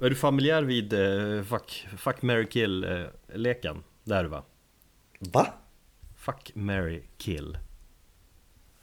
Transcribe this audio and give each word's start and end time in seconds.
är 0.00 0.10
du 0.10 0.16
familjär 0.16 0.62
vid 0.62 0.92
eh, 0.92 1.42
fuck, 1.44 1.86
fuck, 1.98 2.22
marry, 2.22 2.46
kill 2.48 2.84
eh, 2.84 3.02
leken? 3.34 3.82
Det 4.04 4.14
är 4.14 4.22
du 4.22 4.28
va? 4.28 4.42
Va? 5.18 5.46
Fuck, 6.16 6.50
marry, 6.54 7.02
kill 7.18 7.58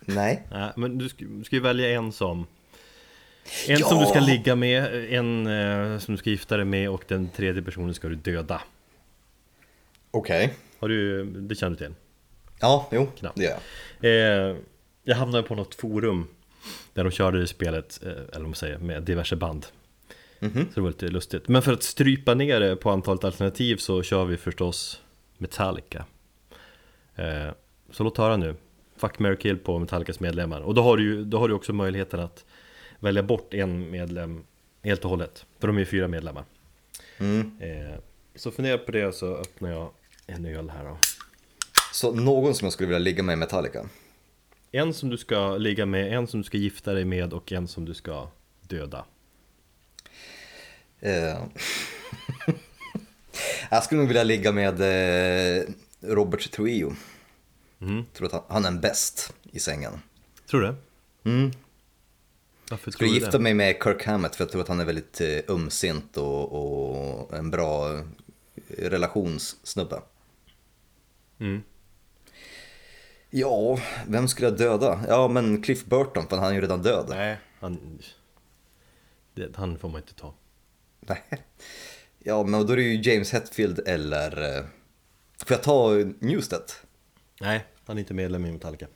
Nej. 0.05 0.47
Nej, 0.51 0.71
men 0.75 0.97
du 0.97 1.09
ska, 1.09 1.25
du 1.25 1.43
ska 1.43 1.55
ju 1.55 1.61
välja 1.61 1.89
en 1.89 2.11
som 2.11 2.45
En 3.67 3.77
som 3.77 3.99
du 3.99 4.05
ska 4.05 4.19
Ja! 4.19 4.25
ligga 4.25 4.55
med, 4.55 5.05
en 5.13 5.47
eh, 5.47 5.99
som 5.99 6.13
du 6.13 6.17
ska 6.17 6.29
gifta 6.29 6.57
dig 6.57 6.65
med 6.65 6.89
och 6.89 7.03
den 7.07 7.29
tredje 7.29 7.61
personen 7.61 7.93
ska 7.93 8.07
du 8.09 8.15
döda 8.15 8.61
Okej. 10.11 10.53
Har 10.79 10.89
du, 10.89 11.25
det 11.25 11.55
känner 11.55 11.77
du 11.77 11.85
till? 11.85 11.95
Ja, 12.59 12.89
jo, 12.91 13.07
Knappt. 13.17 13.37
det 13.37 13.43
gör 13.43 13.57
jag. 13.99 14.49
Eh, 14.51 14.55
jag 15.03 15.15
hamnade 15.15 15.43
på 15.43 15.55
något 15.55 15.75
forum 15.75 16.27
Där 16.93 17.03
de 17.03 17.11
körde 17.11 17.39
det 17.39 17.47
spelet, 17.47 17.99
eh, 18.03 18.09
eller 18.11 18.25
vad 18.31 18.41
man 18.41 18.55
säger, 18.55 18.77
med 18.77 19.03
diverse 19.03 19.35
band 19.35 19.65
Mhm. 20.43 20.65
Så 20.65 20.75
det 20.75 20.81
var 20.81 20.89
lite 20.89 21.07
lustigt 21.07 21.47
Men 21.47 21.61
för 21.61 21.73
att 21.73 21.83
strypa 21.83 22.33
ner 22.33 22.59
det 22.59 22.75
på 22.75 22.89
antalet 22.89 23.23
alternativ 23.23 23.77
så 23.77 24.03
kör 24.03 24.25
vi 24.25 24.37
förstås 24.37 25.01
Metallica 25.37 26.05
eh, 27.15 27.49
Så 27.91 28.03
låt 28.03 28.17
höra 28.17 28.37
nu 28.37 28.55
Fuck, 28.95 29.19
marry, 29.19 29.37
kill 29.37 29.57
på 29.57 29.79
Metallicas 29.79 30.19
medlemmar 30.19 30.61
Och 30.61 30.73
då 30.73 30.81
har 30.81 30.97
du 30.97 31.03
ju 31.03 31.23
då 31.23 31.37
har 31.39 31.47
du 31.47 31.53
också 31.53 31.73
möjligheten 31.73 32.19
att 32.19 32.45
Välja 32.99 33.23
bort 33.23 33.53
en 33.53 33.91
medlem 33.91 34.43
helt 34.83 35.03
och 35.03 35.09
hållet 35.09 35.45
För 35.59 35.67
de 35.67 35.75
är 35.75 35.79
ju 35.79 35.85
fyra 35.85 36.07
medlemmar 36.07 36.43
Mm. 37.17 37.51
eh, 37.59 37.95
Så 38.35 38.51
fundera 38.51 38.77
på 38.77 38.91
det 38.91 39.15
så 39.15 39.35
öppnar 39.35 39.69
jag 39.71 39.89
en 40.27 40.45
öl 40.45 40.69
här 40.69 40.83
då 40.83 40.97
Så 41.93 42.11
någon 42.13 42.53
som 42.55 42.65
jag 42.65 42.73
skulle 42.73 42.87
vilja 42.87 42.99
ligga 42.99 43.23
med 43.23 43.33
i 43.33 43.35
Metallica? 43.35 43.89
En 44.71 44.93
som 44.93 45.09
du 45.09 45.17
ska 45.17 45.57
ligga 45.57 45.85
med, 45.85 46.13
en 46.13 46.27
som 46.27 46.39
du 46.39 46.43
ska 46.43 46.57
gifta 46.57 46.93
dig 46.93 47.05
med 47.05 47.33
och 47.33 47.51
en 47.51 47.67
som 47.67 47.85
du 47.85 47.93
ska 47.93 48.27
döda. 48.61 49.05
jag 53.69 53.83
skulle 53.83 53.99
nog 53.99 54.07
vilja 54.07 54.23
ligga 54.23 54.51
med 54.51 54.81
eh, 54.81 55.63
Robert 55.99 56.51
Trujillo. 56.51 56.95
Mhm. 57.77 58.05
Tror 58.13 58.35
att 58.35 58.45
han, 58.47 58.65
är 58.65 58.71
bäst 58.71 59.33
i 59.51 59.59
sängen. 59.59 60.01
Tror 60.49 60.61
du 60.61 60.67
det? 60.67 60.75
Mm. 61.29 61.51
Varför 62.69 62.91
Skulle 62.91 63.09
gifta 63.09 63.31
det? 63.31 63.39
mig 63.39 63.53
med 63.53 63.75
Kirk 63.83 64.05
Hammett 64.05 64.35
för 64.35 64.43
jag 64.43 64.51
tror 64.51 64.61
att 64.61 64.67
han 64.67 64.79
är 64.79 64.85
väldigt 64.85 65.21
eh, 65.21 65.39
ömsint 65.47 66.17
och, 66.17 66.51
och 66.53 67.33
en 67.37 67.51
bra 67.51 67.93
eh, 67.93 68.03
relationssnubbe. 68.77 70.01
Mm. 71.39 71.63
Ja, 73.29 73.79
vem 74.07 74.27
skulle 74.27 74.47
jag 74.47 74.57
döda? 74.57 74.99
Ja, 75.07 75.27
men 75.27 75.61
Cliff 75.61 75.85
Burton, 75.85 76.27
för 76.27 76.37
han 76.37 76.49
är 76.49 76.53
ju 76.53 76.61
redan 76.61 76.81
död. 76.81 77.05
Nej, 77.09 77.37
han... 77.59 77.99
Det, 79.33 79.55
han 79.55 79.77
får 79.77 79.89
man 79.89 80.01
inte 80.01 80.13
ta 80.13 80.33
Nej. 81.01 81.23
Ja, 82.19 82.43
men 82.43 82.65
då 82.67 82.73
är 82.73 82.77
det 82.77 82.83
ju 82.83 83.11
James 83.11 83.31
Hetfield 83.33 83.79
eller... 83.87 84.57
eh, 84.57 84.63
Får 85.45 85.51
jag 85.55 85.63
ta 85.63 85.89
Newstead? 86.19 86.71
Nej, 87.41 87.65
han 87.85 87.97
är 87.97 87.99
inte 87.99 88.13
medlem 88.13 88.45
i 88.45 88.51
Metallica 88.51 88.87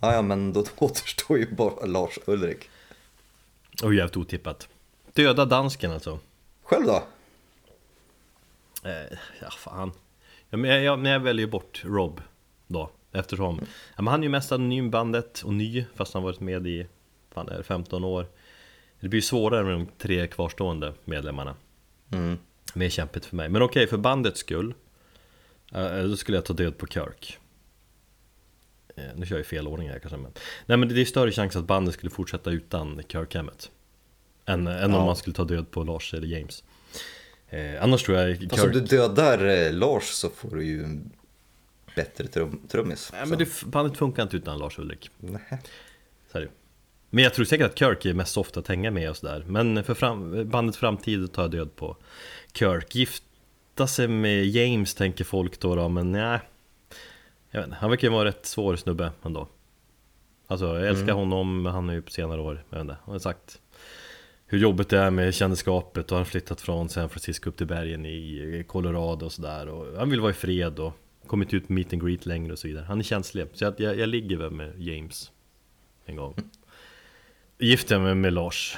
Ja, 0.00 0.12
ja, 0.14 0.22
men 0.22 0.52
då 0.52 0.64
återstår 0.76 1.38
ju 1.38 1.54
bara 1.54 1.86
Lars 1.86 2.18
Ulrik. 2.26 2.70
Och 3.82 3.94
jävligt 3.94 4.16
otippat 4.16 4.68
Döda 5.12 5.44
dansken 5.44 5.90
alltså 5.92 6.18
Själv 6.62 6.86
då? 6.86 6.96
eh, 8.84 9.18
Ja, 9.42 9.50
fan 9.50 9.92
ja, 10.50 10.56
men 10.56 10.70
jag, 10.70 10.82
jag, 10.82 10.98
men 10.98 11.12
jag 11.12 11.20
väljer 11.20 11.46
bort 11.46 11.82
Rob 11.84 12.20
då 12.66 12.90
Eftersom 13.12 13.58
ja, 13.96 14.02
men 14.02 14.06
Han 14.06 14.20
är 14.20 14.24
ju 14.24 14.28
mest 14.30 14.52
anonym 14.52 14.90
bandet 14.90 15.42
och 15.42 15.54
ny 15.54 15.84
Fast 15.94 16.14
han 16.14 16.22
varit 16.22 16.40
med 16.40 16.66
i 16.66 16.86
fan, 17.34 17.48
är 17.48 17.56
det 17.56 17.62
15 17.62 18.04
år 18.04 18.26
Det 19.00 19.08
blir 19.08 19.18
ju 19.18 19.22
svårare 19.22 19.64
med 19.64 19.72
de 19.72 19.86
tre 19.98 20.26
kvarstående 20.26 20.92
medlemmarna 21.04 21.54
Mm. 22.12 22.38
Mer 22.74 22.88
kämpigt 22.88 23.24
för 23.24 23.36
mig 23.36 23.48
Men 23.48 23.62
okej, 23.62 23.86
för 23.86 23.96
bandets 23.96 24.40
skull 24.40 24.74
eh, 25.74 25.98
Då 26.02 26.16
skulle 26.16 26.36
jag 26.36 26.44
ta 26.44 26.52
död 26.52 26.78
på 26.78 26.86
Kirk 26.86 27.38
Eh, 28.96 29.04
Nu 29.16 29.26
kör 29.26 29.36
jag 29.36 29.40
i 29.40 29.48
fel 29.48 29.68
ordning 29.68 29.88
här 29.88 29.98
kanske 29.98 30.16
men 30.16 30.32
Nej 30.66 30.78
men 30.78 30.88
det 30.88 31.00
är 31.00 31.04
större 31.04 31.32
chans 31.32 31.56
att 31.56 31.64
bandet 31.64 31.94
skulle 31.94 32.10
fortsätta 32.10 32.50
utan 32.50 33.02
Kirk 33.08 33.34
Hammett 33.34 33.70
Än, 34.46 34.66
än 34.66 34.84
om 34.94 35.00
Ja. 35.00 35.06
man 35.06 35.16
skulle 35.16 35.34
ta 35.36 35.44
död 35.44 35.70
på 35.70 35.82
Lars 35.84 36.14
eller 36.14 36.26
James 36.26 36.64
eh, 37.48 37.82
Annars 37.82 38.02
tror 38.02 38.18
jag 38.18 38.38
Fast 38.38 38.52
om 38.52 38.58
Kirk 38.58 38.72
du 38.72 38.80
dödar 38.96 39.46
eh, 39.66 39.72
Lars 39.72 40.04
så 40.04 40.28
får 40.30 40.56
du 40.56 40.64
ju 40.64 40.84
en 40.84 41.10
bättre 41.96 42.26
trum, 42.26 42.60
trummis. 42.68 43.10
Nej 43.12 43.26
men 43.26 43.38
det, 43.38 43.64
bandet 43.64 43.98
funkar 43.98 44.22
inte 44.22 44.36
utan 44.36 44.58
Lars 44.58 44.78
Ulrik 44.78 45.10
Nej. 45.18 45.60
Så 46.32 46.38
är 46.38 46.42
det. 46.42 46.48
Men 47.10 47.24
jag 47.24 47.34
tror 47.34 47.44
säkert 47.44 47.66
att 47.66 47.78
Kirk 47.78 48.04
är 48.04 48.14
mest 48.14 48.32
soft 48.32 48.56
att 48.56 48.68
hänga 48.68 48.90
med 48.90 49.10
och 49.10 49.16
sådär. 49.16 49.44
Men 49.46 49.84
för 49.84 49.94
fram, 49.94 50.48
bandets 50.48 50.78
framtid 50.78 51.32
tar 51.32 51.42
jag 51.42 51.50
död 51.50 51.76
på. 51.76 51.96
Kirk 52.52 52.94
Gifta 52.94 53.86
sig 53.86 54.08
med 54.08 54.46
James 54.46 54.94
tänker 54.94 55.24
folk 55.24 55.60
då, 55.60 55.74
då 55.74 55.88
men 55.88 56.12
nej. 56.12 56.40
Jag 57.50 57.60
vet 57.60 57.66
inte, 57.66 57.78
han 57.80 57.90
verkar 57.90 58.08
ju 58.08 58.12
vara 58.12 58.28
rätt 58.28 58.46
svår 58.46 58.76
snubbe 58.76 59.12
ändå. 59.22 59.48
Alltså 60.46 60.66
jag 60.66 60.88
älskar 60.88 61.12
honom, 61.12 61.62
men 61.62 61.72
han 61.72 61.90
är 61.90 61.94
ju 61.94 62.02
på 62.02 62.10
senare 62.10 62.40
år, 62.40 62.64
jag 62.70 62.76
vet 62.76 62.82
inte, 62.82 62.96
han 63.04 63.12
har 63.12 63.18
sagt 63.18 63.60
hur 64.46 64.58
jobbigt 64.58 64.88
det 64.88 64.98
är 64.98 65.10
med 65.10 65.34
kändisskapet 65.34 66.10
och 66.10 66.16
han 66.16 66.20
har 66.20 66.30
flyttat 66.30 66.60
från 66.60 66.88
San 66.88 67.08
Francisco 67.08 67.48
upp 67.48 67.56
till 67.56 67.66
bergen 67.66 68.06
i 68.06 68.64
Colorado 68.68 69.26
och 69.26 69.32
sådär 69.32 69.68
och 69.68 69.98
Han 69.98 70.10
vill 70.10 70.20
vara 70.20 70.30
i 70.30 70.34
fred 70.34 70.78
och 70.78 70.92
kommit 71.26 71.54
ut 71.54 71.68
meet 71.68 71.92
and 71.92 72.06
greet 72.06 72.26
längre 72.26 72.52
och 72.52 72.58
så 72.58 72.68
vidare. 72.68 72.84
Han 72.84 72.98
är 72.98 73.02
känslig, 73.02 73.46
så 73.52 73.64
jag, 73.64 73.80
jag, 73.80 73.98
jag 73.98 74.08
ligger 74.08 74.36
väl 74.36 74.50
med 74.50 74.72
James 74.78 75.32
en 76.04 76.16
gång 76.16 76.34
Gifter 77.58 77.94
jag 77.94 78.02
mig 78.02 78.14
med 78.14 78.32
Lars 78.32 78.76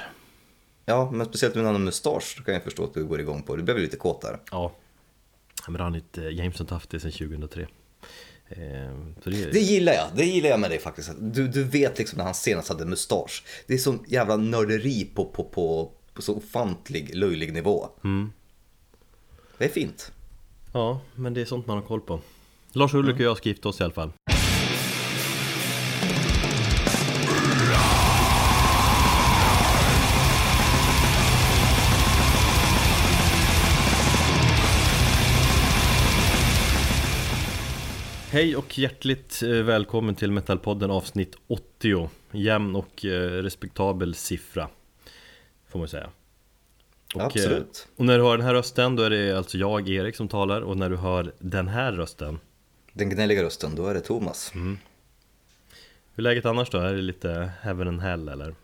Ja, 0.85 1.11
men 1.11 1.25
speciellt 1.25 1.55
med 1.55 1.61
en 1.61 1.69
annan 1.69 1.83
mustasch 1.83 2.35
så 2.37 2.43
kan 2.43 2.53
jag 2.53 2.63
förstå 2.63 2.83
att 2.83 2.93
du 2.93 3.05
går 3.05 3.19
igång 3.19 3.43
på. 3.43 3.55
Du 3.55 3.63
blev 3.63 3.77
lite 3.77 3.97
kåt 3.97 4.21
där. 4.21 4.39
Ja 4.51 4.71
Men 5.67 5.81
han 5.81 5.95
inte, 5.95 6.21
James 6.21 6.55
har 6.55 6.63
inte 6.63 6.73
haft 6.73 6.89
det 6.89 6.99
sedan 6.99 7.11
2003 7.11 7.67
eh, 8.49 8.57
Så 9.23 9.29
det 9.29 9.51
Det 9.51 9.59
gillar 9.59 9.93
jag, 9.93 10.07
det 10.15 10.25
gillar 10.25 10.49
jag 10.49 10.59
med 10.59 10.69
dig 10.69 10.79
faktiskt. 10.79 11.11
Du, 11.19 11.47
du 11.47 11.63
vet 11.63 11.97
liksom 11.97 12.17
när 12.17 12.25
han 12.25 12.33
senast 12.33 12.69
hade 12.69 12.85
mustasch. 12.85 13.43
Det 13.67 13.73
är 13.73 13.77
sån 13.77 14.05
jävla 14.07 14.37
nörderi 14.37 15.05
på, 15.15 15.25
på, 15.25 15.43
på, 15.43 15.91
på 16.13 16.21
så 16.21 16.35
ofantlig, 16.35 17.15
löjlig 17.15 17.53
nivå. 17.53 17.89
Mm. 18.03 18.31
Det 19.57 19.65
är 19.65 19.69
fint. 19.69 20.11
Ja, 20.73 21.01
men 21.15 21.33
det 21.33 21.41
är 21.41 21.45
sånt 21.45 21.67
man 21.67 21.77
har 21.77 21.85
koll 21.85 22.01
på 22.01 22.19
Lars 22.71 22.93
Ulrik 22.93 23.15
och 23.15 23.21
jag 23.21 23.37
ska 23.37 23.49
gifta 23.49 23.69
oss 23.69 23.81
i 23.81 23.83
alla 23.83 23.93
fall 23.93 24.11
Hej 38.31 38.55
och 38.55 38.77
hjärtligt 38.77 39.41
eh, 39.43 39.49
välkommen 39.49 40.15
till 40.15 40.31
Metalpodden 40.31 40.91
avsnitt 40.91 41.35
80 41.47 42.09
Jämn 42.31 42.75
och 42.75 43.05
eh, 43.05 43.09
respektabel 43.41 44.15
siffra 44.15 44.69
Får 45.69 45.79
man 45.79 45.87
säga 45.87 46.09
och, 47.15 47.21
Absolut. 47.21 47.87
eh, 47.89 47.99
Och 47.99 48.05
när 48.05 48.17
du 48.17 48.23
hör 48.23 48.37
den 48.37 48.45
här 48.45 48.53
rösten 48.53 48.95
då 48.95 49.03
är 49.03 49.09
det 49.09 49.37
alltså 49.37 49.57
jag, 49.57 49.89
Erik, 49.89 50.15
som 50.15 50.27
talar 50.27 50.61
Och 50.61 50.77
när 50.77 50.89
du 50.89 50.97
hör 50.97 51.33
den 51.39 51.67
här 51.67 51.91
rösten 51.91 52.39
Den 52.93 53.09
gnälliga 53.09 53.43
rösten, 53.43 53.75
då 53.75 53.87
är 53.87 53.93
det 53.93 54.01
Thomas. 54.01 54.51
Hur 54.53 54.77
är 56.15 56.21
läget 56.21 56.45
annars 56.45 56.69
då? 56.69 56.77
Är 56.77 56.93
det 56.93 57.01
lite 57.01 57.51
heaven 57.61 57.87
and 57.87 58.01
hell 58.01 58.29
eller? 58.29 58.55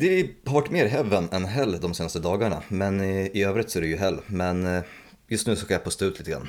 Det 0.00 0.30
har 0.46 0.54
varit 0.54 0.70
mer 0.70 0.86
heaven 0.86 1.28
än 1.32 1.44
hell 1.44 1.80
de 1.80 1.94
senaste 1.94 2.18
dagarna, 2.18 2.62
men 2.68 3.00
i 3.04 3.44
övrigt 3.44 3.70
så 3.70 3.78
är 3.78 3.82
det 3.82 3.88
ju 3.88 3.96
hell. 3.96 4.18
Men 4.26 4.82
just 5.28 5.46
nu 5.46 5.56
så 5.56 5.66
kan 5.66 5.74
jag 5.74 5.84
pusta 5.84 6.04
ut 6.04 6.18
lite 6.18 6.30
grann. 6.30 6.48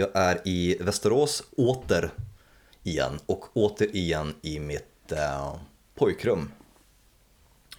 Jag 0.00 0.08
är 0.14 0.40
i 0.44 0.76
Västerås 0.80 1.42
åter 1.56 2.10
igen 2.82 3.18
och 3.26 3.44
återigen 3.52 4.34
i 4.42 4.60
mitt 4.60 5.12
eh, 5.12 5.56
pojkrum. 5.94 6.52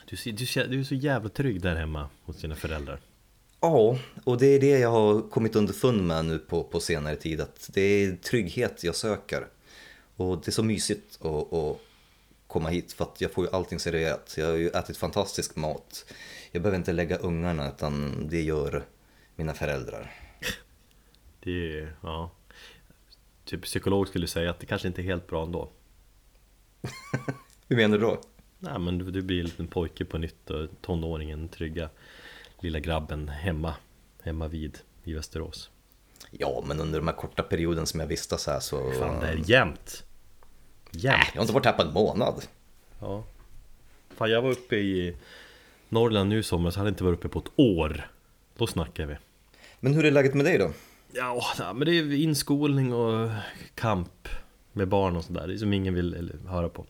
Du, 0.05 0.31
du, 0.31 0.45
du 0.67 0.79
är 0.79 0.83
så 0.83 0.95
jävla 0.95 1.29
trygg 1.29 1.61
där 1.61 1.75
hemma 1.75 2.09
hos 2.25 2.37
dina 2.41 2.55
föräldrar 2.55 2.99
Ja, 3.59 3.97
och 4.23 4.37
det 4.37 4.45
är 4.45 4.59
det 4.59 4.79
jag 4.79 4.91
har 4.91 5.21
kommit 5.29 5.55
underfund 5.55 6.07
med 6.07 6.25
nu 6.25 6.39
på, 6.39 6.63
på 6.63 6.79
senare 6.79 7.15
tid, 7.15 7.41
att 7.41 7.69
det 7.73 7.81
är 7.81 8.15
trygghet 8.15 8.83
jag 8.83 8.95
söker. 8.95 9.47
Och 10.15 10.37
det 10.37 10.47
är 10.47 10.51
så 10.51 10.63
mysigt 10.63 11.25
att, 11.25 11.53
att 11.53 11.77
komma 12.47 12.69
hit 12.69 12.93
för 12.93 13.03
att 13.03 13.21
jag 13.21 13.31
får 13.31 13.45
ju 13.45 13.51
allting 13.51 13.79
serverat. 13.79 14.35
Jag 14.37 14.45
har 14.45 14.55
ju 14.55 14.69
ätit 14.69 14.97
fantastisk 14.97 15.55
mat. 15.55 16.05
Jag 16.51 16.61
behöver 16.61 16.77
inte 16.77 16.93
lägga 16.93 17.17
ungarna 17.17 17.69
utan 17.69 18.27
det 18.29 18.41
gör 18.41 18.85
mina 19.35 19.53
föräldrar. 19.53 20.18
Det 21.39 21.79
är, 21.79 21.95
ja 22.01 22.31
Typ 23.45 23.63
psykolog 23.63 24.07
skulle 24.07 24.27
säga 24.27 24.49
att 24.49 24.59
det 24.59 24.65
kanske 24.65 24.87
inte 24.87 25.01
är 25.01 25.03
helt 25.03 25.27
bra 25.27 25.43
ändå 25.43 25.69
Hur 27.67 27.75
menar 27.75 27.97
du 27.97 28.03
då? 28.03 28.21
Nej 28.59 28.79
men 28.79 28.97
du, 28.97 29.11
du 29.11 29.21
blir 29.21 29.39
en 29.39 29.45
liten 29.45 29.67
pojke 29.67 30.05
på 30.05 30.17
nytt 30.17 30.49
och 30.49 30.67
tonåringen, 30.81 31.49
trygga 31.49 31.89
lilla 32.59 32.79
grabben 32.79 33.29
hemma 33.29 33.75
Hemma 34.21 34.47
vid 34.47 34.79
i 35.03 35.13
Västerås 35.13 35.69
Ja, 36.31 36.63
men 36.67 36.79
under 36.79 36.99
de 36.99 37.07
här 37.07 37.15
korta 37.15 37.43
perioden 37.43 37.85
som 37.85 37.99
jag 37.99 38.07
vistas 38.07 38.47
här 38.47 38.59
så... 38.59 38.91
Fan 38.91 39.19
det 39.19 39.27
är 39.27 39.49
jämnt 39.49 40.03
Jämnt 40.91 41.29
Jag 41.33 41.39
har 41.39 41.41
inte 41.41 41.53
varit 41.53 41.65
här 41.65 41.73
på 41.73 41.81
en 41.81 41.93
månad. 41.93 42.43
Ja 42.99 43.23
Fan 44.19 44.31
jag 44.31 44.41
var 44.41 44.51
uppe 44.51 44.75
i 44.75 45.15
Norrland 45.89 46.29
nu 46.29 46.39
i 46.39 46.43
sommar 46.43 46.71
så 46.71 46.79
hade 46.79 46.89
inte 46.89 47.03
varit 47.03 47.19
uppe 47.19 47.29
på 47.29 47.39
ett 47.39 47.51
år. 47.55 48.11
Då 48.57 48.67
snackar 48.67 49.05
vi. 49.05 49.17
Men 49.79 49.93
hur 49.93 50.05
är 50.05 50.11
läget 50.11 50.33
med 50.33 50.45
dig 50.45 50.57
då? 50.57 50.71
Ja, 51.13 51.43
men 51.75 51.79
det 51.85 51.97
är 51.99 52.13
inskolning 52.13 52.93
och 52.93 53.29
kamp 53.75 54.27
med 54.73 54.87
barn 54.87 55.15
och 55.15 55.23
sådär. 55.23 55.47
Det 55.47 55.53
är 55.53 55.57
som 55.57 55.73
ingen 55.73 55.93
vill 55.93 56.31
höra 56.47 56.69
på. 56.69 56.85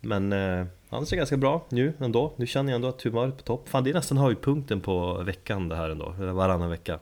Men 0.00 0.32
eh, 0.32 0.66
annars 0.88 1.08
är 1.12 1.16
det 1.16 1.16
ganska 1.16 1.36
bra 1.36 1.66
nu 1.68 1.92
ändå. 2.00 2.34
Nu 2.36 2.46
känner 2.46 2.72
jag 2.72 2.76
ändå 2.76 2.88
att 2.88 3.02
humöret 3.02 3.32
är 3.34 3.36
på 3.38 3.42
topp. 3.42 3.68
Fan, 3.68 3.84
det 3.84 3.90
är 3.90 3.94
nästan 3.94 4.18
höjdpunkten 4.18 4.80
på 4.80 5.22
veckan 5.22 5.68
det 5.68 5.76
här 5.76 5.90
ändå. 5.90 6.14
Varannan 6.18 6.70
vecka. 6.70 6.98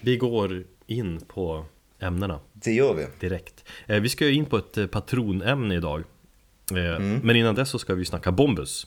Vi 0.00 0.16
går 0.16 0.64
in 0.86 1.20
på 1.20 1.64
ämnena 1.98 2.40
Det 2.52 2.72
gör 2.72 2.94
vi. 2.94 3.06
direkt. 3.28 3.64
Eh, 3.86 4.00
vi 4.00 4.08
ska 4.08 4.26
ju 4.26 4.32
in 4.34 4.44
på 4.44 4.56
ett 4.56 4.78
eh, 4.78 4.86
patronämne 4.86 5.74
idag. 5.74 6.00
Eh, 6.70 7.00
Men 7.22 7.36
innan 7.36 7.54
dess 7.54 7.70
så 7.70 7.78
ska 7.78 7.94
vi 7.94 8.04
snacka 8.04 8.32
Bombus. 8.32 8.86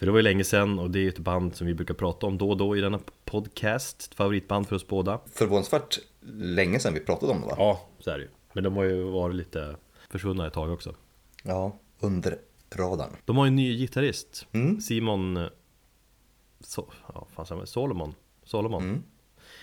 För 0.00 0.06
det 0.06 0.12
var 0.12 0.18
ju 0.18 0.22
länge 0.22 0.44
sedan 0.44 0.78
och 0.78 0.90
det 0.90 0.98
är 0.98 1.00
ju 1.00 1.08
ett 1.08 1.18
band 1.18 1.56
som 1.56 1.66
vi 1.66 1.74
brukar 1.74 1.94
prata 1.94 2.26
om 2.26 2.38
då 2.38 2.50
och 2.50 2.56
då 2.56 2.76
i 2.76 2.80
denna 2.80 3.00
podcast. 3.24 4.02
Ett 4.02 4.14
favoritband 4.14 4.68
för 4.68 4.76
oss 4.76 4.86
båda. 4.86 5.20
Förvånansvärt 5.32 5.98
länge 6.32 6.78
sedan 6.80 6.94
vi 6.94 7.00
pratade 7.00 7.32
om 7.32 7.40
det 7.40 7.46
va? 7.46 7.54
Ja, 7.58 7.88
så 7.98 8.10
är 8.10 8.18
det 8.18 8.24
ju. 8.24 8.30
Men 8.52 8.64
de 8.64 8.76
har 8.76 8.84
ju 8.84 9.02
varit 9.02 9.36
lite 9.36 9.76
försvunna 10.10 10.46
ett 10.46 10.52
tag 10.52 10.72
också. 10.72 10.94
Ja, 11.42 11.78
under 11.98 12.38
radarn. 12.74 13.16
De 13.24 13.36
har 13.36 13.44
ju 13.44 13.48
en 13.48 13.56
ny 13.56 13.76
gitarrist. 13.78 14.46
Mm. 14.52 14.80
Simon... 14.80 15.36
eh, 15.36 15.46
So 16.60 16.86
ja, 17.14 17.26
fan? 17.34 17.66
Solomon? 17.66 18.14
Solomon? 18.44 18.82
Mm. 18.82 19.02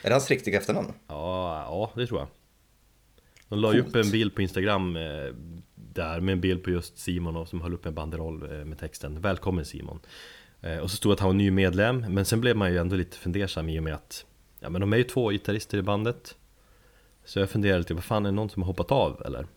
Är 0.03 0.09
det 0.09 0.13
hans 0.13 0.29
riktiga 0.29 0.57
efternamn? 0.57 0.93
Ja, 1.07 1.63
ja, 1.63 1.91
det 1.95 2.07
tror 2.07 2.19
jag. 2.19 2.27
De 3.49 3.59
la 3.59 3.73
ju 3.73 3.81
upp 3.81 3.95
en 3.95 4.11
bild 4.11 4.35
på 4.35 4.41
Instagram 4.41 4.95
eh, 4.95 5.03
där 5.97 6.19
med 6.19 6.33
en 6.33 6.41
bild 6.41 6.63
på 6.63 6.69
just 6.69 6.97
Simon 6.97 7.35
och 7.35 7.47
som 7.47 7.61
höll 7.61 7.73
upp 7.73 7.85
en 7.85 7.94
banderoll 7.94 8.44
eh, 8.44 8.65
med 8.65 8.79
texten 8.79 9.21
Välkommen 9.21 9.65
Simon. 9.65 9.99
Eh, 10.61 10.77
och 10.77 10.91
så 10.91 10.97
stod 10.97 11.13
att 11.13 11.19
han 11.19 11.29
var 11.29 11.33
ny 11.33 11.51
medlem, 11.51 12.05
men 12.09 12.25
sen 12.25 12.41
blev 12.41 12.55
man 12.55 12.71
ju 12.71 12.77
ändå 12.77 12.95
lite 12.95 13.17
fundersam 13.17 13.69
i 13.69 13.79
och 13.79 13.83
med 13.83 13.94
att 13.94 14.25
Ja 14.59 14.69
men 14.69 14.81
de 14.81 14.94
är 14.94 14.97
ju 14.97 15.03
två 15.03 15.29
gitarrister 15.29 15.77
i 15.77 15.81
bandet. 15.81 16.35
Så 17.25 17.39
jag 17.39 17.49
funderade 17.49 17.79
lite, 17.79 17.94
vad 17.94 18.03
fan 18.03 18.25
är 18.25 18.29
det 18.29 18.35
någon 18.35 18.49
som 18.49 18.61
har 18.61 18.67
hoppat 18.67 18.91
av 18.91 19.21
eller? 19.25 19.47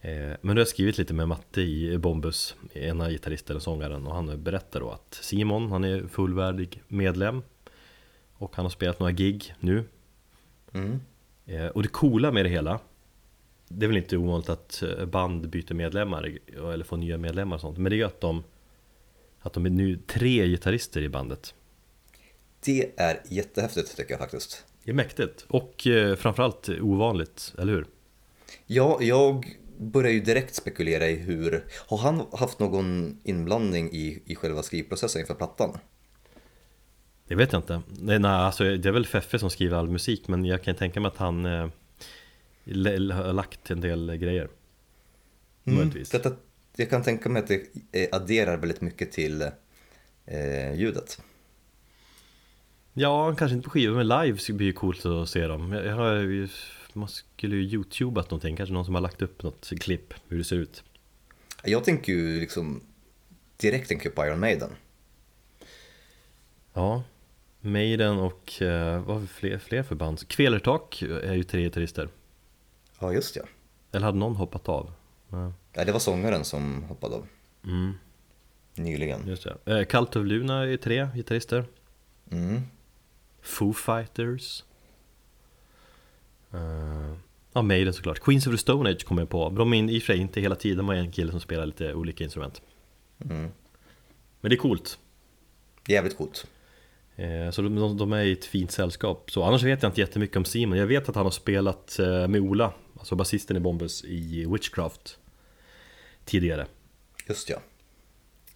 Eh, 0.00 0.36
men 0.40 0.40
då 0.42 0.52
har 0.52 0.58
jag 0.58 0.68
skrivit 0.68 0.98
lite 0.98 1.14
med 1.14 1.28
Matte 1.28 1.60
i 1.60 1.98
Bombus, 1.98 2.56
ena 2.72 3.10
gitarristen 3.10 3.56
och 3.56 3.62
sångaren 3.62 4.06
och 4.06 4.14
han 4.14 4.42
berättar 4.42 4.80
då 4.80 4.90
att 4.90 5.18
Simon, 5.22 5.70
han 5.70 5.84
är 5.84 6.06
fullvärdig 6.06 6.82
medlem 6.88 7.42
och 8.32 8.56
han 8.56 8.64
har 8.64 8.70
spelat 8.70 9.00
några 9.00 9.12
gig 9.12 9.54
nu 9.60 9.84
Mm. 10.74 11.00
Och 11.74 11.82
det 11.82 11.88
coola 11.88 12.32
med 12.32 12.44
det 12.44 12.48
hela 12.48 12.80
Det 13.68 13.86
är 13.86 13.88
väl 13.88 13.96
inte 13.96 14.16
ovanligt 14.16 14.48
att 14.48 14.82
eh, 14.82 15.04
band 15.04 15.48
byter 15.48 15.74
medlemmar 15.74 16.38
eller 16.72 16.84
får 16.84 16.96
nya 16.96 17.18
medlemmar 17.18 17.56
och 17.56 17.60
sånt 17.60 17.78
Men 17.78 17.90
det 17.90 17.96
är 17.96 17.98
ju 17.98 18.04
att 18.04 18.20
de 18.20 18.44
Att 19.40 19.52
de 19.52 19.66
är 19.66 19.70
nu 19.70 19.98
tre 20.06 20.46
gitarrister 20.46 21.02
i 21.02 21.08
bandet 21.08 21.54
Det 22.60 22.90
är 22.96 23.20
jättehäftigt 23.28 23.96
tycker 23.96 24.10
jag 24.10 24.20
faktiskt. 24.20 24.64
Det 24.84 24.90
är 24.90 24.94
mäktigt 24.94 25.44
och 25.48 25.86
eh, 25.86 26.16
framförallt 26.16 26.68
ovanligt, 26.68 27.54
eller 27.58 27.72
hur? 27.72 27.86
Ja, 28.66 28.98
jag 29.00 29.56
börjar 29.78 30.12
ju 30.12 30.20
direkt 30.20 30.54
spekulera 30.54 31.08
i 31.08 31.16
hur... 31.16 31.64
Har 31.86 31.98
han 31.98 32.26
haft 32.32 32.58
någon 32.58 33.18
inblandning 33.24 33.92
i, 33.92 34.22
i 34.24 34.34
själva 34.34 34.62
skrivprocessen 34.62 35.20
inför 35.20 35.34
plattan? 35.34 35.78
Det 37.28 37.34
vet 37.34 37.52
jag 37.52 37.58
inte 37.58 37.82
Nej, 37.86 38.18
nej 38.18 38.30
alltså 38.30 38.64
det 38.64 38.88
är 38.88 38.92
väl 38.92 39.06
Feffe 39.06 39.38
som 39.38 39.50
skriver 39.50 39.76
all 39.76 39.88
musik 39.88 40.28
Men 40.28 40.44
jag 40.44 40.62
kan 40.62 40.74
tänka 40.74 41.00
mig 41.00 41.08
att 41.08 41.16
han 41.16 41.46
eh, 41.46 41.68
har 43.10 43.32
lagt 43.32 43.70
en 43.70 43.80
del 43.80 44.16
grejer 44.16 44.48
Möjligtvis 45.64 46.10
Detta, 46.10 46.32
jag 46.76 46.90
kan 46.90 47.02
tänka 47.02 47.28
mig 47.28 47.42
att 47.42 47.48
det 47.48 47.62
eh, 47.92 48.08
adderar 48.12 48.56
väldigt 48.56 48.80
mycket 48.80 49.12
till 49.12 49.42
eh, 50.26 50.74
ljudet. 50.74 51.20
Ja, 52.92 53.34
kanske 53.34 53.54
inte 53.56 53.64
på 53.64 53.70
skivor 53.70 53.96
men 53.96 54.08
live 54.08 54.38
blir 54.48 54.66
det 54.66 54.72
coolt 54.72 55.06
att 55.06 55.28
se 55.28 55.46
dem 55.46 55.72
jag, 55.72 55.96
har, 55.96 56.48
Man 56.92 57.08
skulle 57.08 57.56
ju 57.56 57.62
youtubat 57.62 58.30
någonting, 58.30 58.56
kanske 58.56 58.72
någon 58.72 58.84
som 58.84 58.94
har 58.94 59.02
lagt 59.02 59.22
upp 59.22 59.42
något 59.42 59.72
klipp 59.80 60.14
hur 60.28 60.38
det 60.38 60.44
ser 60.44 60.56
ut 60.56 60.82
Jag 61.64 61.84
tänker 61.84 62.12
ju 62.12 62.40
liksom 62.40 62.82
direkt 63.56 63.88
tänker 63.88 64.10
på 64.10 64.26
Iron 64.26 64.40
Maiden. 64.40 64.70
Ja 66.72 67.02
Maiden 67.60 68.18
och 68.18 68.62
eh, 68.62 69.02
vad 69.02 69.20
vi 69.20 69.26
fler, 69.26 69.58
fler 69.58 69.82
för 69.82 69.94
band? 69.94 70.28
Kvelertak 70.28 71.02
är 71.02 71.34
ju 71.34 71.44
tre 71.44 71.62
gitarrister 71.62 72.08
Ja, 72.98 73.12
just 73.12 73.36
ja. 73.36 73.42
Eller 73.92 74.06
hade 74.06 74.18
någon 74.18 74.36
hoppat 74.36 74.68
av? 74.68 74.92
Ja, 75.30 75.52
ja. 75.72 75.84
Det 75.84 75.92
var 75.92 75.98
sångaren 76.00 76.44
som 76.44 76.82
hoppade 76.82 77.14
av 77.14 77.26
mm, 77.64 77.92
nyligen. 78.74 79.26
just 79.28 79.44
det 79.64 79.78
eh, 79.78 79.84
Cult 79.84 80.16
of 80.16 80.24
Luna 80.26 80.64
är 80.66 80.76
tre 80.76 81.08
gitarrister 81.14 81.64
Mm. 82.30 82.60
Foo 83.42 83.72
Fighters 83.72 84.64
Eh, 86.52 87.14
Ja, 87.52 87.62
Maiden 87.62 87.94
såklart 87.94 88.20
Queens 88.20 88.46
of 88.46 88.52
the 88.52 88.58
Stone 88.58 88.90
Age 88.90 89.04
kommer 89.04 89.22
jag 89.22 89.28
på 89.28 89.48
De 89.50 89.72
är 89.72 89.76
in- 89.76 89.90
i 89.90 89.98
och 89.98 90.02
för 90.02 90.12
sig 90.12 90.20
inte 90.22 90.40
hela 90.40 90.54
tiden, 90.56 90.76
de 90.76 90.86
var 90.86 90.94
en 90.94 91.12
kille 91.12 91.30
som 91.30 91.40
spelar 91.40 91.66
lite 91.66 91.94
olika 91.94 92.24
instrument 92.24 92.62
Mm. 93.24 93.50
Men 94.40 94.50
det 94.50 94.54
är 94.54 94.58
coolt 94.58 94.98
Jävligt 95.86 96.16
coolt. 96.16 96.46
Eh, 97.16 97.50
Så 97.50 97.62
de, 97.62 97.96
de, 97.98 98.12
är 98.12 98.22
i 98.24 98.32
ett 98.32 98.44
fint 98.44 98.70
sällskap. 98.70 99.30
Så 99.30 99.42
Annars 99.42 99.62
vet 99.62 99.82
jag 99.82 99.90
inte 99.90 100.00
jättemycket 100.00 100.36
om 100.36 100.44
Simon. 100.44 100.78
Jag 100.78 100.86
vet 100.86 101.08
att 101.08 101.14
han 101.16 101.26
har 101.26 101.30
spelat 101.30 101.98
eh, 101.98 102.28
med 102.28 102.40
Ola 102.40 102.72
Alltså 102.98 103.14
basisten 103.16 103.56
i 103.56 103.60
Bombus 103.60 104.04
i 104.04 104.46
Witchcraft 104.48 105.18
Tidigare. 106.24 106.66
Just 107.28 107.50
ja. 107.50 107.56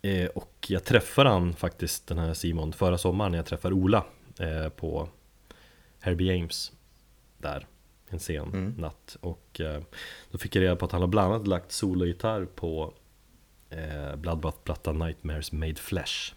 eh, 0.09 0.27
Och 0.29 0.67
jag 0.69 0.85
träffade 0.85 1.31
han 1.31 1.55
faktiskt 1.55 2.07
den 2.07 2.19
här 2.19 2.35
Simon 2.35 2.73
förra 2.73 2.99
sommaren 2.99 3.33
när 3.33 3.39
jag 3.39 3.47
träffade 3.47 3.75
Ola 3.75 4.05
På 4.77 5.09
Herbie 6.01 6.33
James 6.37 6.73
Där 7.39 7.67
En 8.11 8.21
sen 8.21 8.49
Mm. 8.49 8.75
natt. 8.79 9.17
Och 9.21 9.61
då 10.31 10.39
fick 10.39 10.57
jag 10.57 10.63
reda 10.63 10.77
på 10.77 10.85
att 10.85 10.93
han 10.93 11.01
har 11.01 11.09
bland 11.09 11.35
annat 11.35 11.47
lagt 11.47 11.73
sologitarr 11.73 12.45
på 12.45 12.95
Bloodbath-plattan 14.17 14.99
Nightmares 14.99 15.53
Made 15.53 15.75
Flesh 15.75 16.35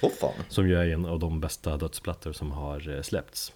Åh 0.00 0.10
fan. 0.10 0.32
Som 0.48 0.68
ju 0.68 0.76
är 0.76 0.88
en 0.88 1.06
av 1.06 1.18
de 1.18 1.40
bästa 1.40 1.76
dödsplattor 1.76 2.32
som 2.32 2.52
har 2.52 2.96
eh, 2.96 3.02
släppts 3.02 3.52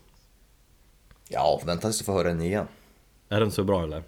Ja, 1.28 1.62
vänta 1.66 1.82
tills 1.82 1.98
du 1.98 2.04
får 2.04 2.12
höra 2.12 2.28
den 2.28 2.42
igen. 2.42 2.66
Är 3.28 3.40
den 3.40 3.50
så 3.50 3.64
bra 3.64 3.82
eller? 3.82 4.02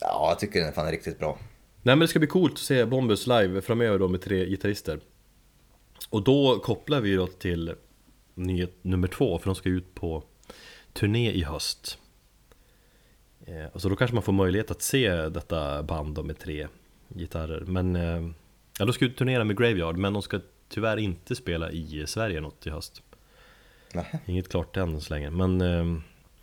Ja, 0.00 0.26
jag 0.28 0.38
tycker 0.38 0.60
den 0.60 0.72
fan 0.72 0.86
är 0.86 0.90
riktigt 0.90 1.18
bra. 1.18 1.38
Nej 1.82 1.96
men 1.96 1.98
det 1.98 2.08
ska 2.08 2.18
bli 2.18 2.28
coolt 2.28 2.52
att 2.52 2.58
se 2.58 2.84
Bombus 2.84 3.26
live 3.26 3.60
framöver 3.60 3.98
då 3.98 4.08
med 4.08 4.22
tre 4.22 4.46
gitarrister 4.46 5.00
Och 6.10 6.22
då 6.22 6.58
kopplar 6.58 7.00
vi 7.00 7.14
då 7.14 7.26
till 7.26 7.74
nyhet 8.34 8.74
nummer 8.82 9.08
två 9.08 9.38
för 9.38 9.46
de 9.46 9.54
ska 9.54 9.68
ut 9.68 9.94
på 9.94 10.22
turné 10.92 11.30
i 11.32 11.42
höst 11.44 11.98
eh, 13.46 13.66
och 13.72 13.82
Så 13.82 13.88
då 13.88 13.96
kanske 13.96 14.14
man 14.14 14.22
får 14.22 14.32
möjlighet 14.32 14.70
att 14.70 14.82
se 14.82 15.10
detta 15.10 15.82
band 15.82 16.14
då 16.14 16.22
med 16.22 16.38
tre 16.38 16.68
gitarrer 17.08 17.60
Men 17.60 17.96
eh, 17.96 18.30
ja, 18.78 18.84
de 18.84 18.92
ska 18.92 19.04
ut 19.04 19.16
turnera 19.16 19.44
med 19.44 19.58
Graveyard 19.58 19.96
men 19.96 20.12
de 20.12 20.22
ska 20.22 20.40
tyvärr 20.70 20.96
inte 20.96 21.36
spela 21.36 21.70
i 21.70 22.04
Sverige 22.06 22.40
något 22.40 22.66
i 22.66 22.70
höst. 22.70 23.02
Nähä. 23.94 24.18
Inget 24.26 24.48
klart 24.48 24.76
än 24.76 25.00
så 25.00 25.14
länge 25.14 25.30
men 25.30 25.60
eh, 25.60 25.84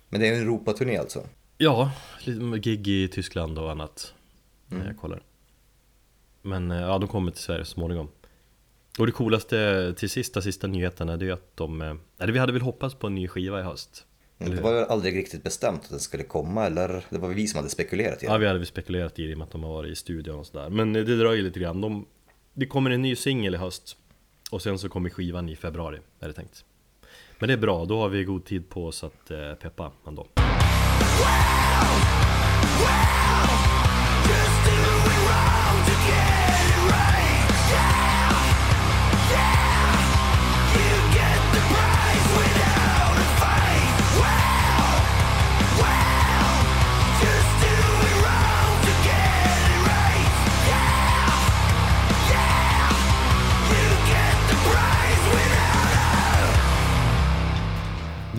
Men 0.08 0.20
det 0.20 0.28
är 0.28 0.32
en 0.34 0.42
Europaturné 0.42 0.96
alltså? 0.96 1.22
Ja, 1.58 1.92
lite 2.24 2.58
gig 2.58 2.88
i 2.88 3.08
Tyskland 3.08 3.58
och 3.58 3.70
annat 3.70 4.14
när 4.66 4.86
jag 4.86 4.96
kollar. 4.96 5.22
Men 6.42 6.70
eh, 6.70 6.80
ja, 6.80 6.98
de 6.98 7.08
kommer 7.08 7.30
till 7.32 7.42
Sverige 7.42 7.64
så 7.64 7.70
småningom. 7.70 8.08
Och 8.98 9.06
det 9.06 9.12
coolaste 9.12 9.94
till 9.98 10.10
sista, 10.10 10.42
sista 10.42 10.66
nyheten 10.66 11.08
är 11.08 11.16
det 11.16 11.28
är 11.28 11.32
att 11.32 11.56
de 11.56 11.82
eh, 11.82 11.94
Eller 12.18 12.32
vi 12.32 12.38
hade 12.38 12.52
väl 12.52 12.62
hoppats 12.62 12.94
på 12.94 13.06
en 13.06 13.14
ny 13.14 13.28
skiva 13.28 13.60
i 13.60 13.62
höst. 13.62 14.04
Mm, 14.38 14.56
Det 14.56 14.62
var 14.62 14.72
ju 14.72 14.84
aldrig 14.84 15.16
riktigt 15.16 15.42
bestämt 15.42 15.84
att 15.84 15.90
den 15.90 16.00
skulle 16.00 16.22
komma, 16.24 16.66
eller? 16.66 17.04
Det 17.10 17.18
var 17.18 17.28
vi 17.28 17.46
som 17.46 17.58
hade 17.58 17.70
spekulerat 17.70 18.22
i 18.22 18.26
Ja, 18.26 18.32
det. 18.32 18.38
vi 18.38 18.46
hade 18.46 18.58
väl 18.58 18.66
spekulerat 18.66 19.18
i 19.18 19.22
det 19.22 19.30
i 19.30 19.34
och 19.34 19.38
med 19.38 19.44
att 19.44 19.50
de 19.52 19.62
har 19.62 19.70
varit 19.72 19.92
i 19.92 19.96
studion 19.96 20.38
och 20.38 20.46
sådär. 20.46 20.70
Men 20.70 20.96
eh, 20.96 21.04
det 21.04 21.16
dröjer 21.16 21.42
lite 21.42 21.60
grann. 21.60 21.80
De, 21.80 22.06
Det 22.54 22.66
kommer 22.66 22.90
en 22.90 23.02
ny 23.02 23.16
singel 23.16 23.54
i 23.54 23.58
höst 23.58 23.96
och 24.50 24.62
sen 24.62 24.78
så 24.78 24.88
kommer 24.88 25.10
skivan 25.10 25.48
i 25.48 25.56
februari, 25.56 25.98
är 26.20 26.28
det 26.28 26.34
tänkt. 26.34 26.64
Men 27.38 27.48
det 27.48 27.52
är 27.52 27.58
bra, 27.58 27.84
då 27.84 28.00
har 28.00 28.08
vi 28.08 28.24
god 28.24 28.44
tid 28.44 28.68
på 28.68 28.86
oss 28.86 29.04
att 29.04 29.30
eh, 29.30 29.54
peppa 29.54 29.92
ändå. 30.06 30.26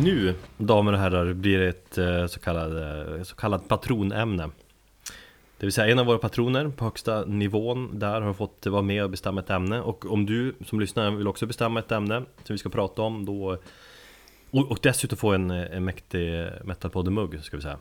Nu, 0.04 0.36
damer 0.58 0.94
och 0.94 1.00
herrar, 1.00 1.34
blir 1.34 1.60
det 1.60 1.68
ett 1.68 1.98
eh, 1.98 2.28
så 2.28 2.40
kallat, 2.40 2.72
eh, 2.72 3.24
så 3.24 3.36
kallat 3.36 3.68
patronämne. 3.68 4.50
Det 5.58 5.66
vill 5.66 5.74
säga 5.74 5.92
en 5.92 6.00
av 6.00 6.06
våra 6.06 6.18
patroner 6.18 6.70
på 6.70 6.86
högsta 6.86 7.26
nivån 7.26 8.00
där 8.00 8.22
har 8.22 8.34
fått 8.34 8.66
vara 8.66 8.82
med 8.82 9.04
och 9.04 9.10
bestämma 9.10 9.42
ett 9.42 9.50
ämne. 9.50 9.82
Och 9.82 10.06
om 10.06 10.26
du 10.26 10.56
som 10.66 10.80
lyssnar 10.80 11.12
vill 11.12 11.28
också 11.28 11.46
bestämma 11.46 11.80
ett 11.80 11.92
ämne 11.92 12.24
som 12.44 12.54
vi 12.54 12.58
ska 12.58 12.70
prata 12.70 13.02
om 13.02 13.26
då 13.26 13.58
och, 14.52 14.72
och 14.72 14.80
dessutom 14.82 15.18
få 15.18 15.32
en, 15.32 15.52
en 15.52 15.86
mäktig 15.86 16.48
Metalpodden-mugg 16.64 17.44
ska 17.44 17.58
vi 17.58 17.64
säga. 17.64 17.80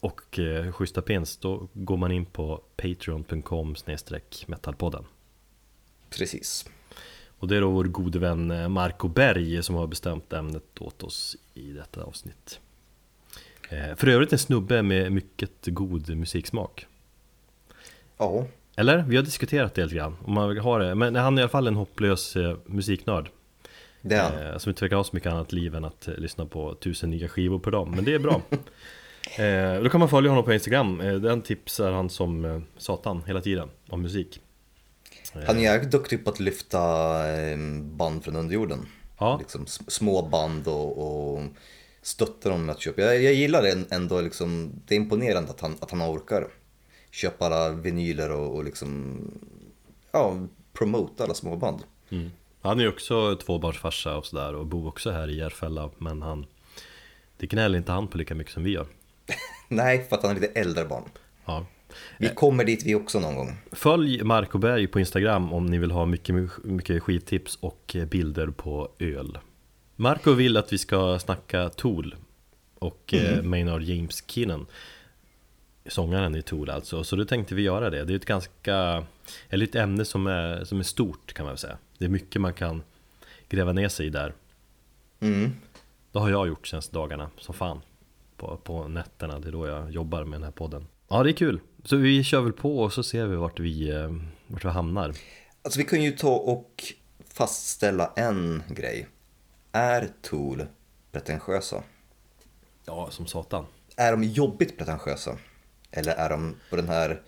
Och 0.00 0.38
eh, 0.38 0.72
schyssta 0.72 1.02
pins 1.02 1.36
då 1.36 1.68
går 1.72 1.96
man 1.96 2.12
in 2.12 2.26
på 2.26 2.62
patreon.com 2.76 3.74
metalpodden. 4.46 5.04
Precis 6.10 6.68
och 7.42 7.48
det 7.48 7.56
är 7.56 7.60
då 7.60 7.70
vår 7.70 7.84
gode 7.84 8.18
vän 8.18 8.50
eh, 8.50 8.68
Marco 8.68 9.08
Berg 9.08 9.62
som 9.62 9.74
har 9.74 9.86
bestämt 9.86 10.32
ämnet 10.32 10.62
åt 10.80 11.02
oss 11.02 11.36
i 11.54 11.72
detta 11.72 12.02
avsnitt. 12.02 12.60
Eh, 13.70 13.96
För 13.96 14.06
övrigt 14.06 14.32
en 14.32 14.38
snubbe 14.38 14.82
med 14.82 15.12
mycket 15.12 15.50
god 15.66 16.16
musiksmak. 16.16 16.86
Ja, 18.18 18.46
Eller? 18.76 18.98
Vi 19.08 19.16
har 19.16 19.22
diskuterat 19.22 19.74
det 19.74 19.82
lite 19.82 19.94
grann, 19.96 20.16
om 20.24 20.32
man 20.34 20.48
vill 20.48 20.58
ha 20.58 20.78
det. 20.78 20.94
Men 20.94 21.14
han 21.14 21.38
är 21.38 21.40
i 21.40 21.42
alla 21.42 21.48
fall 21.48 21.66
en 21.66 21.76
hopplös 21.76 22.36
eh, 22.36 22.56
musiknörd. 22.66 23.30
Det 24.02 24.14
är 24.14 24.50
han. 24.50 24.60
Som 24.60 24.70
inte 24.70 24.84
verkar 24.84 24.96
ha 24.96 25.04
så 25.04 25.16
mycket 25.16 25.32
annat 25.32 25.52
liv 25.52 25.74
än 25.74 25.84
att 25.84 26.08
lyssna 26.18 26.46
på 26.46 26.74
tusen 26.74 27.10
nya 27.10 27.28
skivor 27.28 27.58
per 27.58 27.70
dag. 27.70 27.88
Men 27.88 28.04
det 28.04 28.14
är 28.14 28.18
bra. 28.18 28.42
Då 29.82 29.88
kan 29.88 30.00
man 30.00 30.08
följa 30.08 30.30
honom 30.30 30.44
på 30.44 30.52
Instagram. 30.52 30.98
Den 30.98 31.42
tipsar 31.42 31.92
han 31.92 32.10
som 32.10 32.64
satan 32.76 33.22
hela 33.26 33.40
tiden 33.40 33.68
om 33.88 34.02
musik 34.02 34.40
Han 35.32 35.58
är 35.58 35.62
jävligt 35.62 35.90
duktig 35.90 36.24
på 36.24 36.30
att 36.30 36.40
lyfta 36.40 36.80
eh, 37.32 37.58
band 37.82 38.24
från 38.24 38.36
underjorden. 38.36 38.86
Ja, 39.18 39.36
Liksom 39.38 39.66
små 39.66 40.22
band 40.22 40.68
och, 40.68 40.98
och 41.34 41.42
stötta 42.02 42.48
dem 42.48 42.66
med 42.66 42.74
att 42.74 42.80
köpa. 42.80 43.02
Jag, 43.02 43.22
jag 43.22 43.34
gillar 43.34 43.62
det 43.62 43.84
ändå, 43.90 44.20
liksom, 44.20 44.72
det 44.86 44.94
är 44.94 44.96
imponerande 44.96 45.50
att 45.50 45.60
han, 45.60 45.76
att 45.80 45.90
han 45.90 46.02
orkar 46.02 46.48
köpa 47.10 47.46
alla 47.46 47.70
vinyler 47.70 48.30
och, 48.30 48.54
och 48.56 48.64
liksom, 48.64 49.20
ja, 50.12 50.36
promota 50.72 51.24
alla 51.24 51.34
små 51.34 51.56
band. 51.56 51.82
mm. 52.10 52.30
Han 52.60 52.78
är 52.78 52.82
ju 52.82 52.88
också 52.88 53.36
tvåbarnsfarsa 53.36 54.16
och 54.16 54.26
sådär 54.26 54.54
och 54.54 54.66
bor 54.66 54.88
också 54.88 55.10
här 55.10 55.30
i 55.30 55.36
Järfälla 55.36 55.90
Men 55.98 56.22
han 56.22 56.46
Det 57.36 57.46
gnäller 57.46 57.78
inte 57.78 57.92
han 57.92 58.08
på 58.08 58.18
lika 58.18 58.34
mycket 58.34 58.52
som 58.52 58.62
vi 58.62 58.70
gör 58.70 58.86
Nej, 59.68 60.04
för 60.08 60.16
att 60.16 60.22
han 60.22 60.36
är 60.36 60.40
lite 60.40 60.60
äldre 60.60 60.84
barn. 60.84 61.04
Ja 61.44 61.66
Vi 62.18 62.28
kommer 62.28 62.64
dit 62.64 62.86
vi 62.86 62.94
också 62.94 63.20
någon 63.20 63.34
gång. 63.34 63.56
Följ 63.72 64.22
Marco 64.22 64.58
Berg 64.58 64.86
på 64.86 65.00
Instagram 65.00 65.52
om 65.52 65.66
ni 65.66 65.78
vill 65.78 65.90
ha 65.90 66.06
mycket, 66.06 66.34
mycket 66.64 67.02
skittips 67.02 67.58
och 67.60 67.96
bilder 68.08 68.46
på 68.46 68.88
öl. 68.98 69.38
Marco 69.96 70.32
vill 70.32 70.56
att 70.56 70.72
vi 70.72 70.78
ska 70.78 71.18
snacka 71.18 71.68
Tool 71.68 72.16
och 72.78 73.14
mm. 73.14 73.50
Maynard 73.50 73.82
James 73.82 74.24
Keenan. 74.26 74.66
Sångaren 75.86 76.36
i 76.36 76.42
Tool 76.42 76.70
alltså, 76.70 77.04
så 77.04 77.16
då 77.16 77.24
tänkte 77.24 77.54
vi 77.54 77.62
göra 77.62 77.90
det. 77.90 78.04
Det 78.04 78.12
är 78.12 78.16
ett 78.16 78.24
ganska, 78.24 79.04
eller 79.48 79.66
ett 79.66 79.74
ämne 79.74 80.04
som 80.04 80.26
är, 80.26 80.64
som 80.64 80.78
är 80.78 80.82
stort 80.82 81.32
kan 81.32 81.44
man 81.44 81.50
väl 81.50 81.58
säga. 81.58 81.78
Det 81.98 82.04
är 82.04 82.08
mycket 82.08 82.40
man 82.40 82.54
kan 82.54 82.82
gräva 83.48 83.72
ner 83.72 83.88
sig 83.88 84.06
i 84.06 84.10
där. 84.10 84.34
Mm. 85.20 85.52
Det 86.12 86.18
har 86.18 86.30
jag 86.30 86.48
gjort 86.48 86.66
senaste 86.66 86.94
dagarna, 86.94 87.30
som 87.38 87.54
fan 87.54 87.80
på, 88.36 88.56
på 88.56 88.88
nätterna, 88.88 89.38
det 89.38 89.48
är 89.48 89.52
då 89.52 89.66
jag 89.66 89.90
jobbar 89.90 90.24
med 90.24 90.32
den 90.32 90.44
här 90.44 90.50
podden 90.50 90.86
Ja 91.12 91.22
det 91.22 91.30
är 91.30 91.32
kul, 91.32 91.60
så 91.84 91.96
vi 91.96 92.24
kör 92.24 92.40
väl 92.40 92.52
på 92.52 92.78
och 92.78 92.92
så 92.92 93.02
ser 93.02 93.26
vi 93.26 93.36
vart 93.36 93.60
vi, 93.60 93.90
eh, 93.90 94.10
vart 94.46 94.64
vi 94.64 94.68
hamnar 94.68 95.14
Alltså 95.62 95.78
vi 95.78 95.84
kan 95.84 96.02
ju 96.02 96.12
ta 96.12 96.34
och 96.34 96.84
fastställa 97.28 98.12
en 98.16 98.62
grej. 98.68 99.08
Är 99.72 100.08
Tool 100.22 100.64
pretentiösa? 101.12 101.82
Ja, 102.84 103.08
som 103.10 103.26
satan 103.26 103.64
Är 103.96 104.12
de 104.12 104.24
jobbigt 104.24 104.78
pretentiösa? 104.78 105.38
Eller 105.90 106.12
är 106.12 106.30
de 106.30 106.54
på 106.70 106.76
den 106.76 106.88
här 106.88 107.20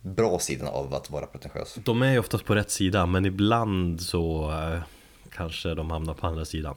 bra 0.00 0.38
sidan 0.38 0.68
av 0.68 0.94
att 0.94 1.10
vara 1.10 1.26
pretentiös? 1.26 1.78
De 1.84 2.02
är 2.02 2.12
ju 2.12 2.18
oftast 2.18 2.44
på 2.44 2.54
rätt 2.54 2.70
sida, 2.70 3.06
men 3.06 3.24
ibland 3.24 4.00
så 4.00 4.50
eh, 4.50 4.82
kanske 5.30 5.74
de 5.74 5.90
hamnar 5.90 6.14
på 6.14 6.26
andra 6.26 6.44
sidan 6.44 6.76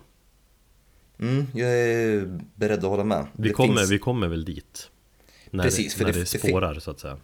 Mm, 1.20 1.46
jag 1.54 1.70
är 1.70 2.39
beredd 2.56 2.77
att 2.77 2.89
hålla 2.89 3.04
med. 3.04 3.27
Vi, 3.34 3.48
Det 3.48 3.54
kommer, 3.54 3.77
finns, 3.77 3.92
vi 3.92 4.00
kommer 4.00 4.27
väl 4.27 4.46
dit 4.46 4.92
När, 5.55 5.63
Precis, 5.63 5.93
det, 5.93 5.97
för 5.97 6.05
när 6.05 6.13
det- 6.13 6.19
det, 6.19 6.31
det 6.41 6.47
spårar 6.47 6.79
så 6.79 6.91
att 6.91 7.00
säga 7.00 7.17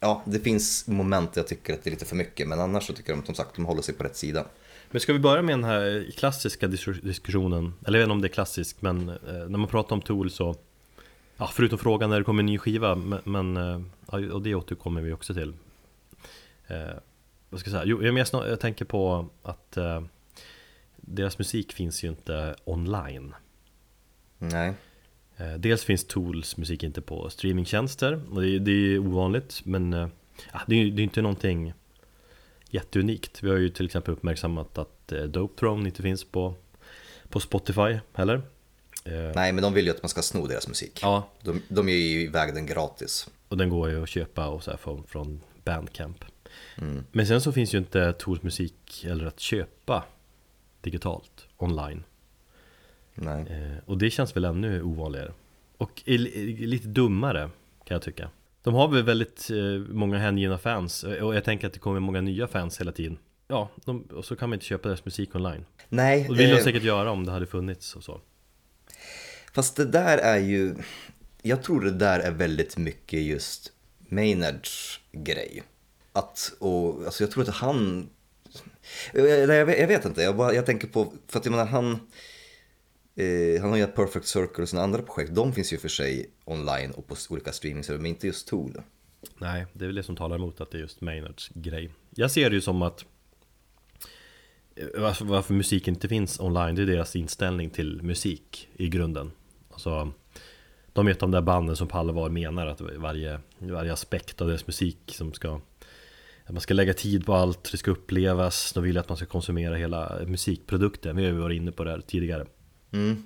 Ja, 0.00 0.22
det 0.26 0.40
finns 0.40 0.86
moment 0.86 1.32
där 1.32 1.40
jag 1.40 1.48
tycker 1.48 1.74
att 1.74 1.84
det 1.84 1.88
är 1.88 1.92
lite 1.92 2.04
för 2.04 2.16
mycket, 2.16 2.48
men 2.48 2.60
annars 2.60 2.86
så 2.86 2.92
tycker 2.92 3.12
jag 3.14 3.26
som 3.26 3.34
sagt 3.34 3.54
de 3.56 3.64
håller 3.64 3.82
sig 3.82 3.94
på 3.94 4.04
rätt 4.04 4.16
sida. 4.16 4.44
Men 4.90 5.00
ska 5.00 5.12
vi 5.12 5.18
börja 5.18 5.42
med 5.42 5.52
den 5.52 5.64
här 5.64 6.10
klassiska 6.16 6.66
dis- 6.68 7.00
diskussionen 7.02 7.74
Eller 7.86 7.98
jag 7.98 8.02
vet 8.02 8.06
inte 8.06 8.12
om 8.12 8.20
det 8.20 8.26
är 8.26 8.32
klassiskt, 8.32 8.82
men 8.82 9.08
eh, 9.08 9.16
när 9.26 9.58
man 9.58 9.66
pratar 9.68 9.96
om 9.96 10.02
Tool 10.02 10.30
så 10.30 10.56
Ja, 11.36 11.50
förutom 11.52 11.78
frågan 11.78 12.10
när 12.10 12.18
det 12.18 12.24
kommer 12.24 12.42
en 12.42 12.46
ny 12.46 12.58
skiva, 12.58 12.94
men, 13.24 13.56
eh, 13.56 13.80
och 14.32 14.42
det 14.42 14.54
återkommer 14.54 15.00
vi 15.00 15.12
också 15.12 15.34
till 15.34 15.54
eh, 16.66 16.76
Vad 17.50 17.60
ska 17.60 17.70
jag 17.70 17.80
säga? 17.80 17.84
Jo, 17.86 18.02
jag, 18.02 18.26
snar- 18.26 18.48
jag 18.48 18.60
tänker 18.60 18.84
på 18.84 19.28
att 19.42 19.76
eh, 19.76 20.02
Deras 20.96 21.38
musik 21.38 21.72
finns 21.72 22.04
ju 22.04 22.08
inte 22.08 22.56
online 22.64 23.34
Nej. 24.38 24.74
Eh, 25.38 25.54
Dels 25.58 25.84
finns 25.84 26.04
Tools 26.04 26.56
musik 26.56 26.82
inte 26.82 27.00
på 27.00 27.30
streamingtjänster 27.30 28.20
och 28.30 28.42
det 28.42 28.48
är, 28.48 28.58
det 28.58 28.72
är 28.72 28.98
ovanligt 28.98 29.60
men 29.64 29.92
eh, 29.92 30.08
ja, 30.52 30.60
det, 30.66 30.74
är, 30.74 30.90
det 30.90 31.02
är 31.02 31.04
inte 31.04 31.22
någonting 31.22 31.72
jätteunikt. 32.70 33.42
Vi 33.42 33.50
har 33.50 33.56
ju 33.56 33.68
till 33.68 33.86
exempel 33.86 34.14
uppmärksammat 34.14 34.78
att 34.78 35.12
eh, 35.12 35.22
Dope 35.22 35.60
Throne 35.60 35.88
inte 35.88 36.02
finns 36.02 36.24
på, 36.24 36.54
på 37.28 37.40
Spotify 37.40 37.98
heller. 38.12 38.42
Nej, 39.34 39.52
men 39.52 39.62
de 39.62 39.72
vill 39.74 39.84
ju 39.84 39.90
att 39.90 40.02
man 40.02 40.08
ska 40.08 40.22
sno 40.22 40.46
deras 40.46 40.68
musik. 40.68 40.98
Ja, 41.02 41.28
De, 41.42 41.62
de 41.68 41.88
ger 41.88 41.96
ju 41.96 42.20
iväg 42.22 42.54
den 42.54 42.66
gratis. 42.66 43.28
och 43.48 43.56
den 43.56 43.68
går 43.68 43.90
ju 43.90 44.02
att 44.02 44.08
köpa 44.08 44.46
och 44.48 44.62
så 44.64 44.76
från, 44.76 45.04
från 45.06 45.40
Bandcamp. 45.64 46.24
Mm. 46.78 47.04
Men 47.12 47.26
sen 47.26 47.40
så 47.40 47.52
finns 47.52 47.74
ju 47.74 47.78
inte 47.78 48.12
Tools 48.12 48.42
musik 48.42 49.04
eller 49.04 49.24
att 49.26 49.40
köpa 49.40 50.04
digitalt 50.80 51.46
online. 51.56 52.04
Nej. 53.20 53.40
Eh, 53.50 53.78
och 53.86 53.98
det 53.98 54.10
känns 54.10 54.36
väl 54.36 54.44
ännu 54.44 54.82
ovanligare. 54.82 55.32
Och 55.76 56.02
lite 56.06 56.88
dummare 56.88 57.50
kan 57.84 57.94
jag 57.94 58.02
tycka. 58.02 58.30
De 58.62 58.74
har 58.74 58.88
väl 58.88 59.02
väldigt 59.02 59.50
eh, 59.50 59.94
många 59.94 60.18
hängivna 60.18 60.58
fans 60.58 61.04
eh, 61.04 61.24
Och 61.24 61.34
jag 61.34 61.44
tänker 61.44 61.66
att 61.66 61.72
det 61.72 61.78
kommer 61.78 62.00
många 62.00 62.20
nya 62.20 62.46
fans 62.48 62.80
hela 62.80 62.92
tiden. 62.92 63.18
Ja, 63.48 63.68
de, 63.84 64.02
och 64.02 64.24
så 64.24 64.36
kan 64.36 64.48
man 64.48 64.56
inte 64.56 64.66
köpa 64.66 64.88
deras 64.88 65.04
musik 65.04 65.34
online. 65.34 65.64
Nej, 65.88 66.28
Och 66.28 66.34
det 66.36 66.42
vill 66.42 66.50
de 66.50 66.56
eh, 66.58 66.64
säkert 66.64 66.82
göra 66.82 67.10
om 67.10 67.26
det 67.26 67.32
hade 67.32 67.46
funnits 67.46 67.96
och 67.96 68.04
så. 68.04 68.20
Fast 69.52 69.76
det 69.76 69.84
där 69.84 70.18
är 70.18 70.38
ju... 70.38 70.74
Jag 71.42 71.62
tror 71.62 71.80
det 71.80 71.90
där 71.90 72.20
är 72.20 72.30
väldigt 72.30 72.76
mycket 72.76 73.22
just 73.22 73.72
Maynards 73.98 75.00
grej. 75.12 75.62
Att, 76.12 76.52
och, 76.58 77.04
alltså 77.04 77.22
jag 77.22 77.30
tror 77.30 77.42
att 77.42 77.54
han... 77.54 78.08
Jag, 79.12 79.28
jag, 79.28 79.66
vet- 79.66 79.80
jag 79.80 79.88
vet 79.88 80.04
inte, 80.04 80.22
jag, 80.22 80.36
bara, 80.36 80.52
jag 80.54 80.66
tänker 80.66 80.88
på, 80.88 81.12
för 81.28 81.38
att 81.38 81.44
jag 81.44 81.52
menar 81.52 81.66
han... 81.66 81.98
Eh, 83.18 83.60
han 83.60 83.70
har 83.70 83.76
ju 83.76 83.86
Perfect 83.86 84.26
Circle 84.26 84.62
och 84.62 84.68
sina 84.68 84.82
andra 84.82 85.02
projekt, 85.02 85.34
de 85.34 85.52
finns 85.52 85.72
ju 85.72 85.78
för 85.78 85.88
sig 85.88 86.30
online 86.44 86.90
och 86.90 87.06
på 87.06 87.16
olika 87.30 87.52
streamingserver, 87.52 88.02
men 88.02 88.06
inte 88.06 88.26
just 88.26 88.48
Tool. 88.48 88.82
Nej, 89.38 89.66
det 89.72 89.84
är 89.84 89.86
väl 89.86 89.96
det 89.96 90.02
som 90.02 90.16
talar 90.16 90.36
emot 90.36 90.60
att 90.60 90.70
det 90.70 90.78
är 90.78 90.80
just 90.80 91.00
Maynards 91.00 91.50
grej. 91.54 91.90
Jag 92.14 92.30
ser 92.30 92.50
det 92.50 92.56
ju 92.56 92.60
som 92.60 92.82
att 92.82 93.04
eh, 94.76 94.86
varför, 95.00 95.24
varför 95.24 95.54
musik 95.54 95.88
inte 95.88 96.08
finns 96.08 96.40
online, 96.40 96.74
det 96.74 96.82
är 96.82 96.86
deras 96.86 97.16
inställning 97.16 97.70
till 97.70 98.02
musik 98.02 98.68
i 98.76 98.88
grunden. 98.88 99.30
Alltså 99.70 100.12
De 100.92 101.06
vet 101.06 101.20
de 101.20 101.30
där 101.30 101.42
banden 101.42 101.76
som 101.76 101.88
på 101.88 101.98
allvar 101.98 102.28
menar 102.28 102.66
att 102.66 102.80
varje, 102.80 103.40
varje 103.58 103.92
aspekt 103.92 104.40
av 104.40 104.48
deras 104.48 104.66
musik 104.66 104.98
som 105.06 105.32
ska 105.32 105.60
att 106.44 106.52
man 106.52 106.60
ska 106.60 106.74
lägga 106.74 106.94
tid 106.94 107.26
på 107.26 107.34
allt, 107.34 107.70
det 107.72 107.78
ska 107.78 107.90
upplevas, 107.90 108.72
de 108.72 108.84
vill 108.84 108.98
att 108.98 109.08
man 109.08 109.16
ska 109.16 109.26
konsumera 109.26 109.76
hela 109.76 110.18
musikprodukten, 110.26 111.16
vi 111.16 111.24
har 111.24 111.32
ju 111.32 111.38
varit 111.38 111.56
inne 111.56 111.72
på 111.72 111.84
det 111.84 111.90
här 111.90 112.00
tidigare. 112.00 112.46
Mm. 112.92 113.22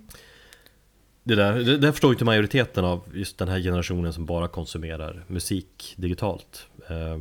det 1.23 1.35
där, 1.35 1.55
det 1.55 1.79
där 1.79 1.93
förstår 1.93 2.13
inte 2.13 2.25
majoriteten 2.25 2.85
av 2.85 3.03
just 3.15 3.39
den 3.39 3.49
här 3.49 3.61
generationen 3.61 4.13
som 4.13 4.27
bara 4.27 4.49
konsumerar 4.49 5.25
musik 5.29 5.95
digitalt 5.97 6.67
eh, 6.89 7.19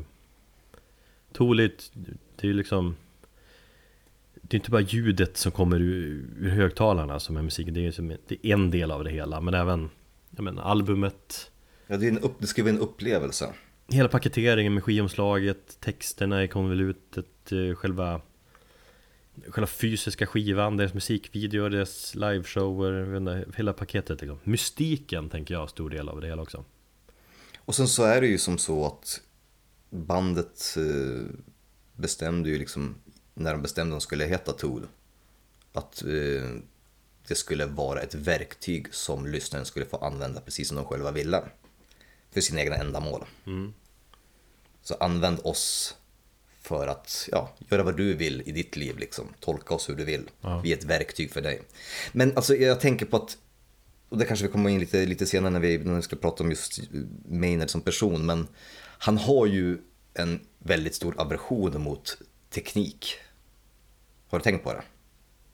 ett- 1.60 1.92
det 2.36 2.44
är 2.44 2.48
ju 2.48 2.54
liksom 2.54 2.96
Det 4.42 4.56
är 4.56 4.60
inte 4.60 4.72
bara 4.72 4.82
ljudet 4.82 5.38
som 5.38 5.52
kommer 5.52 5.80
ur, 5.80 6.26
ur 6.40 6.50
högtalarna 6.50 7.20
som 7.20 7.38
är 7.38 7.42
musiken, 7.42 7.74
det 7.74 7.88
är 7.88 7.92
som, 7.92 8.08
det 8.28 8.46
är 8.48 8.54
en 8.54 8.72
del 8.72 8.92
av 8.92 9.04
det 9.04 9.10
hela 9.12 9.42
Men 9.42 9.54
även 9.54 9.90
menar, 10.44 10.64
albumet 10.64 11.52
Ja, 11.88 11.98
det, 11.98 12.06
är 12.06 12.12
en 12.12 12.20
upp, 12.20 12.36
det 12.40 12.48
ska 12.48 12.64
vara 12.64 12.74
en 12.74 12.80
upplevelse. 12.80 13.54
Hela 13.88 14.10
paketeringen 14.10 14.74
med 14.74 14.84
skivomslaget, 14.84 15.78
texterna 15.80 16.44
i 16.44 16.48
konvolutet, 16.48 17.52
eh, 17.52 17.76
själva 17.76 18.22
Själva 19.48 19.68
fysiska 19.68 20.28
skivan, 20.28 20.78
deras 20.78 20.94
musikvideor, 20.94 21.70
deras 21.70 22.16
liveshower, 22.16 23.18
inte, 23.18 23.46
hela 23.56 23.74
paketet 23.74 24.22
liksom. 24.22 24.40
Mystiken 24.44 25.30
tänker 25.30 25.54
jag 25.54 25.64
är 25.64 25.68
stor 25.68 25.90
del 25.90 26.10
av 26.10 26.22
det 26.22 26.28
hela 26.28 26.42
också 26.42 26.66
Och 27.58 27.76
sen 27.76 27.88
så 27.88 28.04
är 28.04 28.22
det 28.22 28.28
ju 28.28 28.38
som 28.38 28.58
så 28.58 28.86
att 28.86 29.22
bandet 29.90 30.78
eh, 30.78 31.26
bestämde 31.94 32.50
ju 32.50 32.58
liksom, 32.58 32.96
när 33.34 33.52
de 33.52 33.62
bestämde 33.62 33.96
att 33.96 34.02
de 34.02 34.04
skulle 34.04 34.26
heta 34.26 34.52
Tool, 34.52 34.88
att 35.74 36.04
eh, 36.04 36.50
det 37.28 37.36
skulle 37.36 37.66
vara 37.66 38.02
ett 38.02 38.16
verktyg 38.16 38.94
som 38.94 39.28
lyssnaren 39.28 39.66
skulle 39.66 39.86
få 39.86 39.98
använda 39.98 40.42
precis 40.42 40.68
som 40.68 40.78
de 40.78 40.86
själva 40.86 41.12
ville. 41.12 41.44
För 42.32 42.42
sina 42.42 42.62
egna 42.62 42.76
ändamål. 42.76 43.26
mm. 43.46 43.74
Så 44.84 44.96
använd 44.96 45.40
oss 45.44 45.96
för 46.62 46.88
att 46.88 47.30
ja, 47.32 47.52
göra 47.70 47.84
vad 47.84 47.98
du 47.98 48.14
vill 48.14 48.44
i 48.46 48.52
ditt 48.52 48.76
liv, 48.76 48.98
liksom. 48.98 49.26
tolka 49.40 49.74
oss 49.74 49.90
hur 49.90 49.96
du 49.96 50.06
vill. 50.06 50.30
Ja. 50.42 50.62
Vi 50.64 50.74
är 50.74 50.78
ett 50.78 50.84
verktyg 50.84 51.32
för 51.32 51.42
dig. 51.42 51.62
Men 52.12 52.36
alltså, 52.36 52.56
jag 52.56 52.80
tänker 52.80 53.06
på 53.06 53.18
att, 53.18 53.38
och 54.10 54.18
det 54.18 54.26
kanske 54.26 54.46
vi 54.46 54.52
kommer 54.52 54.70
in 54.70 54.80
lite, 54.80 55.06
lite 55.06 55.26
senare 55.26 55.50
när 55.50 55.60
vi, 55.60 55.78
när 55.78 55.96
vi 55.96 56.02
ska 56.02 56.16
prata 56.16 56.44
om 56.44 56.50
just 56.50 56.80
Maynard 57.26 57.70
som 57.70 57.82
person, 57.82 58.26
men 58.26 58.48
han 58.98 59.18
har 59.18 59.46
ju 59.46 59.78
en 60.14 60.40
väldigt 60.60 60.96
stor 60.96 61.22
aversion 61.22 61.82
mot 61.82 62.18
teknik. 62.50 63.16
Har 64.28 64.40
du 64.40 64.44
tänkt 64.44 64.64
på 64.64 64.74
det? 64.74 64.84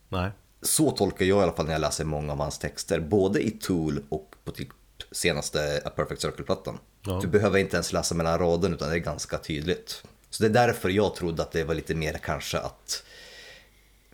Nej. 0.10 0.32
Så 0.62 0.92
tolkar 0.92 1.26
jag 1.26 1.40
i 1.40 1.44
alla 1.44 1.54
fall 1.54 1.66
när 1.66 1.72
jag 1.72 1.82
läser 1.82 2.06
många 2.06 2.32
av 2.32 2.40
hans 2.40 2.60
texter, 2.60 3.00
både 3.00 3.48
i 3.48 3.52
Tool 3.52 4.04
och 4.10 4.36
på 4.44 4.52
typ 4.52 4.70
senaste 5.12 5.82
A 5.86 5.90
Perfect 5.90 6.22
Circle-plattan. 6.22 6.78
Ja. 7.02 7.20
Du 7.22 7.28
behöver 7.28 7.60
inte 7.60 7.76
ens 7.76 7.94
läsa 7.94 8.16
mellan 8.16 8.40
raderna 8.40 8.76
utan 8.76 8.90
det 8.90 8.96
är 8.96 9.00
ganska 9.00 9.38
tydligt. 9.38 10.04
Så 10.29 10.43
det 10.43 10.50
är 10.50 10.67
därför 10.67 10.89
jag 10.89 11.15
trodde 11.15 11.43
att 11.43 11.51
det 11.51 11.63
var 11.63 11.75
lite 11.75 11.96
mer 11.96 12.13
kanske 12.24 12.57
att... 12.57 13.03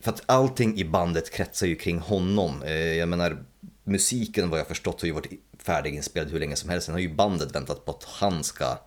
För 0.02 0.12
att 0.12 0.24
allting 0.26 0.78
i 0.78 0.86
bandet 0.86 1.32
kretsar 1.32 1.68
ju 1.68 1.76
kring 1.76 2.00
honom. 2.00 2.64
Eh, 2.64 2.72
Jag 2.74 3.10
menar, 3.10 3.44
musiken 3.84 4.50
vad 4.50 4.60
jag 4.60 4.68
förstått 4.68 5.02
har 5.02 5.08
ju 5.08 5.14
varit 5.14 5.32
färdiginspelad 5.60 6.32
hur 6.32 6.40
länge 6.40 6.56
som 6.56 6.70
helst. 6.70 6.86
Sen 6.86 6.96
har 6.96 7.00
ju 7.00 7.16
bandet 7.16 7.56
väntat 7.56 7.86
på 7.86 7.92
att 7.92 8.04
han 8.04 8.44
ska 8.44 8.78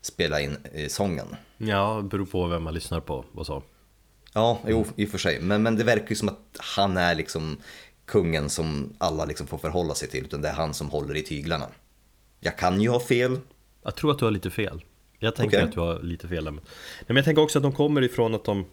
spela 0.00 0.40
in 0.40 0.56
eh, 0.72 0.88
sången. 0.88 1.36
Ja, 1.58 2.00
det 2.02 2.08
beror 2.08 2.26
på 2.26 2.46
vem 2.46 2.62
man 2.62 2.74
lyssnar 2.74 3.00
på 3.00 3.24
och 3.34 3.46
så. 3.46 3.62
Ja, 4.32 4.58
jo, 4.66 4.86
i 4.96 5.06
och 5.06 5.10
för 5.10 5.18
sig. 5.18 5.40
Men, 5.40 5.62
men 5.62 5.76
det 5.76 5.84
verkar 5.84 6.08
ju 6.08 6.16
som 6.16 6.28
att 6.28 6.56
han 6.58 6.96
är 6.96 7.14
liksom 7.14 7.56
kungen 8.06 8.50
som 8.50 8.96
alla 8.98 9.24
liksom 9.24 9.46
får 9.46 9.58
förhålla 9.58 9.94
sig 9.94 10.08
till. 10.08 10.24
Utan 10.24 10.42
det 10.42 10.48
är 10.48 10.52
han 10.52 10.74
som 10.74 10.90
håller 10.90 11.16
i 11.16 11.22
tyglarna. 11.22 11.68
Jag 12.40 12.58
kan 12.58 12.80
ju 12.80 12.88
ha 12.88 13.00
fel. 13.00 13.40
Jag 13.82 13.94
tror 13.94 14.10
att 14.10 14.18
du 14.18 14.24
har 14.24 14.32
lite 14.32 14.50
fel. 14.50 14.84
Jag 15.22 15.34
tänker 15.34 15.56
Okej. 15.56 15.68
att 15.68 15.74
du 15.74 15.80
har 15.80 16.02
lite 16.02 16.28
fel 16.28 16.44
där. 16.44 16.52
Men 17.06 17.16
jag 17.16 17.24
tänker 17.24 17.42
också 17.42 17.58
att 17.58 17.62
de 17.62 17.72
kommer 17.72 18.02
ifrån 18.02 18.34
att 18.34 18.44
de 18.44 18.64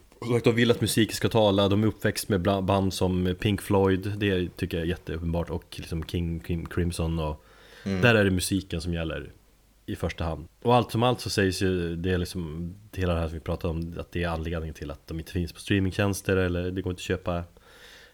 de 0.44 0.54
vill 0.54 0.70
att 0.70 0.80
musik 0.80 1.12
ska 1.12 1.28
tala, 1.28 1.68
de 1.68 1.82
är 1.82 1.86
uppväxt 1.86 2.28
med 2.28 2.42
band 2.42 2.94
som 2.94 3.34
Pink 3.40 3.62
Floyd, 3.62 4.12
det 4.16 4.56
tycker 4.56 4.76
jag 4.76 4.84
är 4.84 4.88
jätteuppenbart, 4.88 5.50
och 5.50 5.64
liksom 5.76 6.04
King, 6.04 6.42
King 6.46 6.66
Crimson 6.66 7.18
och 7.18 7.44
Där 7.84 8.14
är 8.14 8.24
det 8.24 8.30
musiken 8.30 8.80
som 8.80 8.94
gäller 8.94 9.32
i 9.86 9.96
första 9.96 10.24
hand. 10.24 10.48
Och 10.62 10.74
allt 10.74 10.92
som 10.92 11.02
allt 11.02 11.20
så 11.20 11.30
sägs 11.30 11.62
ju, 11.62 11.96
det 11.96 12.10
är 12.10 12.18
liksom 12.18 12.74
hela 12.94 13.14
det 13.14 13.20
här 13.20 13.28
som 13.28 13.34
vi 13.34 13.40
pratade 13.40 13.70
om, 13.70 13.94
att 13.98 14.12
det 14.12 14.22
är 14.22 14.28
anledningen 14.28 14.74
till 14.74 14.90
att 14.90 15.06
de 15.06 15.18
inte 15.18 15.32
finns 15.32 15.52
på 15.52 15.60
streamingtjänster 15.60 16.36
eller 16.36 16.70
det 16.70 16.82
går 16.82 16.90
inte 16.90 17.00
att 17.00 17.04
köpa 17.04 17.44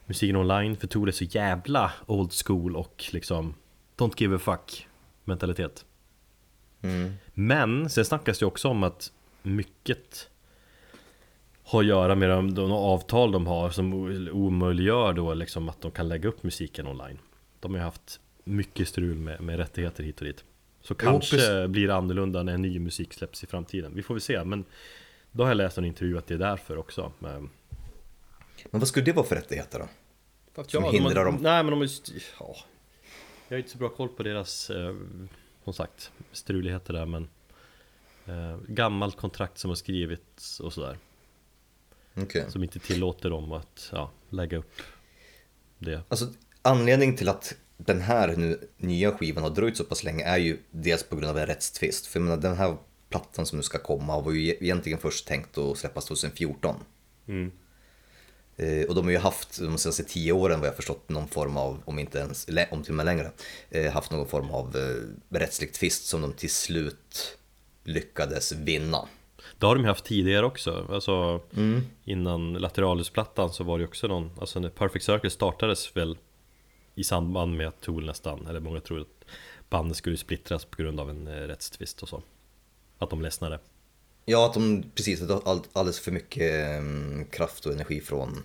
musiken 0.07 0.37
online, 0.37 0.77
för 0.77 0.87
Tool 0.87 1.09
är 1.09 1.13
så 1.13 1.25
jävla 1.25 1.93
old 2.07 2.33
school 2.33 2.77
och 2.77 3.05
liksom 3.13 3.55
Don't 3.97 4.15
give 4.17 4.37
a 4.37 4.39
fuck 4.39 4.89
mentalitet. 5.25 5.85
Mm. 6.83 7.13
Men 7.39 7.91
sen 7.91 8.05
snackas 8.05 8.39
det 8.39 8.47
också 8.47 8.69
om 8.69 8.83
att 8.83 9.13
mycket 9.43 10.29
har 11.63 11.81
att 11.81 11.87
göra 11.87 12.15
med 12.15 12.31
de, 12.31 12.55
de 12.55 12.73
avtal 12.73 13.33
de 13.33 13.47
har 13.47 13.71
som 13.71 13.93
omöjliggör 14.33 15.13
då 15.13 15.35
liksom 15.35 15.69
att 15.69 15.81
de 15.81 15.91
kan 15.91 16.09
lägga 16.09 16.29
upp 16.29 16.43
musiken 16.43 16.87
online. 16.87 17.19
De 17.61 17.75
har 17.75 17.79
ju 17.79 17.85
haft 17.85 18.21
mycket 18.45 18.89
strul 18.89 19.19
med, 19.19 19.41
med 19.41 19.57
rättigheter 19.57 20.05
hit 20.05 20.21
och 20.21 20.27
dit. 20.27 20.45
Så 20.81 20.95
Jo, 20.95 21.11
kanske 21.11 21.37
precis. 21.37 21.69
blir 21.69 21.87
det 21.89 21.95
annorlunda 21.95 22.43
när 22.43 22.59
ny 22.59 22.79
musik 22.79 23.13
släpps 23.15 23.45
i 23.45 23.47
framtiden. 23.47 23.93
Vi 23.95 24.03
får 24.03 24.15
väl 24.15 24.21
se, 24.21 24.45
men 24.45 24.65
då 25.33 25.45
har 25.45 25.51
jag 25.51 25.57
läst 25.57 25.79
en 25.79 25.85
intervju 25.85 26.19
att 26.19 26.27
det 26.27 26.35
är 26.35 26.39
därför 26.39 26.77
också. 26.79 27.13
Men, 27.19 27.51
Men 28.71 28.81
vad 28.81 28.89
skulle 28.89 29.05
det 29.05 29.13
vara 29.13 29.27
för 29.27 29.37
rättigheter 29.37 29.79
då? 29.79 29.89
Som 30.63 30.83
de 30.83 30.93
hindrar 30.93 31.15
har, 31.15 31.25
dem? 31.25 31.39
Nej 31.41 31.63
men 31.63 31.71
de 31.71 31.77
har 31.77 31.85
just, 31.85 32.13
ja, 32.41 32.57
Jag 33.49 33.57
har 33.57 33.59
inte 33.59 33.71
så 33.71 33.79
bra 33.79 33.89
koll 33.89 34.09
på 34.09 34.23
deras, 34.23 34.71
eh, 34.71 34.95
som 35.67 35.75
sagt, 35.75 36.13
struligheter 36.33 36.93
där 36.93 37.07
men 37.07 37.29
eh, 38.27 38.59
Gammalt 38.69 39.17
kontrakt 39.17 39.59
som 39.59 39.71
har 39.71 39.75
skrivits 39.75 40.61
och 40.61 40.73
sådär 40.73 40.99
Okej. 42.15 42.45
Som 42.49 42.63
inte 42.63 42.79
tillåter 42.79 43.31
dem 43.31 43.53
att 43.53 43.91
ja, 43.93 44.11
lägga 44.31 44.59
upp 44.59 44.73
det 45.79 46.03
Alltså 46.09 46.27
anledningen 46.63 47.17
till 47.17 47.29
att 47.29 47.57
den 47.77 48.01
här 48.01 48.37
nu 48.37 48.69
nya 48.77 49.13
skivan 49.13 49.43
har 49.43 49.51
dröjt 49.51 49.77
så 49.77 49.85
pass 49.85 50.05
länge 50.05 50.25
är 50.25 50.39
ju 50.39 50.59
dels 50.71 51.03
på 51.03 51.17
grund 51.17 51.31
av 51.31 51.39
en 51.39 51.47
rättstvist. 51.47 52.07
För 52.07 52.21
jag 52.21 52.25
menar, 52.25 52.43
den 52.43 52.57
här 52.57 52.77
plattan 53.09 53.47
som 53.47 53.57
nu 53.57 53.63
ska 53.63 53.79
komma 53.79 54.21
var 54.21 54.33
ju 54.33 54.49
egentligen 54.49 54.99
först 54.99 55.27
tänkt 55.27 55.59
att 55.59 55.79
släppas 55.79 56.05
2014. 56.05 56.77
mm. 57.27 57.53
Eh, 58.57 58.87
och 58.89 58.95
de 58.95 59.05
har 59.05 59.13
ju 59.13 59.19
haft 59.19 59.59
de 59.59 59.79
senaste 59.79 60.05
tio 60.05 60.33
åren 60.33 60.61
vad 60.61 60.69
jag 60.69 60.77
förstått 60.77 61.09
någon 61.09 61.29
form 61.29 61.57
av, 61.57 61.83
om 61.85 61.99
inte 61.99 62.19
ens, 62.19 62.49
om 62.71 62.83
till 62.83 62.93
och 62.93 62.97
med 62.97 63.07
längre, 63.07 63.31
eh, 63.71 63.93
haft 63.93 64.11
någon 64.11 64.27
form 64.27 64.51
av 64.51 64.77
eh, 64.77 65.37
rättslig 65.39 65.73
tvist 65.73 66.07
som 66.07 66.23
de 66.23 66.33
till 66.33 66.51
slut 66.51 67.39
lyckades 67.85 68.53
vinna. 68.53 69.09
Det 69.59 69.67
har 69.67 69.75
de 69.75 69.83
ju 69.83 69.89
haft 69.89 70.05
tidigare 70.05 70.47
också, 70.47 70.87
alltså 70.91 71.41
innan 72.05 72.53
Lateralis-plattan 72.53 73.53
så 73.53 73.65
var 73.65 73.79
det 73.79 73.83
ju 73.83 73.89
också 73.89 74.07
någon, 74.07 74.31
alltså 74.41 74.61
när 74.61 74.69
Perfect 74.69 75.05
Circle 75.05 75.31
startades 75.31 75.97
väl 75.97 76.19
i 76.95 77.05
samband 77.05 77.57
med 77.57 77.69
att 77.69 77.81
Tool 77.81 78.07
nästan, 78.07 78.47
eller 78.47 78.61
många 78.61 78.81
tror 78.81 79.01
att 79.01 79.25
bandet 79.69 79.97
skulle 79.97 80.17
splittras 80.17 80.65
på 80.65 80.83
grund 80.83 81.01
av 81.01 81.11
en 81.11 81.29
rättstvist 81.29 82.03
och 82.03 82.09
så. 82.09 82.23
Att 82.99 83.11
de 83.11 83.23
ledsnade 83.23 83.59
Ja, 84.29 84.47
att 84.47 84.55
de 84.55 84.85
precis 84.95 85.21
har 85.21 85.43
all, 85.45 85.61
alldeles 85.73 86.01
för 86.01 86.13
mycket 86.13 86.53
eh, 86.53 87.29
kraft 87.31 87.67
och 87.67 87.73
energi 87.73 88.01
från 88.01 88.43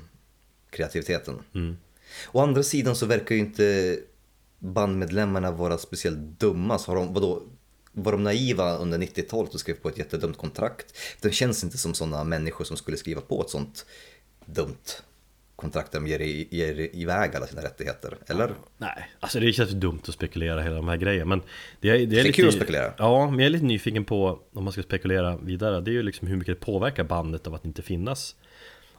kreativiteten. 0.69 1.39
mm. 1.55 1.77
Å 2.31 2.39
andra 2.39 2.63
sidan 2.63 2.95
så 2.95 3.05
verkar 3.05 3.35
ju 3.35 3.41
inte 3.41 3.99
bandmedlemmarna 4.59 5.51
vara 5.51 5.77
speciellt 5.77 6.39
dumma. 6.39 6.79
Så 6.79 6.91
har 6.91 6.95
de, 6.95 7.13
vadå, 7.13 7.43
var 7.91 8.11
de 8.11 8.23
naiva 8.23 8.77
under 8.77 8.97
90-talet 8.97 9.53
och 9.53 9.59
skrev 9.59 9.73
på 9.73 9.89
ett 9.89 9.97
jättedumt 9.97 10.37
kontrakt? 10.37 10.97
De 11.21 11.31
känns 11.31 11.63
inte 11.63 11.77
som 11.77 11.93
sådana 11.93 12.23
människor 12.23 12.65
som 12.65 12.77
skulle 12.77 12.97
skriva 12.97 13.21
på 13.21 13.41
ett 13.41 13.49
sånt 13.49 13.85
dumt 14.45 15.01
kontrakt 15.61 15.91
där 15.91 15.99
de 15.99 16.07
ger, 16.07 16.19
i- 16.21 16.47
ger 16.51 16.95
iväg 16.95 17.35
alla 17.35 17.47
sina 17.47 17.61
rättigheter. 17.61 18.17
Eller? 18.27 18.51
Nej, 18.77 19.09
alltså 19.19 19.39
det 19.39 19.53
känns 19.53 19.69
dumt 19.71 19.99
att 20.07 20.13
spekulera 20.13 20.61
hela 20.61 20.75
de 20.75 20.87
här 20.87 20.97
grejerna 20.97 21.25
men 21.25 21.41
det 21.79 21.89
är, 21.89 21.93
det 21.93 22.01
är, 22.03 22.07
Det 22.07 22.19
är 22.19 22.23
lite, 22.23 22.35
kul 22.35 22.47
att 22.47 22.53
spekulera. 22.53 22.93
Ja, 22.97 23.29
men 23.29 23.39
jag 23.39 23.45
är 23.45 23.49
lite 23.49 23.65
nyfiken 23.65 24.05
på 24.05 24.39
om 24.53 24.63
man 24.63 24.73
ska 24.73 24.83
spekulera 24.83 25.37
vidare 25.37 25.81
Det 25.81 25.91
är 25.91 25.93
ju 25.93 26.03
liksom 26.03 26.27
hur 26.27 26.37
mycket 26.37 26.59
det 26.59 26.65
påverkar 26.65 27.03
bandet 27.03 27.47
av 27.47 27.53
att 27.53 27.65
inte 27.65 27.81
finnas 27.81 28.35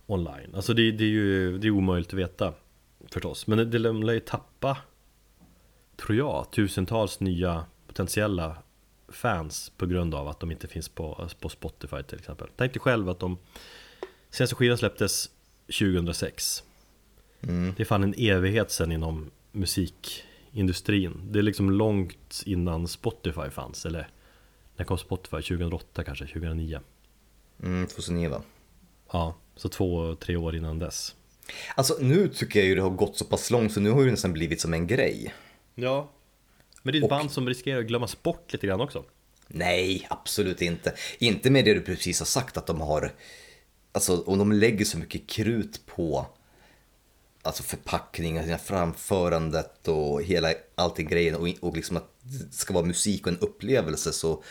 online 0.06 0.54
Alltså 0.54 0.74
det, 0.74 0.90
det 0.92 1.04
är 1.04 1.08
ju 1.08 1.58
det 1.58 1.66
är 1.66 1.70
omöjligt 1.70 2.08
att 2.08 2.14
veta 2.14 2.54
förstås 3.12 3.46
Men 3.46 3.58
det, 3.58 3.64
det 3.64 3.78
lär 3.78 4.12
ju 4.12 4.20
tappa 4.20 4.76
Tror 5.96 6.18
jag, 6.18 6.50
tusentals 6.52 7.20
nya 7.20 7.64
potentiella 7.86 8.56
fans 9.08 9.72
på 9.76 9.86
grund 9.86 10.14
av 10.14 10.28
att 10.28 10.40
de 10.40 10.50
inte 10.50 10.68
finns 10.68 10.88
på, 10.88 11.28
på 11.40 11.48
Spotify 11.48 12.02
till 12.02 12.18
exempel 12.18 12.48
Tänk 12.56 12.72
dig 12.72 12.80
själv 12.80 13.08
att 13.08 13.18
de 13.20 13.38
Senaste 14.30 14.54
skivan 14.56 14.78
släpptes 14.78 15.30
2006 15.72 16.62
Mm. 17.48 17.74
det 17.76 17.82
är 17.82 17.84
fan 17.84 18.02
en 18.02 18.14
evighet 18.18 18.70
sedan 18.70 18.92
inom 18.92 19.30
musikindustrin 19.52 21.20
Det 21.30 21.38
är 21.38 21.42
liksom 21.42 21.70
långt 21.70 22.42
innan 22.46 22.88
Spotify 22.88 23.50
fanns 23.50 23.86
Eller 23.86 24.08
när 24.76 24.84
kom 24.84 24.98
Spotify? 24.98 25.36
2008 25.42 26.04
kanske? 26.04 26.26
2009? 26.26 26.80
Mm, 27.62 27.86
2009 27.86 28.28
va? 28.28 28.42
Ja, 29.12 29.34
så 29.56 29.68
två, 29.68 30.14
tre 30.14 30.36
år 30.36 30.56
innan 30.56 30.78
dess 30.78 31.14
Alltså 31.74 31.96
nu 32.00 32.28
tycker 32.28 32.60
jag 32.60 32.68
ju 32.68 32.74
det 32.74 32.82
har 32.82 32.90
gått 32.90 33.16
så 33.16 33.24
pass 33.24 33.50
långt 33.50 33.72
så 33.72 33.80
nu 33.80 33.90
har 33.90 34.04
det 34.04 34.10
nästan 34.10 34.32
blivit 34.32 34.60
som 34.60 34.74
en 34.74 34.86
grej. 34.86 35.34
Ja 35.74 36.10
Men 36.82 36.92
det 36.92 36.98
är 36.98 37.00
ett 37.00 37.04
Och- 37.04 37.10
band 37.10 37.30
som 37.30 37.48
riskerar 37.48 37.80
att 37.80 37.86
glömmas 37.86 38.22
bort 38.22 38.52
lite 38.52 38.66
grann 38.66 38.80
också 38.80 39.04
Nej, 39.48 40.06
absolut 40.10 40.62
inte. 40.62 40.94
Inte 41.18 41.50
med 41.50 41.64
det 41.64 41.74
du 41.74 41.80
precis 41.80 42.18
har 42.20 42.26
sagt 42.26 42.56
att 42.56 42.66
de 42.66 42.80
har, 42.80 43.12
alltså 43.92 44.22
om 44.22 44.38
de 44.38 44.52
lägger 44.52 44.84
så 44.84 44.98
mycket 44.98 45.26
krut 45.26 45.86
på 45.86 46.26
alltså 47.42 47.62
förpackningen, 47.62 48.44
sina 48.44 48.58
framförandet 48.58 49.88
och 49.88 50.22
hela 50.22 50.52
allting 50.74 51.08
grejen 51.08 51.34
och, 51.34 51.48
och 51.60 51.76
liksom 51.76 51.96
att 51.96 52.08
det 52.22 52.54
ska 52.54 52.74
vara 52.74 52.84
musik 52.84 53.26
och 53.26 53.32
en 53.32 53.38
upplevelse 53.38 54.12
så 54.12 54.42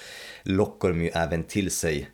lockar 0.44 0.90
de 0.90 1.02
ju 1.02 1.10
även 1.10 1.44
till 1.44 1.72
sig 1.72 2.10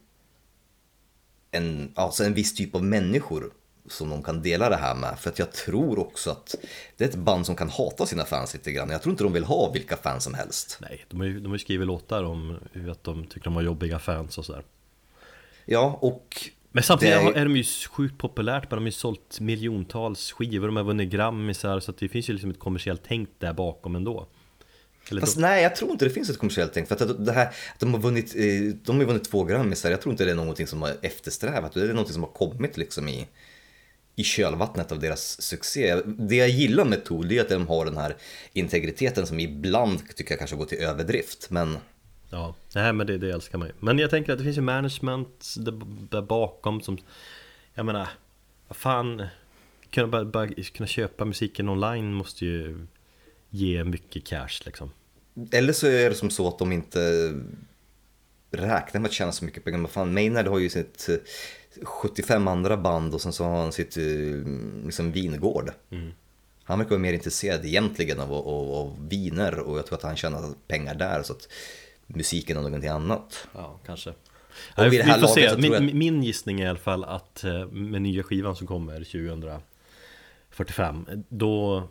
en, 1.52 1.92
alltså 1.96 2.24
en 2.24 2.34
viss 2.34 2.56
typ 2.56 2.76
av 2.76 2.84
människor 2.84 3.52
som 3.90 4.10
de 4.10 4.24
kan 4.24 4.42
dela 4.42 4.70
det 4.70 4.76
här 4.76 4.96
med. 4.96 5.20
För 5.20 5.30
att 5.30 5.40
jag 5.40 5.52
tror 5.52 6.00
också 6.00 6.32
att 6.32 6.56
det 6.98 7.04
är 7.04 7.10
ett 7.10 7.16
band 7.16 7.46
som 7.46 7.56
kan 7.56 7.70
hata 7.70 8.06
sina 8.06 8.26
fans 8.26 8.54
lite 8.54 8.72
grann. 8.72 8.90
Jag 8.90 9.02
tror 9.02 9.12
inte 9.12 9.24
de 9.24 9.34
vill 9.34 9.44
ha 9.44 9.72
vilka 9.72 9.98
fans 9.98 10.24
som 10.24 10.34
helst. 10.34 10.78
Nej, 10.82 11.06
de 11.10 11.20
har 11.20 11.28
ju, 11.28 11.40
de 11.40 11.46
har 11.46 11.56
ju 11.56 11.60
skrivit 11.60 11.88
låtar 11.88 12.24
om 12.24 12.60
att 12.92 13.04
de 13.04 13.26
tycker 13.26 13.44
de 13.44 13.56
har 13.56 13.62
jobbiga 13.62 14.00
fans 14.00 14.38
och 14.38 14.46
sådär 14.46 14.64
Ja, 15.70 15.98
och 16.02 16.50
Men 16.78 16.84
samtidigt 16.84 17.34
Det 17.34 17.40
är- 17.40 17.46
de 17.46 17.58
ju 17.58 17.64
sjukt 17.64 18.18
populärt, 18.18 18.64
men 18.64 18.78
de 18.78 18.84
har 18.84 18.88
ju 18.88 18.92
sålt 18.92 19.40
miljontals 19.40 20.32
skivor, 20.32 20.68
de 20.68 20.76
har 20.76 20.84
vunnit 20.84 21.10
grammisar 21.10 21.80
Så 21.80 21.92
att 21.92 21.98
det 21.98 22.10
finns 22.10 22.30
ju 22.30 22.34
liksom 22.34 22.50
ett 22.52 22.60
kommersiellt 22.60 23.02
tänk 23.08 23.30
där 23.40 23.54
bakom 23.54 23.96
ändå 23.96 24.28
Eller 25.12 25.22
Fast 25.22 25.36
då, 25.36 25.42
nej, 25.42 25.64
jag 25.64 25.76
tror 25.76 25.92
inte 25.92 26.06
det 26.06 26.12
finns 26.12 26.30
ett 26.30 26.38
kommersiellt 26.38 26.74
tänk. 26.74 26.88
För 26.88 26.96
att 26.96 27.26
det 27.26 27.32
här, 27.32 27.46
att 27.46 27.80
de 27.80 27.94
har 27.94 28.02
vunnit, 28.02 28.36
eh, 28.36 28.44
de 28.86 28.98
har 28.98 29.06
vunnit 29.06 29.24
två 29.24 29.44
grammisar, 29.44 29.92
jag 29.92 30.02
tror 30.02 30.12
inte 30.14 30.26
det 30.26 30.32
är 30.32 30.36
någonting 30.36 30.68
som 30.68 30.82
har 30.82 30.94
eftersträvat. 31.02 31.74
Det 31.74 31.82
är 31.82 31.88
någonting 31.88 32.14
som 32.14 32.24
har 32.24 32.32
kommit 32.32 32.78
liksom 32.78 33.08
i, 33.08 33.28
i 34.16 34.24
kölvattnet 34.24 34.92
av 34.92 35.00
deras 35.00 35.42
succé. 35.42 35.96
Det 36.06 36.36
jag 36.36 36.50
gillar 36.50 36.86
med 36.86 37.06
Tool 37.06 37.32
är 37.32 37.42
att 37.42 37.50
de 37.50 37.68
har 37.68 37.86
den 37.86 37.98
här 37.98 38.16
integriteten 38.54 39.28
som 39.28 39.40
ibland 39.40 40.16
tycker 40.16 40.32
jag 40.32 40.40
kanske 40.40 40.56
går 40.56 40.66
till 40.66 40.78
överdrift. 40.78 41.50
Men 41.50 41.78
Ja, 42.30 42.56
nej 42.76 42.94
men 42.94 43.08
det, 43.08 43.18
det 43.18 43.32
älskar 43.32 43.58
man 43.58 43.68
ju 43.68 43.74
Men 43.80 44.00
jag 44.00 44.10
tänker 44.10 44.32
att 44.32 44.38
det 44.38 44.44
finns 44.44 44.58
ju 44.58 44.62
management 44.62 45.56
där, 46.10 46.22
bakom 46.22 46.82
som 46.82 46.98
Jag 47.74 47.86
menar, 47.86 48.08
vad 48.68 48.78
fan 48.78 49.24
kunna, 49.90 50.08
bara, 50.08 50.26
bara, 50.26 50.48
kunna 50.48 50.88
köpa 50.88 51.26
musiken 51.26 51.70
online 51.70 52.14
måste 52.14 52.46
ju 52.46 52.88
ge 53.50 53.84
mycket 53.84 54.26
cash 54.26 54.62
liksom 54.66 54.92
Eller 55.52 55.74
så 55.74 55.88
är 55.88 56.10
det 56.10 56.16
som 56.16 56.30
så 56.30 56.48
att 56.48 56.60
de 56.60 56.72
inte 56.72 57.34
räknar 58.52 59.02
med 59.02 59.08
att 59.10 59.14
tjäna 59.14 59.32
så 59.32 59.46
mycket 59.46 59.64
pengar. 59.64 59.78
Men 59.78 59.92
fan, 59.92 60.14
Maynard 60.14 60.48
har 60.48 60.60
ju 60.60 60.70
sitt 60.70 61.10
75 61.84 62.48
andra 62.48 62.78
band 62.78 63.14
och 63.14 63.22
sen 63.22 63.34
så 63.34 63.44
har 63.44 63.62
han 63.62 63.72
sitt 63.72 63.98
liksom, 64.86 65.12
vingård. 65.12 65.72
mm. 65.90 66.12
Han 66.64 66.80
verkar 66.80 66.90
vara 66.90 67.00
mer 67.00 67.14
intresserad 67.14 67.66
egentligen 67.66 68.20
av, 68.20 68.34
av, 68.34 68.72
av 68.72 69.08
viner 69.10 69.60
och 69.60 69.78
jag 69.78 69.86
tror 69.86 69.98
att 69.98 70.04
han 70.04 70.16
tjänar 70.16 70.54
pengar 70.68 70.96
där 70.96 71.24
så 71.24 71.34
att 71.34 71.48
musiken 72.08 72.58
är 72.58 72.62
någonting 72.62 72.90
annat. 72.90 73.48
Ja, 73.54 73.80
kanske 73.86 74.10
Och 74.10 74.16
här 74.84 74.90
Vi 74.90 75.04
får 75.04 75.28
se, 75.28 75.42
laget 75.42 75.52
tror 75.52 75.62
min, 75.62 75.72
jag- 75.88 75.94
min 75.96 76.24
gissning 76.24 76.60
är 76.62 76.66
i 76.66 76.70
alla 76.70 76.80
fall 76.80 77.04
att 77.04 77.44
eh, 77.44 77.68
med 77.68 78.02
nya 78.02 78.24
skivan 78.24 78.56
som 78.56 78.68
kommer 78.68 78.94
2045 79.04 81.06
Då 81.30 81.84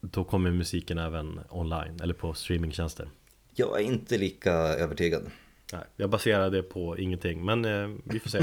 Då 0.00 0.24
kommer 0.24 0.50
musiken 0.50 0.98
även 0.98 1.40
online 1.50 2.00
eller 2.02 2.14
på 2.14 2.34
streamingtjänster 2.34 3.08
Jag 3.54 3.80
är 3.80 3.84
inte 3.84 4.18
lika 4.18 4.52
övertygad. 4.52 5.30
Nej, 5.72 5.82
jag 5.96 6.10
baserar 6.10 6.50
det 6.50 6.62
på 6.62 6.98
ingenting 6.98 7.44
men 7.44 7.64
eh, 7.64 7.88
vi 8.04 8.20
får 8.20 8.30
se 8.30 8.42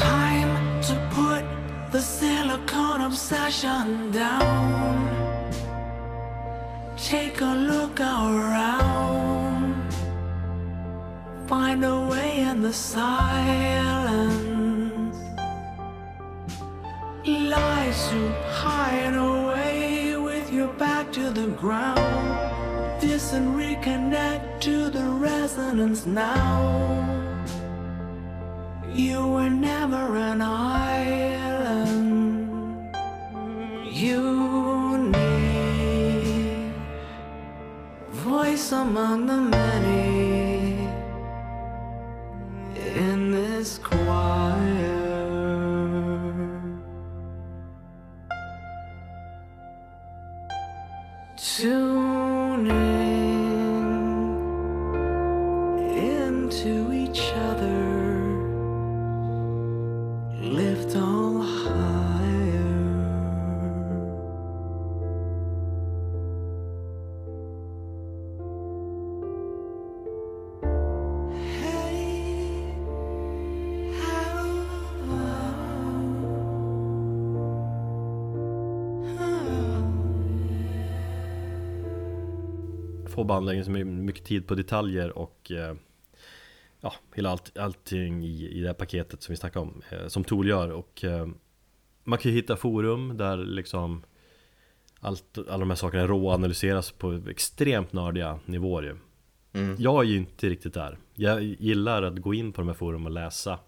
Time 0.00 0.82
to 0.82 0.94
put 1.14 1.44
the 1.92 1.98
silicone 2.00 3.06
obsession 3.06 4.12
down. 4.12 5.08
Take 7.10 7.44
a 7.44 7.54
look 7.54 8.00
around. 8.00 9.27
Find 11.48 11.84
a 11.84 12.06
way 12.10 12.40
in 12.40 12.62
the 12.62 12.72
silence. 12.72 13.16
Lie 17.26 17.92
to 18.10 18.32
hide 18.62 19.14
away 19.14 20.16
with 20.16 20.52
your 20.52 20.68
back 20.74 21.10
to 21.12 21.30
the 21.30 21.48
ground. 21.48 22.28
And 23.30 23.56
reconnect 23.56 24.60
to 24.60 24.88
the 24.88 25.04
resonance 25.04 26.06
now. 26.06 27.36
You 28.90 29.26
were 29.26 29.50
never 29.50 30.16
an 30.16 30.40
island. 30.40 31.76
Unique 33.84 35.12
voice 38.10 38.72
among 38.72 39.26
the 39.26 39.36
many 39.36 40.27
this 43.58 43.78
choir. 43.78 45.18
Tuning 51.36 51.87
band 83.28 83.46
lägger 83.46 83.62
så 83.62 83.70
my- 83.70 83.84
mycket 83.84 84.24
tid 84.24 84.46
på 84.46 84.54
detaljer 84.54 85.18
och 85.18 85.50
eh, 85.52 85.74
Ja, 86.80 86.94
hela 87.14 87.30
allt, 87.30 87.58
allting 87.58 88.24
i, 88.24 88.48
i 88.48 88.60
det 88.60 88.66
här 88.66 88.74
paketet 88.74 89.22
som 89.22 89.32
vi 89.32 89.36
snackade 89.36 89.62
om 89.66 89.82
eh, 89.90 90.06
Som 90.08 90.24
Tool 90.24 90.48
gör. 90.48 90.70
Och 90.70 91.04
eh, 91.04 91.28
Man 92.04 92.18
kan 92.18 92.30
ju 92.30 92.36
hitta 92.36 92.56
forum 92.56 93.16
där 93.16 93.36
liksom 93.36 94.02
allt, 95.00 95.38
Alla 95.38 95.58
de 95.58 95.70
här 95.70 95.76
sakerna 95.76 96.06
råanalyseras 96.06 96.90
på 96.92 97.20
extremt 97.30 97.92
nördiga 97.92 98.40
nivåer 98.44 98.82
ju. 98.82 98.96
Mm. 99.52 99.76
Jag 99.78 100.04
är 100.04 100.08
ju 100.08 100.16
inte 100.16 100.48
riktigt 100.48 100.74
där. 100.74 100.98
Jag 101.14 101.42
gillar 101.42 102.02
att 102.02 102.18
gå 102.18 102.34
in 102.34 102.52
på 102.52 102.60
de 102.60 102.68
här 102.68 102.74
forum 102.74 103.06
och 103.06 103.12
läsa 103.12 103.58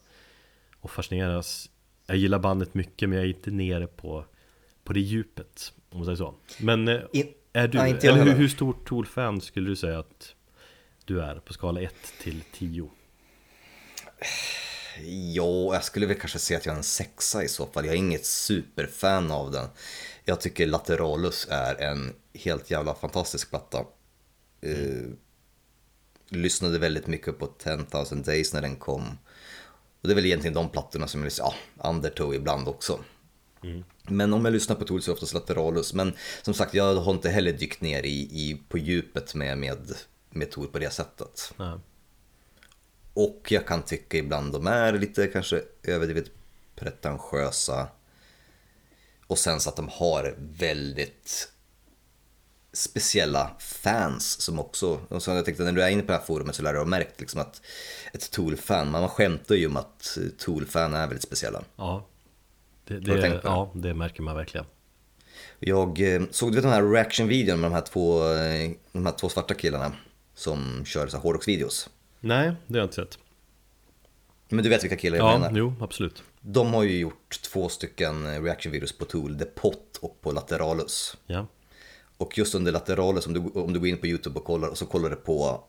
Och 0.80 0.90
fascineras. 0.90 1.70
Jag 2.06 2.16
gillar 2.16 2.38
bandet 2.38 2.74
mycket 2.74 3.08
men 3.08 3.18
jag 3.18 3.26
är 3.26 3.30
inte 3.30 3.50
nere 3.50 3.86
på 3.86 4.24
På 4.84 4.92
det 4.92 5.00
djupet 5.00 5.72
Om 5.90 5.98
man 5.98 6.04
säger 6.04 6.16
så. 6.16 6.34
Men 6.60 6.88
In, 7.12 7.26
är 7.52 7.68
du, 7.68 7.78
Nej, 7.78 7.98
eller 8.02 8.24
hur, 8.24 8.32
hur 8.32 8.48
stort 8.48 8.88
Tool-fan 8.88 9.40
skulle 9.40 9.70
du 9.70 9.76
säga 9.76 9.98
att 9.98 10.34
du 11.04 11.22
är 11.22 11.34
på 11.34 11.52
skala 11.52 11.80
1 11.80 11.94
till 12.22 12.42
10? 12.52 12.90
ja, 15.34 15.74
jag 15.74 15.84
skulle 15.84 16.06
väl 16.06 16.20
kanske 16.20 16.38
säga 16.38 16.58
att 16.58 16.66
jag 16.66 16.72
är 16.72 16.76
en 16.76 16.82
sexa 16.84 17.44
i 17.44 17.48
så 17.48 17.66
fall. 17.66 17.86
Jag 17.86 17.94
är 17.94 17.98
inget 17.98 18.26
superfan 18.26 19.30
av 19.30 19.50
den. 19.50 19.68
Jag 20.24 20.40
tycker 20.40 20.66
Lateralus 20.66 21.48
är 21.50 21.80
en 21.80 22.14
helt 22.34 22.70
jävla 22.70 22.94
fantastisk 22.94 23.50
platta. 23.50 23.78
Eh, 24.60 25.10
lyssnade 26.28 26.78
väldigt 26.78 27.06
mycket 27.06 27.38
på 27.38 27.46
10,000 27.46 28.22
Days 28.22 28.54
när 28.54 28.62
den 28.62 28.76
kom. 28.76 29.18
Och 30.00 30.08
det 30.08 30.12
är 30.12 30.14
väl 30.14 30.26
egentligen 30.26 30.54
de 30.54 30.68
plattorna 30.68 31.08
som 31.08 31.20
jag 31.20 31.24
lyssnar, 31.24 31.54
ja, 31.78 31.88
Undertow 31.88 32.34
ibland 32.34 32.68
också. 32.68 33.00
Men 34.02 34.32
om 34.32 34.44
jag 34.44 34.52
lyssnar 34.52 34.76
på 34.76 34.84
Tool 34.84 35.02
så 35.02 35.10
är 35.10 35.12
det 35.12 35.16
oftast 35.16 35.34
Lateralus. 35.34 35.94
Men 35.94 36.12
som 36.42 36.54
sagt, 36.54 36.74
jag 36.74 36.94
har 36.94 37.12
inte 37.12 37.30
heller 37.30 37.52
dykt 37.52 37.80
ner 37.80 38.02
i, 38.02 38.20
i, 38.20 38.62
på 38.68 38.78
djupet 38.78 39.34
med, 39.34 39.58
med, 39.58 39.94
med 40.30 40.50
Tool 40.50 40.66
på 40.66 40.78
det 40.78 40.90
sättet. 40.90 41.52
Nej. 41.56 41.78
Och 43.14 43.46
jag 43.48 43.66
kan 43.66 43.82
tycka 43.82 44.18
ibland 44.18 44.52
de 44.52 44.66
är 44.66 44.92
lite 44.92 45.26
kanske 45.26 45.62
överdrivet 45.82 46.30
pretentiösa. 46.76 47.88
Och 49.26 49.38
sen 49.38 49.60
så 49.60 49.68
att 49.68 49.76
de 49.76 49.88
har 49.88 50.34
väldigt 50.38 51.52
speciella 52.72 53.50
fans 53.58 54.40
som 54.40 54.58
också, 54.58 55.00
och 55.08 55.22
så 55.22 55.30
jag 55.30 55.44
tänkte 55.44 55.64
när 55.64 55.72
du 55.72 55.82
är 55.82 55.88
inne 55.88 56.02
på 56.02 56.12
det 56.12 56.18
här 56.18 56.24
forumet 56.24 56.54
så 56.54 56.62
lär 56.62 56.72
du 56.72 56.78
ha 56.78 56.86
märkt 56.86 57.20
liksom 57.20 57.40
att 57.40 57.62
ett 58.12 58.30
Tool-fan, 58.30 58.90
man 58.90 59.08
skämtar 59.08 59.54
ju 59.54 59.66
om 59.66 59.76
att 59.76 60.18
Tool-fan 60.38 60.94
är 60.94 61.06
väldigt 61.06 61.22
speciella. 61.22 61.62
Ja 61.76 62.06
det, 62.98 63.16
det, 63.16 63.40
ja, 63.44 63.70
det 63.74 63.94
märker 63.94 64.22
man 64.22 64.36
verkligen 64.36 64.66
Jag 65.58 66.14
eh, 66.14 66.22
såg 66.30 66.50
du 66.50 66.54
vet 66.54 66.62
den 66.64 66.72
här 66.72 66.82
reaction-videon 66.92 67.60
med 67.60 67.70
de 67.70 67.74
här 67.74 67.80
två, 67.82 68.32
eh, 68.32 68.70
de 68.92 69.06
här 69.06 69.12
två 69.12 69.28
svarta 69.28 69.54
killarna 69.54 69.92
som 70.34 70.84
kör 70.84 71.06
så 71.06 71.18
hårdrocksvideos. 71.18 71.90
Nej, 72.20 72.52
det 72.66 72.74
har 72.74 72.78
jag 72.78 72.84
inte 72.84 72.94
sett 72.94 73.18
Men 74.48 74.64
du 74.64 74.70
vet 74.70 74.84
vilka 74.84 74.96
killar 74.96 75.16
jag 75.16 75.26
Ja, 75.26 75.38
menar? 75.38 75.58
jo, 75.58 75.74
absolut 75.80 76.22
De 76.40 76.74
har 76.74 76.82
ju 76.82 76.98
gjort 76.98 77.42
två 77.42 77.68
stycken 77.68 78.42
reaction-videos 78.44 78.98
på 78.98 79.04
Tool, 79.04 79.38
The 79.38 79.44
Pot 79.44 79.96
och 80.00 80.20
på 80.20 80.32
Lateralus. 80.32 81.16
Ja, 81.26 81.46
Och 82.16 82.38
just 82.38 82.54
under 82.54 82.72
Lateralus, 82.72 83.26
om 83.26 83.32
du, 83.32 83.40
om 83.60 83.72
du 83.72 83.78
går 83.80 83.88
in 83.88 83.98
på 83.98 84.06
YouTube 84.06 84.38
och 84.38 84.44
kollar, 84.44 84.68
och 84.68 84.78
så 84.78 84.86
kollar 84.86 85.10
du 85.10 85.16
på 85.16 85.64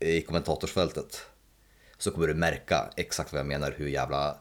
i 0.00 0.20
kommentatorsfältet. 0.22 1.20
Så 1.98 2.10
kommer 2.10 2.26
du 2.26 2.34
märka 2.34 2.90
exakt 2.96 3.32
vad 3.32 3.38
jag 3.38 3.46
menar, 3.46 3.74
hur 3.76 3.88
jävla 3.88 4.36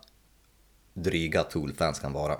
dryga 0.94 1.44
Tool-fans 1.44 2.00
kan 2.00 2.14
vara. 2.14 2.34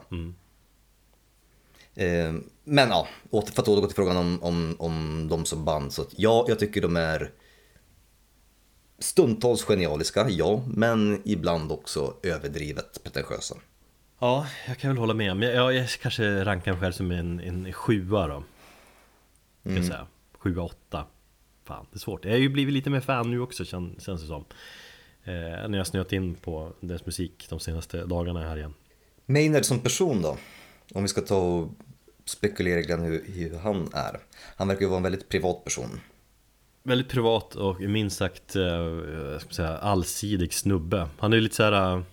Eh, 1.96 2.34
men 2.64 2.90
ja, 2.90 3.08
åter- 3.30 3.52
för 3.52 3.62
att 3.62 3.68
återgå 3.68 3.88
till 3.88 3.96
frågan 3.96 4.18
om, 4.18 4.44
om, 4.44 4.76
om 4.80 5.28
de 5.30 5.46
som 5.46 5.66
band. 5.66 5.94
Så 5.94 6.06
ja, 6.16 6.46
jag 6.48 6.60
tycker 6.60 6.82
de 6.82 6.96
är 6.98 7.32
stundtals 9.00 9.64
genialiska, 9.64 10.30
ja, 10.30 10.64
men 10.68 11.22
ibland 11.26 11.72
också 11.72 12.14
överdrivet 12.24 13.04
pretentiösa. 13.04 13.56
ja 14.20 14.48
jag 14.68 14.78
kan 14.78 14.90
väl 14.90 14.98
hålla 14.98 15.14
med 15.14 15.38
Men 15.38 15.50
jag, 15.50 15.74
jag 15.74 15.90
kanske 15.90 16.46
rankar 16.46 16.72
mig 16.72 16.82
själv 16.82 16.92
som 16.92 17.12
en, 17.12 17.40
en 17.40 17.74
sjua 17.74 18.28
då 18.28 18.44
Ska 19.62 19.70
Mm. 19.70 19.84
säga 19.84 20.08
Sjua, 20.38 20.64
åtta 20.64 21.06
Fan, 21.66 21.86
det 21.92 21.98
är 21.98 22.00
svårt 22.00 22.26
Jag 22.26 22.32
har 22.32 22.38
ju 22.40 22.50
blivit 22.50 22.74
lite 22.74 22.90
mer 22.90 23.00
fan 23.02 23.32
nu 23.32 23.40
också 23.40 23.66
kän, 23.66 23.96
känns 24.00 24.22
det 24.22 24.28
som 24.28 24.46
När 25.24 25.78
jag 25.78 25.88
snöat 25.88 26.14
in 26.14 26.36
på 26.36 26.74
deras 26.80 27.06
musik 27.06 27.46
de 27.50 27.60
senaste 27.60 28.06
dagarna 28.06 28.42
här 28.42 28.58
igen 28.58 28.74
Maynard 29.26 29.66
som 29.66 29.80
person 29.80 30.22
då? 30.22 30.38
Om 30.94 31.02
vi 31.02 31.08
ska 31.08 31.22
ta 31.22 31.38
och 31.38 31.70
spekulera 32.26 32.82
grann 32.82 33.02
hur, 33.02 33.26
hur 33.28 33.58
han 33.58 33.90
är. 33.94 34.20
Han 34.56 34.68
verkar 34.68 34.82
ju 34.82 34.88
vara 34.88 34.98
en 34.98 35.04
väldigt 35.04 35.30
privat 35.30 35.64
person. 35.64 36.00
Väldigt 36.84 37.10
privat 37.10 37.56
och 37.56 37.82
minst 37.82 38.18
sagt 38.18 38.56
eh, 38.56 39.40
säga, 39.50 39.78
allsidig 39.78 40.54
snubbe 40.54 41.08
Han 41.18 41.34
är 41.34 41.38
ju 41.38 41.42
lite 41.44 41.56
såhär 41.56 42.04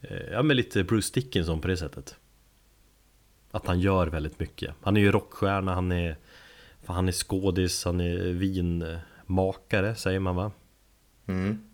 eh, 0.00 0.32
Ja 0.32 0.42
men 0.42 0.56
lite 0.56 0.84
Bruce 0.84 1.10
Dickinson 1.14 1.60
på 1.60 1.68
det 1.68 1.76
sättet 1.76 2.16
Att 3.50 3.66
han 3.66 3.80
gör 3.80 4.06
väldigt 4.06 4.40
mycket 4.40 4.74
Han 4.82 4.96
är 4.96 5.00
ju 5.00 5.12
rockstjärna, 5.12 5.74
han 5.74 5.92
är 5.92 6.16
Han 6.86 7.08
är 7.08 7.12
skådis, 7.12 7.84
han 7.84 8.00
är 8.00 9.00
makare, 9.26 9.94
säger 9.94 10.20
man 10.20 10.36
va? 10.36 10.52
Mm. 11.26 11.67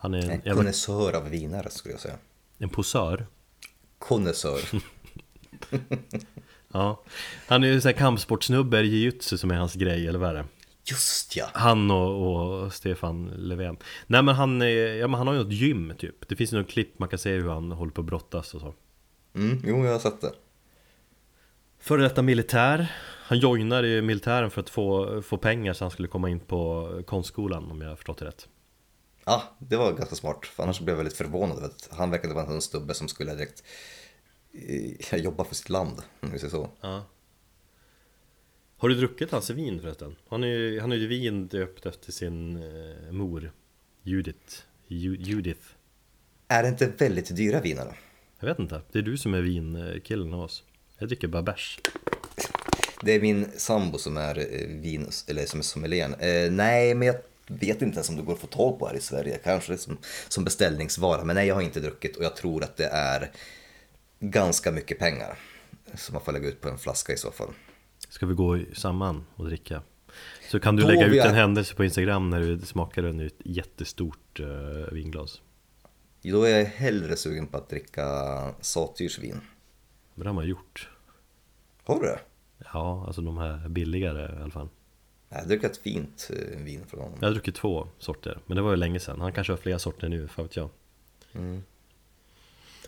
Han 0.00 0.14
är 0.14 0.18
en, 0.18 0.30
En 0.30 0.36
jävla, 0.36 0.54
konnässör 0.54 1.12
av 1.16 1.28
vinare 1.28 1.70
skulle 1.70 1.94
jag 1.94 2.00
säga. 2.00 2.14
en 2.58 2.68
posör. 2.68 3.26
Konnässör. 3.98 4.60
Ja. 6.72 7.02
Han 7.48 7.64
är 7.64 7.68
ju 7.68 7.80
såhär 7.80 7.92
kampsportsnubbe 7.96 8.82
jujutsu 8.82 9.38
som 9.38 9.50
är 9.50 9.54
hans 9.54 9.74
grej, 9.74 10.08
eller 10.08 10.18
vad 10.18 10.28
är 10.30 10.34
det? 10.34 10.44
Just 10.84 11.36
ja! 11.36 11.46
Han 11.52 11.90
och, 11.90 12.62
och 12.62 12.72
Stefan 12.72 13.32
Löfven 13.36 13.76
Nej 14.06 14.22
men 14.22 14.34
han, 14.34 14.62
är, 14.62 14.94
ja, 14.94 15.08
men 15.08 15.18
han 15.18 15.26
har 15.26 15.34
ju 15.34 15.40
något 15.44 15.52
gym 15.52 15.92
typ 15.98 16.28
Det 16.28 16.36
finns 16.36 16.52
ju 16.52 16.56
något 16.58 16.68
klipp 16.68 16.98
man 16.98 17.08
kan 17.08 17.18
se 17.18 17.32
hur 17.32 17.48
han 17.48 17.72
håller 17.72 17.92
på 17.92 18.00
att 18.00 18.06
brottas 18.06 18.54
och 18.54 18.60
så 18.60 18.74
Mm, 19.34 19.62
jo, 19.66 19.84
jag 19.84 19.92
har 19.92 19.98
sett 19.98 20.20
det. 20.20 20.32
Före 21.78 22.02
detta 22.02 22.22
militär 22.22 22.92
Han 23.22 23.38
joinade 23.38 23.88
ju 23.88 24.02
militären 24.02 24.50
för 24.50 24.60
att 24.60 24.70
få, 24.70 25.22
få 25.22 25.36
pengar 25.36 25.72
så 25.72 25.84
han 25.84 25.90
skulle 25.90 26.08
komma 26.08 26.28
in 26.30 26.40
på 26.40 26.88
konstskolan 27.06 27.70
om 27.70 27.80
jag 27.80 27.88
har 27.88 27.96
förstått 27.96 28.18
det 28.18 28.24
rätt 28.24 28.48
Ja, 29.30 29.42
det 29.58 29.76
var 29.76 29.92
ganska 29.92 30.16
smart. 30.16 30.46
För 30.46 30.62
annars 30.62 30.80
blev 30.80 30.92
jag 30.92 30.96
väldigt 30.96 31.16
förvånad. 31.16 31.56
över 31.56 31.66
att 31.66 31.88
Han 31.90 32.10
verkade 32.10 32.34
vara 32.34 32.46
en 32.46 32.62
snubbe 32.62 32.94
som 32.94 33.08
skulle 33.08 33.34
direkt 33.34 33.64
eh, 35.12 35.18
jobba 35.18 35.44
för 35.44 35.54
sitt 35.54 35.68
land, 35.68 36.02
om 36.20 36.30
vi 36.30 36.38
säger 36.38 36.50
så. 36.50 36.70
Ja 36.80 37.04
Har 38.76 38.88
du 38.88 38.94
druckit 38.94 39.30
hans 39.30 39.50
vin 39.50 39.80
förresten? 39.80 40.16
Han 40.28 40.44
är 40.44 40.48
ju, 40.48 40.80
han 40.80 40.92
är 40.92 40.96
ju 40.96 41.06
vin 41.06 41.48
döpt 41.48 41.86
efter 41.86 42.12
sin 42.12 42.56
eh, 42.56 43.12
mor 43.12 43.52
Judith 44.02 44.62
Ju, 44.86 45.16
Judith 45.16 45.66
Är 46.48 46.62
det 46.62 46.68
inte 46.68 46.86
väldigt 46.86 47.36
dyra 47.36 47.60
vinare? 47.60 47.94
Jag 48.40 48.48
vet 48.48 48.58
inte, 48.58 48.82
det 48.92 48.98
är 48.98 49.02
du 49.02 49.16
som 49.16 49.34
är 49.34 49.40
vinkillen 49.40 50.34
av 50.34 50.40
oss 50.40 50.64
Jag 50.98 51.08
dricker 51.08 51.28
bara 51.28 51.42
bärs 51.42 51.78
Det 53.02 53.12
är 53.12 53.20
min 53.20 53.46
sambo 53.56 53.98
som 53.98 54.16
är 54.16 54.38
eh, 54.38 54.80
vin, 54.80 55.10
eller 55.28 55.46
som 55.46 55.58
är 55.60 55.64
sommelieren. 55.64 56.14
Eh, 56.14 56.52
nej, 56.52 56.94
men 56.94 57.08
jag 57.08 57.16
vet 57.50 57.82
inte 57.82 57.96
ens 57.96 58.08
om 58.08 58.16
det 58.16 58.22
går 58.22 58.32
att 58.32 58.38
få 58.38 58.46
tag 58.46 58.78
på 58.78 58.86
här 58.86 58.94
i 58.94 59.00
Sverige. 59.00 59.38
Kanske 59.44 59.78
som, 59.78 59.98
som 60.28 60.44
beställningsvara. 60.44 61.24
Men 61.24 61.36
nej, 61.36 61.48
jag 61.48 61.54
har 61.54 61.62
inte 61.62 61.80
druckit 61.80 62.16
och 62.16 62.24
jag 62.24 62.36
tror 62.36 62.64
att 62.64 62.76
det 62.76 62.86
är 62.86 63.30
ganska 64.20 64.72
mycket 64.72 64.98
pengar. 64.98 65.38
Som 65.94 66.12
man 66.12 66.22
får 66.22 66.32
lägga 66.32 66.48
ut 66.48 66.60
på 66.60 66.68
en 66.68 66.78
flaska 66.78 67.12
i 67.12 67.16
så 67.16 67.30
fall. 67.30 67.48
Ska 68.08 68.26
vi 68.26 68.34
gå 68.34 68.58
samman 68.74 69.26
och 69.36 69.46
dricka? 69.46 69.82
Så 70.50 70.60
kan 70.60 70.76
du 70.76 70.82
Då 70.82 70.88
lägga 70.88 71.06
ut 71.06 71.24
en 71.24 71.30
är- 71.30 71.34
händelse 71.34 71.74
på 71.74 71.84
Instagram 71.84 72.30
när 72.30 72.40
du 72.40 72.58
smakar 72.58 73.02
den 73.02 73.20
ur 73.20 73.26
ett 73.26 73.40
jättestort 73.44 74.40
uh, 74.40 74.46
vinglas 74.92 75.40
Då 76.22 76.44
är 76.44 76.58
jag 76.58 76.64
hellre 76.64 77.16
sugen 77.16 77.46
på 77.46 77.56
att 77.56 77.68
dricka 77.68 78.04
sattyrsvin. 78.60 79.40
Men 80.14 80.22
det 80.22 80.28
har 80.28 80.34
man 80.34 80.46
gjort 80.48 80.88
Har 81.84 81.94
du 82.00 82.06
det? 82.06 82.18
Ja, 82.72 83.04
alltså 83.06 83.20
de 83.22 83.38
här 83.38 83.68
billigare 83.68 84.38
i 84.38 84.42
alla 84.42 84.50
fall 84.50 84.68
Jag 85.32 85.48
dricker 85.48 85.66
ett 85.66 85.76
fint 85.76 86.30
eh, 86.32 86.58
vin 86.58 86.86
från 86.86 87.00
honom. 87.00 87.18
Jag 87.20 87.28
har 87.28 87.32
druckit 87.32 87.54
två 87.54 87.88
sorter, 87.98 88.38
men 88.46 88.56
det 88.56 88.62
var 88.62 88.70
ju 88.70 88.76
länge 88.76 89.00
sedan 89.00 89.20
Han 89.20 89.32
kanske 89.32 89.52
har 89.52 89.58
flera 89.58 89.78
sorter 89.78 90.08
nu, 90.08 90.28
för 90.28 90.42
vet 90.42 90.56
jag 90.56 90.68
Mm. 91.32 91.62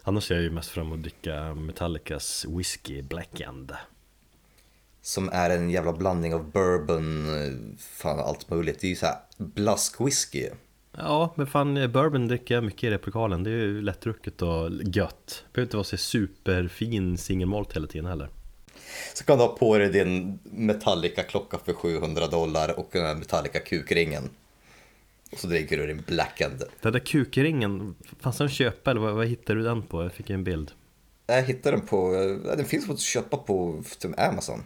Annars 0.02 0.24
ser 0.24 0.34
jag 0.34 0.44
ju 0.44 0.50
mest 0.50 0.70
fram 0.70 0.86
emot 0.86 0.96
att 0.96 1.02
dricka 1.02 1.54
Metallicas 1.54 2.46
Whiskey 2.48 3.02
Black 3.02 3.40
End 3.40 3.72
Som 5.02 5.28
är 5.32 5.50
en 5.50 5.70
jävla 5.70 5.92
blandning 5.92 6.34
av 6.34 6.50
bourbon, 6.50 7.26
eh, 7.28 7.78
fan 7.78 8.18
allt 8.18 8.50
möjligt. 8.50 8.80
Det 8.80 8.86
är 8.86 8.88
ju 8.88 8.96
så 8.96 9.06
här 9.06 9.16
blask-whisky. 9.36 10.50
Ja, 10.92 11.32
men 11.36 11.46
fan 11.46 11.76
eh, 11.76 11.88
bourbon 11.88 12.28
dricker 12.28 12.54
jag 12.54 12.64
mycket 12.64 12.84
i 12.84 12.90
replokalen 12.90 13.44
Det 13.44 13.50
är 13.50 13.54
ju 13.54 13.82
lättdrucket 13.82 14.42
och 14.42 14.70
gött 14.84 15.44
Behöver 15.52 15.66
inte 15.66 15.76
vara 15.76 15.84
så 15.84 15.96
superfin 15.96 17.18
singelmalt 17.18 17.76
hela 17.76 17.86
tiden 17.86 18.06
heller 18.06 18.28
Så 19.14 19.24
kan 19.24 19.38
du 19.38 19.44
ha 19.44 19.56
på 19.56 19.78
dig 19.78 19.88
din 19.88 20.38
Metallica-klocka 20.44 21.58
för 21.64 21.72
700 21.72 22.26
dollar 22.26 22.78
och 22.78 22.88
den 22.92 23.06
här 23.06 23.14
Metallica-kukringen. 23.14 24.30
Och 25.32 25.38
så 25.38 25.46
dricker 25.46 25.76
du 25.78 25.86
din 25.86 26.02
Black 26.06 26.40
End. 26.40 26.62
Den 26.80 26.92
där 26.92 27.00
kukringen, 27.00 27.94
fanns 28.20 28.38
den 28.38 28.46
att 28.46 28.52
köpa 28.52 28.90
eller 28.90 29.00
vad, 29.00 29.14
vad 29.14 29.26
hittade 29.26 29.58
du 29.58 29.64
den 29.64 29.82
på? 29.82 30.02
Jag 30.02 30.12
fick 30.12 30.30
en 30.30 30.44
bild 30.44 30.70
Jag 31.26 31.42
hittade 31.42 31.76
den 31.76 31.86
på, 31.86 32.12
den 32.56 32.64
finns 32.64 32.90
att 32.90 33.00
köpa 33.00 33.36
på 33.36 33.82
typ 33.98 34.20
Amazon. 34.20 34.64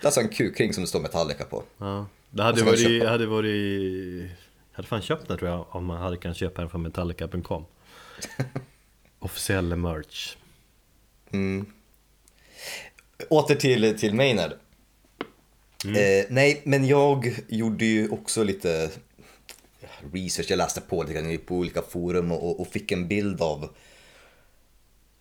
Det 0.00 0.04
är 0.04 0.06
alltså 0.06 0.20
en 0.20 0.28
kukring 0.28 0.72
som 0.74 0.82
det 0.82 0.88
står 0.88 1.00
Metallica 1.00 1.44
på. 1.44 1.62
Ja, 1.78 2.06
det 2.30 2.42
hade 2.42 2.62
varit, 2.62 2.80
köpa. 2.80 3.10
hade 3.10 3.26
varit 3.26 4.22
Jag 4.70 4.76
hade 4.76 4.88
fan 4.88 5.02
köpt 5.02 5.28
den 5.28 5.38
tror 5.38 5.50
jag 5.50 5.66
om 5.70 5.84
man 5.84 6.00
hade 6.00 6.16
kunnat 6.16 6.36
köpa 6.36 6.60
den 6.60 6.70
från 6.70 6.82
Metallica.com 6.82 7.64
Officiell 9.18 9.76
merch 9.76 10.36
Åter 13.28 13.54
till, 13.54 13.98
till 13.98 14.14
Maynard. 14.14 14.52
Eh, 15.84 16.26
nej, 16.28 16.60
men 16.64 16.86
jag 16.86 17.34
gjorde 17.48 17.84
ju 17.84 18.08
också 18.08 18.42
lite 18.44 18.90
research. 20.12 20.50
Jag 20.50 20.56
läste 20.56 20.80
på 20.80 21.02
lite 21.02 21.14
grann 21.14 21.38
på 21.46 21.54
olika 21.56 21.82
forum 21.82 22.32
och, 22.32 22.50
och- 22.50 22.60
och 22.60 22.68
fick 22.68 22.92
en 22.92 23.08
bild 23.08 23.40
av... 23.42 23.68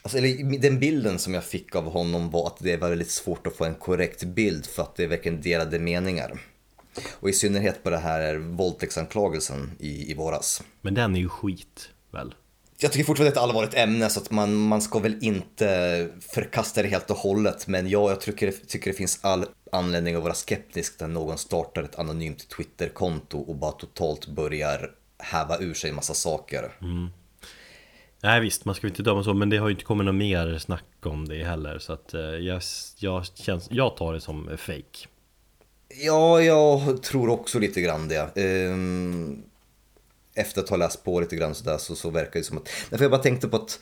Alltså, 0.03 0.17
eller, 0.17 0.59
den 0.59 0.79
bilden 0.79 1.19
som 1.19 1.33
jag 1.33 1.43
fick 1.43 1.75
av 1.75 1.91
honom 1.91 2.29
var 2.29 2.47
att 2.47 2.57
det 2.59 2.77
var 2.77 2.89
väldigt 2.89 3.11
svårt 3.11 3.47
att 3.47 3.55
få 3.55 3.65
en 3.65 3.75
korrekt 3.75 4.23
bild 4.23 4.65
för 4.65 4.83
att 4.83 4.95
det 4.95 5.03
är 5.03 5.07
verkligen 5.07 5.41
delade 5.41 5.79
meningar. 5.79 6.39
Och 7.11 7.29
i 7.29 7.33
synnerhet 7.33 7.83
på 7.83 7.89
det 7.89 7.97
här 7.97 8.35
våldtäktsanklagelsen 8.35 9.71
i, 9.79 10.11
i 10.11 10.13
våras. 10.13 10.63
Men 10.81 10.93
den 10.93 11.15
är 11.15 11.19
ju 11.19 11.29
skit 11.29 11.89
väl? 12.11 12.35
Jag 12.81 12.91
tycker 12.91 13.05
fortfarande 13.05 13.29
att 13.29 13.35
det 13.35 13.39
är 13.39 13.43
ett 13.43 13.49
allvarligt 13.49 13.73
ämne 13.73 14.09
så 14.09 14.19
att 14.19 14.31
man, 14.31 14.55
man 14.55 14.81
ska 14.81 14.99
väl 14.99 15.17
inte 15.21 16.09
förkasta 16.19 16.81
det 16.81 16.87
helt 16.87 17.09
och 17.09 17.17
hållet. 17.17 17.67
Men 17.67 17.89
ja, 17.89 18.09
jag 18.09 18.21
tycker, 18.21 18.51
tycker 18.67 18.91
det 18.91 18.97
finns 18.97 19.19
all 19.21 19.45
anledning 19.71 20.15
att 20.15 20.23
vara 20.23 20.33
skeptisk 20.33 20.99
när 20.99 21.07
någon 21.07 21.37
startar 21.37 21.83
ett 21.83 21.99
anonymt 21.99 22.49
Twitterkonto 22.49 23.39
och 23.39 23.55
bara 23.55 23.71
totalt 23.71 24.27
börjar 24.27 24.91
häva 25.17 25.57
ur 25.59 25.73
sig 25.73 25.89
en 25.89 25.95
massa 25.95 26.13
saker. 26.13 26.71
Nej 28.21 28.41
visst, 28.41 28.65
man 28.65 28.75
ska 28.75 28.87
ju 28.87 28.91
inte 28.91 29.03
döma 29.03 29.23
så, 29.23 29.33
men 29.33 29.49
det 29.49 29.57
har 29.57 29.67
ju 29.67 29.73
inte 29.73 29.85
kommit 29.85 30.05
något 30.05 30.15
mer 30.15 30.57
snack 30.57 30.85
om 31.03 31.27
det 31.27 31.43
heller 31.43 31.79
Så 31.79 31.93
att 31.93 32.13
eh, 32.13 32.21
jag, 32.21 32.61
jag, 32.97 33.25
känns, 33.35 33.67
jag 33.71 33.97
tar 33.97 34.13
det 34.13 34.21
som 34.21 34.49
fake 34.57 35.07
Ja, 36.05 36.41
jag 36.41 37.03
tror 37.03 37.29
också 37.29 37.59
lite 37.59 37.81
grann 37.81 38.07
det. 38.07 38.37
Ehm, 38.37 39.43
Efter 40.39 40.61
att 40.61 40.69
ha 40.69 40.77
läst 40.77 41.03
på 41.03 41.19
lite 41.19 41.35
grann 41.35 41.55
sådär 41.55 41.77
så, 41.77 41.95
så 41.95 42.09
verkar 42.09 42.39
det 42.39 42.43
som 42.43 42.57
att... 42.57 42.69
Därför 42.89 43.03
jag 43.03 43.11
bara 43.11 43.21
tänkte 43.21 43.47
på 43.47 43.55
att 43.55 43.79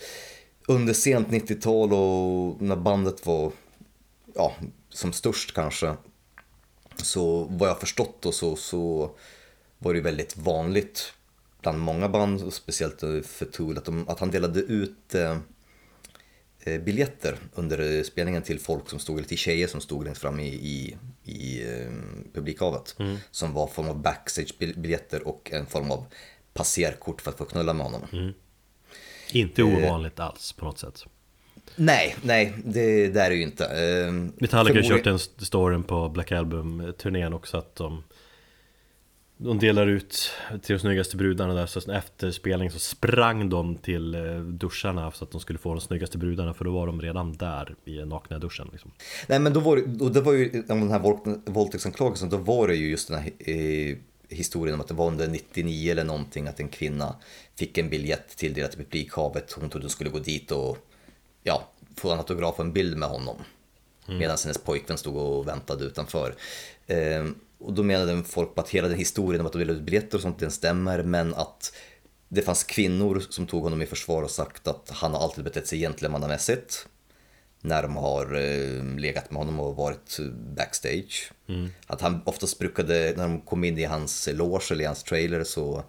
under 0.68 0.94
sent 0.94 1.28
90-tal 1.28 1.94
och 1.94 2.62
när 2.62 2.76
bandet 2.76 3.26
var 3.26 3.52
ja, 4.36 4.56
som 4.90 5.14
störst 5.14 5.54
kanske 5.54 5.96
så 7.04 7.44
vad 7.44 7.70
jag 7.70 7.80
förstått 7.80 8.22
då 8.22 8.32
så, 8.32 8.56
så 8.56 9.12
var 9.78 9.94
det 9.94 10.02
väldigt 10.02 10.38
vanligt 10.38 11.14
bland 11.62 11.80
många 11.80 12.10
band, 12.10 12.44
och 12.44 12.54
speciellt 12.54 13.00
för 13.26 13.46
Tool, 13.46 13.78
att, 13.78 13.86
de, 13.86 14.10
att 14.10 14.20
han 14.20 14.32
delade 14.32 14.60
ut 14.60 15.16
eh, 15.16 15.38
eh, 16.60 16.82
biljetter 16.82 17.38
under 17.54 18.04
spelningen 18.04 18.42
till 18.42 18.60
folk 18.60 18.90
som 18.90 19.00
stod, 19.00 19.18
eller 19.18 19.28
till 19.28 19.38
tjejer 19.38 19.68
som 19.68 19.82
stod 19.82 20.06
längst 20.06 20.22
fram 20.22 20.40
i, 20.40 20.48
i, 20.48 20.98
i 21.24 21.64
eh, 21.64 21.92
publikhavet. 22.34 22.96
Som 23.32 23.54
var 23.54 23.68
form 23.68 23.90
av 23.90 24.02
backstage-biljetter 24.02 25.28
och 25.28 25.52
en 25.54 25.66
form 25.66 25.92
av 25.92 26.06
passerkort 26.58 27.22
för 27.22 27.32
att 27.32 27.38
få 27.38 27.46
knulla 27.46 27.74
med 27.74 27.86
honom. 27.86 28.34
Inte 29.32 29.62
Eh. 29.62 29.68
ovanligt 29.68 30.20
alls 30.20 30.54
på 30.54 30.66
något 30.66 30.80
sätt 30.80 31.04
Nej, 31.76 32.16
nej, 32.24 32.54
det, 32.66 33.08
det 33.08 33.22
är 33.22 33.32
ju 33.32 33.42
inte. 33.44 33.66
Eh, 33.66 34.12
Metallica 34.12 34.50
förmodligen- 34.74 34.84
kört 34.98 35.04
den 35.04 35.16
st- 35.16 35.46
storyn 35.46 35.84
på 35.84 36.10
Black 36.10 36.32
Album-turnén 36.32 37.34
också 37.34 37.58
att 37.58 37.76
de 37.76 38.04
De 39.40 39.60
delar 39.60 39.88
ut 39.88 40.32
till 40.64 40.76
de 40.76 40.80
snyggaste 40.80 41.18
brudarna 41.18 41.54
där 41.54 41.66
så 41.66 41.92
efter 41.92 42.32
spelning 42.32 42.72
så 42.72 42.80
sprang 42.80 43.50
de 43.50 43.76
till 43.76 44.16
eh, 44.16 44.40
duscharna 44.40 45.12
så 45.12 45.24
att 45.24 45.32
de 45.32 45.42
skulle 45.42 45.60
få 45.60 45.70
de 45.74 45.82
snyggaste 45.82 46.18
brudarna 46.18 46.54
för 46.54 46.66
då 46.66 46.72
var 46.72 46.88
de 46.88 47.02
redan 47.02 47.34
där 47.38 47.76
i 47.86 48.06
nakna 48.06 48.40
duschen 48.40 48.70
liksom. 48.72 48.92
Nej 49.28 49.40
men 49.40 49.54
då 49.54 49.60
var 49.60 49.78
och 50.04 50.12
det 50.12 50.22
var 50.22 50.34
ju, 50.34 50.64
om 50.70 50.80
den 50.80 50.92
här 50.92 51.00
våld- 51.00 51.42
våldtäktsanklagelsen, 51.46 52.30
då 52.30 52.38
var 52.38 52.68
det 52.68 52.76
ju 52.76 52.90
just 52.90 53.08
den 53.08 53.18
här 53.22 53.32
eh, 53.40 53.98
historien 54.30 54.74
om 54.74 54.82
att 54.82 54.88
det 54.88 54.94
var 54.94 55.08
under 55.08 55.28
99 55.28 55.92
eller 55.92 56.04
någonting 56.04 56.48
att 56.48 56.60
en 56.60 56.70
kvinna 56.70 57.16
fick 57.56 57.78
en 57.78 57.90
biljett 57.90 58.38
tilldelat 58.38 58.72
till 58.72 58.80
publikhavet. 58.80 59.52
Hon 59.52 59.70
trodde 59.70 59.84
hon 59.84 59.90
skulle 59.90 60.10
gå 60.10 60.20
dit 60.20 60.52
och 60.52 60.78
ja, 61.44 61.68
få 61.96 62.12
en 62.12 62.18
autograf 62.18 62.60
och 62.60 62.66
en 62.66 62.74
bild 62.74 62.98
med 62.98 63.10
honom. 63.10 63.36
Medan 64.08 64.38
hennes 64.44 64.58
pojkvän 64.58 64.98
stod 64.98 65.16
och 65.16 65.48
väntade 65.48 65.86
utanför. 65.86 66.36
Eh, 66.88 67.26
och 67.60 67.74
då 67.74 67.84
menade 67.84 68.24
folk 68.24 68.56
på 68.56 68.62
att 68.62 68.70
hela 68.70 68.88
den 68.88 68.98
historien 68.98 69.42
om 69.42 69.48
att 69.48 69.54
de 69.54 69.60
delade 69.60 69.80
ut 69.80 69.86
biljetter 69.86 70.18
och 70.18 70.22
sånt, 70.22 70.40
den 70.40 70.52
stämmer. 70.52 71.04
Men 71.04 71.34
att 71.34 71.74
det 72.28 72.42
fanns 72.42 72.64
kvinnor 72.64 73.24
som 73.30 73.48
tog 73.48 73.64
honom 73.64 73.82
i 73.82 73.86
försvar 73.86 74.24
och 74.24 74.32
sagt 74.32 74.68
att 74.68 74.90
han 74.90 75.14
har 75.14 75.20
alltid 75.20 75.44
betett 75.44 75.68
sig 75.68 75.80
gentlemannamässigt 75.80 76.88
när 77.68 77.82
de 77.82 77.96
har 77.96 78.36
eh, 78.36 79.00
legat 79.00 79.32
med 79.32 79.40
honom 79.40 79.60
och 79.60 79.76
varit 79.76 80.20
backstage. 80.56 81.32
Att 81.88 82.02
han 82.02 82.22
oftast 82.26 82.60
brukade, 82.60 83.14
när 83.18 83.24
de 83.24 83.42
kom 83.42 83.64
in 83.64 83.78
i 83.78 83.84
hans 83.84 84.30
loge 84.34 84.72
eller 84.72 84.84
i 84.84 84.88
hans 84.88 85.04
trailer 85.04 85.44
så 85.44 85.84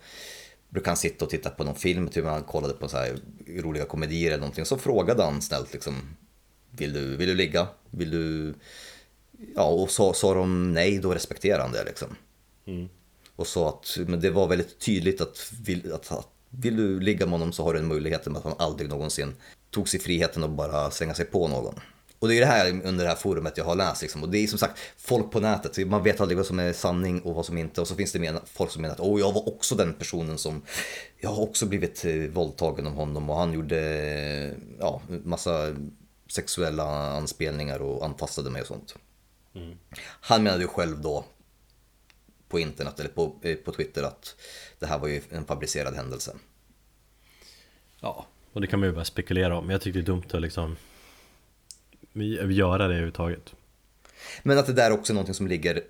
brukade 0.68 0.90
han 0.90 0.96
sitta 0.96 1.24
och 1.24 1.30
titta 1.30 1.50
på 1.50 1.64
någon 1.64 1.74
film, 1.74 2.08
typ 2.08 2.24
han 2.24 2.42
kollade 2.42 2.74
på 2.74 2.88
så 2.88 2.96
här 2.96 3.18
roliga 3.46 3.84
komedier 3.84 4.28
eller 4.28 4.40
någonting. 4.40 4.64
Så 4.64 4.78
frågade 4.78 5.22
han 5.22 5.42
snällt 5.42 5.72
liksom, 5.72 6.16
vill 6.70 6.92
du, 6.92 7.16
vill 7.16 7.28
du 7.28 7.34
ligga? 7.34 7.68
Vill 7.90 8.10
du... 8.10 8.54
Ja, 9.54 9.64
och 9.64 9.90
sa, 9.90 10.14
sa 10.14 10.34
de 10.34 10.72
nej, 10.72 10.98
då 10.98 11.14
respekterade 11.14 11.62
han 11.62 11.72
det 11.72 11.84
liksom. 11.84 12.16
och 13.36 13.46
sa 13.46 13.68
att 13.68 13.98
men 14.06 14.20
det 14.20 14.30
var 14.30 14.48
väldigt 14.48 14.78
tydligt 14.78 15.20
att 15.20 15.52
vill, 15.64 15.92
att, 15.92 16.12
att 16.12 16.28
vill 16.50 16.76
du 16.76 17.00
ligga 17.00 17.26
med 17.26 17.32
honom 17.32 17.52
så 17.52 17.64
har 17.64 17.72
du 17.72 17.78
en 17.78 17.86
möjlighet 17.86 18.26
med 18.26 18.36
att 18.36 18.44
han 18.44 18.54
aldrig 18.58 18.90
någonsin 18.90 19.34
tog 19.70 19.88
sig 19.88 20.00
friheten 20.00 20.44
att 20.44 20.50
bara 20.50 20.90
slänga 20.90 21.14
sig 21.14 21.24
på 21.24 21.48
någon. 21.48 21.80
Och 22.18 22.28
det 22.28 22.36
är 22.36 22.40
det 22.40 22.46
här 22.46 22.70
under 22.84 23.04
det 23.04 23.10
här 23.10 23.16
forumet 23.16 23.56
jag 23.56 23.64
har 23.64 23.76
läst 23.76 24.02
liksom. 24.02 24.22
Och 24.22 24.28
det 24.28 24.38
är 24.38 24.46
som 24.46 24.58
sagt 24.58 24.78
folk 24.96 25.30
på 25.30 25.40
nätet, 25.40 25.88
man 25.88 26.02
vet 26.02 26.20
aldrig 26.20 26.36
vad 26.36 26.46
som 26.46 26.58
är 26.58 26.72
sanning 26.72 27.20
och 27.20 27.34
vad 27.34 27.46
som 27.46 27.58
inte. 27.58 27.80
Och 27.80 27.88
så 27.88 27.94
finns 27.94 28.12
det 28.12 28.18
men, 28.18 28.40
folk 28.44 28.70
som 28.70 28.82
menar 28.82 28.94
att 28.94 29.00
åh, 29.00 29.20
jag 29.20 29.32
var 29.32 29.48
också 29.48 29.74
den 29.74 29.94
personen 29.94 30.38
som, 30.38 30.62
jag 31.18 31.30
har 31.30 31.42
också 31.42 31.66
blivit 31.66 32.04
eh, 32.04 32.14
våldtagen 32.14 32.86
av 32.86 32.92
honom 32.92 33.30
och 33.30 33.36
han 33.36 33.52
gjorde, 33.52 34.56
ja, 34.78 35.02
massa 35.08 35.76
sexuella 36.28 36.84
anspelningar 37.12 37.82
och 37.82 38.04
antastade 38.04 38.50
mig 38.50 38.60
och 38.62 38.68
sånt. 38.68 38.94
Han 40.00 40.42
menade 40.42 40.62
ju 40.62 40.68
själv 40.68 41.00
då 41.00 41.24
på 42.48 42.58
internet 42.58 43.00
eller 43.00 43.10
på, 43.10 43.36
eh, 43.42 43.56
på 43.56 43.72
Twitter 43.72 44.02
att 44.02 44.34
det 44.78 44.86
här 44.86 44.98
var 44.98 45.08
ju 45.08 45.22
en 45.30 45.44
fabricerad 45.44 45.94
händelse. 45.94 46.36
Ja, 48.00 48.26
och 48.58 48.62
det 48.62 48.66
kan 48.66 48.80
man 48.80 48.88
ju 48.88 48.94
bara 48.94 49.04
spekulera 49.04 49.58
om. 49.58 49.64
Men 49.66 49.72
jag 49.72 49.80
tycker 49.80 49.98
det 49.98 50.02
är 50.02 50.06
dumt 50.06 50.22
att 50.32 50.42
liksom 50.42 50.76
göra 52.50 52.78
det 52.78 52.84
överhuvudtaget. 52.84 53.54
Men 54.42 54.58
att 54.58 54.66
det 54.66 54.72
där 54.72 54.92
också 54.92 55.12
är 55.12 55.14
någonting 55.14 55.34
som 55.34 55.46
ligger 55.46 55.82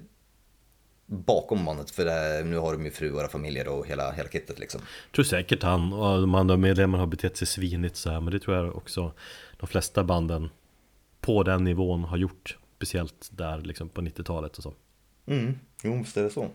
bakom 1.06 1.64
mannen 1.64 1.86
för 1.86 2.04
det, 2.04 2.44
nu 2.44 2.56
har 2.56 2.72
de 2.72 2.84
ju 2.84 2.90
fruar 2.90 3.24
och 3.24 3.30
familjer 3.30 3.68
och 3.68 3.86
hela, 3.86 4.12
hela 4.12 4.28
kittet 4.28 4.58
liksom. 4.58 4.80
Jag 5.06 5.12
tror 5.14 5.24
säkert 5.24 5.62
han 5.62 5.92
och 5.92 6.20
de 6.20 6.34
andra 6.34 6.56
medlemmarna 6.56 7.02
har 7.02 7.06
betett 7.06 7.36
sig 7.36 7.46
svinigt 7.46 7.96
så 7.96 8.10
här, 8.10 8.20
men 8.20 8.32
det 8.32 8.40
tror 8.40 8.56
jag 8.56 8.76
också 8.76 9.12
de 9.56 9.66
flesta 9.66 10.04
banden 10.04 10.50
på 11.20 11.42
den 11.42 11.64
nivån 11.64 12.04
har 12.04 12.16
gjort. 12.16 12.58
Speciellt 12.76 13.28
där 13.30 13.58
liksom 13.60 13.88
på 13.88 14.00
90-talet 14.00 14.56
och 14.56 14.62
så. 14.62 14.74
Mm, 15.26 15.58
jo 15.82 15.98
visst 15.98 16.16
är 16.16 16.22
det 16.22 16.30
så. 16.30 16.50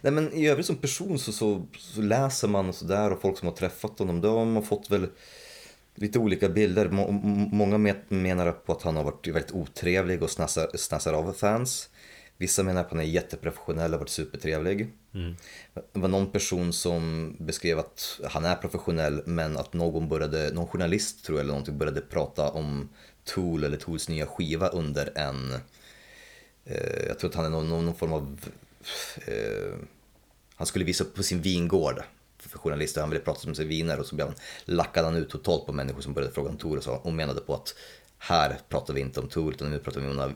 Nej 0.00 0.12
men 0.12 0.32
i 0.32 0.48
övrigt 0.48 0.66
som 0.66 0.76
person 0.76 1.18
så, 1.18 1.32
så, 1.32 1.66
så 1.78 2.00
läser 2.00 2.48
man 2.48 2.68
och 2.68 2.74
sådär 2.74 3.12
och 3.12 3.20
folk 3.20 3.38
som 3.38 3.48
har 3.48 3.56
träffat 3.56 3.98
honom, 3.98 4.20
de 4.20 4.56
har 4.56 4.62
fått 4.62 4.90
väl 4.90 5.06
lite 5.94 6.18
olika 6.18 6.48
bilder. 6.48 6.88
Må, 6.88 7.10
många 7.52 7.78
menar 8.08 8.52
på 8.52 8.72
att 8.72 8.82
han 8.82 8.96
har 8.96 9.04
varit 9.04 9.26
väldigt 9.26 9.52
otrevlig 9.52 10.22
och 10.22 10.30
snassar, 10.30 10.76
snassar 10.76 11.12
av 11.12 11.32
fans. 11.32 11.88
Vissa 12.36 12.62
menar 12.62 12.80
att 12.80 12.90
han 12.90 13.00
är 13.00 13.04
jätteprofessionell 13.04 13.94
och 13.94 14.00
varit 14.00 14.08
supertrevlig. 14.08 14.90
Mm. 15.14 15.36
Det 15.92 16.00
var 16.00 16.08
någon 16.08 16.32
person 16.32 16.72
som 16.72 17.36
beskrev 17.38 17.78
att 17.78 18.20
han 18.30 18.44
är 18.44 18.56
professionell 18.56 19.22
men 19.26 19.56
att 19.56 19.72
någon 19.72 20.08
började, 20.08 20.52
någon 20.52 20.66
journalist 20.66 21.24
tror 21.24 21.38
jag 21.38 21.44
eller 21.44 21.52
någonting 21.52 21.78
började 21.78 22.00
prata 22.00 22.50
om 22.50 22.88
Tool 23.24 23.64
eller 23.64 23.76
Tools 23.76 24.08
nya 24.08 24.26
skiva 24.26 24.68
under 24.68 25.18
en, 25.18 25.52
eh, 26.64 27.06
jag 27.08 27.18
tror 27.18 27.30
att 27.30 27.36
han 27.36 27.44
är 27.44 27.50
någon, 27.50 27.68
någon 27.68 27.94
form 27.94 28.12
av, 28.12 28.38
eh, 29.26 29.78
han 30.54 30.66
skulle 30.66 30.84
visa 30.84 31.04
upp 31.04 31.14
på 31.14 31.22
sin 31.22 31.42
vingård 31.42 32.02
för 32.38 32.58
journalister, 32.58 33.00
han 33.00 33.10
ville 33.10 33.22
prata 33.22 33.48
om 33.48 33.54
sig 33.54 33.66
viner 33.66 34.00
och 34.00 34.06
så 34.06 34.14
blev 34.14 34.26
han, 34.26 34.36
lackade 34.64 35.06
han 35.06 35.16
ut 35.16 35.30
totalt 35.30 35.66
på 35.66 35.72
människor 35.72 36.00
som 36.00 36.12
började 36.14 36.34
fråga 36.34 36.50
om 36.50 36.56
Tool 36.56 36.78
och, 36.78 36.84
så, 36.84 36.92
och 36.92 37.12
menade 37.12 37.40
på 37.40 37.54
att 37.54 37.74
här 38.18 38.58
pratar 38.68 38.94
vi 38.94 39.00
inte 39.00 39.20
om 39.20 39.28
Tool 39.28 39.52
utan 39.52 39.70
nu 39.70 39.78
pratar 39.78 40.00
vi 40.00 40.06
om 40.06 40.16
mina, 40.16 40.32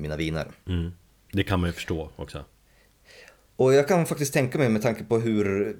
mina 0.00 0.16
viner. 0.16 0.50
Mm. 0.66 0.90
Det 1.32 1.44
kan 1.44 1.60
man 1.60 1.68
ju 1.68 1.72
förstå 1.72 2.10
också. 2.16 2.44
Och 3.56 3.74
jag 3.74 3.88
kan 3.88 4.06
faktiskt 4.06 4.32
tänka 4.32 4.58
mig 4.58 4.68
med 4.68 4.82
tanke 4.82 5.04
på 5.04 5.18
hur 5.18 5.76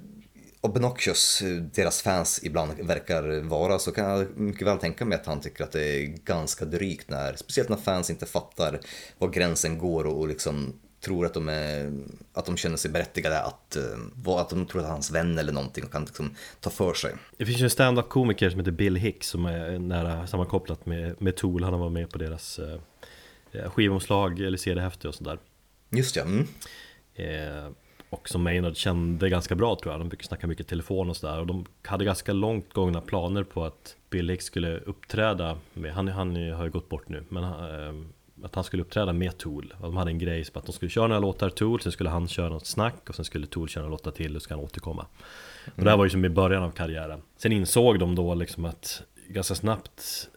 obnoxious 0.60 1.42
deras 1.74 2.02
fans 2.02 2.40
ibland 2.42 2.72
verkar 2.80 3.40
vara 3.40 3.78
så 3.78 3.92
kan 3.92 4.04
jag 4.10 4.38
mycket 4.38 4.66
väl 4.66 4.78
tänka 4.78 5.04
mig 5.04 5.18
att 5.18 5.26
han 5.26 5.40
tycker 5.40 5.64
att 5.64 5.72
det 5.72 5.84
är 5.84 6.06
ganska 6.06 6.64
drygt 6.64 7.10
när, 7.10 7.36
speciellt 7.36 7.68
när 7.68 7.76
fans 7.76 8.10
inte 8.10 8.26
fattar 8.26 8.80
var 9.18 9.28
gränsen 9.28 9.78
går 9.78 10.04
och 10.04 10.28
liksom 10.28 10.80
tror 11.00 11.26
att 11.26 11.34
de, 11.34 11.48
är, 11.48 11.92
att 12.32 12.46
de 12.46 12.56
känner 12.56 12.76
sig 12.76 12.90
berättigade 12.90 13.40
att, 13.40 13.76
eh, 13.76 14.36
att 14.36 14.50
de 14.50 14.66
tror 14.66 14.80
att 14.80 14.86
han 14.86 14.98
hans 14.98 15.10
vän 15.10 15.38
eller 15.38 15.52
någonting 15.52 15.84
och 15.84 15.92
kan 15.92 16.04
liksom 16.04 16.34
ta 16.60 16.70
för 16.70 16.94
sig. 16.94 17.14
Det 17.36 17.46
finns 17.46 17.60
ju 17.60 17.64
en 17.64 17.70
stand-up 17.70 18.08
komiker 18.08 18.50
som 18.50 18.60
heter 18.60 18.72
Bill 18.72 18.96
Hicks 18.96 19.28
som 19.28 19.46
är 19.46 19.78
nära 19.78 20.26
sammankopplat 20.26 20.86
med, 20.86 21.22
med 21.22 21.36
Tool, 21.36 21.64
han 21.64 21.72
har 21.72 21.80
varit 21.80 21.92
med 21.92 22.10
på 22.10 22.18
deras 22.18 22.58
eh, 23.52 23.70
skivomslag 23.70 24.40
eller 24.40 24.58
CD-häfte 24.58 25.08
och 25.08 25.14
sådär. 25.14 25.38
Just 25.90 26.16
ja. 26.16 26.22
Mm. 26.22 26.46
Eh, 27.14 27.70
och 28.10 28.28
som 28.28 28.42
Maynard 28.42 28.76
kände 28.76 29.28
ganska 29.28 29.54
bra 29.54 29.76
tror 29.76 29.92
jag, 29.92 30.00
de 30.00 30.08
brukade 30.08 30.28
snacka 30.28 30.46
mycket 30.46 30.68
telefon 30.68 31.10
och 31.10 31.16
sådär 31.16 31.40
och 31.40 31.46
de 31.46 31.66
hade 31.82 32.04
ganska 32.04 32.32
långt 32.32 32.72
gångna 32.72 33.00
planer 33.00 33.44
på 33.44 33.64
att 33.64 33.96
Bill 34.10 34.30
Hicks 34.30 34.44
skulle 34.44 34.78
uppträda 34.78 35.58
med, 35.74 35.92
han, 35.92 36.08
han 36.08 36.52
har 36.52 36.64
ju 36.64 36.70
gått 36.70 36.88
bort 36.88 37.08
nu, 37.08 37.24
men 37.28 37.44
eh, 37.44 38.04
att 38.44 38.54
han 38.54 38.64
skulle 38.64 38.82
uppträda 38.82 39.12
med 39.12 39.38
Tool. 39.38 39.74
De 39.80 39.96
hade 39.96 40.10
en 40.10 40.18
grej 40.18 40.44
att 40.54 40.66
de 40.66 40.72
skulle 40.72 40.90
köra 40.90 41.06
några 41.06 41.20
låtar 41.20 41.50
Tool, 41.50 41.80
sen 41.80 41.92
skulle 41.92 42.10
han 42.10 42.28
köra 42.28 42.48
något 42.48 42.66
snack 42.66 43.08
och 43.08 43.14
sen 43.14 43.24
skulle 43.24 43.46
Tool 43.46 43.68
köra 43.68 43.82
några 43.82 43.90
låtar 43.90 44.10
till 44.10 44.36
och 44.36 44.42
så 44.42 44.44
ska 44.44 44.54
han 44.54 44.64
återkomma. 44.64 45.06
Mm. 45.64 45.74
Och 45.76 45.84
det 45.84 45.90
här 45.90 45.96
var 45.96 46.04
ju 46.04 46.10
som 46.10 46.24
i 46.24 46.28
början 46.28 46.62
av 46.62 46.70
karriären. 46.70 47.22
Sen 47.36 47.52
insåg 47.52 47.98
de 47.98 48.14
då 48.14 48.34
liksom 48.34 48.64
att 48.64 49.02
ganska 49.28 49.54
snabbt, 49.54 50.28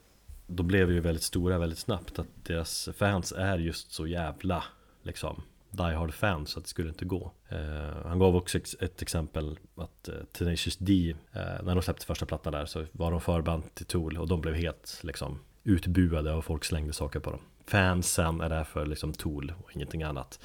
då 0.47 0.63
blev 0.63 0.91
ju 0.91 0.99
väldigt 0.99 1.23
stora 1.23 1.57
väldigt 1.57 1.79
snabbt 1.79 2.19
att 2.19 2.27
deras 2.43 2.89
fans 2.97 3.31
är 3.37 3.57
just 3.57 3.91
så 3.91 4.07
jävla 4.07 4.63
liksom 5.03 5.43
Die 5.71 5.95
Hard 5.95 6.13
fans 6.13 6.49
så 6.49 6.59
att 6.59 6.65
det 6.65 6.69
skulle 6.69 6.89
inte 6.89 7.05
gå. 7.05 7.31
Uh, 7.51 8.07
han 8.07 8.19
gav 8.19 8.35
också 8.35 8.57
ett 8.57 9.01
exempel 9.01 9.59
att 9.75 10.09
uh, 10.09 10.15
Tenacious 10.31 10.77
D, 10.77 11.15
uh, 11.35 11.41
när 11.63 11.75
de 11.75 11.81
släppte 11.81 12.05
första 12.05 12.25
plattan 12.25 12.53
där 12.53 12.65
så 12.65 12.85
var 12.91 13.11
de 13.11 13.21
förband 13.21 13.63
till 13.73 13.85
Tool 13.85 14.17
och 14.17 14.27
de 14.27 14.41
blev 14.41 14.53
helt 14.53 14.99
liksom 15.03 15.39
utbuade 15.63 16.33
och 16.33 16.45
folk 16.45 16.65
slängde 16.65 16.93
saker 16.93 17.19
på 17.19 17.31
dem 17.31 17.39
fansen 17.67 18.41
är 18.41 18.49
därför 18.49 18.85
liksom 18.85 19.13
Tool 19.13 19.53
och 19.63 19.75
ingenting 19.75 20.03
annat. 20.03 20.39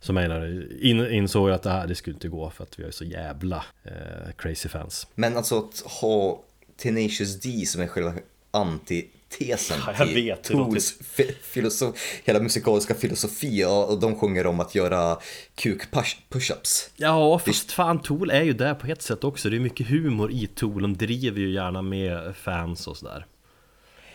Så 0.00 0.12
menar 0.12 0.66
in, 0.84 1.06
insåg 1.10 1.50
att 1.50 1.62
det 1.62 1.70
här 1.70 1.86
det 1.86 1.94
skulle 1.94 2.14
inte 2.14 2.28
gå 2.28 2.50
för 2.50 2.64
att 2.64 2.78
vi 2.78 2.84
är 2.84 2.90
så 2.90 3.04
jävla 3.04 3.64
eh, 3.84 4.32
crazy 4.36 4.68
fans. 4.68 5.06
Men 5.14 5.36
alltså 5.36 5.58
att 5.58 5.80
ha 5.80 6.42
Tenacious 6.76 7.40
D 7.40 7.66
som 7.66 7.82
är 7.82 7.86
själva 7.86 8.14
antitesen 8.50 9.78
ja, 9.86 10.04
till 10.04 10.14
vet, 10.14 10.44
Tools 10.44 10.98
filosof, 11.42 12.20
hela 12.24 12.40
musikaliska 12.40 12.94
filosofi 12.94 13.64
och 13.64 14.00
de 14.00 14.16
sjunger 14.16 14.46
om 14.46 14.60
att 14.60 14.74
göra 14.74 15.18
kuk-pushups. 15.54 16.90
Ja, 16.96 17.38
fast 17.38 17.72
fan 17.72 18.02
Tool 18.02 18.30
är 18.30 18.42
ju 18.42 18.52
där 18.52 18.74
på 18.74 18.86
ett 18.86 19.02
sätt 19.02 19.24
också. 19.24 19.50
Det 19.50 19.56
är 19.56 19.60
mycket 19.60 19.88
humor 19.88 20.32
i 20.32 20.46
Tool, 20.46 20.82
de 20.82 20.96
driver 20.96 21.40
ju 21.40 21.52
gärna 21.52 21.82
med 21.82 22.36
fans 22.36 22.86
och 22.86 22.96
sådär. 22.96 23.26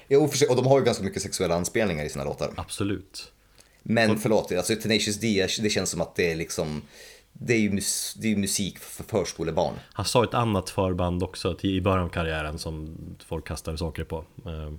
Jo, 0.08 0.30
och 0.50 0.56
de 0.56 0.66
har 0.66 0.80
ju 0.80 0.86
ganska 0.86 1.04
mycket 1.04 1.22
sexuella 1.22 1.56
anspelningar 1.56 2.06
i 2.06 2.10
sina 2.10 2.24
låtar. 2.24 2.54
Absolut. 2.56 3.32
Men 3.84 4.20
förlåt, 4.20 4.52
alltså 4.52 4.76
Tenacious 4.76 5.20
D, 5.20 5.48
det 5.62 5.70
känns 5.70 5.90
som 5.90 6.02
att 6.02 6.16
det 6.16 6.32
är 6.32 6.36
liksom 6.36 6.82
det 7.40 7.54
är 7.54 7.60
ju 7.60 7.72
mus 7.72 8.14
det 8.20 8.32
är 8.32 8.36
musik 8.36 8.80
för 8.80 9.04
förskolebarn. 9.04 9.74
Han 9.94 10.06
sa 10.06 10.24
ett 10.24 10.34
annat 10.34 10.70
förband 10.70 11.24
också 11.24 11.58
i 11.62 11.82
början 11.82 12.06
av 12.06 12.10
karriären 12.10 12.60
som 12.60 12.98
folk 13.26 13.48
kastade 13.48 13.78
saker 13.78 14.04
på. 14.04 14.18
Eh, 14.46 14.74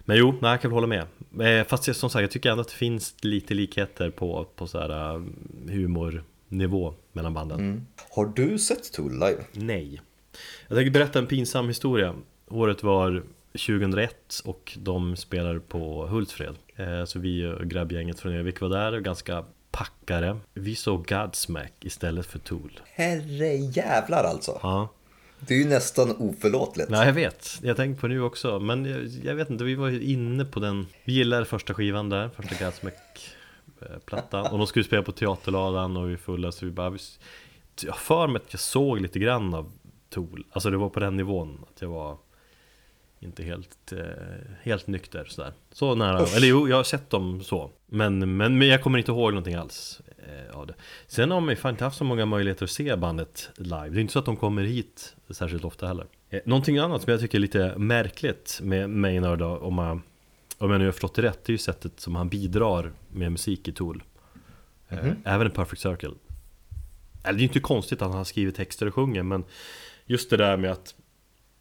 men 0.00 0.16
jo, 0.16 0.34
nej, 0.40 0.50
jag 0.50 0.60
kan 0.60 0.70
väl 0.70 0.76
hålla 0.76 0.86
med. 0.86 1.60
Eh, 1.60 1.66
fast 1.66 1.96
som 1.96 2.10
sagt, 2.10 2.20
jag 2.20 2.30
tycker 2.30 2.50
ändå 2.50 2.60
att 2.60 2.68
det 2.68 2.74
finns 2.74 3.14
lite 3.20 3.54
likheter 3.54 4.10
på, 4.10 4.48
på 4.56 4.66
så 4.66 4.78
här 4.78 5.14
eh, 5.14 5.22
humornivå 5.68 6.94
mellan 7.12 7.34
banden. 7.34 7.60
Mm. 7.60 7.86
Har 8.10 8.26
du 8.26 8.58
sett 8.58 8.92
Tool 8.92 9.12
live? 9.12 9.44
Nej. 9.52 10.00
Jag 10.68 10.76
tänker 10.78 10.90
berätta 10.90 11.18
en 11.18 11.26
pinsam 11.26 11.68
historia. 11.68 12.14
Året 12.48 12.82
var 12.82 13.22
2001 13.56 14.40
och 14.44 14.78
de 14.80 15.16
spelar 15.16 15.58
på 15.58 16.06
Hultsfred. 16.06 16.54
Eh, 16.76 17.04
så 17.04 17.18
vi 17.18 17.46
och 17.46 17.66
grabbgänget 17.66 18.20
från 18.20 18.32
Övik 18.32 18.60
var 18.60 18.68
där 18.68 18.92
och 18.92 19.02
ganska 19.02 19.44
packare. 19.70 20.38
Vi 20.54 20.74
såg 20.74 21.06
Godsmack 21.06 21.72
istället 21.80 22.26
för 22.26 22.38
Tool. 22.38 22.80
Herre 22.84 23.56
jävlar 23.56 24.24
alltså! 24.24 24.60
Ja. 24.62 24.88
Det 25.38 25.54
är 25.54 25.58
ju 25.58 25.68
nästan 25.68 26.16
oförlåtligt. 26.16 26.90
Nej, 26.90 27.06
jag 27.06 27.12
vet. 27.12 27.58
Jag 27.62 27.76
tänkte 27.76 28.00
på 28.00 28.08
nu 28.08 28.22
också. 28.22 28.60
Men 28.60 28.84
jag, 28.84 29.06
jag 29.24 29.34
vet 29.34 29.50
inte, 29.50 29.64
vi 29.64 29.74
var 29.74 29.88
ju 29.88 30.02
inne 30.02 30.44
på 30.44 30.60
den. 30.60 30.86
Vi 31.04 31.12
gillade 31.12 31.44
första 31.44 31.74
skivan 31.74 32.08
där, 32.08 32.28
första 32.28 32.64
Godsmack-plattan. 32.64 34.46
Och 34.52 34.58
de 34.58 34.66
skulle 34.66 34.84
spela 34.84 35.02
på 35.02 35.12
Teaterladan 35.12 35.96
och 35.96 36.10
vi 36.10 36.16
fulla 36.16 36.52
så 36.52 36.64
vi 36.64 36.72
bara... 36.72 36.98
Jag 37.82 37.92
har 37.92 37.98
för 37.98 38.26
mig 38.26 38.42
att 38.46 38.52
jag 38.52 38.60
såg 38.60 39.00
lite 39.00 39.18
grann 39.18 39.54
av 39.54 39.72
Tool. 40.10 40.44
Alltså 40.50 40.70
det 40.70 40.76
var 40.76 40.88
på 40.88 41.00
den 41.00 41.16
nivån 41.16 41.64
att 41.70 41.82
jag 41.82 41.88
var 41.88 42.16
inte 43.20 43.42
helt, 43.42 43.92
eh, 43.92 44.00
helt 44.62 44.86
nykter 44.86 45.24
sådär. 45.24 45.52
Så 45.72 45.94
nära, 45.94 46.22
Uff. 46.22 46.36
eller 46.36 46.46
jo, 46.46 46.68
jag 46.68 46.76
har 46.76 46.84
sett 46.84 47.10
dem 47.10 47.42
så. 47.42 47.70
Men, 47.86 48.36
men, 48.36 48.58
men 48.58 48.68
jag 48.68 48.82
kommer 48.82 48.98
inte 48.98 49.10
ihåg 49.10 49.30
någonting 49.32 49.54
alls 49.54 50.00
eh, 50.18 50.56
av 50.56 50.66
det. 50.66 50.74
Sen 51.06 51.30
har 51.30 51.40
man 51.40 51.50
ju 51.50 51.56
fan 51.56 51.70
inte 51.70 51.84
haft 51.84 51.98
så 51.98 52.04
många 52.04 52.26
möjligheter 52.26 52.64
att 52.64 52.70
se 52.70 52.96
bandet 52.96 53.50
live. 53.56 53.88
Det 53.88 53.98
är 53.98 54.00
inte 54.00 54.12
så 54.12 54.18
att 54.18 54.24
de 54.24 54.36
kommer 54.36 54.62
hit 54.62 55.16
särskilt 55.30 55.64
ofta 55.64 55.86
heller. 55.86 56.06
Eh, 56.30 56.40
någonting 56.44 56.78
annat 56.78 57.02
som 57.02 57.10
jag 57.10 57.20
tycker 57.20 57.38
är 57.38 57.40
lite 57.40 57.74
märkligt 57.78 58.60
med 58.62 58.90
Maynard 58.90 59.38
då, 59.38 59.56
om, 59.56 59.74
man, 59.74 60.02
om 60.58 60.70
jag 60.70 60.78
nu 60.78 60.84
har 60.84 60.92
förstått 60.92 61.14
det 61.14 61.22
rätt, 61.22 61.44
det 61.44 61.50
är 61.50 61.54
ju 61.54 61.58
sättet 61.58 62.00
som 62.00 62.14
han 62.14 62.28
bidrar 62.28 62.92
med 63.08 63.32
musik 63.32 63.68
i 63.68 63.72
Tool. 63.72 64.02
Mm 64.88 65.04
-hmm. 65.04 65.16
Även 65.24 65.46
i 65.46 65.50
Perfect 65.50 65.82
Circle. 65.82 66.10
Eller 67.24 67.38
det 67.38 67.42
är 67.42 67.46
inte 67.46 67.60
konstigt 67.60 68.02
att 68.02 68.08
han 68.08 68.16
har 68.16 68.24
skrivit 68.24 68.56
texter 68.56 68.86
och 68.86 68.94
sjunger, 68.94 69.22
men 69.22 69.44
just 70.06 70.30
det 70.30 70.36
där 70.36 70.56
med 70.56 70.72
att 70.72 70.94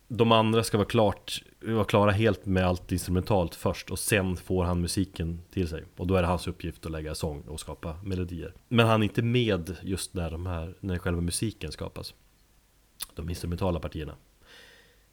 de 0.07 0.31
andra 0.31 0.63
ska 0.63 0.77
vara, 0.77 0.87
klart, 0.87 1.43
vara 1.61 1.85
klara 1.85 2.11
helt 2.11 2.45
med 2.45 2.65
allt 2.65 2.91
instrumentalt 2.91 3.55
först 3.55 3.91
och 3.91 3.99
sen 3.99 4.37
får 4.37 4.63
han 4.63 4.81
musiken 4.81 5.41
till 5.51 5.67
sig. 5.67 5.83
Och 5.97 6.07
då 6.07 6.15
är 6.15 6.21
det 6.21 6.27
hans 6.27 6.47
uppgift 6.47 6.85
att 6.85 6.91
lägga 6.91 7.15
sång 7.15 7.41
och 7.41 7.59
skapa 7.59 7.95
melodier. 8.03 8.53
Men 8.67 8.87
han 8.87 9.01
är 9.01 9.03
inte 9.03 9.21
med 9.21 9.75
just 9.81 10.13
när, 10.13 10.31
de 10.31 10.45
här, 10.45 10.73
när 10.79 10.97
själva 10.97 11.21
musiken 11.21 11.71
skapas. 11.71 12.13
De 13.15 13.29
instrumentala 13.29 13.79
partierna. 13.79 14.15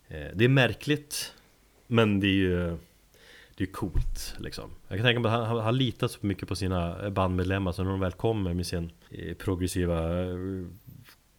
Eh, 0.09 0.27
det 0.35 0.45
är 0.45 0.49
märkligt, 0.49 1.35
men 1.87 2.21
det 2.21 2.27
är 2.27 2.35
ju 2.35 2.77
det 3.55 3.65
är 3.65 3.73
coolt 3.73 4.35
liksom. 4.39 4.71
Jag 4.89 4.99
kan 4.99 5.07
tänka 5.07 5.21
mig 5.21 5.33
att 5.33 5.49
han 5.49 5.59
har 5.59 5.73
litat 5.73 6.11
så 6.11 6.27
mycket 6.27 6.49
på 6.49 6.57
sina 6.57 7.11
bandmedlemmar 7.11 7.73
så 7.73 7.83
när 7.83 7.91
de 7.91 8.01
väl 8.01 8.13
kommer 8.13 8.55
med 8.55 8.67
sin 8.67 8.91
eh, 9.11 9.35
progressiva 9.35 10.23
eh, 10.23 10.37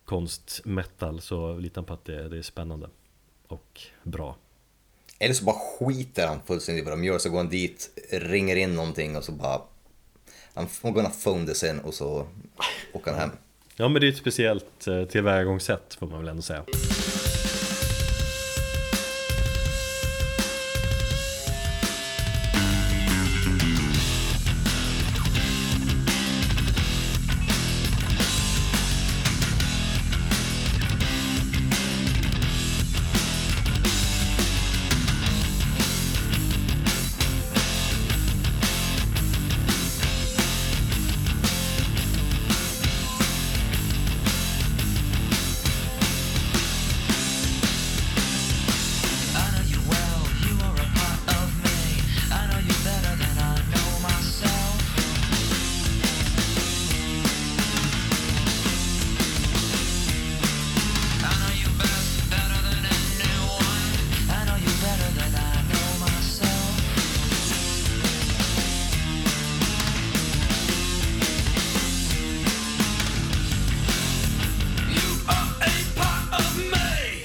konst-metal 0.06 1.22
så 1.22 1.58
litar 1.58 1.82
han 1.82 1.86
på 1.86 1.94
att 1.94 2.06
det, 2.06 2.30
det 2.30 2.38
är 2.38 2.42
spännande 2.42 2.90
och 3.48 3.82
bra. 4.04 4.36
Eller 5.20 5.34
så 5.34 5.44
bara 5.44 5.56
skiter 5.56 6.28
han 6.28 6.40
fullständigt 6.46 6.82
i 6.82 6.86
vad 6.86 6.94
de 6.94 7.04
gör, 7.04 7.18
så 7.20 7.30
går 7.30 7.38
han 7.38 7.50
dit, 7.50 7.90
ringer 8.12 8.56
in 8.56 8.76
någonting 8.76 9.18
och 9.18 9.24
så 9.24 9.32
bara... 9.32 9.62
I'm 10.54 10.94
gonna 10.94 11.12
phone 11.24 11.48
this 11.48 11.64
in 11.64 11.80
och 11.80 11.94
så 11.94 12.28
åker 12.94 13.12
han 13.12 13.20
hem. 13.20 13.32
Ja 13.76 13.88
men 13.88 14.02
det 14.02 14.08
är 14.08 14.12
ett 14.12 14.18
speciellt 14.18 14.88
eh, 14.88 15.06
tillvägagångssätt 15.06 15.94
får 16.00 16.08
man 16.08 16.20
väl 16.20 16.28
ändå 16.28 16.42
säga. 16.42 16.64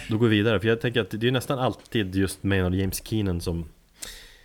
Då 0.09 0.19
går 0.19 0.29
vi 0.29 0.37
vidare, 0.37 0.61
för 0.61 0.69
jag 0.69 0.81
tänker 0.81 1.01
att 1.01 1.11
det 1.11 1.29
är 1.29 1.33
nästan 1.33 1.59
alltid 1.59 2.15
just 2.15 2.43
Maynard 2.43 2.75
James 2.75 3.03
Keenan 3.07 3.41
som 3.41 3.69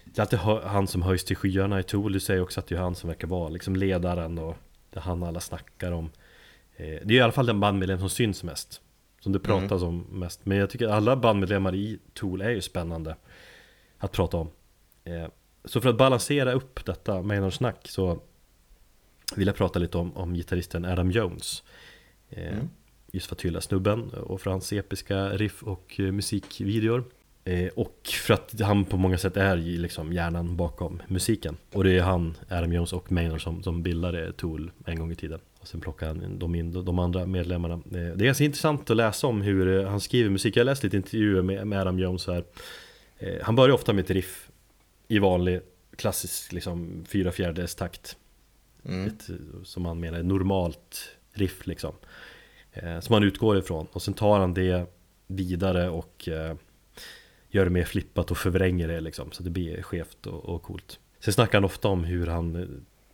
Det 0.05 0.20
är 0.20 0.22
alltid 0.22 0.39
han 0.39 0.88
som 0.88 1.01
höjs 1.01 1.24
till 1.24 1.36
skyarna 1.36 1.80
i 1.80 1.84
Tool, 1.84 2.14
du 2.14 2.20
säger 2.20 2.41
också 2.41 2.59
att 2.59 2.68
det 2.68 2.76
är 2.76 2.80
han 2.80 2.95
som 2.95 3.07
verkar 3.07 3.28
vara 3.28 3.49
liksom 3.49 3.76
ledaren 3.76 4.38
och 4.38 4.55
Det 4.89 4.99
är 4.99 5.01
han 5.01 5.24
alla 5.24 5.39
snackar 5.39 5.91
om. 5.91 6.11
Eh, 6.76 6.86
Det 7.03 7.14
är 7.14 7.18
i 7.18 7.22
alla 7.22 7.32
fall 7.32 7.45
den 7.45 7.59
bandmedlem 7.59 7.99
som 7.99 8.09
syns 8.09 8.43
mest 8.43 8.82
Som 9.20 9.32
det 9.32 9.39
pratas 9.39 9.82
om 9.84 9.99
mest. 10.11 10.45
Men 10.45 10.57
jag 10.57 10.70
tycker 10.70 10.88
alla 10.88 11.16
bandmedlemmar 11.16 11.76
i 11.76 11.99
Tool 12.14 12.41
är 12.41 12.49
ju 12.49 12.61
spännande 12.61 13.16
Att 13.97 14.11
prata 14.11 14.38
om. 14.38 14.49
Eh, 15.03 15.28
Så 15.66 15.82
för 15.82 15.89
att 15.89 15.97
balansera 15.97 16.51
upp 16.53 16.86
detta 16.86 17.22
Maynard-snack 17.22 17.88
så 17.88 18.20
Vill 19.36 19.47
jag 19.47 19.55
prata 19.55 19.80
lite 19.80 19.97
om, 19.97 20.18
om 20.18 20.34
gitarristen 20.34 20.86
Adam 20.86 21.11
Jones. 21.11 21.64
Eh, 22.30 22.57
Just 23.16 23.28
för 23.28 23.36
att 23.36 23.41
hylla 23.41 23.61
snubben 23.61 24.09
och 24.09 24.41
för 24.41 24.51
hans 24.51 24.74
episka 24.74 25.30
riff 25.30 25.64
och 25.64 25.95
eh, 25.99 26.11
musikvideor. 26.11 27.03
Eh, 27.43 27.68
Och 27.76 27.99
för 28.26 28.34
att 28.34 28.59
han 28.61 28.86
på 28.86 28.97
många 28.97 29.18
sätt 29.18 29.38
är 29.38 29.55
liksom 29.57 30.14
hjärnan 30.14 30.57
bakom 30.57 31.01
musiken. 31.07 31.57
Och 31.72 31.84
det 31.84 31.91
är 31.97 32.01
han, 32.01 32.38
Adam 32.49 32.74
Jones 32.74 32.93
och 32.93 33.11
Maynard 33.11 33.43
som, 33.43 33.64
som 33.64 33.84
bildade 33.84 34.32
Tool 34.34 34.72
en 34.86 34.99
gång 34.99 35.11
i 35.11 35.16
tiden. 35.16 35.39
Och 35.59 35.68
sen 35.68 35.82
plockar 35.82 36.07
han 36.07 36.24
in 36.24 36.39
de, 36.39 36.55
in 36.55 36.86
de 36.86 36.99
andra 36.99 37.26
medlemmarna. 37.26 37.74
Eh, 37.74 37.82
Det 37.91 37.97
är 37.97 38.26
ganska 38.26 38.43
intressant 38.43 38.89
att 38.89 38.97
läsa 38.97 39.28
om 39.28 39.41
hur 39.41 39.84
han 39.86 39.99
skriver 39.99 40.30
musik. 40.30 40.55
Jag 40.57 40.61
har 40.61 40.66
läst 40.66 40.84
lite 40.84 40.97
intervjuer 40.97 41.41
med, 41.41 41.68
med 41.68 41.80
Adam 41.82 41.99
Jones 41.99 42.28
här. 42.28 42.43
Han 43.41 43.55
börjar 43.55 43.74
ofta 43.76 43.93
med 43.93 44.03
ett 44.03 44.11
riff 44.11 44.49
i 45.07 45.20
vanlig 45.20 45.61
klassisk 45.95 46.51
liksom 46.53 47.05
fyra 47.07 47.32
fjärdedels 47.32 47.76
takt. 47.76 48.18
Ett, 48.84 49.30
eh, 49.30 49.36
Som 49.64 49.86
han 49.86 49.99
menar 49.99 50.24
normalt 50.24 51.09
riff 51.34 51.68
liksom 51.68 51.93
Eh, 52.74 52.99
som 52.99 53.13
han 53.13 53.24
utgår 53.24 53.57
ifrån. 53.57 53.88
Och 53.91 54.01
sen 54.01 54.13
tar 54.13 54.39
han 54.39 54.53
det 54.53 54.86
vidare 55.28 55.89
och 55.89 56.30
eh, 56.30 56.55
Gör 57.53 57.65
det 57.65 57.71
mer 57.71 57.84
flippat 57.84 58.32
och 58.32 58.38
förvränger 58.38 58.88
det 58.88 59.01
liksom. 59.01 59.32
Så 59.32 59.43
det 59.43 59.49
blir 59.49 59.82
skevt 59.82 60.28
och, 60.28 60.45
och 60.45 60.63
coolt. 60.63 60.99
Sen 61.19 61.34
snackar 61.34 61.57
han 61.57 61.65
ofta 61.65 61.88
om 61.88 62.03
hur 62.03 62.28
han 62.28 62.55
eh, 62.55 62.67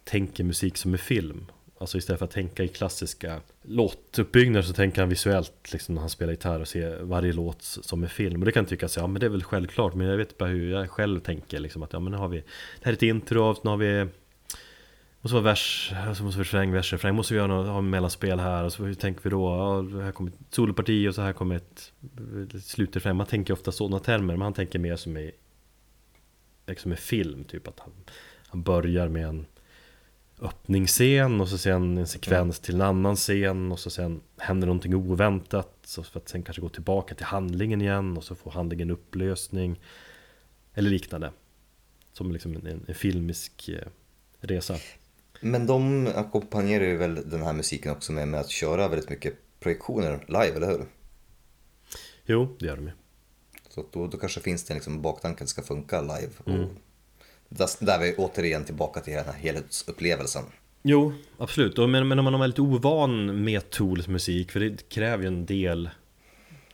tänker 0.03 0.43
musik 0.43 0.77
som 0.77 0.93
en 0.93 0.97
film. 0.97 1.45
Alltså 1.79 1.97
istället 1.97 2.19
för 2.19 2.25
att 2.25 2.31
tänka 2.31 2.63
i 2.63 2.67
klassiska 2.67 3.41
låtuppbyggnader 3.61 4.67
så 4.67 4.73
tänker 4.73 5.01
han 5.01 5.09
visuellt 5.09 5.73
liksom 5.73 5.95
när 5.95 6.01
han 6.01 6.09
spelar 6.09 6.31
gitarr 6.31 6.59
och 6.59 6.67
ser 6.67 6.99
varje 7.01 7.33
låt 7.33 7.61
som 7.61 8.03
en 8.03 8.09
film. 8.09 8.41
Och 8.41 8.45
det 8.45 8.51
kan 8.51 8.65
tyckas, 8.65 8.97
ja 8.97 9.07
men 9.07 9.19
det 9.19 9.25
är 9.25 9.29
väl 9.29 9.43
självklart. 9.43 9.93
Men 9.93 10.07
jag 10.07 10.17
vet 10.17 10.37
bara 10.37 10.49
hur 10.49 10.71
jag 10.71 10.89
själv 10.89 11.19
tänker 11.19 11.59
liksom 11.59 11.83
att 11.83 11.93
ja 11.93 11.99
men 11.99 12.11
nu 12.11 12.17
har 12.17 12.27
vi 12.27 12.37
Det 12.37 12.45
här 12.81 12.91
är 12.91 12.95
ett 12.95 13.03
intro, 13.03 13.55
nu 13.63 13.69
har 13.69 13.77
vi 13.77 14.07
Måste 15.21 15.33
vara 15.33 15.43
vers, 15.43 15.93
alltså 16.07 16.23
måste 16.23 16.37
vara 16.37 16.43
refräng, 16.43 16.71
vers, 16.71 16.93
refräng. 16.93 17.15
Måste 17.15 17.33
vi 17.33 17.37
göra 17.37 17.47
något, 17.47 17.67
ha 17.67 17.81
mellanspel 17.81 18.39
här? 18.39 18.63
Och 18.63 18.73
så 18.73 18.83
hur 18.83 18.93
tänker 18.93 19.23
vi 19.23 19.29
då? 19.29 19.49
Ja, 19.49 20.01
här 20.01 20.11
kommer 20.11 20.31
ett 20.31 20.37
soloparti 20.49 21.07
och 21.07 21.15
så 21.15 21.21
här 21.21 21.33
kommer 21.33 21.55
ett, 21.55 21.93
slutrefräng 22.63 23.15
Man 23.15 23.27
tänker 23.27 23.53
ofta 23.53 23.71
sådana 23.71 23.99
termer 23.99 24.33
men 24.33 24.41
han 24.41 24.53
tänker 24.53 24.79
mer 24.79 24.95
som 24.95 25.17
i 25.17 25.31
Liksom 26.67 26.91
en 26.91 26.97
film, 26.97 27.43
typ 27.43 27.67
att 27.67 27.79
han, 27.79 27.91
han 28.47 28.63
börjar 28.63 29.07
med 29.07 29.27
en 29.27 29.45
öppningsscen 30.41 31.41
och 31.41 31.47
så 31.47 31.57
sen 31.57 31.97
en 31.97 32.07
sekvens 32.07 32.59
till 32.59 32.75
en 32.75 32.81
annan 32.81 33.15
scen 33.15 33.71
och 33.71 33.79
så 33.79 33.89
sen 33.89 34.21
händer 34.37 34.67
någonting 34.67 34.95
oväntat. 34.95 35.77
Så 35.83 36.03
för 36.03 36.19
att 36.19 36.29
sen 36.29 36.43
kanske 36.43 36.61
gå 36.61 36.69
tillbaka 36.69 37.15
till 37.15 37.25
handlingen 37.25 37.81
igen 37.81 38.17
och 38.17 38.23
så 38.23 38.35
får 38.35 38.51
handlingen 38.51 38.91
upplösning 38.91 39.79
Eller 40.73 40.89
liknande. 40.89 41.31
Som 42.13 42.31
liksom 42.31 42.55
en, 42.55 42.67
en, 42.67 42.85
en 42.87 42.95
filmisk 42.95 43.69
eh, 43.69 43.87
resa 44.39 44.75
Men 45.39 45.67
de 45.67 46.07
ackompanjerar 46.15 46.85
ju 46.85 46.97
väl 46.97 47.29
den 47.29 47.43
här 47.43 47.53
musiken 47.53 47.91
också 47.91 48.11
med, 48.11 48.27
med 48.27 48.39
att 48.39 48.49
köra 48.49 48.87
väldigt 48.87 49.09
mycket 49.09 49.33
projektioner 49.59 50.25
live, 50.27 50.55
eller 50.55 50.67
hur? 50.67 50.85
Jo, 52.25 52.55
det 52.59 52.65
gör 52.65 52.75
de 52.75 52.85
ju 52.85 52.91
Så 53.69 53.85
då, 53.91 54.07
då 54.07 54.17
kanske 54.17 54.39
finns 54.39 54.63
det 54.63 54.73
liksom 54.73 55.01
baktanken 55.01 55.47
ska 55.47 55.61
funka 55.61 56.01
live. 56.01 56.31
Och 56.43 56.69
där, 57.49 57.85
där 57.85 57.99
är 57.99 58.03
vi 58.03 58.15
återigen 58.15 58.65
tillbaka 58.65 58.99
till 58.99 59.13
den 59.13 59.25
här 59.25 59.33
helhetsupplevelsen. 59.33 60.43
Jo, 60.81 61.13
absolut. 61.37 61.79
Och 61.79 61.89
Men, 61.89 62.07
men 62.07 62.19
om 62.19 62.25
man 62.25 62.33
är 62.33 62.39
väldigt 62.39 62.59
ovan 62.59 63.43
med 63.43 63.69
Tools 63.69 64.07
musik, 64.07 64.51
för 64.51 64.59
det 64.59 64.89
kräver 64.89 65.23
ju 65.23 65.27
en 65.27 65.45
del 65.45 65.89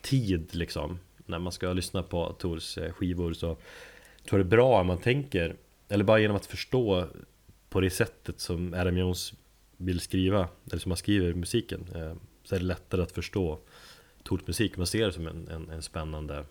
tid 0.01 0.55
liksom 0.55 0.99
När 1.25 1.39
man 1.39 1.51
ska 1.51 1.73
lyssna 1.73 2.03
på 2.03 2.35
Tools 2.39 2.77
eh, 2.77 2.93
skivor 2.93 3.33
så 3.33 3.47
tror 3.47 3.59
jag 4.29 4.39
det 4.39 4.47
är 4.47 4.57
bra 4.57 4.81
om 4.81 4.87
man 4.87 4.97
tänker 4.97 5.55
Eller 5.89 6.03
bara 6.03 6.19
genom 6.19 6.35
att 6.35 6.45
förstå 6.45 7.07
på 7.75 7.81
det 7.81 7.89
sättet 7.89 8.39
som 8.39 8.73
Adam 8.73 8.97
Jones 8.97 9.33
vill 9.77 9.99
skriva 9.99 10.47
Eller 10.71 10.79
som 10.79 10.91
han 10.91 10.97
skriver 10.97 11.33
musiken 11.33 11.87
eh, 11.95 12.13
Så 12.43 12.55
är 12.55 12.59
det 12.59 12.65
lättare 12.65 13.01
att 13.01 13.11
förstå 13.11 13.59
Tords 14.23 14.47
musik 14.47 14.77
Man 14.77 14.87
ser 14.87 15.05
det 15.05 15.13
som 15.13 15.27
en, 15.27 15.47
en, 15.47 15.69
en 15.69 15.81
spännande 15.81 16.45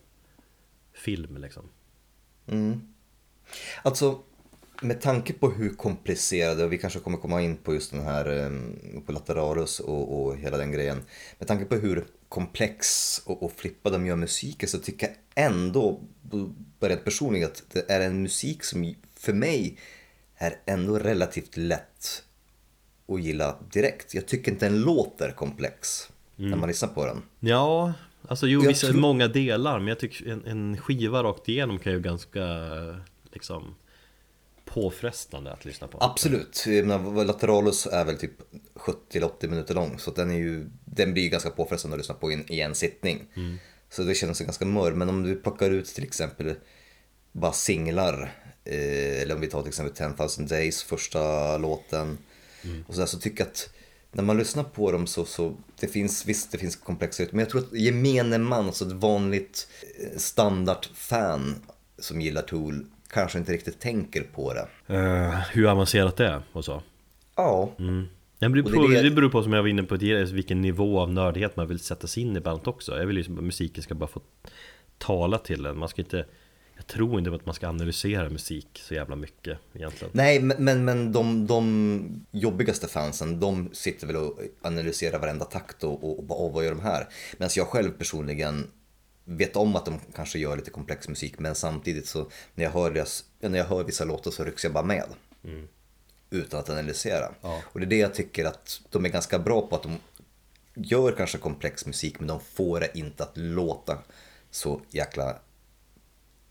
film 0.92 1.36
liksom. 1.36 1.62
Mm. 2.46 2.80
Alltså, 3.82 4.22
med 4.82 5.00
tanke 5.00 5.32
på 5.32 5.50
hur 5.50 5.74
komplicerade, 5.74 6.64
och 6.64 6.72
vi 6.72 6.78
kanske 6.78 6.98
kommer 6.98 7.18
komma 7.18 7.42
in 7.42 7.56
på 7.56 7.74
just 7.74 7.90
den 7.90 8.02
här, 8.02 8.26
eh, 8.26 8.50
på 9.06 9.12
Lateralus 9.12 9.80
och, 9.80 10.24
och 10.24 10.36
hela 10.36 10.56
den 10.56 10.72
grejen. 10.72 11.02
Med 11.38 11.48
tanke 11.48 11.64
på 11.64 11.74
hur 11.74 12.04
komplex 12.28 13.18
och, 13.24 13.42
och 13.42 13.52
flippad 13.52 13.92
de 13.92 14.06
gör 14.06 14.16
musiken 14.16 14.68
så 14.68 14.78
tycker 14.78 15.06
jag 15.06 15.16
ändå, 15.44 16.00
rent 16.80 17.04
personligen, 17.04 17.48
att 17.48 17.62
det 17.72 17.90
är 17.90 18.00
en 18.00 18.22
musik 18.22 18.64
som 18.64 18.94
för 19.14 19.32
mig 19.32 19.78
är 20.36 20.56
ändå 20.66 20.98
relativt 20.98 21.56
lätt 21.56 22.22
att 23.08 23.22
gilla 23.22 23.56
direkt. 23.72 24.14
Jag 24.14 24.26
tycker 24.26 24.52
inte 24.52 24.66
den 24.66 24.80
låter 24.80 25.30
komplex 25.30 26.08
när 26.36 26.56
man 26.56 26.68
lyssnar 26.68 26.88
på 26.88 27.06
den. 27.06 27.22
Ja, 27.40 27.92
alltså 28.28 28.46
jo, 28.46 28.60
vissa, 28.60 28.86
tror- 28.86 29.00
många 29.00 29.28
delar 29.28 29.78
Men 29.78 29.88
jag 29.88 29.98
tycker 29.98 30.28
en, 30.28 30.46
en 30.46 30.76
skiva 30.76 31.22
rakt 31.22 31.48
igenom 31.48 31.78
kan 31.78 31.92
ju 31.92 32.00
ganska 32.00 32.44
liksom 33.32 33.74
påfrestande 34.64 35.52
att 35.52 35.64
lyssna 35.64 35.86
på 35.88 35.98
Absolut, 36.00 36.64
menar, 36.66 37.24
Lateralus 37.24 37.86
är 37.86 38.04
väl 38.04 38.18
typ 38.18 38.32
70-80 38.74 39.48
minuter 39.48 39.74
lång 39.74 39.98
så 39.98 40.10
den, 40.10 40.30
är 40.30 40.38
ju, 40.38 40.70
den 40.84 41.12
blir 41.12 41.22
ju 41.22 41.28
ganska 41.28 41.50
påfrestande 41.50 41.94
att 41.94 41.98
lyssna 41.98 42.14
på 42.14 42.32
i 42.32 42.60
en, 42.60 42.74
sittning. 42.74 43.26
Så 43.90 44.02
det 44.02 44.14
känns 44.14 44.40
ganska 44.40 44.64
mörkt. 44.64 44.96
Men 44.96 45.08
om 45.08 45.22
du 45.22 45.36
plockar 45.36 45.70
ut 45.70 45.86
till 45.86 46.04
exempel 46.04 46.54
bara 47.32 47.52
singlar. 47.52 48.32
Eh, 48.64 49.22
eller 49.22 49.34
om 49.34 49.40
vi 49.40 49.46
tar 49.46 49.60
till 49.62 49.68
exempel 49.68 49.94
10,000 49.96 50.46
Days, 50.46 50.82
första 50.82 51.58
låten. 51.58 52.18
Och 52.86 52.94
så, 52.94 53.00
där, 53.00 53.06
så 53.06 53.18
tycker 53.18 53.40
jag 53.44 53.48
att 53.50 53.70
när 54.12 54.22
man 54.22 54.36
lyssnar 54.38 54.64
på 54.64 54.92
dem 54.92 55.06
så, 55.06 55.24
så 55.24 55.54
det 55.80 55.86
finns, 55.86 56.26
visst 56.26 56.52
det 56.52 56.58
finns 56.58 56.76
komplexet. 56.76 57.32
Men 57.32 57.38
jag 57.40 57.50
tror 57.50 57.60
att 57.60 57.72
gemene 57.72 58.38
man, 58.38 58.66
alltså 58.66 58.84
ett 58.86 58.92
vanligt 58.92 59.68
eh, 60.00 60.18
standardfan 60.18 61.54
som 61.98 62.20
gillar 62.20 62.42
Tool 62.42 62.86
kanske 63.08 63.38
inte 63.38 63.52
riktigt 63.52 63.80
tänker 63.80 64.22
på 64.22 64.54
det. 64.54 64.94
Eh, 64.94 65.30
hur 65.52 65.66
avancerat 65.70 66.16
det 66.16 66.26
är 66.26 66.42
och 66.52 66.64
så. 66.64 66.82
Ja, 67.36 67.72
Mm. 67.78 68.04
Det, 68.38 68.48
beror, 68.48 68.92
är 68.92 69.02
det- 69.02 69.02
det 69.08 69.14
beror 69.14 69.28
på 69.30 69.42
som 69.42 69.52
jag 69.52 69.62
var 69.62 69.68
inne 69.68 69.82
på 69.82 69.98
tidigare, 69.98 70.24
vilken 70.24 70.60
nivå 70.60 71.00
av 71.00 71.12
nördighet 71.12 71.56
man 71.56 71.66
vill 71.68 71.78
sätta 71.80 72.06
sig 72.06 72.22
in 72.22 72.36
i 72.36 72.40
bandet 72.40 72.66
också. 72.66 72.98
Jag 72.98 73.06
vill 73.06 73.16
ju 73.16 73.22
att 73.22 73.28
musiken 73.44 73.82
ska 73.82 73.94
bara 73.94 74.06
få 74.06 74.20
tala 74.98 75.38
till 75.38 75.66
en. 75.66 75.78
Man 75.78 75.88
ska 75.88 76.02
inte, 76.02 76.24
jag 76.76 76.86
tror 76.86 77.18
inte 77.18 77.34
att 77.34 77.46
man 77.46 77.54
ska 77.54 77.68
analysera 77.68 78.30
musik 78.30 78.82
så 78.84 78.94
jävla 78.94 79.16
mycket 79.16 79.58
egentligen. 79.74 80.10
Nej, 80.14 80.40
men, 80.40 80.64
men, 80.64 80.84
men 80.84 81.12
de, 81.12 81.46
de 81.46 82.24
jobbigaste 82.30 82.88
fansen, 82.88 83.40
de 83.40 83.70
sitter 83.72 84.06
väl 84.06 84.16
och 84.16 84.38
analyserar 84.62 85.18
varenda 85.18 85.44
takt 85.44 85.84
och, 85.84 86.04
och, 86.04 86.18
och 86.18 86.24
bara, 86.24 86.38
"Åh, 86.38 86.52
vad 86.54 86.64
gör 86.64 86.70
de 86.70 86.80
här? 86.80 87.08
Medan 87.38 87.50
jag 87.56 87.66
själv 87.66 87.90
personligen 87.90 88.70
vet 89.24 89.56
om 89.56 89.76
att 89.76 89.84
de 89.84 90.00
kanske 90.14 90.38
gör 90.38 90.56
lite 90.56 90.70
komplex 90.70 91.08
musik, 91.08 91.38
men 91.38 91.54
samtidigt 91.54 92.06
så 92.06 92.30
när 92.54 92.64
jag 92.64 92.70
hör, 92.70 92.90
deras, 92.90 93.24
när 93.40 93.58
jag 93.58 93.64
hör 93.66 93.84
vissa 93.84 94.04
låtar 94.04 94.30
så 94.30 94.44
rycks 94.44 94.64
jag 94.64 94.72
bara 94.72 94.84
med. 94.84 95.04
Utan 96.30 96.60
att 96.60 96.70
analysera. 96.70 97.34
Ja. 97.40 97.62
Och 97.64 97.80
det 97.80 97.86
är 97.86 97.90
det 97.90 97.96
jag 97.96 98.14
tycker 98.14 98.44
att 98.44 98.80
de 98.90 99.04
är 99.04 99.08
ganska 99.08 99.38
bra 99.38 99.66
på, 99.66 99.76
att 99.76 99.82
de 99.82 99.98
gör 100.74 101.12
kanske 101.12 101.38
komplex 101.38 101.86
musik, 101.86 102.18
men 102.18 102.28
de 102.28 102.40
får 102.40 102.80
det 102.80 102.98
inte 102.98 103.22
att 103.22 103.36
låta 103.36 103.98
så 104.50 104.80
jäkla 104.90 105.38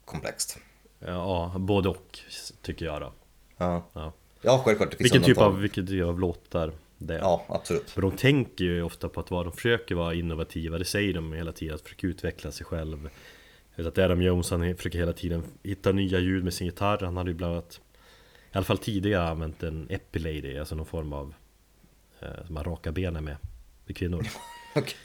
komplext. 0.06 0.58
Ja, 1.00 1.56
både 1.58 1.90
och 1.90 2.20
tycker 2.62 2.86
jag 2.86 3.02
då. 3.02 3.14
Ja, 3.58 3.90
Ja. 3.94 4.14
ja 4.42 4.62
självklart. 4.66 5.02
Vilken 5.02 5.24
typ, 5.24 5.38
av, 5.38 5.60
vilken 5.60 5.88
typ 5.88 6.04
av 6.06 6.20
låtar 6.20 6.74
det 6.98 7.16
är. 7.16 7.20
Ja, 7.20 7.46
absolut. 7.50 7.90
För 7.90 8.02
de 8.02 8.12
tänker 8.12 8.64
ju 8.64 8.84
ofta 8.84 9.10
på 9.10 9.20
att 9.20 9.32
vara, 9.32 9.44
de 9.44 9.54
försöker 9.54 9.96
vara 9.96 10.14
innovativa, 10.14 10.78
det 10.78 10.86
säger 10.86 11.14
de 11.14 11.34
hela 11.34 11.52
tiden, 11.52 11.76
att 11.76 11.82
försöka 11.82 12.08
utveckla 12.08 12.52
sig 12.52 12.66
själv. 12.66 13.10
Jag 13.76 13.88
att 13.88 13.98
Adam 13.98 14.22
Jones 14.22 14.52
han 14.52 14.76
försöker 14.76 15.00
hela 15.00 15.14
tiden 15.14 15.44
hitta 15.64 15.92
nya 15.92 16.20
ljud 16.20 16.44
med 16.44 16.54
sin 16.54 16.68
gitarr, 16.68 17.06
han 17.06 17.18
hade 17.18 17.30
ju 17.32 17.36
bland 17.38 17.54
annat 17.54 17.82
I 18.52 18.58
alla 18.58 18.66
fall 18.66 18.78
tidigare 18.78 19.30
använt 19.30 19.64
en 19.64 19.88
epilady, 19.90 20.58
alltså 20.58 20.76
någon 20.76 20.86
form 20.86 21.14
av 21.14 21.34
eh, 22.20 22.46
Som 22.46 22.56
man 22.56 22.64
rakar 22.64 22.92
benen 22.92 23.24
med, 23.24 23.38
med 23.86 23.98
kvinnor 23.98 24.26
Okej. 24.76 24.96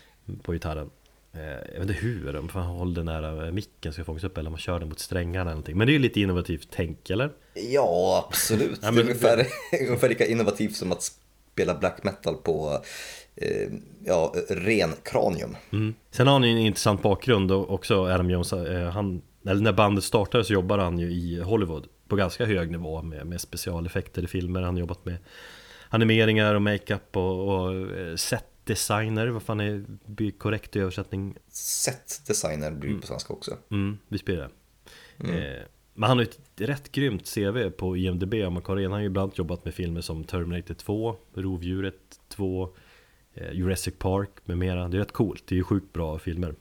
På 0.42 0.52
gitarren 0.52 0.90
Jag 1.32 1.80
vet 1.80 1.80
inte 1.80 1.92
hur, 1.92 2.36
om 2.36 2.48
man 2.54 2.66
håller 2.66 2.94
den 2.94 3.04
nära 3.04 3.50
micken 3.50 3.92
ska 3.92 4.04
fångas 4.04 4.24
upp 4.24 4.38
eller 4.38 4.50
man 4.50 4.58
kör 4.58 4.78
den 4.80 4.88
mot 4.88 4.98
strängarna 4.98 5.40
eller 5.40 5.50
någonting 5.50 5.78
Men 5.78 5.86
det 5.86 5.90
är 5.90 5.94
ju 5.94 5.98
lite 5.98 6.20
innovativt 6.20 6.68
tänk, 6.70 7.10
eller? 7.10 7.30
Ja, 7.54 8.24
absolut. 8.28 8.78
Ja, 8.82 8.86
det 8.86 8.86
är 8.88 8.92
men- 8.92 9.02
ungefär, 9.02 9.46
ungefär 9.88 10.08
lika 10.08 10.26
innovativt 10.26 10.76
som 10.76 10.92
att 10.92 11.02
spela 11.52 11.74
black 11.74 12.04
metal 12.04 12.34
på 12.34 12.82
eh, 13.36 13.72
ja, 14.04 14.34
ren 14.48 14.92
kranium. 15.04 15.56
Mm. 15.72 15.94
Sen 16.10 16.26
har 16.26 16.34
han 16.34 16.44
ju 16.44 16.50
en 16.50 16.58
intressant 16.58 17.02
bakgrund 17.02 17.52
och 17.52 17.70
också 17.70 18.04
Adam 18.06 18.30
Jones 18.30 18.52
eh, 18.52 18.90
han, 18.90 19.22
eller 19.46 19.62
när 19.62 19.72
bandet 19.72 20.04
startade 20.04 20.44
så 20.44 20.52
jobbade 20.52 20.82
han 20.82 20.98
ju 20.98 21.10
i 21.12 21.40
Hollywood 21.40 21.86
På 22.08 22.16
ganska 22.16 22.44
hög 22.44 22.70
nivå 22.70 23.02
med, 23.02 23.26
med 23.26 23.40
specialeffekter 23.40 24.22
i 24.22 24.26
filmer 24.26 24.62
Han 24.62 24.74
har 24.74 24.80
jobbat 24.80 25.04
med 25.04 25.16
animeringar 25.88 26.54
och 26.54 26.62
makeup 26.62 27.16
och, 27.16 27.48
och 27.48 27.74
eh, 27.74 28.16
setdesigner 28.76 29.26
Vad 29.26 29.42
fan 29.42 29.60
är 29.60 30.38
korrekt 30.38 30.76
översättning? 30.76 31.36
Set 31.48 32.22
designer 32.26 32.70
blir 32.70 32.94
det 32.94 33.00
på 33.00 33.06
svenska 33.06 33.32
också. 33.32 33.56
Mm, 33.70 33.98
visst 34.08 34.24
blir 34.24 34.36
det 34.36 34.48
eh, 35.30 35.62
Men 35.94 36.08
han 36.08 36.18
har 36.18 36.24
ju 36.24 36.30
ett 36.30 36.38
rätt 36.56 36.92
grymt 36.92 37.34
CV 37.34 37.70
på 37.70 37.96
IMDB 37.96 38.34
om 38.34 38.52
man 38.52 38.62
kollar 38.62 38.80
in 38.80 38.84
Han 38.84 38.92
har 38.92 39.00
ju 39.00 39.06
ibland 39.06 39.32
jobbat 39.34 39.64
med 39.64 39.74
filmer 39.74 40.00
som 40.00 40.24
Terminator 40.24 40.74
2 40.74 41.16
Rovdjuret 41.34 42.20
2 42.28 42.68
eh, 43.34 43.52
Jurassic 43.52 43.94
Park 43.98 44.30
med 44.44 44.58
mera 44.58 44.88
Det 44.88 44.96
är 44.96 44.98
rätt 45.00 45.12
coolt, 45.12 45.44
det 45.46 45.54
är 45.54 45.56
ju 45.56 45.64
sjukt 45.64 45.92
bra 45.92 46.18
filmer 46.18 46.54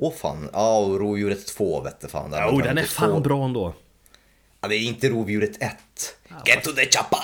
Åh 0.00 0.12
fan, 0.12 0.48
ja 0.52 0.78
och 0.78 1.00
rovdjuret 1.00 1.46
2 1.46 1.80
vette 1.80 2.08
fan. 2.08 2.30
Jo, 2.32 2.56
var 2.56 2.62
den 2.62 2.78
är 2.78 2.82
fan 2.82 3.10
två. 3.10 3.20
bra 3.20 3.44
ändå 3.44 3.74
Ja, 4.60 4.68
det 4.68 4.76
är 4.76 4.88
inte 4.88 5.08
rovdjuret 5.08 5.62
1. 5.62 5.76
Get 6.46 6.64
to 6.64 6.70
the 6.72 6.82
choppa! 6.82 7.16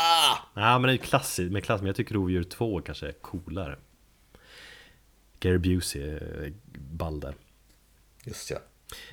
Nej 0.54 0.80
men 0.80 0.82
det 0.82 0.92
är 0.92 0.96
klassiskt, 0.96 1.52
men 1.52 1.62
klassiskt, 1.62 1.82
men 1.82 1.86
jag 1.86 1.96
tycker 1.96 2.14
Rovdjur 2.14 2.42
2 2.42 2.80
kanske 2.80 3.06
är 3.08 3.12
coolare 3.12 3.76
Gary 5.44 5.58
Busey 5.58 6.02
är 6.02 6.52
ball 6.92 7.20
där. 7.20 7.34
Just 8.24 8.50
ja. 8.50 8.56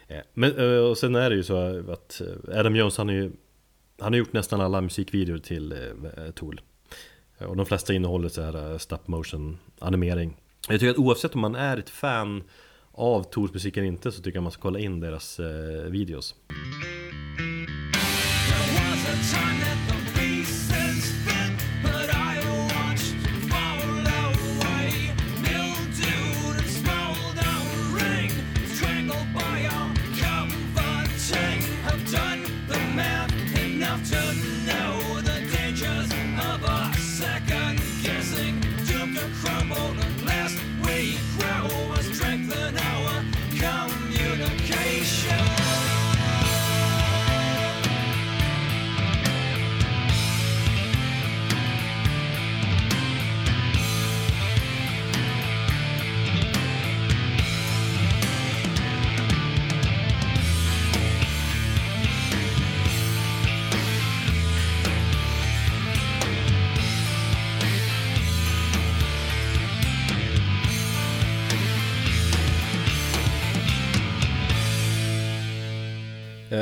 Eh, 0.08 0.22
Men 0.34 0.58
eh, 0.58 0.78
och 0.80 0.98
sen 0.98 1.16
är 1.16 1.30
det 1.30 1.36
ju 1.36 1.44
så 1.44 1.92
att 1.92 2.22
eh, 2.22 2.60
Adam 2.60 2.76
Jones 2.76 2.98
han 2.98 3.08
har 3.08 3.16
ju 3.16 3.32
Han 4.00 4.14
har 4.14 4.18
gjort 4.18 4.34
nästan 4.34 4.62
alla 4.62 4.82
musikvideor 4.82 5.38
till 5.38 5.72
eh, 5.72 6.32
Tool. 6.36 6.62
Eh, 7.38 7.48
Och 7.48 7.58
de 7.58 7.66
flesta 7.66 7.94
innehåller 7.94 8.30
så 8.30 8.42
här 8.42 8.72
eh, 8.72 8.78
stop 8.78 9.00
motion 9.06 9.58
animering. 9.80 10.38
Jag 10.70 10.80
tycker 10.80 10.92
att 10.92 10.98
oavsett 10.98 11.36
om 11.36 11.42
man 11.42 11.56
är 11.56 11.78
ett 11.78 11.90
fan 11.90 12.44
av 12.92 13.24
Tools 13.24 13.54
musik 13.54 13.78
eller 13.78 13.88
inte 13.88 14.12
så 14.12 14.22
tycker 14.22 14.38
jag 14.38 14.44
man 14.44 14.52
ska 14.52 14.62
kolla 14.62 14.80
in 14.80 15.00
deras 15.00 15.40
eh, 15.40 15.84
videos 15.90 16.36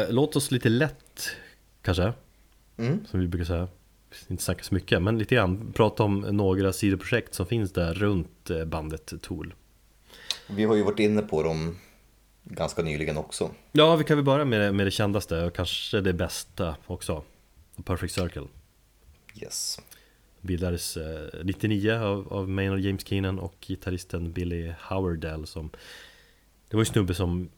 Låt 0.09 0.35
oss 0.35 0.51
lite 0.51 0.69
lätt 0.69 1.29
kanske 1.81 2.13
Mm. 2.79 3.05
Som 3.05 3.19
vi 3.19 3.27
brukar 3.27 3.45
säga 3.45 3.67
Inte 4.27 4.43
snacka 4.43 4.63
så 4.63 4.73
mycket 4.73 5.01
men 5.01 5.17
lite 5.17 5.35
grann 5.35 5.73
Prata 5.73 6.03
om 6.03 6.19
några 6.19 6.73
sidoprojekt 6.73 7.33
som 7.33 7.45
finns 7.45 7.73
där 7.73 7.93
runt 7.93 8.49
eh, 8.49 8.65
bandet 8.65 9.13
Tool 9.21 9.53
Vi 10.47 10.63
har 10.63 10.75
ju 10.75 10.83
varit 10.83 10.99
inne 10.99 11.21
på 11.21 11.43
dem 11.43 11.77
ganska 12.43 12.81
nyligen 12.81 13.17
också. 13.17 13.51
Ja 13.71 13.95
vi 13.95 14.03
kan 14.03 14.17
väl 14.17 14.25
börja 14.25 14.45
med 14.45 14.61
det, 14.61 14.71
med 14.71 14.87
det 14.87 14.91
kändaste 14.91 15.43
och 15.43 15.55
kanske 15.55 16.01
det 16.01 16.13
bästa 16.13 16.75
också 16.85 17.23
Perfect 17.83 18.13
Circle 18.13 18.47
Yes. 19.35 19.79
Bildades 20.41 20.97
eh, 20.97 21.43
99 21.43 21.91
av, 21.91 22.33
av 22.33 22.49
Maynard 22.49 22.79
James 22.79 23.05
Keenan 23.07 23.39
och 23.39 23.55
gitarristen 23.67 24.31
Billy 24.31 24.73
Howardell 24.79 25.47
som 25.47 25.69
Det 26.69 26.77
var 26.77 26.81
ju 26.81 26.85
snubbe 26.85 27.13
som 27.13 27.49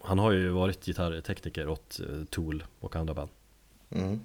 Han 0.00 0.18
har 0.18 0.30
ju 0.30 0.48
varit 0.48 0.86
gitarrtekniker 0.86 1.68
åt 1.68 2.00
eh, 2.00 2.24
Tool 2.30 2.64
och 2.80 2.96
andra 2.96 3.14
band 3.14 3.30
Mm. 3.92 4.20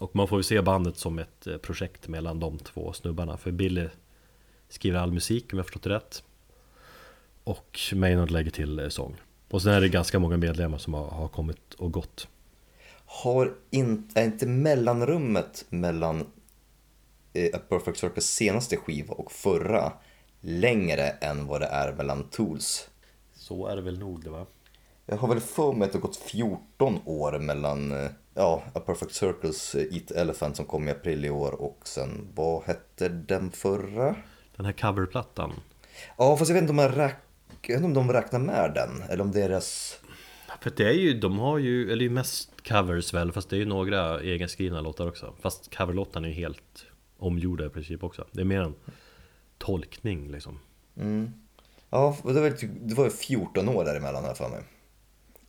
Och 0.00 0.16
man 0.16 0.28
får 0.28 0.38
ju 0.38 0.42
se 0.42 0.62
bandet 0.62 0.96
som 0.96 1.18
ett 1.18 1.46
eh, 1.46 1.56
projekt 1.56 2.08
mellan 2.08 2.40
de 2.40 2.58
två 2.58 2.92
snubbarna 2.92 3.36
För 3.36 3.50
Billy 3.50 3.88
skriver 4.68 4.98
all 4.98 5.12
musik 5.12 5.52
om 5.52 5.58
jag 5.58 5.66
förstått 5.66 5.82
det 5.82 5.90
rätt 5.90 6.22
Och 7.44 7.78
Maynard 7.94 8.30
lägger 8.30 8.50
till 8.50 8.78
eh, 8.78 8.88
sång 8.88 9.16
Och 9.50 9.62
sen 9.62 9.72
är 9.72 9.80
det 9.80 9.88
ganska 9.88 10.18
många 10.18 10.36
medlemmar 10.36 10.78
som 10.78 10.94
har, 10.94 11.28
kommit 11.28 11.74
och 11.74 11.92
gått 11.92 12.28
Har 13.04 13.54
in, 13.70 14.08
är 14.14 14.24
inte 14.24 14.46
mellanrummet 14.46 15.64
mellan 15.68 16.20
A 17.54 17.58
Perfect 17.68 17.98
Circles 17.98 18.34
senaste 18.34 18.76
skiva 18.76 19.14
och 19.14 19.32
förra 19.32 19.92
längre 20.40 21.08
än 21.08 21.46
vad 21.46 21.60
det 21.60 21.66
är 21.66 21.92
mellan 21.92 22.24
Tools? 22.24 22.88
Så 23.34 23.66
är 23.66 23.76
det 23.76 23.82
väl 23.82 23.98
nog 23.98 24.24
det 24.24 24.30
va? 24.30 24.46
Jag 25.10 25.16
har 25.16 25.28
väl 25.28 25.40
för 25.40 25.72
mig 25.72 25.86
att 25.86 25.92
det 25.92 25.98
har 25.98 26.02
gått 26.02 26.16
14 26.16 27.00
år 27.04 27.38
mellan 27.38 27.92
eh, 27.92 28.10
ja, 28.34 28.62
A 28.74 28.80
Perfect 28.80 29.14
Circles 29.14 29.74
eh, 29.74 29.96
Eat 29.96 30.10
Elephant 30.10 30.56
som 30.56 30.64
kom 30.64 30.88
i 30.88 30.90
april 30.90 31.24
i 31.24 31.30
år 31.30 31.62
och 31.62 31.80
sen, 31.84 32.28
vad 32.34 32.62
hette 32.62 33.08
den 33.08 33.50
förra? 33.50 34.16
Den 34.56 34.66
här 34.66 34.72
coverplattan 34.72 35.52
Ja, 36.18 36.36
fast 36.36 36.48
jag 36.48 36.54
vet 36.54 36.62
inte 36.62 36.70
om 36.72 36.80
räknar 36.80 37.16
jag 37.62 37.74
vet 37.74 37.84
inte 37.84 38.00
om 38.00 38.06
de 38.06 38.12
räknar 38.12 38.38
med 38.38 38.72
den, 38.74 39.02
eller 39.08 39.24
om 39.24 39.32
deras... 39.32 39.98
För 40.60 40.72
det 40.76 40.88
är 40.88 40.92
ju, 40.92 41.20
de 41.20 41.38
har 41.38 41.58
ju, 41.58 41.92
eller 41.92 42.02
ju 42.02 42.10
mest 42.10 42.68
covers 42.68 43.14
väl, 43.14 43.32
fast 43.32 43.50
det 43.50 43.56
är 43.56 43.58
ju 43.58 43.66
några 43.66 44.22
egenskrivna 44.22 44.80
låtar 44.80 45.08
också. 45.08 45.34
Fast 45.40 45.76
coverlåtarna 45.76 46.26
är 46.26 46.30
ju 46.30 46.36
helt 46.36 46.86
omgjorda 47.18 47.66
i 47.66 47.68
princip 47.68 48.04
också. 48.04 48.26
Det 48.32 48.40
är 48.40 48.44
mer 48.44 48.60
en 48.60 48.74
tolkning 49.58 50.30
liksom. 50.32 50.58
Ja, 51.90 52.16
det 52.24 52.40
var, 52.40 52.50
typ- 52.50 52.70
det 52.80 52.94
var 52.94 53.04
ju 53.04 53.10
14 53.10 53.68
år 53.68 53.84
däremellan 53.84 54.24
här 54.24 54.34
för 54.34 54.48
mig. 54.48 54.60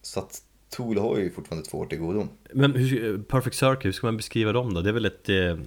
Så 0.01 0.19
att 0.19 0.43
Tool 0.69 0.97
har 0.97 1.17
ju 1.17 1.31
fortfarande 1.31 1.69
två 1.69 1.77
år 1.77 1.85
till 1.85 1.97
godo. 1.97 2.27
Men 2.53 2.75
hur, 2.75 3.23
Perfect 3.23 3.55
Circle, 3.55 3.83
hur 3.83 3.91
ska 3.91 4.07
man 4.07 4.17
beskriva 4.17 4.51
dem 4.51 4.73
då? 4.73 4.81
Det 4.81 4.89
är 4.89 4.93
väl 4.93 5.05
ett, 5.05 5.29
eh, 5.29 5.57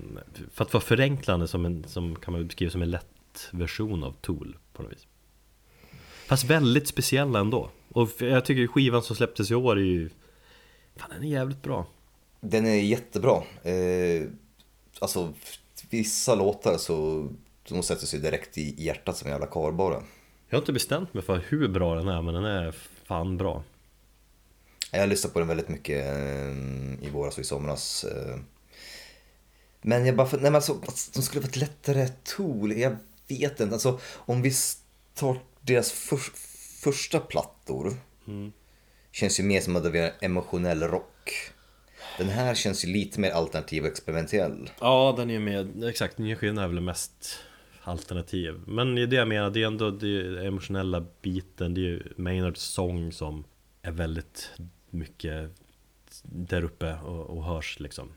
för 0.53 0.64
att 0.64 0.72
vara 0.72 0.85
förenklande 0.85 1.49
som, 1.49 1.64
en, 1.64 1.85
som 1.89 2.16
kan 2.16 2.32
man 2.32 2.47
beskriva 2.47 2.70
som 2.70 2.82
en 2.82 2.91
lätt 2.91 3.49
version 3.51 4.05
av 4.05 4.12
Tool 4.12 4.57
på 4.72 4.82
något 4.82 4.93
vis. 4.93 5.07
Fast 6.26 6.45
väldigt 6.45 6.89
speciella 6.89 7.41
ändå. 7.41 7.70
Och 7.89 8.11
jag 8.18 8.45
tycker 8.45 8.66
skivan 8.66 9.03
som 9.03 9.16
släpptes 9.16 9.51
i 9.51 9.55
år 9.55 9.76
är 9.76 9.85
ju, 9.85 10.11
fan 10.97 11.11
den 11.11 11.22
är 11.22 11.28
jävligt 11.28 11.62
bra. 11.62 11.87
Den 12.41 12.66
är 12.66 12.74
jättebra. 12.74 13.43
Eh, 13.62 14.28
alltså, 14.99 15.32
vissa 15.91 16.35
låtar 16.35 16.76
så 16.76 17.28
de 17.68 17.82
sätter 17.82 18.07
sig 18.07 18.20
direkt 18.20 18.59
i 18.59 18.74
hjärtat 18.78 19.16
som 19.16 19.26
en 19.26 19.32
jävla 19.32 19.47
karbara. 19.47 20.03
Jag 20.49 20.57
har 20.57 20.62
inte 20.62 20.72
bestämt 20.72 21.14
mig 21.14 21.22
för 21.22 21.43
hur 21.49 21.68
bra 21.68 21.95
den 21.95 22.09
är, 22.09 22.22
men 22.22 22.35
den 22.35 22.45
är 22.45 22.74
fan 23.05 23.37
bra. 23.37 23.62
Jag 24.97 25.09
lyssnade 25.09 25.33
på 25.33 25.39
den 25.39 25.49
väldigt 25.49 25.69
mycket 25.69 26.07
eh, 26.07 27.07
i 27.07 27.11
våras 27.13 27.35
och 27.35 27.41
i 27.41 27.45
somras. 27.45 28.05
eh. 28.05 28.37
Men 29.83 30.07
jag 30.07 30.17
bara, 30.17 30.29
nej 30.33 30.41
men 30.43 30.55
alltså, 30.55 30.81
de 31.15 31.23
skulle 31.23 31.41
vara 31.41 31.49
ett 31.49 31.57
lättare 31.57 32.09
tool, 32.25 32.73
jag 32.73 32.97
vet 33.29 33.61
inte. 33.61 33.75
Alltså 33.75 34.01
om 34.15 34.43
vi 34.43 34.53
tar 35.15 35.39
deras 35.61 35.93
för, 35.93 36.17
första 36.83 37.21
plattor. 37.21 37.95
Känns 39.13 39.41
ju 39.41 39.45
mer 39.45 39.61
som 39.61 39.77
att 39.77 39.93
det 39.93 39.99
är 39.99 40.13
emotionell 40.21 40.83
rock. 40.83 41.51
Den 42.19 42.29
här 42.29 42.55
känns 42.55 42.85
ju 42.85 42.89
lite 42.89 43.21
mer 43.21 43.31
alternativ 43.31 43.83
och 43.83 43.89
experimentell. 43.89 44.71
Ja, 44.81 45.15
den 45.17 45.31
är 45.31 45.39
med, 45.39 45.85
exakt, 45.85 46.19
nya 46.19 46.37
skivan 46.37 46.59
är 46.59 46.69
väl 46.69 46.81
mest 46.81 47.39
alternativ. 47.83 48.61
Men 48.67 48.95
det 48.95 49.03
är 49.03 49.07
det 49.07 49.17
jag 49.17 49.29
menar, 49.29 49.51
det 49.51 49.63
är 49.63 49.67
ändå 49.67 49.91
det 49.91 50.47
emotionella 50.47 51.07
biten, 51.23 51.75
det 51.75 51.81
är 51.81 51.83
ju 51.83 52.03
Maynards 52.17 52.61
sång 52.61 53.13
som 53.13 53.45
är 53.83 53.93
väldigt 53.93 54.51
mycket 54.95 55.51
där 56.23 56.65
uppe 56.65 56.95
och, 57.05 57.37
och 57.37 57.45
hörs 57.45 57.81
liksom. 57.81 58.13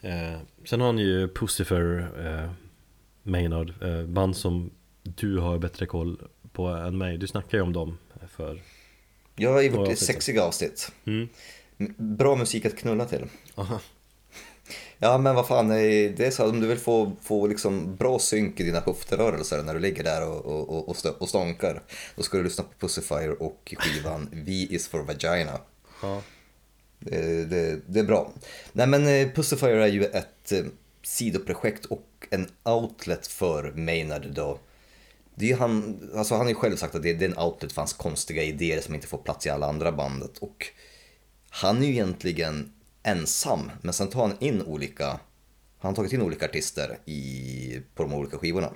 Eh, 0.00 0.38
sen 0.64 0.80
har 0.80 0.86
han 0.86 0.98
ju 0.98 1.28
Pussifer 1.28 2.12
eh, 2.26 2.50
Maynard, 3.22 3.82
eh, 3.82 4.06
band 4.06 4.36
som 4.36 4.70
du 5.02 5.38
har 5.38 5.58
bättre 5.58 5.86
koll 5.86 6.28
på 6.52 6.66
än 6.66 6.98
mig. 6.98 7.18
Du 7.18 7.26
snackar 7.26 7.58
ju 7.58 7.62
om 7.62 7.72
dem 7.72 7.98
för... 8.36 8.62
Ja, 9.36 9.62
i 9.62 9.68
vårt 9.68 9.98
sexiga 9.98 10.42
avsnitt. 10.42 10.92
Mm. 11.04 11.28
Bra 11.96 12.36
musik 12.36 12.66
att 12.66 12.76
knulla 12.76 13.04
till. 13.04 13.24
Aha. 13.54 13.80
Ja 14.98 15.18
men 15.18 15.34
vad 15.34 15.46
fan, 15.46 15.70
eh, 15.70 15.76
det 16.16 16.20
är 16.20 16.30
så 16.30 16.42
att 16.42 16.50
om 16.50 16.60
du 16.60 16.66
vill 16.66 16.78
få, 16.78 17.12
få 17.22 17.46
liksom 17.46 17.96
bra 17.96 18.18
synk 18.18 18.60
i 18.60 18.62
dina 18.62 18.80
höftrörelser 18.80 19.62
när 19.62 19.74
du 19.74 19.80
ligger 19.80 20.04
där 20.04 20.28
och, 20.28 20.46
och, 20.46 20.88
och, 20.88 20.96
och, 21.20 21.28
stånkar. 21.28 21.82
Då 22.16 22.22
ska 22.22 22.36
du 22.36 22.44
lyssna 22.44 22.64
på 22.64 22.86
Pussifier 22.86 23.42
och 23.42 23.74
skivan 23.76 24.28
V 24.32 24.52
is 24.52 24.88
for 24.88 25.02
Vagina. 25.02 25.60
Ja. 26.02 26.22
Det, 26.98 27.44
det, 27.44 27.80
det 27.86 28.00
är 28.00 28.04
bra. 28.04 28.32
Nej 28.72 28.86
men 28.86 29.08
eh, 29.08 29.28
Pussifier 29.32 29.76
är 29.76 29.86
ju 29.86 30.04
ett 30.04 30.52
eh, 30.52 30.64
sidoprojekt 31.02 31.84
och 31.84 32.26
en 32.30 32.48
outlet 32.62 33.26
för 33.26 33.72
Maynard 33.72 34.26
då. 34.26 34.58
Det 35.34 35.52
är 35.52 35.56
han, 35.56 36.00
alltså 36.14 36.34
han 36.34 36.42
har 36.42 36.48
ju 36.48 36.54
själv 36.54 36.76
sagt 36.76 36.94
att 36.94 37.02
det, 37.02 37.12
det 37.12 37.24
är 37.24 37.28
en 37.28 37.38
outlet 37.38 37.72
för 37.72 37.80
hans 37.80 37.92
konstiga 37.92 38.42
idéer 38.42 38.80
som 38.80 38.94
inte 38.94 39.06
får 39.06 39.18
plats 39.18 39.46
i 39.46 39.50
alla 39.50 39.66
andra 39.66 39.92
bandet. 39.92 40.38
Och 40.38 40.66
han 41.50 41.82
är 41.82 41.86
ju 41.86 41.92
egentligen 41.92 42.72
ensam, 43.02 43.70
men 43.82 43.92
sen 43.94 44.08
tar 44.08 44.20
han 44.20 44.36
in 44.40 44.62
olika, 44.62 45.06
han 45.78 45.88
har 45.88 45.94
tagit 45.94 46.12
in 46.12 46.22
olika 46.22 46.44
artister 46.44 46.98
i, 47.04 47.80
på 47.94 48.02
de 48.02 48.12
olika 48.14 48.38
skivorna. 48.38 48.72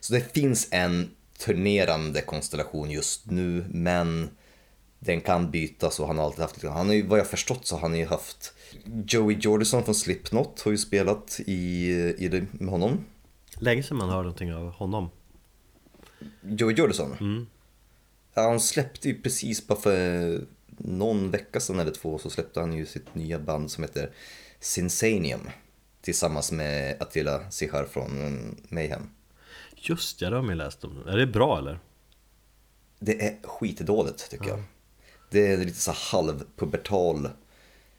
Så 0.00 0.12
det 0.12 0.32
finns 0.34 0.68
en 0.70 1.10
turnerande 1.38 2.20
konstellation 2.20 2.90
just 2.90 3.30
nu, 3.30 3.64
men 3.70 4.30
den 5.00 5.20
kan 5.20 5.50
bytas 5.50 6.00
och 6.00 6.06
han 6.06 6.18
har 6.18 6.24
alltid 6.24 6.40
haft 6.40 6.56
lite, 6.56 6.68
han 6.68 6.86
har 6.86 6.94
ju, 6.94 7.06
vad 7.06 7.18
jag 7.18 7.26
förstått 7.26 7.66
så 7.66 7.74
har 7.74 7.80
han 7.80 7.98
ju 7.98 8.06
haft 8.06 8.54
Joey 9.06 9.36
Jordison 9.40 9.84
från 9.84 9.94
Slipknot 9.94 10.60
har 10.60 10.70
ju 10.70 10.78
spelat 10.78 11.40
i, 11.46 11.90
i 12.18 12.28
det 12.28 12.46
med 12.52 12.68
honom. 12.68 13.04
Länge 13.58 13.82
sedan 13.82 13.96
man 13.96 14.08
hör 14.08 14.22
någonting 14.22 14.54
av 14.54 14.70
honom. 14.70 15.10
Joey 16.42 16.74
Jordison? 16.74 17.46
Ja, 18.34 18.42
han 18.42 18.60
släppte 18.60 19.08
ju 19.08 19.22
precis 19.22 19.66
bara 19.66 19.80
för 19.80 20.40
någon 20.78 21.30
vecka 21.30 21.60
sedan 21.60 21.78
eller 21.78 21.90
två 21.92 22.18
så 22.18 22.30
släppte 22.30 22.60
han 22.60 22.72
ju 22.72 22.86
sitt 22.86 23.14
nya 23.14 23.38
band 23.38 23.70
som 23.70 23.84
heter 23.84 24.10
Sinsanium 24.60 25.50
tillsammans 26.00 26.52
med 26.52 27.02
Attila 27.02 27.50
Sihar 27.50 27.84
från 27.84 28.10
mm, 28.10 28.56
Mayhem. 28.68 29.10
Just 29.76 30.20
ja, 30.20 30.30
det 30.30 30.36
har 30.36 30.42
man 30.42 30.50
ju 30.50 30.56
läst 30.56 30.84
om. 30.84 31.08
Är 31.08 31.16
det 31.16 31.26
bra 31.26 31.58
eller? 31.58 31.78
Det 32.98 33.26
är 33.26 33.38
skitdåligt 33.42 34.30
tycker 34.30 34.48
jag. 34.48 34.62
Det 35.30 35.46
är 35.46 35.56
lite 35.56 35.80
så 35.80 35.92
halvpubertal, 35.92 37.28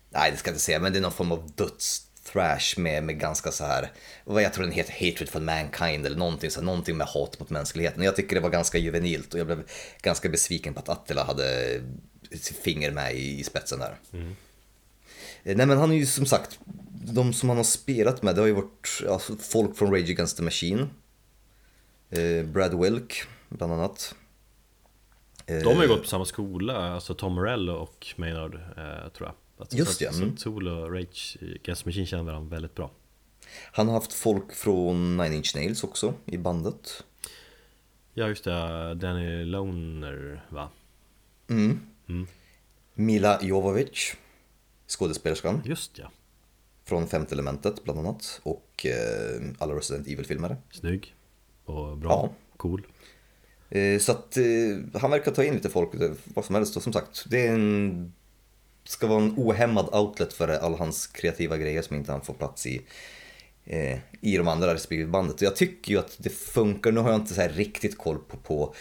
nej 0.09 0.31
det 0.31 0.37
ska 0.37 0.49
jag 0.49 0.53
inte 0.53 0.63
säga, 0.63 0.79
men 0.79 0.91
det 0.91 0.99
är 0.99 1.01
någon 1.01 1.11
form 1.11 1.31
av 1.31 1.51
döds-thrash 1.55 2.79
med, 2.79 3.03
med 3.03 3.19
ganska 3.19 3.51
så 3.51 3.63
här, 3.65 3.91
vad 4.25 4.43
jag 4.43 4.53
tror 4.53 4.63
den 4.63 4.73
heter, 4.73 4.93
Hatred 4.93 5.29
for 5.29 5.39
Mankind 5.39 6.05
eller 6.05 6.17
någonting, 6.17 6.51
så 6.51 6.59
här, 6.59 6.65
någonting 6.65 6.97
med 6.97 7.07
hat 7.07 7.39
mot 7.39 7.49
mänskligheten. 7.49 8.03
Jag 8.03 8.15
tycker 8.15 8.35
det 8.35 8.41
var 8.41 8.49
ganska 8.49 8.77
juvenilt 8.77 9.33
och 9.33 9.39
jag 9.39 9.47
blev 9.47 9.63
ganska 10.01 10.29
besviken 10.29 10.73
på 10.73 10.79
att 10.79 10.89
Attila 10.89 11.23
hade 11.23 11.81
sitt 12.31 12.57
finger 12.57 12.91
med 12.91 13.15
i, 13.15 13.39
i 13.39 13.43
spetsen 13.43 13.79
där. 13.79 13.95
Eh, 15.43 15.55
Nej 15.55 15.65
men 15.65 15.77
han 15.77 15.91
är 15.91 15.95
ju 15.95 16.05
som 16.05 16.25
sagt, 16.25 16.59
de 17.13 17.33
som 17.33 17.49
han 17.49 17.57
har 17.57 17.63
spelat 17.63 18.21
med 18.23 18.35
det 18.35 18.41
har 18.41 18.47
ju 18.47 18.53
varit 18.53 19.01
alltså, 19.09 19.35
folk 19.35 19.77
från 19.77 19.91
Rage 19.93 20.09
Against 20.09 20.37
the 20.37 20.43
Machine. 20.43 20.89
Eh, 22.09 22.45
Brad 22.45 22.79
Wilk 22.81 23.23
bland 23.49 23.73
annat. 23.73 24.15
Eh, 25.45 25.57
De 25.63 25.75
har 25.75 25.83
ju 25.83 25.89
gått 25.89 26.01
på 26.01 26.07
samma 26.07 26.25
skola, 26.25 26.77
alltså 26.93 27.13
Tom 27.13 27.33
Morello 27.33 27.73
och 27.73 28.07
Maynard 28.15 28.55
eh, 28.55 29.09
tror 29.11 29.27
jag 29.27 29.33
alltså, 29.57 29.77
Just 29.77 29.99
det, 29.99 30.13
Så 30.13 30.23
mm. 30.23 30.35
Tool 30.35 30.67
och 30.67 30.93
Rage 30.93 31.37
the 31.65 31.71
Machine 31.85 32.05
känner 32.05 32.23
varandra 32.23 32.49
väldigt 32.55 32.75
bra 32.75 32.91
Han 33.71 33.87
har 33.87 33.93
haft 33.93 34.13
folk 34.13 34.53
från 34.53 35.17
Nine 35.17 35.33
Inch 35.33 35.55
Nails 35.55 35.83
också 35.83 36.13
i 36.25 36.37
bandet. 36.37 37.03
Ja 38.13 38.27
just 38.27 38.43
det, 38.43 38.93
Danny 38.95 39.43
Loner 39.45 40.43
va? 40.49 40.69
Mila 42.93 43.39
Jovovich, 43.43 44.15
skådespelerskan 44.87 45.61
Just 45.65 45.97
ja, 45.97 46.11
från 46.85 47.07
Femte 47.07 47.35
Elementet 47.35 47.83
bland 47.83 47.99
annat. 47.99 48.39
Och 48.43 48.85
eh, 48.85 49.41
alla 49.59 49.73
Resident 49.75 50.07
Evil-filmare. 50.07 50.57
snygg 50.71 51.15
och 51.65 51.97
bra, 51.97 52.09
Ja. 52.09 52.29
cool 52.57 52.87
Eh, 53.71 53.99
så 53.99 54.11
att 54.11 54.37
eh, 54.37 55.01
han 55.01 55.11
verkar 55.11 55.31
ta 55.31 55.43
in 55.43 55.53
lite 55.53 55.69
folk, 55.69 55.93
eh, 55.93 56.11
vad 56.25 56.45
som 56.45 56.55
helst. 56.55 56.77
Och 56.77 56.83
som 56.83 56.93
sagt, 56.93 57.25
det 57.29 57.47
är 57.47 57.53
en, 57.53 58.13
ska 58.83 59.07
vara 59.07 59.23
en 59.23 59.33
ohämmad 59.37 59.95
outlet 59.95 60.33
för 60.33 60.47
alla 60.47 60.77
hans 60.77 61.07
kreativa 61.07 61.57
grejer 61.57 61.81
som 61.81 61.95
inte 61.95 62.11
han 62.11 62.21
får 62.21 62.33
plats 62.33 62.65
i. 62.65 62.81
I 64.21 64.37
de 64.37 64.47
andra 64.47 64.73
respektive 64.73 65.09
bandet. 65.09 65.35
Och 65.35 65.41
jag 65.41 65.55
tycker 65.55 65.91
ju 65.91 65.99
att 65.99 66.15
det 66.17 66.29
funkar. 66.29 66.91
Nu 66.91 66.99
har 66.99 67.11
jag 67.11 67.19
inte 67.19 67.33
så 67.33 67.41
här 67.41 67.49
riktigt 67.49 67.97
koll 67.97 68.17
på, 68.17 68.37
på, 68.37 68.75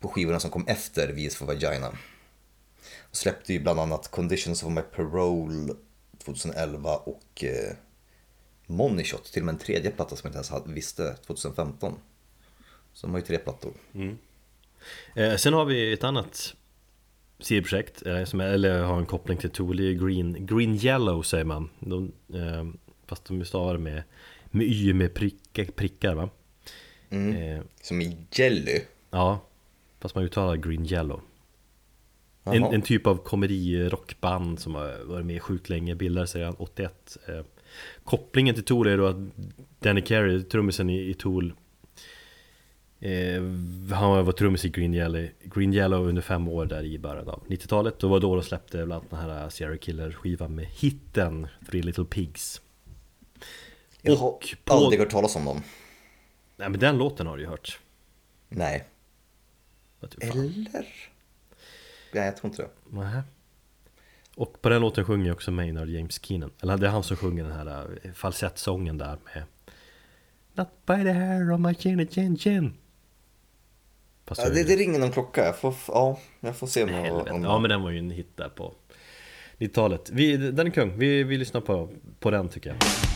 på 0.00 0.08
skivorna 0.08 0.40
som 0.40 0.50
kom 0.50 0.66
efter 0.66 1.08
Vis 1.08 1.36
for 1.36 1.46
Vagina. 1.46 1.88
Och 2.98 3.16
släppte 3.16 3.52
ju 3.52 3.60
bland 3.60 3.80
annat 3.80 4.10
Conditions 4.10 4.62
of 4.62 4.72
My 4.72 4.80
Parole 4.80 5.74
2011 6.24 6.96
och 6.96 7.44
eh, 7.44 7.76
Money 8.66 9.04
Shot, 9.04 9.32
till 9.32 9.42
och 9.42 9.46
med 9.46 9.52
en 9.52 9.58
tredje 9.58 9.90
platta 9.90 10.16
som 10.16 10.30
jag 10.32 10.40
inte 10.40 10.54
ens 10.54 10.66
visste 10.66 11.14
2015. 11.26 11.94
Så 12.92 13.06
de 13.06 13.10
har 13.10 13.20
ju 13.20 13.26
tre 13.26 13.38
plattor. 13.38 13.72
Mm 13.94 14.18
eh, 15.14 15.36
Sen 15.36 15.52
har 15.52 15.64
vi 15.64 15.92
ett 15.92 16.04
annat 16.04 16.54
sidoprojekt, 17.38 18.06
eh, 18.06 18.24
som 18.24 18.40
är, 18.40 18.48
eller 18.48 18.82
har 18.82 18.98
en 18.98 19.06
koppling 19.06 19.38
till 19.38 19.50
är 19.50 19.92
Green, 20.06 20.46
Green 20.46 20.74
Yellow 20.74 21.22
säger 21.22 21.44
man. 21.44 21.68
De, 21.80 22.12
eh, 22.34 22.64
Fast 23.06 23.24
de 23.24 23.44
stavar 23.44 23.78
med, 23.78 24.02
med 24.44 24.66
y 24.66 24.92
med 24.92 25.14
prickar, 25.14 25.64
prickar 25.64 26.14
va? 26.14 26.30
Eh, 27.10 27.62
Som 27.82 28.00
i 28.00 28.16
Jelly. 28.32 28.80
ja, 29.10 29.40
fast 30.00 30.14
man 30.14 30.24
uttalar 30.24 30.56
Green 30.56 30.86
Yellow. 30.86 31.20
En, 32.44 32.64
en 32.64 32.82
typ 32.82 33.06
av 33.06 33.24
komedi-rockband 33.24 34.58
som 34.60 34.74
har 34.74 35.04
varit 35.04 35.26
med 35.26 35.42
sjukt 35.42 35.68
länge, 35.68 35.94
bildades 35.94 36.36
redan 36.36 36.54
81 36.58 37.16
eh, 37.28 37.40
Kopplingen 38.04 38.54
till 38.54 38.64
Tool 38.64 38.86
är 38.86 38.96
då 38.98 39.06
att 39.06 39.16
Danny 39.80 40.00
Carey, 40.00 40.42
trummisen 40.42 40.90
i, 40.90 41.10
i 41.10 41.14
Tool 41.14 41.52
eh, 43.02 43.42
Han 43.96 44.24
var 44.26 44.32
trummis 44.32 44.64
i 44.64 44.68
Green 44.68 44.94
Yellow, 44.94 45.28
Green 45.44 45.74
Yellow 45.74 46.08
under 46.08 46.22
fem 46.22 46.48
år 46.48 46.66
där 46.66 46.82
i 46.84 46.98
början 46.98 47.28
av 47.28 47.44
90-talet 47.48 47.98
Det 47.98 48.06
var 48.06 48.20
då 48.20 48.34
de 48.36 48.42
släppte 48.44 48.76
bland 48.86 48.92
annat 48.92 49.10
den 49.10 49.18
här 49.18 49.48
Sierra 49.48 49.76
Killer-skivan 49.76 50.54
med 50.54 50.66
hitten 50.66 51.46
Three 51.70 51.82
Little 51.82 52.04
Pigs 52.04 52.60
Jag 54.02 54.16
har 54.16 54.28
Och 54.28 54.54
på- 54.64 54.74
aldrig 54.74 55.00
hört 55.00 55.10
talas 55.10 55.36
om 55.36 55.44
dem. 55.44 55.62
Nej 56.56 56.68
men 56.68 56.80
den 56.80 56.98
låten 56.98 57.26
har 57.26 57.36
du 57.36 57.42
ju 57.42 57.48
hört 57.48 57.78
Nej. 58.48 58.84
Fan. 60.00 60.10
Eller? 60.20 60.86
Nej, 62.14 62.24
jag 62.24 62.36
tror 62.36 62.50
inte 62.50 62.62
det. 62.62 62.68
Nähä. 62.96 63.22
Och 64.36 64.62
på 64.62 64.68
den 64.68 64.80
låten 64.80 65.04
sjunger 65.04 65.26
ju 65.26 65.32
också 65.32 65.50
Maynard 65.50 65.88
James 65.88 66.20
Keenan 66.24 66.50
Eller 66.62 66.76
det 66.76 66.86
är 66.86 66.90
han 66.90 67.02
som 67.02 67.16
sjunger 67.16 67.44
den 67.44 67.52
här 67.52 67.98
eh, 68.02 68.12
falsettsången 68.12 68.98
där 68.98 69.18
med 69.24 69.42
Not 70.54 70.68
by 70.86 70.94
the 71.04 71.12
hair 71.12 71.52
of 71.52 71.60
my 71.60 71.74
chin 71.74 72.08
chin 72.08 72.36
chin 72.38 72.74
Ja, 74.38 74.48
det, 74.48 74.64
det 74.64 74.76
ringer 74.76 74.98
någon 74.98 75.12
klocka. 75.12 75.44
Jag 75.44 75.56
får, 75.56 75.74
ja, 75.88 76.18
jag 76.40 76.56
får 76.56 76.66
se. 76.66 76.86
Helvete. 76.86 77.30
Om, 77.30 77.42
Ja 77.42 77.58
men 77.58 77.70
den 77.70 77.82
var 77.82 77.90
ju 77.90 77.98
en 77.98 78.10
hit 78.10 78.36
där 78.36 78.48
på 78.48 78.72
90-talet 79.58 80.10
vi, 80.12 80.36
Den 80.36 80.66
är 80.66 80.70
kung, 80.70 80.98
vi, 80.98 81.22
vi 81.24 81.38
lyssnar 81.38 81.60
på, 81.60 81.88
på 82.20 82.30
den 82.30 82.48
tycker 82.48 82.70
jag 82.70 83.11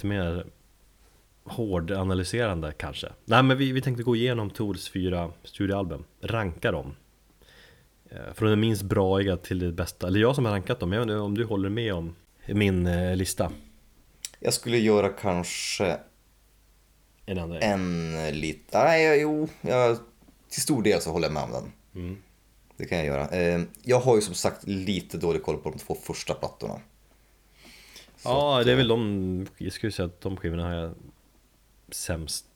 lite 0.00 0.06
mer 0.06 0.46
hårdanalyserande 1.44 2.72
kanske 2.72 3.08
Nej 3.24 3.42
men 3.42 3.58
vi, 3.58 3.72
vi 3.72 3.80
tänkte 3.80 4.02
gå 4.02 4.16
igenom 4.16 4.50
Tools 4.50 4.88
fyra 4.88 5.32
studioalbum 5.44 6.04
Ranka 6.20 6.72
dem 6.72 6.96
Eh, 8.12 8.34
Från 8.34 8.50
det 8.50 8.56
minst 8.56 8.82
braiga 8.82 9.36
till 9.36 9.58
det 9.58 9.72
bästa 9.72 10.06
Eller 10.06 10.20
jag 10.20 10.34
som 10.34 10.44
har 10.44 10.52
rankat 10.52 10.80
dem, 10.80 10.92
jag 10.92 11.00
vet 11.00 11.04
inte 11.04 11.16
om 11.16 11.34
du 11.34 11.44
håller 11.44 11.68
med 11.68 11.94
om 11.94 12.14
min 12.46 12.86
eh, 12.86 13.16
lista 13.16 13.52
Jag 14.40 14.54
skulle 14.54 14.78
göra 14.78 15.08
kanske 15.08 15.98
En 17.26 17.38
andra 17.38 17.58
en 17.58 18.12
lite... 18.32 18.78
Nej, 18.84 19.20
jo, 19.20 19.48
jag, 19.60 19.98
till 20.48 20.62
stor 20.62 20.82
del 20.82 21.00
så 21.00 21.10
håller 21.10 21.26
jag 21.26 21.32
med 21.32 21.42
om 21.42 21.52
den. 21.52 21.72
Mm. 21.94 22.16
Det 22.76 22.84
kan 22.84 22.98
jag 22.98 23.06
göra. 23.06 23.28
Eh, 23.28 23.60
Jag 23.82 24.00
har 24.00 24.16
ju 24.16 24.22
som 24.22 24.34
sagt 24.34 24.66
lite 24.66 25.18
dålig 25.18 25.42
koll 25.42 25.56
på 25.56 25.70
de 25.70 25.78
två 25.78 25.94
första 26.02 26.34
plattorna. 26.34 26.80
Ja, 28.24 28.62
det 28.64 28.72
är 28.72 28.76
väl 28.76 28.88
de, 28.88 29.46
jag 29.58 29.72
skulle 29.72 29.92
säga 29.92 30.06
att 30.06 30.20
de 30.20 30.36
skivorna 30.36 30.64
har 30.64 30.74
jag 30.74 30.94
sämst 31.88 32.46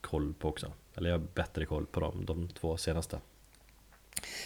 koll 0.00 0.34
på 0.34 0.48
också. 0.48 0.72
Eller 0.96 1.10
jag 1.10 1.18
har 1.18 1.26
bättre 1.34 1.66
koll 1.66 1.86
på 1.86 2.00
dem, 2.00 2.24
de 2.24 2.48
två 2.48 2.76
senaste. 2.76 3.20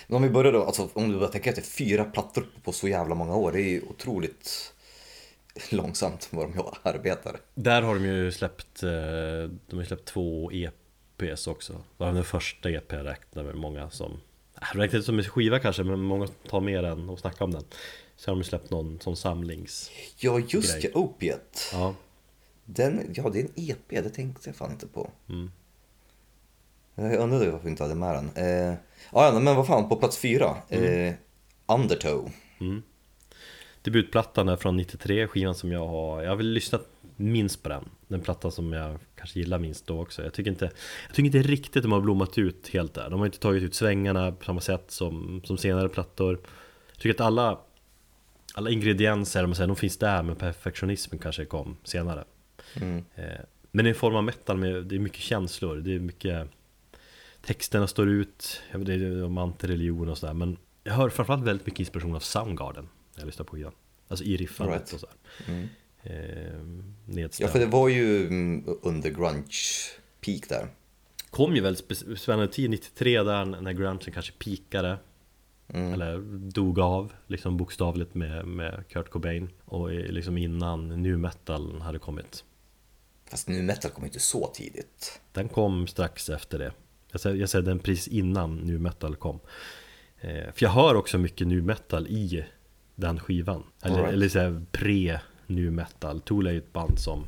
Men 0.07 0.17
om 0.17 0.23
vi 0.23 0.31
börjar 0.31 0.53
då, 0.53 0.65
alltså 0.65 0.89
om 0.93 1.13
du 1.13 1.19
bara 1.19 1.29
tänker 1.29 1.51
efter 1.51 1.63
fyra 1.63 2.05
plattor 2.05 2.47
på 2.65 2.73
så 2.73 2.89
jävla 2.89 3.15
många 3.15 3.37
år, 3.37 3.53
det 3.53 3.61
är 3.61 3.71
ju 3.71 3.83
otroligt 3.83 4.75
långsamt 5.71 6.29
vad 6.31 6.53
de 6.53 6.65
arbetar. 6.83 7.41
Där 7.55 7.83
har 7.83 7.95
de 7.95 8.05
ju 8.05 8.33
släppt, 8.33 8.83
eh, 8.83 8.91
de 9.67 9.77
har 9.77 9.85
släppt 9.85 10.05
två 10.05 10.51
EPs 10.53 11.47
också. 11.47 11.81
Varav 11.97 12.15
den 12.15 12.25
första 12.25 12.71
EP 12.71 12.93
räknar 12.93 13.43
väl 13.43 13.57
många 13.57 13.91
som 13.91 14.21
äh, 14.55 14.77
Räknar 14.77 14.85
inte 14.85 15.03
som 15.03 15.19
en 15.19 15.25
skiva 15.25 15.59
kanske, 15.59 15.85
men 15.85 16.01
många 16.01 16.27
tar 16.27 16.61
med 16.61 16.85
den 16.85 17.09
och 17.09 17.19
snackar 17.19 17.45
om 17.45 17.51
den 17.51 17.65
Så 18.19 18.31
har 18.31 18.37
de 18.37 18.45
släppt 18.45 18.71
någon 18.71 19.01
som 19.01 19.17
samlings 19.17 19.91
Ja, 20.17 20.41
just 20.49 20.85
ja, 20.85 20.91
Opiate. 20.95 21.59
Ja, 21.73 21.95
Den, 22.65 23.15
ja, 23.15 23.31
det 23.31 23.41
är 23.41 23.45
en 23.45 23.53
EP, 23.55 23.89
det 23.89 24.11
tänkte 24.11 24.49
jag 24.49 24.57
fan 24.57 24.73
inte 24.73 24.87
på. 24.87 25.11
Mm. 25.29 25.51
Jag 26.95 27.15
undrade 27.15 27.51
varför 27.51 27.65
vi 27.65 27.71
inte 27.71 27.83
hade 27.83 27.95
med 27.95 28.15
den. 28.15 28.45
Eh, 28.45 28.75
ja, 29.13 29.41
men 29.41 29.57
vad 29.57 29.67
fan, 29.67 29.89
på 29.89 29.97
plats 29.97 30.19
fyra. 30.19 30.57
Mm. 30.69 31.09
Eh, 31.09 31.15
Undertow. 31.67 32.31
Debutplattan 33.83 34.49
är 34.49 34.57
från 34.57 34.77
93, 34.77 35.27
skivan 35.27 35.55
som 35.55 35.73
jag 35.73 35.87
har 35.87 36.23
Jag 36.23 36.31
har 36.31 36.37
väl 36.37 36.53
lyssnat 36.53 36.89
minst 37.17 37.63
på 37.63 37.69
den 37.69 37.85
Den 38.09 38.21
plattan 38.21 38.53
som 38.53 38.73
jag 38.73 38.99
kanske 39.17 39.39
gillar 39.39 39.59
minst 39.59 39.87
då 39.87 40.01
också 40.01 40.23
Jag 40.23 40.35
tycker 40.35 40.51
inte 40.51 40.71
Jag 41.07 41.17
tycker 41.17 41.39
inte 41.39 41.43
riktigt 41.49 41.83
de 41.83 41.93
har 41.93 42.01
blommat 42.01 42.39
ut 42.39 42.69
helt 42.69 42.95
där 42.95 43.11
De 43.11 43.19
har 43.19 43.27
inte 43.27 43.39
tagit 43.39 43.63
ut 43.63 43.75
svängarna 43.75 44.33
på 44.33 44.45
samma 44.45 44.61
sätt 44.61 44.85
som, 44.91 45.43
som 45.45 45.59
senare 45.59 45.89
plattor 45.89 46.41
Jag 46.93 46.99
tycker 46.99 47.15
att 47.15 47.27
alla 47.27 47.59
Alla 48.59 48.71
ingredienser, 48.71 49.47
man 49.47 49.55
säger, 49.57 49.67
de 49.69 49.77
finns 49.77 49.97
där 49.97 50.23
men 50.23 50.37
perfektionismen 50.37 51.19
kanske 51.19 51.45
kom 51.45 51.77
senare 51.85 52.25
Mm. 52.77 53.05
eh, 53.15 53.25
Men 53.71 53.87
är 53.87 53.89
en 53.91 53.95
form 53.95 54.17
av 54.17 54.25
metal 54.25 54.57
med, 54.57 54.85
det 54.87 54.95
är 54.95 54.99
mycket 54.99 55.21
känslor 55.21 55.77
Det 55.77 55.95
är 55.95 55.99
mycket 56.01 56.49
Texterna 57.43 57.87
står 57.87 58.09
ut, 58.09 58.63
jag 58.73 58.79
vet, 58.79 58.87
det 58.87 58.95
är 58.95 59.25
om 59.25 59.39
antireligion 59.39 60.09
och 60.09 60.19
sådär 60.19 60.35
Men 60.35 60.57
jag 60.85 60.93
hör 60.93 61.09
framförallt 61.09 61.45
väldigt 61.45 61.67
mycket 61.67 61.81
inspiration 61.81 62.15
av 62.15 62.21
Soundgarden 62.21 62.89
När 63.15 63.21
jag 63.23 63.27
lyssnar 63.27 63.45
på 63.45 63.57
skivan 63.57 63.73
Alltså 64.09 64.25
i 64.25 64.37
riffandet 64.37 64.77
Right. 64.77 64.93
och 64.93 65.01
sådär 65.01 65.15
Mm. 65.47 65.69
eh, 66.03 67.29
Ja, 67.41 67.49
för 67.49 67.59
det 67.59 67.67
var 67.67 67.89
ju 67.89 68.27
mm, 68.27 68.65
under 68.83 69.11
grunge 69.11 69.53
peak 70.21 70.49
där. 70.49 70.69
Kom 71.31 71.55
ju 71.57 71.61
väldigt 71.61 72.03
spännande 72.19 72.49
tid 72.53 72.71
93 72.71 73.23
där 73.23 73.45
när 73.45 73.73
grungen 73.73 73.99
kanske 73.99 74.33
pikade 74.33 74.97
Mm. 75.75 75.93
Eller 75.93 76.19
dog 76.51 76.79
av, 76.81 77.13
liksom 77.27 77.57
bokstavligt 77.57 78.15
med, 78.15 78.47
med 78.47 78.85
Kurt 78.89 79.11
Cobain 79.11 79.51
Och 79.65 79.91
liksom 79.91 80.39
innan 80.39 81.03
nu 81.03 81.17
metal 81.17 81.81
hade 81.81 81.99
kommit 81.99 82.45
Fast 83.31 83.49
nu 83.49 83.63
metal 83.63 83.91
kom 83.91 84.05
inte 84.05 84.21
så 84.21 84.47
tidigt. 84.47 85.21
Den 85.33 85.49
kom 85.49 85.87
strax 85.87 86.29
efter 86.29 86.59
det 86.59 86.73
Jag 87.13 87.21
säger, 87.21 87.37
jag 87.37 87.49
säger 87.49 87.65
den 87.65 87.79
precis 87.79 88.09
innan 88.09 88.57
nu 88.57 88.79
metal 88.79 89.17
kom 89.17 89.41
eh, 90.21 90.53
För 90.55 90.63
jag 90.63 90.71
hör 90.71 90.95
också 90.95 91.19
mycket 91.19 91.47
nu 91.47 91.63
metal 91.63 92.07
i 92.07 92.45
den 92.95 93.21
skivan 93.21 93.65
Eller, 93.83 93.97
All 93.97 94.03
right. 94.03 94.15
eller 94.15 94.29
så 94.29 94.39
här 94.39 94.65
pre 94.73 95.21
nu 95.47 95.71
metal 95.71 96.21
Tool 96.21 96.47
är 96.47 96.53
ju 96.53 96.59
ett 96.59 96.73
band 96.73 96.99
som 96.99 97.27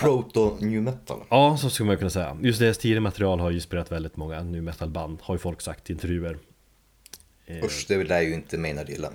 Proto 0.00 0.56
new 0.60 0.82
metal. 0.82 1.20
Ja, 1.28 1.56
så 1.56 1.70
skulle 1.70 1.86
man 1.86 1.96
kunna 1.96 2.10
säga 2.10 2.36
Just 2.42 2.58
deras 2.58 2.78
tidigare 2.78 3.00
material 3.00 3.40
har 3.40 3.50
ju 3.50 3.56
inspirerat 3.56 3.92
väldigt 3.92 4.16
många 4.16 4.42
nu 4.42 4.60
metal 4.60 4.90
band 4.90 5.18
Har 5.22 5.34
ju 5.34 5.38
folk 5.38 5.60
sagt 5.60 5.90
i 5.90 5.92
intervjuer 5.92 6.38
Usch, 7.64 7.84
det 7.88 8.04
lär 8.04 8.20
ju 8.20 8.34
inte 8.34 8.58
Maynard 8.58 8.88
gilla. 8.88 9.08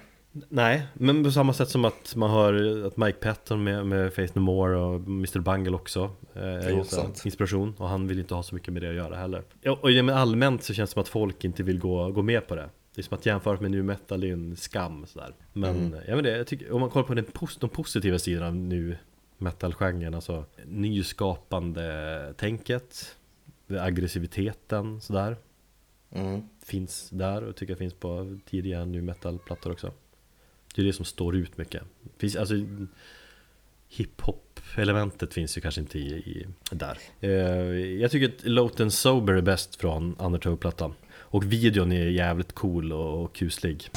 Nej, 0.50 0.88
men 0.94 1.24
på 1.24 1.32
samma 1.32 1.54
sätt 1.54 1.70
som 1.70 1.86
att 1.86 2.16
man 2.16 2.30
hör 2.30 2.86
att 2.88 2.98
Mike 2.98 3.18
Patton 3.18 3.64
med, 3.64 3.86
med 3.86 4.14
Faith 4.14 4.38
No 4.38 4.40
More 4.40 4.76
och 4.76 4.96
Mr 4.96 5.40
Bungle 5.40 5.76
också 5.76 6.12
eh, 6.34 6.44
är 6.44 6.70
ju 6.70 6.84
sant. 6.84 7.22
inspiration 7.26 7.76
och 7.78 7.90
han 7.90 8.08
vill 8.08 8.20
inte 8.20 8.36
ha 8.36 8.44
så 8.44 8.56
mycket 8.56 8.74
med 8.74 8.82
det 8.82 8.90
att 8.90 8.96
göra 8.96 9.16
heller. 9.16 9.44
Och 9.82 9.92
ja, 9.92 10.04
men 10.04 10.16
allmänt 10.16 10.64
så 10.64 10.74
känns 10.74 10.90
det 10.90 10.94
som 10.94 11.02
att 11.02 11.08
folk 11.08 11.44
inte 11.44 11.64
vill 11.64 11.80
gå, 11.80 12.12
gå 12.12 12.22
med 12.22 12.48
på 12.48 12.56
det. 12.56 12.70
Det 12.96 13.02
är 13.02 13.04
som 13.04 13.18
att 13.18 13.26
jämföra 13.26 13.60
med 13.60 13.72
nu 13.72 13.84
metal 13.84 14.24
är 14.24 14.34
en 14.34 14.56
skam 14.56 15.06
sådär. 15.06 15.36
Men, 15.54 15.96
ja, 16.08 16.16
men 16.16 16.24
det, 16.24 16.38
jag 16.38 16.48
tycker, 16.48 16.72
om 16.72 16.82
man 16.82 16.90
kollar 16.90 17.08
på 17.08 17.14
den 17.14 17.26
de 17.60 17.70
positiva 17.70 18.20
sidorna 18.20 18.48
av 18.48 18.56
nu 18.56 18.98
metal-genren, 19.38 20.14
alltså 20.14 20.46
nyskapande 20.66 22.34
tänket, 22.38 23.16
aggressiviteten 23.68 25.02
sådär 25.02 25.38
Mm 26.12 26.42
finns 26.68 27.10
där 27.10 27.44
och 27.44 27.56
tycker 27.56 27.72
jag 27.72 27.78
finns 27.78 27.94
på 27.94 28.38
tidiga 28.46 28.86
nu 28.86 29.02
metal-plattor 29.02 29.72
också. 29.72 29.92
Det 30.76 30.82
är 30.82 30.86
det 30.86 30.94
som 30.94 31.06
står 31.06 31.36
ut 31.36 31.58
mycket. 31.58 31.84
Finns, 32.18 32.36
alltså, 32.36 32.56
Hiphop-elementet 33.90 35.34
finns 35.34 35.58
ju 35.58 35.62
kanske 35.62 35.82
inte 35.82 36.00
i, 36.00 36.14
i 36.14 36.48
där. 36.72 36.98
Eh, 37.20 37.32
jag 38.02 38.12
tycker 38.12 38.28
att 38.28 38.46
Lowton 38.46 38.92
Sober 38.92 39.34
är 39.34 39.42
bäst 39.42 39.76
från 39.76 40.16
Undertow-plattan. 40.20 40.94
Och 41.14 41.52
videon 41.52 41.92
är 41.92 42.08
jävligt 42.08 42.54
cool 42.54 42.94
och, 42.94 43.24
och 43.24 43.36
kuslig. 43.36 43.90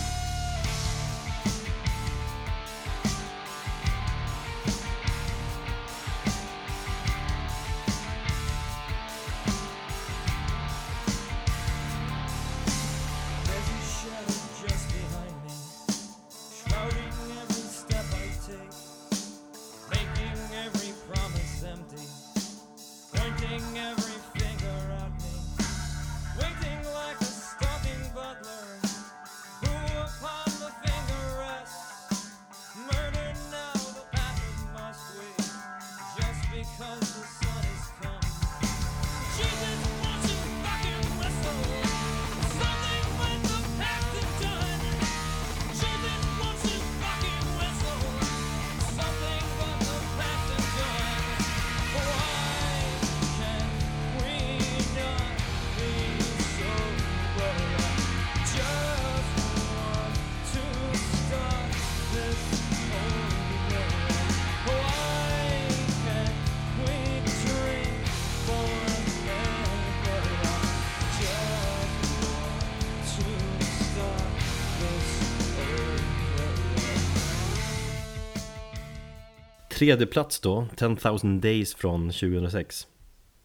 Tredje 79.81 80.07
plats 80.07 80.41
då, 80.41 80.67
10,000 80.77 81.41
Days 81.41 81.75
från 81.75 82.11
2006 82.11 82.87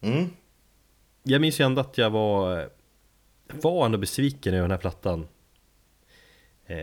Mm. 0.00 0.26
Jag 1.22 1.40
minns 1.40 1.60
ju 1.60 1.64
ändå 1.64 1.80
att 1.80 1.98
jag 1.98 2.10
var 2.10 2.68
Var 3.48 3.86
ändå 3.86 3.98
besviken 3.98 4.54
över 4.54 4.62
den 4.62 4.70
här 4.70 4.78
plattan. 4.78 5.28
Eh, 6.66 6.76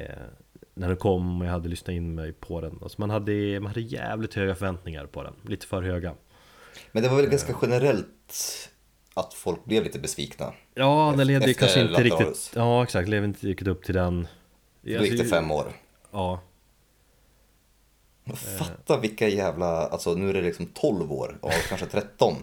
När 0.73 0.87
den 0.87 0.97
kom 0.97 1.41
och 1.41 1.47
jag 1.47 1.51
hade 1.51 1.69
lyssnat 1.69 1.93
in 1.93 2.15
mig 2.15 2.33
på 2.33 2.61
den. 2.61 2.79
Alltså 2.81 3.01
man, 3.01 3.09
hade, 3.09 3.59
man 3.59 3.67
hade 3.67 3.81
jävligt 3.81 4.33
höga 4.33 4.55
förväntningar 4.55 5.05
på 5.05 5.23
den. 5.23 5.33
Lite 5.47 5.67
för 5.67 5.81
höga. 5.81 6.15
Men 6.91 7.03
det 7.03 7.09
var 7.09 7.17
väl 7.17 7.29
ganska 7.29 7.55
generellt 7.61 8.69
att 9.13 9.33
folk 9.33 9.65
blev 9.65 9.83
lite 9.83 9.99
besvikna. 9.99 10.53
Ja, 10.73 11.13
den 11.17 11.27
levde 11.27 11.47
ju 11.47 11.53
kanske 11.53 11.81
inte 11.81 12.03
riktigt 12.03 12.51
Ja 12.55 12.83
exakt, 12.83 13.09
levde 13.09 13.27
inte 13.27 13.47
riktigt 13.47 13.67
upp 13.67 13.83
till 13.83 13.95
den. 13.95 14.27
Då 14.81 14.89
gick 14.89 15.17
det 15.17 15.25
fem 15.25 15.51
år. 15.51 15.65
Ja, 16.11 16.41
Fatta 18.57 18.99
vilka 18.99 19.27
jävla, 19.27 19.87
alltså 19.87 20.13
nu 20.13 20.29
är 20.29 20.33
det 20.33 20.41
liksom 20.41 20.65
12 20.65 21.11
år, 21.11 21.37
ja 21.41 21.49
kanske 21.69 21.85
13. 21.85 22.35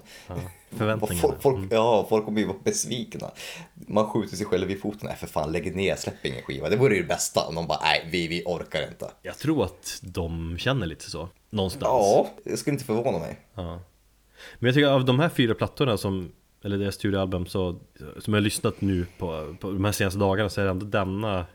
förväntningarna 0.70 1.20
Folk, 1.20 1.43
folk, 1.43 1.72
ja, 1.72 2.07
folk 2.09 2.24
kommer 2.24 2.41
ju 2.41 2.47
vara 2.47 2.59
besvikna. 2.64 3.31
Man 3.74 4.07
skjuter 4.07 4.37
sig 4.37 4.47
själv 4.47 4.70
i 4.70 4.76
foten, 4.76 5.01
nej 5.03 5.16
för 5.16 5.26
fan 5.26 5.53
lägg 5.53 5.76
ner, 5.76 5.97
släpp 5.97 6.26
ingen 6.26 6.43
skiva. 6.43 6.68
Det 6.68 6.76
vore 6.76 6.95
ju 6.95 7.03
det 7.03 7.09
bästa 7.09 7.47
om 7.47 7.55
de 7.55 7.66
bara, 7.66 7.78
nej 7.83 8.09
vi, 8.12 8.28
vi 8.28 8.43
orkar 8.47 8.89
inte. 8.89 9.11
Jag 9.22 9.39
tror 9.39 9.64
att 9.64 9.99
de 10.03 10.59
känner 10.59 10.87
lite 10.87 11.11
så 11.11 11.28
Någonstans 11.51 11.85
Ja, 11.85 12.31
det 12.45 12.57
skulle 12.57 12.74
inte 12.74 12.85
förvåna 12.85 13.18
mig. 13.18 13.39
Ja. 13.55 13.81
Men 14.59 14.66
jag 14.66 14.74
tycker 14.74 14.89
av 14.89 15.05
de 15.05 15.20
här 15.20 15.28
fyra 15.28 15.55
plattorna 15.55 15.97
som 15.97 16.33
Eller 16.64 16.78
deras 16.78 16.95
studioalbum 16.95 17.47
så 17.47 17.78
Som 18.18 18.35
jag 18.35 18.41
har 18.41 18.45
lyssnat 18.45 18.81
nu 18.81 19.07
på, 19.18 19.57
på 19.61 19.70
de 19.70 19.85
här 19.85 19.93
senaste 19.93 20.18
dagarna 20.18 20.49
så 20.49 20.61
är 20.61 20.64
det 20.64 20.70
ändå 20.70 20.87
denna 20.87 21.47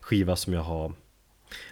Skiva 0.00 0.36
som 0.36 0.52
jag 0.52 0.62
har 0.62 0.92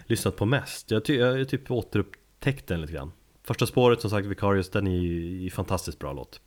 Lyssnat 0.05 0.35
på 0.35 0.45
mest. 0.45 0.91
Jag, 0.91 1.05
ty, 1.05 1.15
jag 1.15 1.49
typ 1.49 1.71
återupptäckt 1.71 2.67
den 2.67 2.81
lite 2.81 2.93
grann. 2.93 3.11
Första 3.43 3.67
spåret 3.67 4.01
som 4.01 4.09
sagt 4.09 4.27
Vicarious 4.27 4.69
den 4.69 4.87
är 4.87 4.99
ju 5.41 5.49
fantastiskt 5.49 5.99
bra 5.99 6.13
låt. 6.13 6.41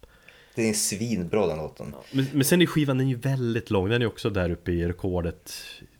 Det 0.54 0.68
är 0.68 0.72
svinbra 0.72 1.46
den 1.46 1.58
låten. 1.58 1.94
men, 2.12 2.26
men 2.32 2.44
sen 2.44 2.62
är 2.62 2.66
skivan 2.66 2.98
den 2.98 3.06
är 3.06 3.10
ju 3.10 3.18
väldigt 3.18 3.70
lång. 3.70 3.88
Den 3.88 4.02
är 4.02 4.06
också 4.06 4.30
där 4.30 4.50
uppe 4.50 4.72
i 4.72 4.88
rekordet. 4.88 5.52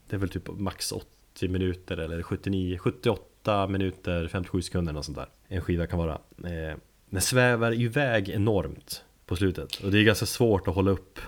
Det 0.09 0.16
är 0.16 0.20
väl 0.20 0.28
typ 0.28 0.49
max 0.59 0.93
80 0.93 1.49
minuter 1.49 1.97
eller 1.97 2.22
79 2.22 2.78
78 2.78 3.66
minuter 3.66 4.28
57 4.28 4.62
sekunder 4.62 4.97
och 4.97 5.05
sånt 5.05 5.16
där 5.18 5.28
En 5.49 5.61
skiva 5.61 5.87
kan 5.87 5.99
vara. 5.99 6.12
Eh, 6.45 6.76
Den 7.11 7.20
svävar 7.20 7.80
iväg 7.80 8.28
enormt 8.28 9.05
på 9.26 9.37
slutet. 9.37 9.74
Och 9.74 9.91
det 9.91 9.99
är 9.99 10.03
ganska 10.03 10.26
svårt 10.26 10.68
att 10.68 10.74
hålla 10.74 10.91
upp. 10.91 11.18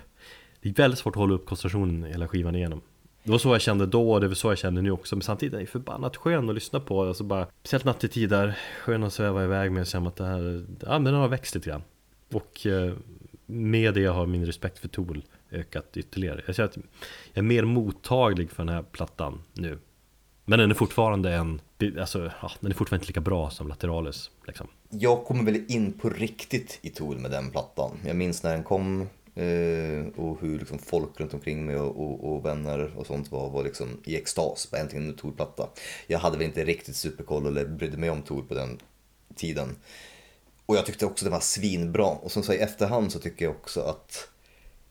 Det 0.61 0.69
är 0.69 0.75
väldigt 0.75 0.99
svårt 0.99 1.17
att 1.17 1.21
hålla 1.21 1.35
upp 1.35 1.47
koncentrationen 1.47 2.05
hela 2.05 2.29
skivan 2.29 2.55
igenom 2.57 2.81
det 3.27 3.33
var 3.33 3.39
så 3.39 3.55
jag 3.55 3.61
kände 3.61 3.87
då 3.87 4.13
och 4.13 4.21
det 4.21 4.29
var 4.29 4.35
så 4.35 4.51
jag 4.51 4.59
känner 4.59 4.83
nu 4.83 4.91
också. 4.91 5.17
Men 5.17 5.23
samtidigt 5.23 5.55
är 5.55 5.59
det 5.59 5.67
förbannat 5.67 6.17
skön 6.17 6.49
att 6.49 6.55
lyssna 6.55 6.81
på. 6.81 7.03
Alltså 7.03 7.25
bara, 7.25 7.47
Speciellt 7.61 7.85
nattetid 7.85 8.31
där 8.31 8.59
Skön 8.83 9.05
att 9.05 9.13
sväva 9.13 9.45
iväg 9.45 9.73
med 9.73 9.81
och 9.81 9.87
känna 9.87 10.09
att 10.09 10.17
det 10.17 10.25
här 10.25 10.65
Ja 10.81 10.93
men 10.99 11.05
den 11.05 11.15
har 11.15 11.29
växt 11.29 11.55
lite 11.55 11.71
grann. 11.71 11.83
Och 12.33 12.67
eh, 12.67 12.93
med 13.47 13.95
det 13.95 14.07
har 14.07 14.27
min 14.27 14.47
respekt 14.47 14.79
för 14.79 14.89
Tool 14.89 15.25
ökat 15.51 15.97
ytterligare. 15.97 16.43
Jag 16.47 16.57
känner 16.57 16.69
att 16.69 16.77
jag 16.77 16.85
är 17.39 17.43
mer 17.43 17.65
mottaglig 17.65 18.51
för 18.51 18.65
den 18.65 18.75
här 18.75 18.83
plattan 18.83 19.43
nu. 19.53 19.79
Men 20.45 20.59
den 20.59 20.71
är 20.71 20.75
fortfarande 20.75 21.33
en 21.33 21.61
Alltså, 22.01 22.31
ja, 22.43 22.51
den 22.61 22.71
är 22.71 22.75
fortfarande 22.75 23.03
inte 23.03 23.11
lika 23.11 23.21
bra 23.21 23.51
som 23.51 23.69
Lateralis 23.69 24.31
liksom. 24.47 24.67
Jag 24.91 25.25
kommer 25.25 25.45
väl 25.45 25.65
in 25.69 25.93
på 25.93 26.09
riktigt 26.09 26.79
i 26.83 26.91
Tool 26.91 27.19
med 27.19 27.31
den 27.31 27.51
plattan. 27.51 27.91
Jag 28.07 28.17
minns 28.17 28.43
när 28.43 28.53
den 28.53 28.65
kom 28.65 29.09
eh, 29.37 30.07
och 30.17 30.41
hur 30.41 30.59
liksom 30.59 30.79
folk 30.79 31.21
runt 31.21 31.35
omkring 31.35 31.67
mig 31.67 31.77
och, 31.77 32.01
och, 32.01 32.33
och 32.33 32.45
vänner 32.45 32.93
och 32.97 33.07
sånt 33.07 33.31
var, 33.31 33.51
var 33.51 33.65
liksom 33.65 34.01
i 34.05 34.17
extas 34.17 34.67
på 34.67 34.77
äntligen 34.77 35.09
en 35.09 35.17
Tor-platta. 35.17 35.69
Jag 36.07 36.19
hade 36.19 36.39
väl 36.39 36.47
inte 36.47 36.65
riktigt 36.65 36.97
superkoll 36.97 37.47
eller 37.47 37.65
brydde 37.65 37.97
mig 37.97 38.11
om 38.11 38.23
Tor 38.23 38.43
på 38.43 38.55
den 38.55 38.79
tiden. 39.35 39.77
Och 40.67 40.77
jag 40.77 40.87
tyckte 40.87 41.07
också 41.07 41.25
den 41.25 41.33
var 41.33 41.41
svinbra. 41.41 42.07
Och 42.07 42.33
som 42.33 42.43
sagt 42.43 42.59
i 42.59 42.63
efterhand 42.63 43.13
så 43.13 43.19
tycker 43.19 43.45
jag 43.45 43.55
också 43.55 43.81
att 43.81 44.29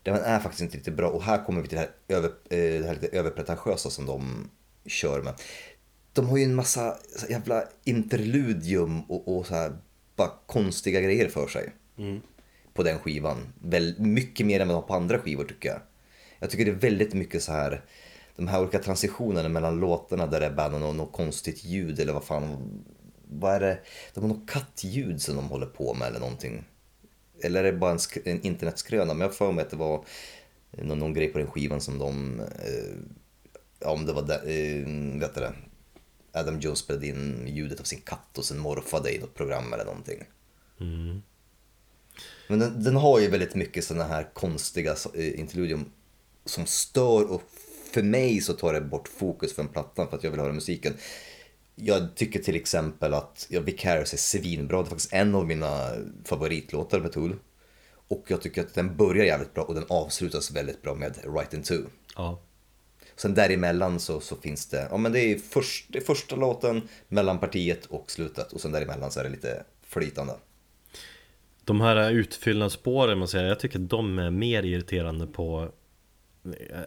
den 0.03 0.15
är 0.15 0.39
faktiskt 0.39 0.61
inte 0.61 0.77
riktigt 0.77 0.93
bra. 0.95 1.09
Och 1.09 1.23
här 1.23 1.45
kommer 1.45 1.61
vi 1.61 1.67
till 1.67 1.77
det 1.77 1.81
här, 1.81 2.17
över, 2.17 2.29
eh, 2.29 2.81
det 2.81 2.85
här 2.87 2.93
lite 2.93 3.17
överpretentiösa 3.17 3.89
som 3.89 4.05
de 4.05 4.49
kör 4.85 5.21
med. 5.21 5.33
De 6.13 6.29
har 6.29 6.37
ju 6.37 6.43
en 6.43 6.55
massa 6.55 6.97
jävla 7.29 7.63
interludium 7.83 9.01
och, 9.01 9.37
och 9.37 9.47
så 9.47 9.55
här 9.55 9.77
bara 10.15 10.31
konstiga 10.45 11.01
grejer 11.01 11.29
för 11.29 11.47
sig. 11.47 11.73
Mm. 11.97 12.21
På 12.75 12.83
den 12.83 12.99
skivan. 12.99 13.53
Väl, 13.61 13.95
mycket 13.99 14.45
mer 14.45 14.59
än 14.59 14.67
vad 14.67 14.75
de 14.75 14.81
har 14.81 14.87
på 14.87 14.93
andra 14.93 15.19
skivor 15.19 15.43
tycker 15.43 15.69
jag. 15.69 15.79
Jag 16.39 16.49
tycker 16.49 16.65
det 16.65 16.71
är 16.71 16.75
väldigt 16.75 17.13
mycket 17.13 17.43
så 17.43 17.51
här 17.51 17.81
de 18.35 18.47
här 18.47 18.61
olika 18.61 18.79
transitionerna 18.79 19.49
mellan 19.49 19.79
låtarna 19.79 20.27
där 20.27 20.39
det 20.39 20.45
är 20.45 20.53
bara 20.53 20.69
något, 20.69 20.95
något 20.95 21.11
konstigt 21.11 21.63
ljud 21.63 21.99
eller 21.99 22.13
vad 22.13 22.23
fan. 22.23 22.69
Vad 23.27 23.55
är 23.55 23.59
det? 23.59 23.79
De 24.13 24.21
har 24.21 24.27
något 24.27 24.49
kattljud 24.49 25.21
som 25.21 25.35
de 25.35 25.49
håller 25.49 25.65
på 25.65 25.93
med 25.93 26.07
eller 26.07 26.19
någonting. 26.19 26.63
Eller 27.43 27.63
är 27.63 27.71
det 27.71 27.77
bara 27.77 27.91
en, 27.91 27.99
en 28.25 28.41
internetskröna? 28.41 29.13
Men 29.13 29.21
jag 29.21 29.27
har 29.27 29.33
för 29.33 29.51
mig 29.51 29.65
att 29.65 29.69
det 29.69 29.77
var 29.77 30.05
någon, 30.71 30.99
någon 30.99 31.13
grej 31.13 31.27
på 31.27 31.37
den 31.37 31.47
skivan 31.47 31.81
som 31.81 31.97
de, 31.97 32.39
eh, 32.39 32.95
ja, 33.79 33.91
om 33.91 34.05
det 34.05 34.13
var, 34.13 34.21
där, 34.21 34.41
eh, 34.47 35.19
vet 35.19 35.35
du 35.35 35.41
det, 35.41 35.53
Adam 36.31 36.59
Jones 36.59 36.79
spelade 36.79 37.07
in 37.07 37.47
ljudet 37.47 37.79
av 37.79 37.83
sin 37.83 38.01
katt 38.01 38.37
och 38.37 38.45
sen 38.45 38.59
morfade 38.59 39.15
i 39.15 39.19
något 39.19 39.33
program 39.33 39.73
eller 39.73 39.85
någonting. 39.85 40.23
Mm. 40.79 41.21
Men 42.47 42.59
den, 42.59 42.83
den 42.83 42.95
har 42.95 43.19
ju 43.19 43.29
väldigt 43.29 43.55
mycket 43.55 43.85
sådana 43.85 44.05
här 44.05 44.29
konstiga 44.33 44.95
eh, 45.13 45.39
interludium 45.39 45.91
som 46.45 46.65
stör 46.65 47.31
och 47.31 47.43
för 47.91 48.03
mig 48.03 48.41
så 48.41 48.53
tar 48.53 48.73
det 48.73 48.81
bort 48.81 49.07
fokus 49.07 49.55
från 49.55 49.67
plattan 49.67 50.09
för 50.09 50.17
att 50.17 50.23
jag 50.23 50.31
vill 50.31 50.39
höra 50.39 50.53
musiken. 50.53 50.93
Jag 51.75 52.15
tycker 52.15 52.39
till 52.39 52.55
exempel 52.55 53.13
att 53.13 53.45
ja, 53.49 53.59
Vicarious 53.61 54.13
är 54.13 54.17
svinbra, 54.17 54.77
det 54.77 54.87
är 54.87 54.89
faktiskt 54.89 55.13
en 55.13 55.35
av 55.35 55.47
mina 55.47 55.91
favoritlåtar 56.23 56.99
med 56.99 57.11
Tool. 57.11 57.35
Och 58.07 58.23
jag 58.27 58.41
tycker 58.41 58.61
att 58.61 58.73
den 58.73 58.97
börjar 58.97 59.25
jävligt 59.25 59.53
bra 59.53 59.63
och 59.63 59.75
den 59.75 59.85
avslutas 59.87 60.51
väldigt 60.51 60.81
bra 60.81 60.95
med 60.95 61.17
Right 61.35 61.53
in 61.53 61.63
Two. 61.63 61.81
Ja, 62.15 62.41
Sen 63.15 63.33
däremellan 63.33 63.99
så, 63.99 64.19
så 64.19 64.35
finns 64.35 64.65
det, 64.65 64.87
ja 64.91 64.97
men 64.97 65.11
det 65.11 65.19
är, 65.19 65.37
först, 65.37 65.85
det 65.89 65.97
är 65.97 66.03
första 66.03 66.35
låten, 66.35 66.87
mellanpartiet 67.07 67.85
och 67.85 68.11
slutet 68.11 68.53
och 68.53 68.61
sen 68.61 68.71
däremellan 68.71 69.11
så 69.11 69.19
är 69.19 69.23
det 69.23 69.29
lite 69.29 69.63
flytande. 69.83 70.33
De 71.65 71.81
här 71.81 72.11
utfyllnadsspåren, 72.11 73.19
man 73.19 73.27
säger, 73.27 73.47
jag 73.47 73.59
tycker 73.59 73.79
att 73.79 73.89
de 73.89 74.19
är 74.19 74.29
mer 74.29 74.63
irriterande 74.63 75.27
på 75.27 75.71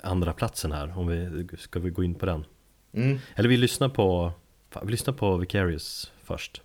andra 0.03 0.33
platsen 0.33 0.73
här, 0.73 0.99
om 0.99 1.07
vi 1.07 1.49
ska 1.59 1.81
vi 1.81 1.91
gå 1.91 2.05
in 2.05 2.15
på 2.15 2.27
den. 2.27 2.45
Mm. 2.93 3.19
Eller 3.35 3.49
vi 3.49 3.57
lyssnar 3.57 3.89
på, 3.89 4.33
fan, 4.71 4.87
vi 4.87 4.91
lyssnar 4.91 5.15
på 5.15 5.37
Vicarious 5.37 6.13
först. 6.23 6.63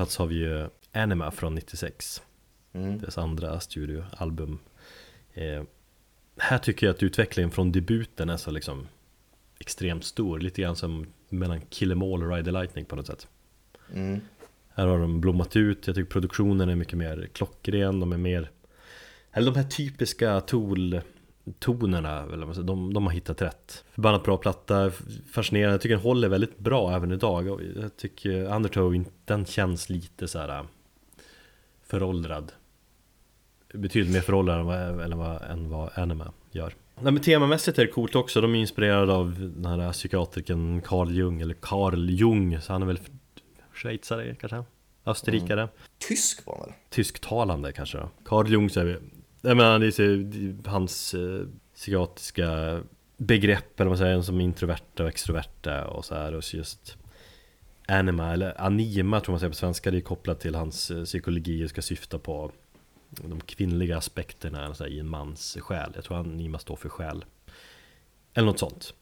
Plats 0.00 0.16
har 0.16 0.26
vi 0.26 0.34
ju 0.34 0.68
Anima 0.92 1.30
från 1.30 1.54
96 1.54 2.22
Mm. 2.72 2.98
Deras 2.98 3.18
andra 3.18 3.60
studioalbum. 3.60 4.58
Eh, 5.34 5.62
Här 6.36 6.58
tycker 6.58 6.86
jag 6.86 6.94
att 6.94 7.02
utvecklingen 7.02 7.50
från 7.50 7.72
debuten 7.72 8.30
är 8.30 8.36
så 8.36 8.50
liksom 8.50 8.88
Extremt 9.58 10.04
stor, 10.04 10.38
lite 10.40 10.62
grann 10.62 10.76
som 10.76 11.06
mellan 11.28 11.60
Kill 11.60 11.92
Em 11.92 12.02
All 12.02 12.22
och 12.22 12.30
Ride 12.30 12.44
the 12.44 12.50
Lightning 12.50 12.84
på 12.84 12.96
något 12.96 13.06
sätt. 13.06 13.28
Mm. 13.94 14.20
Här 14.74 14.86
har 14.86 14.98
de 14.98 15.20
blommat 15.20 15.56
ut, 15.56 15.86
jag 15.86 15.96
tycker 15.96 16.10
produktionen 16.10 16.68
är 16.68 16.74
mycket 16.74 16.98
mer 16.98 17.28
klockren, 17.32 18.00
de 18.00 18.12
är 18.12 18.16
mer 18.16 18.50
Eller 19.32 19.52
de 19.52 19.58
här 19.58 19.68
typiska 19.68 20.40
Tool 20.40 21.00
tonerna, 21.58 22.22
eller 22.22 22.62
de, 22.62 22.92
de 22.94 23.06
har 23.06 23.12
hittat 23.12 23.42
rätt. 23.42 23.84
Förbannat 23.94 24.24
bra 24.24 24.36
platta, 24.36 24.90
fascinerande, 25.32 25.74
jag 25.74 25.80
tycker 25.80 25.94
den 25.94 26.04
håller 26.04 26.28
väldigt 26.28 26.58
bra 26.58 26.96
även 26.96 27.12
idag. 27.12 27.48
Jag 27.76 27.96
tycker 27.96 28.54
Undertow, 28.54 29.04
den 29.24 29.46
känns 29.46 29.90
lite 29.90 30.28
så 30.28 30.38
här 30.38 30.48
äh, 30.48 30.62
Föråldrad. 31.82 32.52
Betydligt 33.74 34.12
mer 34.12 34.20
föråldrad 34.20 34.60
än 34.60 34.66
vad, 34.66 35.00
eller 35.00 35.16
vad, 35.16 35.42
än 35.42 35.70
vad 35.70 35.90
Anima 35.94 36.32
gör. 36.50 36.74
Nej 37.00 37.12
men 37.12 37.22
temamässigt 37.22 37.78
är 37.78 37.84
det 37.84 37.92
coolt 37.92 38.14
också, 38.14 38.40
de 38.40 38.54
är 38.54 38.58
inspirerade 38.58 39.12
av 39.12 39.52
den 39.56 39.64
här 39.64 39.92
psykiatrikern 39.92 40.80
Carl 40.82 41.10
Jung, 41.10 41.40
eller 41.40 41.54
Carl 41.54 42.10
Jung, 42.10 42.60
så 42.60 42.72
han 42.72 42.82
är 42.82 42.86
väl 42.86 42.98
schweizare 43.72 44.34
kanske? 44.34 44.64
Österrikare? 45.06 45.68
Tysk 45.98 46.46
var 46.46 46.56
han 46.56 46.66
väl? 46.66 46.74
Tysktalande 46.90 47.72
kanske 47.72 47.98
då? 47.98 48.10
Carl 48.24 48.48
Jung 48.48 48.70
så 48.70 48.80
är 48.80 48.84
vi 48.84 48.96
jag 49.42 49.56
menar 49.56 49.78
det 49.78 49.86
är 49.86 49.90
så- 50.62 50.70
hans 50.70 51.14
eh, 51.14 51.46
psykiatriska 51.74 52.80
begrepp 53.16 53.80
eller 53.80 53.90
vad 53.90 53.98
man 53.98 53.98
säger 53.98 54.22
som 54.22 54.40
introverta 54.40 55.02
och 55.02 55.08
extroverta 55.08 55.86
och 55.86 56.04
så 56.04 56.14
här 56.14 56.34
och 56.34 56.44
så 56.44 56.56
just 56.56 56.96
Anima 57.88 58.32
eller 58.32 58.60
anima 58.60 59.20
tror 59.20 59.32
man 59.32 59.40
säger 59.40 59.50
på 59.50 59.56
svenska 59.56 59.90
Det 59.90 59.96
är 59.98 60.00
kopplat 60.00 60.40
till 60.40 60.54
hans 60.54 60.90
eh, 60.90 61.04
psykologi 61.04 61.64
och 61.64 61.70
ska 61.70 61.82
syfta 61.82 62.18
på 62.18 62.52
De 63.10 63.40
kvinnliga 63.40 63.96
aspekterna 63.96 64.74
så 64.74 64.84
här, 64.84 64.90
i 64.90 64.98
en 65.00 65.08
mans 65.08 65.56
själ. 65.60 65.92
Jag 65.94 66.04
tror 66.04 66.16
anima 66.16 66.58
står 66.58 66.76
för 66.76 66.88
själ 66.88 67.24
Eller 68.34 68.46
något 68.46 68.58
sånt. 68.58 68.94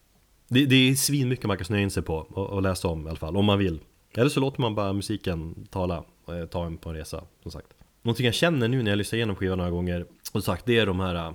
Det, 0.48 0.66
det 0.66 0.76
är 0.76 0.94
svinmycket 0.94 1.46
man 1.46 1.56
kan 1.56 1.64
snöa 1.66 1.80
in 1.80 1.90
sig 1.90 2.02
på 2.02 2.14
och, 2.16 2.46
och 2.50 2.62
läsa 2.62 2.88
om 2.88 3.06
i 3.06 3.08
alla 3.10 3.18
fall, 3.18 3.36
om 3.36 3.44
man 3.44 3.58
vill. 3.58 3.80
Eller 4.14 4.28
så 4.28 4.40
låter 4.40 4.60
man 4.60 4.74
bara 4.74 4.92
musiken 4.92 5.66
tala 5.70 6.04
och 6.24 6.34
eh, 6.34 6.46
ta 6.46 6.66
en 6.66 6.78
på 6.78 6.88
en 6.88 6.96
resa, 6.96 7.24
som 7.42 7.50
sagt. 7.52 7.66
Någonting 8.02 8.26
jag 8.26 8.34
känner 8.34 8.68
nu 8.68 8.82
när 8.82 8.90
jag 8.90 8.96
lyssnar 8.96 9.16
igenom 9.16 9.36
skivan 9.36 9.58
några 9.58 9.70
gånger. 9.70 10.06
Och 10.32 10.44
sagt, 10.44 10.66
det 10.66 10.78
är 10.78 10.86
de 10.86 11.00
här 11.00 11.28
uh, 11.28 11.34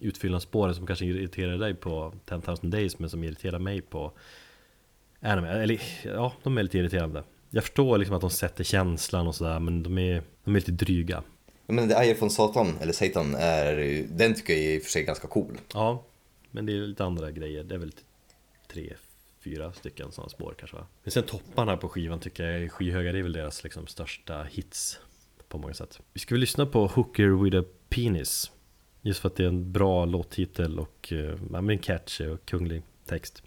utfyllnadsspåren 0.00 0.74
som 0.74 0.86
kanske 0.86 1.04
irriterar 1.04 1.58
dig 1.58 1.74
på 1.74 2.14
10,000 2.26 2.70
Days 2.70 2.98
Men 2.98 3.10
som 3.10 3.24
irriterar 3.24 3.58
mig 3.58 3.80
på 3.80 4.12
Anime, 5.20 5.48
eller 5.48 5.82
ja, 6.04 6.32
de 6.42 6.58
är 6.58 6.62
lite 6.62 6.78
irriterande. 6.78 7.24
Jag 7.50 7.64
förstår 7.64 7.98
liksom 7.98 8.16
att 8.16 8.20
de 8.20 8.30
sätter 8.30 8.64
känslan 8.64 9.26
och 9.26 9.34
sådär 9.34 9.60
Men 9.60 9.82
de 9.82 9.98
är, 9.98 10.22
de 10.44 10.54
är 10.54 10.58
lite 10.60 10.72
dryga. 10.72 11.22
Ja, 11.66 11.74
Men 11.74 11.88
The 11.88 11.94
Eye 11.94 12.14
från 12.14 12.30
Satan, 12.30 12.74
eller 12.80 12.92
Satan, 12.92 13.34
är, 13.34 14.04
den 14.08 14.34
tycker 14.34 14.52
jag 14.52 14.62
är 14.62 14.76
i 14.76 14.78
och 14.78 14.82
för 14.82 14.90
sig 14.90 15.02
ganska 15.04 15.28
cool. 15.28 15.58
Ja, 15.74 16.04
men 16.50 16.66
det 16.66 16.72
är 16.72 16.76
lite 16.76 17.04
andra 17.04 17.30
grejer. 17.30 17.64
Det 17.64 17.74
är 17.74 17.78
väl 17.78 17.92
tre, 18.72 18.92
fyra 19.44 19.72
stycken 19.72 20.12
sådana 20.12 20.28
spår 20.28 20.54
kanske 20.58 20.76
va? 20.76 20.86
Men 21.02 21.10
sen 21.10 21.22
topparna 21.22 21.76
på 21.76 21.88
skivan 21.88 22.20
tycker 22.20 22.44
jag 22.44 22.62
är 22.62 22.68
skyhöga. 22.68 23.12
Det 23.12 23.18
är 23.18 23.22
väl 23.22 23.32
deras 23.32 23.64
liksom 23.64 23.86
största 23.86 24.42
hits 24.42 24.98
på 25.50 25.58
många 25.58 25.74
sätt. 25.74 26.00
Vi 26.12 26.20
ska 26.20 26.34
väl 26.34 26.40
lyssna 26.40 26.66
på 26.66 26.86
Hooker 26.86 27.44
with 27.44 27.56
a 27.58 27.64
Penis. 27.88 28.50
Just 29.02 29.20
för 29.20 29.28
att 29.28 29.36
det 29.36 29.44
är 29.44 29.48
en 29.48 29.72
bra 29.72 30.04
låttitel 30.04 30.78
och 30.78 31.12
eh, 31.12 31.76
catchy 31.76 32.26
och 32.26 32.46
kunglig 32.46 32.82
text. 33.06 33.42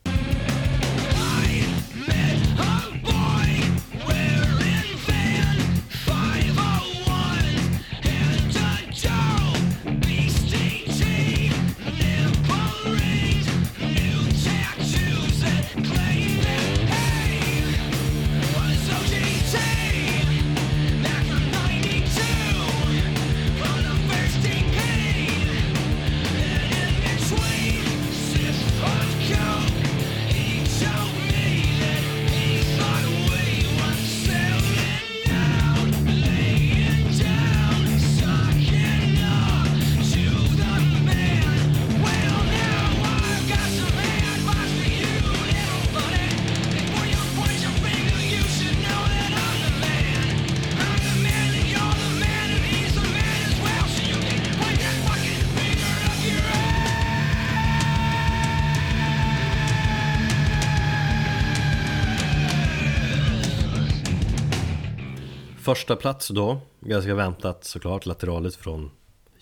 Första 65.64 65.96
plats 65.96 66.28
då, 66.28 66.62
ganska 66.80 67.16
väntat 67.16 67.64
såklart, 67.64 68.06
Lateralis 68.06 68.58
från 68.58 68.92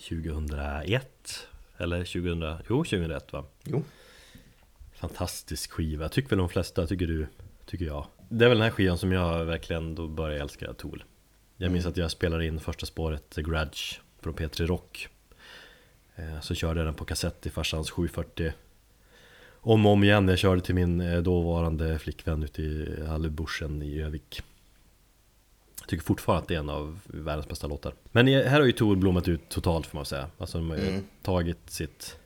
2001 0.08 1.48
Eller 1.78 1.98
2000, 1.98 2.40
jo 2.68 2.84
2001 2.84 3.32
va? 3.32 3.44
Jo. 3.64 3.82
Fantastisk 4.94 5.70
skiva, 5.70 6.08
tycker 6.08 6.30
väl 6.30 6.38
de 6.38 6.48
flesta, 6.48 6.86
tycker 6.86 7.06
du, 7.06 7.26
tycker 7.66 7.84
jag. 7.84 8.06
Det 8.28 8.44
är 8.44 8.48
väl 8.48 8.58
den 8.58 8.64
här 8.64 8.70
skivan 8.70 8.98
som 8.98 9.12
jag 9.12 9.44
verkligen 9.44 9.94
då 9.94 10.08
började 10.08 10.40
älska 10.40 10.72
Tool. 10.72 11.04
Jag 11.56 11.72
minns 11.72 11.86
att 11.86 11.96
jag 11.96 12.10
spelade 12.10 12.46
in 12.46 12.60
första 12.60 12.86
spåret, 12.86 13.30
The 13.30 13.42
Grudge, 13.42 14.00
från 14.20 14.34
P3 14.34 14.66
Rock. 14.66 15.08
Eh, 16.16 16.40
Så 16.40 16.54
körde 16.54 16.80
jag 16.80 16.86
den 16.86 16.94
på 16.94 17.04
kassett 17.04 17.46
i 17.46 17.50
farsans 17.50 17.90
740 17.90 18.52
Om 19.60 19.86
och 19.86 19.92
om 19.92 20.04
igen, 20.04 20.28
jag 20.28 20.38
körde 20.38 20.60
till 20.60 20.74
min 20.74 21.00
eh, 21.00 21.18
dåvarande 21.22 21.98
flickvän 21.98 22.42
ute 22.42 22.62
i 22.62 23.04
Hallebuschen 23.06 23.82
i 23.82 24.00
Övik 24.00 24.42
jag 25.82 25.88
tycker 25.88 26.04
fortfarande 26.04 26.42
att 26.42 26.48
det 26.48 26.54
är 26.54 26.58
en 26.58 26.68
av 26.68 27.00
världens 27.04 27.48
bästa 27.48 27.66
låtar. 27.66 27.94
Men 28.12 28.26
här 28.26 28.60
har 28.60 28.66
ju 28.66 28.72
Tool 28.72 28.96
blommat 28.96 29.28
ut 29.28 29.48
totalt 29.48 29.86
får 29.86 29.98
man 29.98 30.04
säga. 30.04 30.26
Alltså 30.38 30.58
de 30.58 30.70
har 30.70 30.76
ju 30.76 30.88
Mm. 30.88 31.04
tagit 31.22 31.70
sitt 31.70 32.18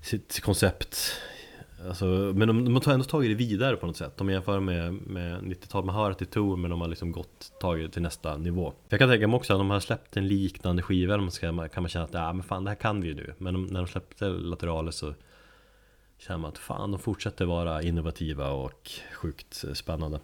Sitt 0.00 0.40
koncept. 0.40 0.96
Alltså, 1.88 2.04
men 2.04 2.48
de, 2.48 2.64
de 2.64 2.74
har 2.84 2.92
ändå 2.92 3.04
tagit 3.04 3.30
det 3.30 3.34
vidare 3.34 3.76
på 3.76 3.86
något 3.86 3.96
sätt. 3.96 4.16
De 4.16 4.30
jämför 4.30 4.60
med, 4.60 4.92
med 4.94 5.42
90-talet, 5.42 5.86
man 5.86 5.94
hör 5.94 6.10
att 6.10 6.18
det 6.18 6.24
är 6.24 6.26
Tool 6.26 6.58
men 6.58 6.70
de 6.70 6.80
har 6.80 6.88
liksom 6.88 7.12
gått, 7.12 7.52
tagit 7.60 7.86
det 7.86 7.92
till 7.92 8.02
nästa 8.02 8.36
nivå. 8.36 8.72
Jag 8.88 8.98
kan 9.00 9.08
tänka 9.08 9.28
mig 9.28 9.36
också 9.36 9.52
att 9.52 9.60
om 9.60 9.68
de 9.68 9.72
har 9.72 9.80
släppt 9.80 10.16
en 10.16 10.28
liknande 10.28 10.82
skiva. 10.82 11.30
Ska, 11.30 11.68
kan 11.68 11.82
man 11.82 11.88
känna 11.88 12.04
att 12.04 12.14
ja, 12.14 12.32
men 12.32 12.42
fan 12.42 12.64
det 12.64 12.70
här 12.70 12.74
kan 12.76 13.00
vi 13.00 13.08
ju 13.08 13.14
nu. 13.14 13.34
Men 13.38 13.54
de, 13.54 13.66
när 13.66 13.80
de 13.80 13.88
släppte 13.88 14.28
Lateralis 14.28 14.94
så 14.94 15.14
Känner 16.18 16.38
man 16.38 16.48
att 16.50 16.58
fan 16.58 16.90
de 16.90 17.00
fortsätter 17.00 17.44
vara 17.44 17.82
innovativa 17.82 18.50
och 18.50 18.90
sjukt 19.12 19.64
spännande. 19.74 20.20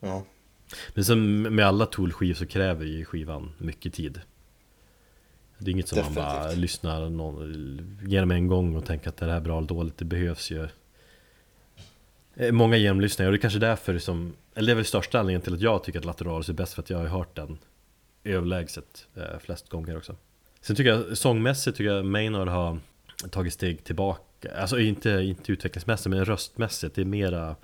Ja. 0.00 0.24
Men 0.94 1.04
sen 1.04 1.42
med 1.54 1.66
alla 1.66 1.86
Tool-skivor 1.86 2.34
så 2.34 2.46
kräver 2.46 2.84
ju 2.84 3.04
skivan 3.04 3.52
mycket 3.58 3.94
tid. 3.94 4.20
Det 5.58 5.70
är 5.70 5.72
inget 5.72 5.88
som 5.88 5.98
man 5.98 6.14
bara 6.14 6.34
Definitivt. 6.34 6.60
lyssnar 6.60 7.08
någon, 7.10 7.98
genom 8.06 8.30
en 8.30 8.46
gång 8.46 8.76
och 8.76 8.84
tänker 8.86 9.08
att 9.08 9.16
det 9.16 9.26
här 9.26 9.32
är 9.32 9.40
bra 9.40 9.58
eller 9.58 9.68
dåligt 9.68 9.98
Det 9.98 10.04
behövs 10.04 10.50
ju. 10.50 10.68
Eh, 12.34 12.52
Många 12.52 12.76
genomlyssningar 12.76 13.28
och 13.28 13.32
det 13.32 13.38
är 13.38 13.40
kanske 13.40 13.58
därför 13.58 13.98
som 13.98 14.32
Eller 14.54 14.66
det 14.66 14.72
är 14.72 14.76
väl 14.76 14.84
största 14.84 15.20
anledningen 15.20 15.42
till 15.42 15.54
att 15.54 15.60
jag 15.60 15.84
tycker 15.84 15.98
att 15.98 16.04
Lateralis 16.04 16.48
är 16.48 16.52
bäst 16.52 16.74
För 16.74 16.82
att 16.82 16.90
jag 16.90 16.98
har 16.98 17.06
hört 17.06 17.36
den 17.36 17.58
överlägset 18.24 19.06
eh, 19.14 19.38
flest 19.40 19.68
gånger 19.68 19.96
också. 19.96 20.16
Sen 20.60 20.76
tycker 20.76 20.90
jag 20.90 21.18
sångmässigt 21.18 21.76
tycker 21.76 21.90
jag 21.92 22.04
Maynard 22.04 22.48
har 22.48 22.78
tagit 23.30 23.52
steg 23.52 23.84
tillbaka 23.84 24.48
Alltså 24.60 24.78
inte, 24.78 25.10
inte 25.10 25.52
utvecklingsmässigt 25.52 26.10
men 26.10 26.24
röstmässigt. 26.24 26.94
Det 26.94 27.00
är 27.00 27.04
mera 27.04 27.56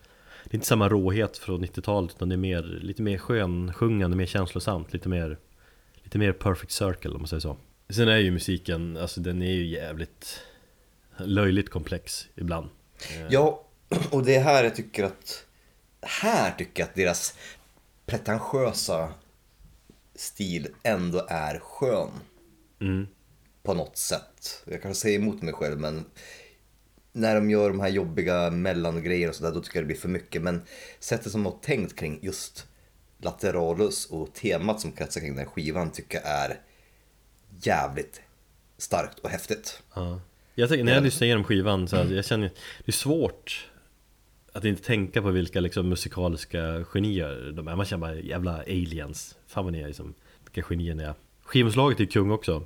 det 0.49 0.53
är 0.53 0.55
inte 0.55 0.67
samma 0.67 0.89
råhet 0.89 1.39
från 1.39 1.65
90-talet 1.65 2.15
utan 2.17 2.29
det 2.29 2.35
är 2.35 2.37
mer, 2.37 2.63
lite 2.63 3.03
mer 3.03 3.19
skön, 3.19 3.73
sjungande, 3.73 4.17
mer 4.17 4.27
känslosamt, 4.27 4.93
lite 4.93 5.09
mer 5.09 5.39
Lite 6.03 6.19
mer 6.19 6.33
perfect 6.33 6.73
circle 6.73 7.11
om 7.11 7.21
man 7.21 7.29
säger 7.29 7.41
så 7.41 7.57
Sen 7.89 8.09
är 8.09 8.17
ju 8.17 8.31
musiken, 8.31 8.97
alltså 8.97 9.21
den 9.21 9.43
är 9.43 9.53
ju 9.53 9.67
jävligt 9.67 10.41
löjligt 11.17 11.71
komplex 11.71 12.29
ibland 12.35 12.69
Ja, 13.31 13.65
och 14.11 14.25
det 14.25 14.35
är 14.35 14.43
här 14.43 14.65
jag 14.65 14.77
tycker 14.77 15.05
att... 15.05 15.47
Här 16.01 16.55
tycker 16.59 16.83
jag 16.83 16.89
att 16.89 16.95
deras 16.95 17.35
pretentiösa 18.07 19.13
stil 20.15 20.69
ändå 20.83 21.27
är 21.29 21.59
skön. 21.59 22.11
mm. 22.81 23.07
På 23.63 23.75
något 23.75 23.97
sätt. 23.97 24.63
Jag 24.65 24.83
kanske 24.83 25.01
säger 25.01 25.19
emot 25.19 25.43
mig 25.43 25.55
själv 25.55 25.79
men 25.81 26.05
när 27.17 27.35
de 27.35 27.51
gör 27.51 27.69
de 27.69 27.81
här 27.81 27.89
jobbiga 27.89 28.51
mellangrejerna 28.51 29.31
och 29.31 29.37
sådär 29.37 29.53
då 29.53 29.61
tycker 29.61 29.77
jag 29.77 29.83
det 29.85 29.87
blir 29.87 29.97
för 29.97 30.09
mycket. 30.09 30.43
Men 30.43 30.63
sättet 30.99 31.33
som 31.33 31.43
de 31.43 31.53
har 31.53 31.59
tänkt 31.59 31.97
kring 31.97 32.19
just 32.23 32.67
Lateralus 33.19 34.07
och 34.07 34.35
temat 34.35 34.81
som 34.81 34.93
kretsar 34.93 35.21
kring 35.21 35.31
den 35.31 35.39
här 35.39 35.53
skivan 35.53 35.91
tycker 35.91 36.19
jag 36.19 36.27
är 36.27 36.61
jävligt 37.63 38.21
starkt 38.79 39.19
och 39.19 39.31
häftigt. 39.31 39.83
Ja. 39.95 40.21
Jag 40.55 40.69
tänker, 40.69 40.85
när 40.85 40.95
jag 40.95 41.03
lyssnar 41.03 41.25
igenom 41.25 41.45
skivan 41.45 41.89
så 41.89 41.97
här, 41.97 42.15
jag 42.15 42.25
känner 42.25 42.49
det 42.85 42.91
är 42.91 42.93
svårt 42.93 43.71
att 44.53 44.65
inte 44.65 44.83
tänka 44.83 45.23
på 45.23 45.31
vilka 45.31 45.61
liksom, 45.61 45.89
musikaliska 45.89 46.85
genier 46.85 47.53
de 47.57 47.69
är. 47.69 47.77
Man 47.77 47.87
känner 47.87 48.01
bara 48.01 48.15
jävla 48.15 48.63
aliens. 48.63 49.37
Fan 49.47 49.65
vad 49.65 49.73
ni 49.73 49.81
är 49.81 49.87
liksom, 49.87 50.15
vilka 50.45 50.69
genier 50.69 50.95
ni 50.95 51.03
är. 51.03 51.15
Skivomslaget 51.47 52.01
är 52.01 52.05
kung 52.05 52.31
också. 52.31 52.65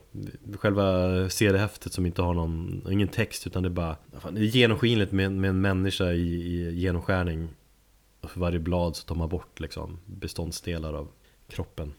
Själva 0.54 1.28
CD-häftet 1.30 1.92
som 1.92 2.06
inte 2.06 2.22
har 2.22 2.34
någon, 2.34 2.86
ingen 2.90 3.08
text 3.08 3.46
utan 3.46 3.62
det 3.62 3.68
är 3.68 3.70
bara 3.70 3.96
fan, 4.20 4.34
Det 4.34 4.40
är 4.40 4.44
genomskinligt 4.44 5.12
med, 5.12 5.32
med 5.32 5.50
en 5.50 5.60
människa 5.60 6.12
i, 6.12 6.18
i 6.18 6.74
genomskärning. 6.74 7.48
Och 8.20 8.30
för 8.30 8.40
varje 8.40 8.58
blad 8.58 8.96
så 8.96 9.06
tar 9.06 9.14
man 9.14 9.28
bort 9.28 9.60
liksom 9.60 9.98
beståndsdelar 10.06 10.94
av 10.94 11.08
kroppen. 11.48 11.94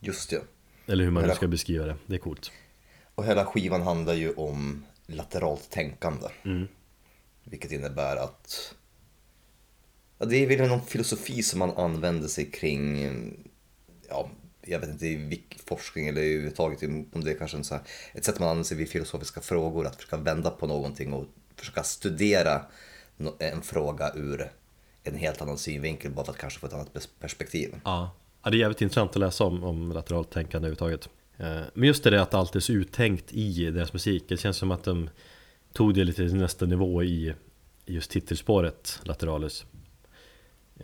Just 0.00 0.30
det. 0.30 0.42
Eller 0.86 1.04
hur 1.04 1.10
man 1.10 1.22
nu 1.22 1.34
ska 1.34 1.48
beskriva 1.48 1.86
det. 1.86 1.96
Det 2.06 2.14
är 2.14 2.18
coolt. 2.18 2.52
Och 3.14 3.24
hela 3.24 3.44
skivan 3.44 3.82
handlar 3.82 4.14
ju 4.14 4.32
om 4.32 4.84
lateralt 5.06 5.70
tänkande. 5.70 6.28
Mm. 6.42 6.68
Vilket 7.44 7.72
innebär 7.72 8.16
att 8.16 8.74
ja, 10.18 10.26
det 10.26 10.36
är 10.36 10.58
väl 10.58 10.68
någon 10.68 10.82
filosofi 10.82 11.42
som 11.42 11.58
man 11.58 11.70
använder 11.70 12.28
sig 12.28 12.50
kring, 12.50 12.98
ja, 14.08 14.30
jag 14.66 14.78
vet 14.78 14.88
inte 14.88 15.06
i 15.06 15.16
vilken 15.16 15.58
forskning 15.66 16.08
eller 16.08 16.20
överhuvudtaget 16.20 16.82
om 17.12 17.24
det 17.24 17.30
är 17.30 17.34
kanske 17.34 17.56
är 17.56 17.70
här, 17.70 17.80
ett 18.12 18.24
sätt 18.24 18.38
man 18.38 18.48
använder 18.48 18.64
sig 18.64 18.76
vid 18.76 18.88
filosofiska 18.88 19.40
frågor, 19.40 19.86
att 19.86 19.96
försöka 19.96 20.16
vända 20.16 20.50
på 20.50 20.66
någonting 20.66 21.12
och 21.12 21.26
försöka 21.56 21.82
studera 21.82 22.62
en 23.38 23.62
fråga 23.62 24.12
ur 24.14 24.50
en 25.02 25.14
helt 25.14 25.42
annan 25.42 25.58
synvinkel 25.58 26.10
bara 26.10 26.24
för 26.24 26.32
att 26.32 26.38
kanske 26.38 26.60
få 26.60 26.66
ett 26.66 26.72
annat 26.72 26.90
perspektiv. 27.20 27.74
Ja. 27.84 28.10
ja, 28.42 28.50
det 28.50 28.56
är 28.56 28.60
jävligt 28.60 28.82
intressant 28.82 29.10
att 29.10 29.16
läsa 29.16 29.44
om, 29.44 29.64
om 29.64 29.92
lateralt 29.92 30.30
tänkande 30.30 30.68
överhuvudtaget. 30.68 31.08
Eh, 31.36 31.62
men 31.74 31.88
just 31.88 32.04
det 32.04 32.10
där 32.10 32.18
att 32.18 32.34
allt 32.34 32.56
är 32.56 32.60
så 32.60 32.72
uttänkt 32.72 33.32
i 33.32 33.70
deras 33.70 33.92
musik. 33.92 34.24
Det 34.28 34.36
känns 34.36 34.56
som 34.56 34.70
att 34.70 34.84
de 34.84 35.10
tog 35.72 35.94
det 35.94 36.04
lite 36.04 36.16
till 36.28 36.36
nästa 36.36 36.66
nivå 36.66 37.02
i 37.02 37.34
i 37.86 37.94
just 37.94 38.10
titelspåret 38.10 39.00
Lateralus. 39.02 39.66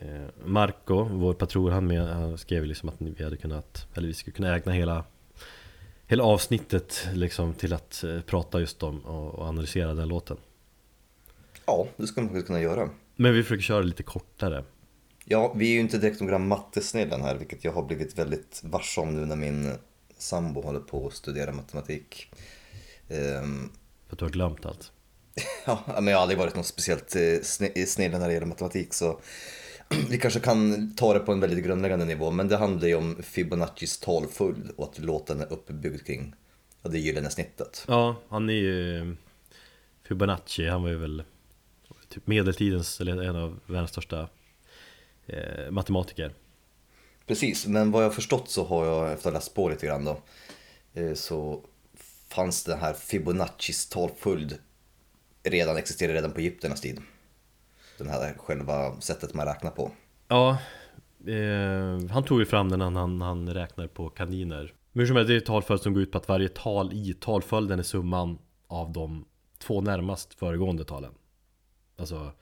Eh, 0.00 0.28
Marco, 0.44 1.04
vår 1.04 1.34
patron, 1.34 1.72
han, 1.72 1.86
med, 1.86 2.08
han 2.08 2.38
skrev 2.38 2.64
liksom 2.64 2.88
att 2.88 2.94
vi 2.98 3.24
hade 3.24 3.36
kunnat, 3.36 3.86
eller 3.94 4.08
vi 4.08 4.14
skulle 4.14 4.34
kunna 4.34 4.56
ägna 4.56 4.72
hela 4.72 5.04
Hela 6.10 6.24
avsnittet 6.24 7.08
liksom 7.12 7.54
till 7.54 7.72
att 7.72 8.04
eh, 8.04 8.20
prata 8.20 8.60
just 8.60 8.82
om 8.82 9.00
och, 9.00 9.34
och 9.34 9.46
analysera 9.46 9.94
den 9.94 10.08
låten. 10.08 10.36
Ja, 11.66 11.88
det 11.96 12.06
skulle 12.06 12.24
man 12.24 12.28
faktiskt 12.28 12.46
kunna 12.46 12.60
göra. 12.60 12.90
Men 13.16 13.34
vi 13.34 13.42
försöker 13.42 13.62
köra 13.62 13.82
lite 13.82 14.02
kortare. 14.02 14.64
Ja, 15.24 15.52
vi 15.56 15.68
är 15.68 15.72
ju 15.72 15.80
inte 15.80 15.98
direkt 15.98 16.20
några 16.20 16.38
mattesnillen 16.38 17.22
här, 17.22 17.34
vilket 17.34 17.64
jag 17.64 17.72
har 17.72 17.82
blivit 17.82 18.18
väldigt 18.18 18.60
varse 18.64 19.00
om 19.00 19.14
nu 19.14 19.26
när 19.26 19.36
min 19.36 19.72
sambo 20.18 20.62
håller 20.62 20.80
på 20.80 21.06
att 21.06 21.14
studera 21.14 21.52
matematik. 21.52 22.32
Ehm, 23.08 23.70
För 24.06 24.14
att 24.14 24.18
du 24.18 24.24
har 24.24 24.32
glömt 24.32 24.66
allt. 24.66 24.92
ja, 25.66 25.84
men 25.86 26.06
jag 26.06 26.16
har 26.16 26.22
aldrig 26.22 26.38
varit 26.38 26.54
någon 26.54 26.64
speciellt 26.64 27.16
eh, 27.16 27.42
snille 27.86 28.18
när 28.18 28.28
det 28.28 28.34
gäller 28.34 28.46
matematik, 28.46 28.94
så 28.94 29.20
vi 30.10 30.18
kanske 30.18 30.40
kan 30.40 30.90
ta 30.94 31.14
det 31.14 31.20
på 31.20 31.32
en 31.32 31.40
väldigt 31.40 31.64
grundläggande 31.64 32.04
nivå. 32.04 32.30
Men 32.30 32.48
det 32.48 32.56
handlar 32.56 32.88
ju 32.88 32.94
om 32.94 33.22
Fibonaccis 33.22 33.98
talföljd 33.98 34.70
och 34.76 34.90
att 34.90 34.98
låten 34.98 35.40
är 35.40 35.52
uppbyggd 35.52 36.06
kring 36.06 36.34
det 36.82 36.98
gyllene 36.98 37.30
snittet. 37.30 37.84
Ja, 37.88 38.16
han 38.28 38.48
är 38.48 38.54
ju 38.54 39.16
Fibonacci, 40.08 40.68
han 40.68 40.82
var 40.82 40.90
ju 40.90 40.96
väl 40.96 41.22
typ 42.08 42.26
medeltidens, 42.26 43.00
eller 43.00 43.22
en 43.22 43.36
av 43.36 43.60
världens 43.66 43.90
största 43.90 44.28
eh, 45.26 45.70
matematiker. 45.70 46.32
Precis, 47.26 47.66
men 47.66 47.90
vad 47.90 48.04
jag 48.04 48.14
förstått 48.14 48.48
så 48.48 48.64
har 48.64 48.86
jag 48.86 49.12
efter 49.12 49.28
att 49.28 49.32
ha 49.34 49.38
läst 49.38 49.54
på 49.54 49.68
lite 49.68 49.86
grann 49.86 50.04
då 50.04 50.22
eh, 50.94 51.14
så 51.14 51.60
fanns 52.28 52.64
det 52.64 52.76
här 52.76 52.92
Fibonaccis 52.92 53.88
talföljd 53.88 54.58
redan 55.42 55.76
existerade 55.76 56.18
redan 56.18 56.32
på 56.32 56.40
egyptiernas 56.40 56.80
tid. 56.80 57.00
Den 58.00 58.08
här 58.08 58.34
själva 58.38 59.00
sättet 59.00 59.34
man 59.34 59.46
räknar 59.46 59.70
på. 59.70 59.90
Ja, 60.28 60.58
eh, 61.26 62.10
han 62.10 62.24
tog 62.24 62.40
ju 62.40 62.46
fram 62.46 62.68
den 62.68 62.78
när 62.78 63.00
han, 63.00 63.20
han 63.20 63.54
räknar 63.54 63.86
på 63.86 64.08
kaniner. 64.08 64.74
Men 64.92 65.00
hur 65.00 65.06
som 65.06 65.16
helst, 65.16 65.28
det 65.28 65.36
är 65.36 65.40
talföljd 65.40 65.82
som 65.82 65.94
går 65.94 66.02
ut 66.02 66.12
på 66.12 66.18
att 66.18 66.28
varje 66.28 66.48
tal 66.48 66.92
i 66.92 67.14
talföljden 67.14 67.78
är 67.78 67.82
summan 67.82 68.38
av 68.66 68.92
de 68.92 69.24
två 69.58 69.80
närmast 69.80 70.34
föregående 70.34 70.84
talen. 70.84 71.12
Alltså 71.96 72.32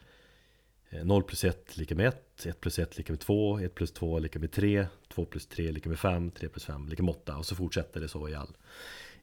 eh, 0.90 1.04
0 1.04 1.22
plus 1.22 1.44
1 1.44 1.76
lika 1.76 1.94
med 1.94 2.08
1, 2.08 2.46
1 2.46 2.60
plus 2.60 2.78
1 2.78 2.98
lika 2.98 3.12
med 3.12 3.20
2, 3.20 3.58
1 3.58 3.74
plus 3.74 3.92
2 3.92 4.18
lika 4.18 4.38
med 4.38 4.52
3, 4.52 4.86
2 5.08 5.24
plus 5.24 5.46
3 5.46 5.72
lika 5.72 5.88
med 5.88 5.98
5, 5.98 6.30
3 6.30 6.48
plus 6.48 6.64
5 6.64 6.88
lika 6.88 7.02
med 7.02 7.10
8 7.10 7.36
och 7.36 7.46
så 7.46 7.54
fortsätter 7.54 8.00
det 8.00 8.08
så 8.08 8.28
i 8.28 8.34
all 8.34 8.56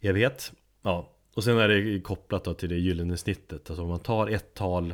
evighet. 0.01 0.51
Ja, 0.81 1.09
och 1.33 1.43
sen 1.43 1.57
är 1.57 1.67
det 1.67 2.01
kopplat 2.01 2.43
då 2.43 2.53
till 2.53 2.69
det 2.69 2.75
gyllene 2.75 3.17
snittet. 3.17 3.69
Alltså 3.69 3.83
om 3.83 3.89
man 3.89 3.99
tar 3.99 4.27
ett 4.27 4.53
tal 4.53 4.93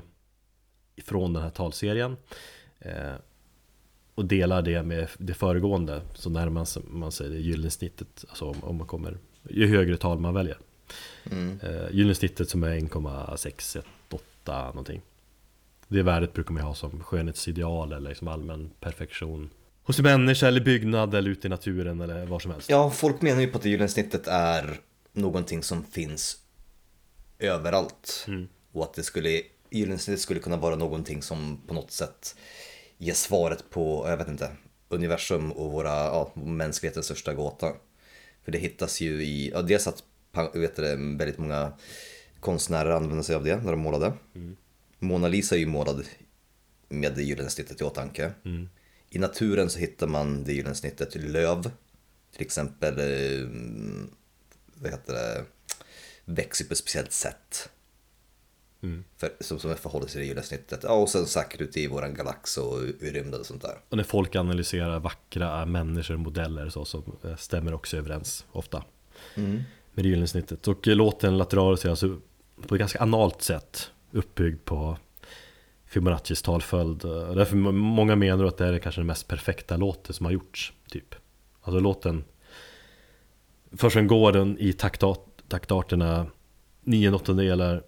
från 1.06 1.34
den 1.34 1.44
här 1.44 1.50
talserien 1.50 2.18
eh, 2.80 3.14
och 4.16 4.26
delar 4.26 4.62
det 4.62 4.84
med 4.84 5.08
det 5.18 5.34
föregående 5.34 6.02
så 6.14 6.30
närmar 6.30 6.68
man 6.92 7.12
sig 7.12 7.30
det 7.30 7.38
gyllene 7.38 7.72
snittet. 7.72 8.26
Alltså 8.30 8.46
om, 8.46 8.64
om 8.64 8.76
man 8.76 8.88
kommer, 8.88 9.18
ju 9.50 9.68
högre 9.68 9.98
tal 9.98 10.20
man 10.20 10.34
väljer. 10.34 10.58
Eh, 11.62 11.92
gyllene 11.92 12.16
snittet 12.16 12.50
som 12.50 12.64
är 12.64 12.72
1,618 12.72 14.66
någonting. 14.66 15.02
Det 15.88 16.04
värdet 16.04 16.34
brukar 16.34 16.54
man 16.54 16.64
ha 16.64 16.76
som 16.76 17.04
skönhetsideal 17.04 17.94
eller 17.94 18.10
liksom 18.10 18.28
allmän 18.28 18.72
perfektion. 18.80 19.50
Hos 19.84 20.00
en 20.00 20.04
människa 20.04 20.47
eller 20.47 20.62
byggnad 20.62 21.16
eller 21.16 21.32
ute 21.32 21.47
i 21.47 21.50
naturen 21.50 22.01
eller 22.01 22.26
var 22.26 22.39
som 22.39 22.51
helst. 22.51 22.70
Ja, 22.70 22.89
folk 22.89 23.22
menar 23.22 23.42
ju 23.42 23.47
på 23.47 23.58
att 23.58 23.63
det 23.63 23.70
gyllene 23.70 23.89
snittet 23.89 24.28
är 24.28 24.80
någonting 25.13 25.63
som 25.63 25.84
finns 25.84 26.38
överallt. 27.39 28.28
Och 28.72 28.84
att 28.84 28.93
det 28.93 29.04
skulle, 29.04 29.42
gyllene 29.72 30.00
snittet 30.00 30.22
skulle 30.22 30.39
kunna 30.39 30.58
vara 30.58 30.76
någonting 30.76 31.22
som 31.22 31.62
på 31.68 31.74
något 31.74 31.92
sätt 31.92 32.36
ger 32.98 33.14
svaret 33.14 33.70
på, 33.70 34.06
jag 34.10 34.18
vet 34.18 34.28
inte, 34.28 34.52
universum 34.89 35.52
och 35.52 35.72
våra, 35.72 35.89
ja, 35.89 36.32
mänsklighetens 36.36 37.06
största 37.06 37.34
gåta. 37.34 37.74
För 38.43 38.52
det 38.52 38.58
hittas 38.58 39.02
ju 39.02 39.24
i, 39.24 39.50
ja, 39.50 39.62
dels 39.62 39.88
att 39.88 40.04
vet 40.54 40.76
det, 40.76 40.96
väldigt 40.96 41.38
många 41.38 41.74
konstnärer 42.39 42.92
använder 42.92 43.24
sig 43.24 43.36
av 43.36 43.43
det 43.43 43.56
när 43.58 43.72
de 43.72 43.80
målade. 43.80 44.14
Mona 45.00 45.28
Lisa 45.28 45.56
är 45.56 45.60
ju 45.60 45.66
målad 45.66 46.06
med 46.89 47.16
det 47.16 47.24
gyllene 47.24 47.50
snittet 47.50 47.82
i 47.82 47.84
åtanke. 47.84 48.32
I 49.10 49.20
naturen 49.20 49.70
så 49.70 49.80
hittar 49.80 50.08
man 50.08 50.43
det 50.43 50.54
gyllene 50.54 50.76
snittet 50.76 51.16
löv. 51.16 51.72
Till 52.34 52.42
exempel, 52.42 53.00
eh, 53.00 53.48
vad 54.74 54.92
heter 54.92 55.14
det, 55.14 55.46
växer 56.26 56.66
på 56.66 56.72
ett 56.72 56.78
speciellt 56.78 57.12
sätt. 57.12 57.70
För, 59.17 59.29
som, 59.39 59.59
som 59.59 59.75
förhåller 59.75 60.05
sig 60.05 60.12
till 60.12 60.20
det 60.21 60.25
gyllene 60.25 60.45
snittet. 60.45 60.79
Ja, 60.83 60.93
och 60.93 61.09
sen 61.09 61.25
säkert 61.25 61.62
ute 61.62 61.79
i 61.79 61.87
våran 61.87 62.13
galax 62.13 62.58
och 62.58 62.83
i 62.83 63.12
rymden 63.12 63.39
och 63.39 63.45
sånt 63.45 63.62
där. 63.62 63.78
Och 63.89 63.97
när 63.97 64.03
folk 64.03 64.36
analyserar 64.36 64.99
vackra 64.99 65.66
människor, 65.66 66.17
modeller 66.17 66.70
så, 66.70 66.86
så 66.86 67.03
eh, 67.24 67.36
stämmer 67.36 67.74
också 67.74 67.97
överens 67.97 68.45
ofta. 68.51 68.83
Med 69.36 69.66
det 69.93 70.09
gyllene 70.09 70.28
snittet. 70.28 70.67
Och 70.67 70.87
eh, 70.87 70.95
låten 70.95 71.37
Lateralus 71.37 71.86
är 71.86 71.89
alltså 71.89 72.20
på 72.67 72.75
ett 72.75 72.79
ganska 72.79 72.99
analt 72.99 73.41
sätt 73.41 73.91
uppbyggd 74.12 74.66
på 74.66 74.97
Fibonaccis 75.86 76.41
talföljd. 76.41 77.05
Och 77.05 77.36
Därför 77.36 77.55
må- 77.55 77.71
många 77.71 78.16
menar 78.16 78.45
att 78.45 78.58
det 78.58 78.66
här 78.66 78.74
är 78.74 78.79
kanske 78.79 79.01
den 79.01 79.08
mest 79.08 79.28
perfekta 79.28 79.78
låten 79.78 80.13
som 80.13 80.25
har 80.25 80.33
gjorts 80.33 80.74
typ. 80.89 81.16
Alltså 81.62 81.79
låten 81.79 82.24
Först 83.78 83.93
sen 83.93 84.08
går 84.08 84.32
den 84.32 84.58
i 84.59 84.74
taktat, 84.74 85.25
taktarterna 85.47 86.25
9 86.83 87.12
åttondelar 87.12 87.83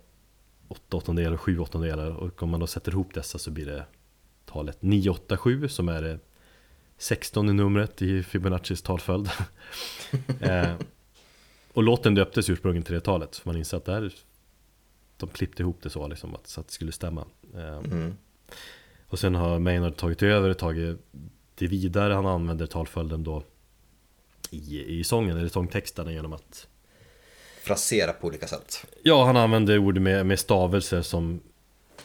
8 0.74 0.98
åttondelar 0.98 1.34
och 1.34 1.42
7 1.42 1.60
åttondelar 1.60 2.12
och 2.12 2.44
om 2.44 2.50
man 2.50 2.60
då 2.60 2.68
sätter 2.68 2.92
ihop 2.92 3.14
dessa 3.14 3.38
så 3.38 3.52
blir 3.52 3.66
det 3.66 3.86
talet 4.46 4.82
987 4.82 5.68
som 5.68 5.90
är 5.90 6.02
det 6.02 6.20
16 6.98 7.56
numret 7.56 8.02
i 8.02 8.24
Fibonaccis 8.24 8.82
talföljd. 8.82 9.30
eh, 10.40 10.74
och 11.74 11.84
låten 11.84 12.16
döptes 12.16 12.50
ursprungligen 12.50 12.84
till 12.84 12.94
det 12.94 13.02
talet, 13.02 13.36
för 13.36 13.50
man 13.50 13.58
inser 13.58 13.78
att 13.78 13.86
det 13.86 13.92
här, 13.94 14.14
de 15.18 15.30
klippte 15.30 15.64
ihop 15.64 15.80
det 15.82 15.90
så, 15.90 16.08
liksom, 16.08 16.36
att, 16.36 16.48
så 16.48 16.62
att 16.62 16.68
det 16.68 16.74
skulle 16.74 16.92
stämma. 16.92 17.26
Eh, 17.56 17.82
Och 19.08 19.20
sen 19.20 19.36
har 19.36 19.60
Maynard 19.60 19.96
tagit 19.96 20.24
över 20.24 20.54
tagit 20.54 21.00
det 21.56 21.68
vidare, 21.68 22.14
han 22.14 22.26
använder 22.26 22.66
talföljden 22.66 23.24
då 23.24 23.44
i, 24.50 25.00
i 25.00 25.04
sången, 25.04 25.38
eller 25.38 25.50
sångtexterna 25.50 26.12
genom 26.12 26.34
att 26.34 26.68
Frasera 27.64 28.14
på 28.14 28.28
olika 28.28 28.48
sätt. 28.48 28.86
Ja, 29.04 29.26
han 29.26 29.38
använder 29.38 29.78
ord 29.78 29.98
med, 29.98 30.26
med 30.26 30.40
stavelser 30.40 31.02
som 31.02 31.42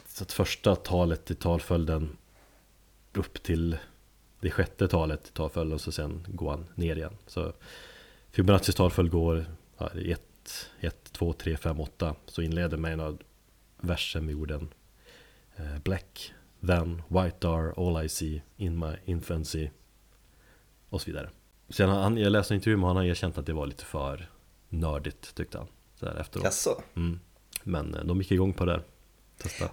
så 0.09 0.25
att 0.25 0.33
första 0.33 0.77
talet 0.77 1.31
i 1.31 1.35
talföljden 1.35 2.17
upp 3.13 3.43
till 3.43 3.79
det 4.41 4.51
sjätte 4.51 4.89
talet 4.89 5.29
i 5.29 5.33
talföljden 5.33 5.75
och 5.75 5.81
så 5.81 5.93
sen 5.93 6.27
går 6.29 6.51
han 6.51 6.67
ner 6.75 6.97
igen. 6.97 7.17
Så 7.27 7.53
Fibonaccis 8.31 8.75
talföljd 8.75 9.13
går 9.13 9.47
1, 10.05 10.21
1, 10.81 11.13
2, 11.13 11.33
3, 11.33 11.57
5, 11.57 11.81
8 11.81 12.15
så 12.27 12.43
inleder 12.43 12.77
Maynard 12.77 13.25
versen 13.81 14.27
med 14.27 14.35
orden 14.35 14.69
eh, 15.57 15.79
Black, 15.85 16.33
then, 16.67 17.03
white 17.09 17.49
are 17.49 17.73
all 17.77 18.05
I 18.05 18.09
see 18.09 18.43
in 18.57 18.79
my 18.79 18.93
infancy 19.05 19.69
och 20.89 21.01
så 21.01 21.11
vidare. 21.11 21.31
Sen 21.69 21.89
har 21.89 22.03
han, 22.03 22.17
jag 22.17 22.33
läste 22.33 22.55
en 22.55 22.57
intervju 22.57 22.77
med 22.77 22.83
honom, 22.83 22.97
och 22.97 23.01
han 23.01 23.07
har 23.07 23.11
erkänt 23.11 23.39
att 23.39 23.47
det 23.47 23.53
var 23.53 23.67
lite 23.67 23.85
för 23.85 24.29
nördigt 24.69 25.35
tyckte 25.35 25.59
han. 25.59 25.67
Så 26.01 26.07
här 26.07 26.17
efteråt. 26.17 26.45
Jaså? 26.45 26.83
Mm. 26.97 27.21
Men 27.63 27.95
eh, 27.95 28.05
de 28.05 28.19
gick 28.19 28.31
igång 28.31 28.53
på 28.53 28.65
det. 28.65 28.83
Testa. 29.39 29.69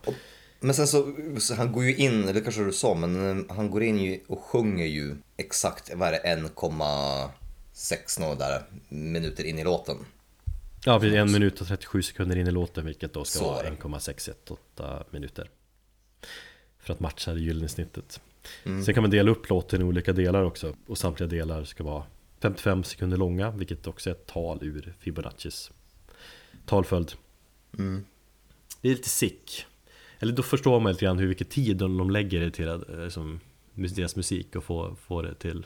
Men 0.60 0.76
sen 0.76 0.88
så, 0.88 1.14
så 1.38 1.56
han 1.56 1.72
går 1.72 1.84
ju 1.84 1.96
in, 1.96 2.26
det 2.26 2.42
kanske 2.42 2.64
du 2.64 2.72
sa, 2.72 2.94
men 2.94 3.40
eh, 3.40 3.56
han 3.56 3.70
går 3.70 3.84
in 3.84 4.00
ju 4.00 4.20
och 4.28 4.40
sjunger 4.40 4.86
ju 4.86 5.16
exakt, 5.38 5.92
vad 5.96 6.08
är 6.08 6.12
det, 6.12 6.36
1,6 6.36 8.20
några 8.20 8.36
där 8.36 8.64
minuter 8.90 9.44
in 9.44 9.60
i 9.60 9.64
låten. 9.64 9.98
Ja, 10.86 11.00
precis. 11.00 11.16
En 11.16 11.32
minut 11.32 11.62
och 11.62 11.68
37 11.68 12.02
sekunder 12.02 12.36
in 12.38 12.48
i 12.48 12.52
låten, 12.52 12.86
vilket 12.86 13.14
då 13.14 13.24
ska 13.24 13.40
Så 13.40 13.46
vara 13.46 13.60
är 13.60 13.64
det. 13.64 13.70
1,618 13.70 15.04
minuter. 15.12 15.50
För 16.80 16.94
att 16.94 17.00
matcha 17.00 17.34
det 17.34 17.40
gyllene 17.40 17.68
snittet. 17.68 18.22
Mm. 18.64 18.86
Sen 18.86 18.94
kan 18.94 19.04
man 19.04 19.12
dela 19.12 19.32
upp 19.32 19.50
låten 19.50 19.82
i 19.82 19.84
olika 19.84 20.14
delar 20.14 20.44
också. 20.44 20.76
Och 20.88 20.98
samtliga 20.98 21.28
delar 21.28 21.64
ska 21.64 21.84
vara 21.84 22.04
55 22.42 22.84
sekunder 22.84 23.18
långa, 23.18 23.52
vilket 23.52 23.88
också 23.88 24.10
är 24.10 24.14
ett 24.14 24.26
tal 24.26 24.60
ur 24.62 24.94
Fibonaccis 25.00 25.72
talföljd. 26.66 27.12
Mm. 27.78 28.06
Det 28.82 28.88
är 28.90 28.92
lite 28.96 29.10
sick. 29.10 29.66
Eller 30.20 30.34
då 30.34 30.44
förstår 30.44 30.80
man 30.80 30.92
lite 30.92 31.06
grann 31.06 31.20
hur 31.20 31.28
mycket 31.28 31.50
tid 31.50 31.78
de 31.78 32.10
lägger 32.10 32.50
till 32.50 32.70
att, 32.70 32.90
eh, 32.90 33.10
som, 33.10 33.40
deras 33.74 34.16
musik 34.16 34.56
och 34.56 34.64
få, 34.64 34.96
få 34.96 35.22
det 35.22 35.36
till 35.36 35.66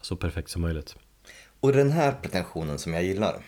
så 0.00 0.16
perfekt 0.16 0.50
som 0.50 0.62
möjligt. 0.62 0.96
Och 1.60 1.72
den 1.72 1.90
här 1.90 2.12
pretensionen 2.22 2.78
som 2.78 2.94
jag 2.94 3.04
gillar. 3.04 3.42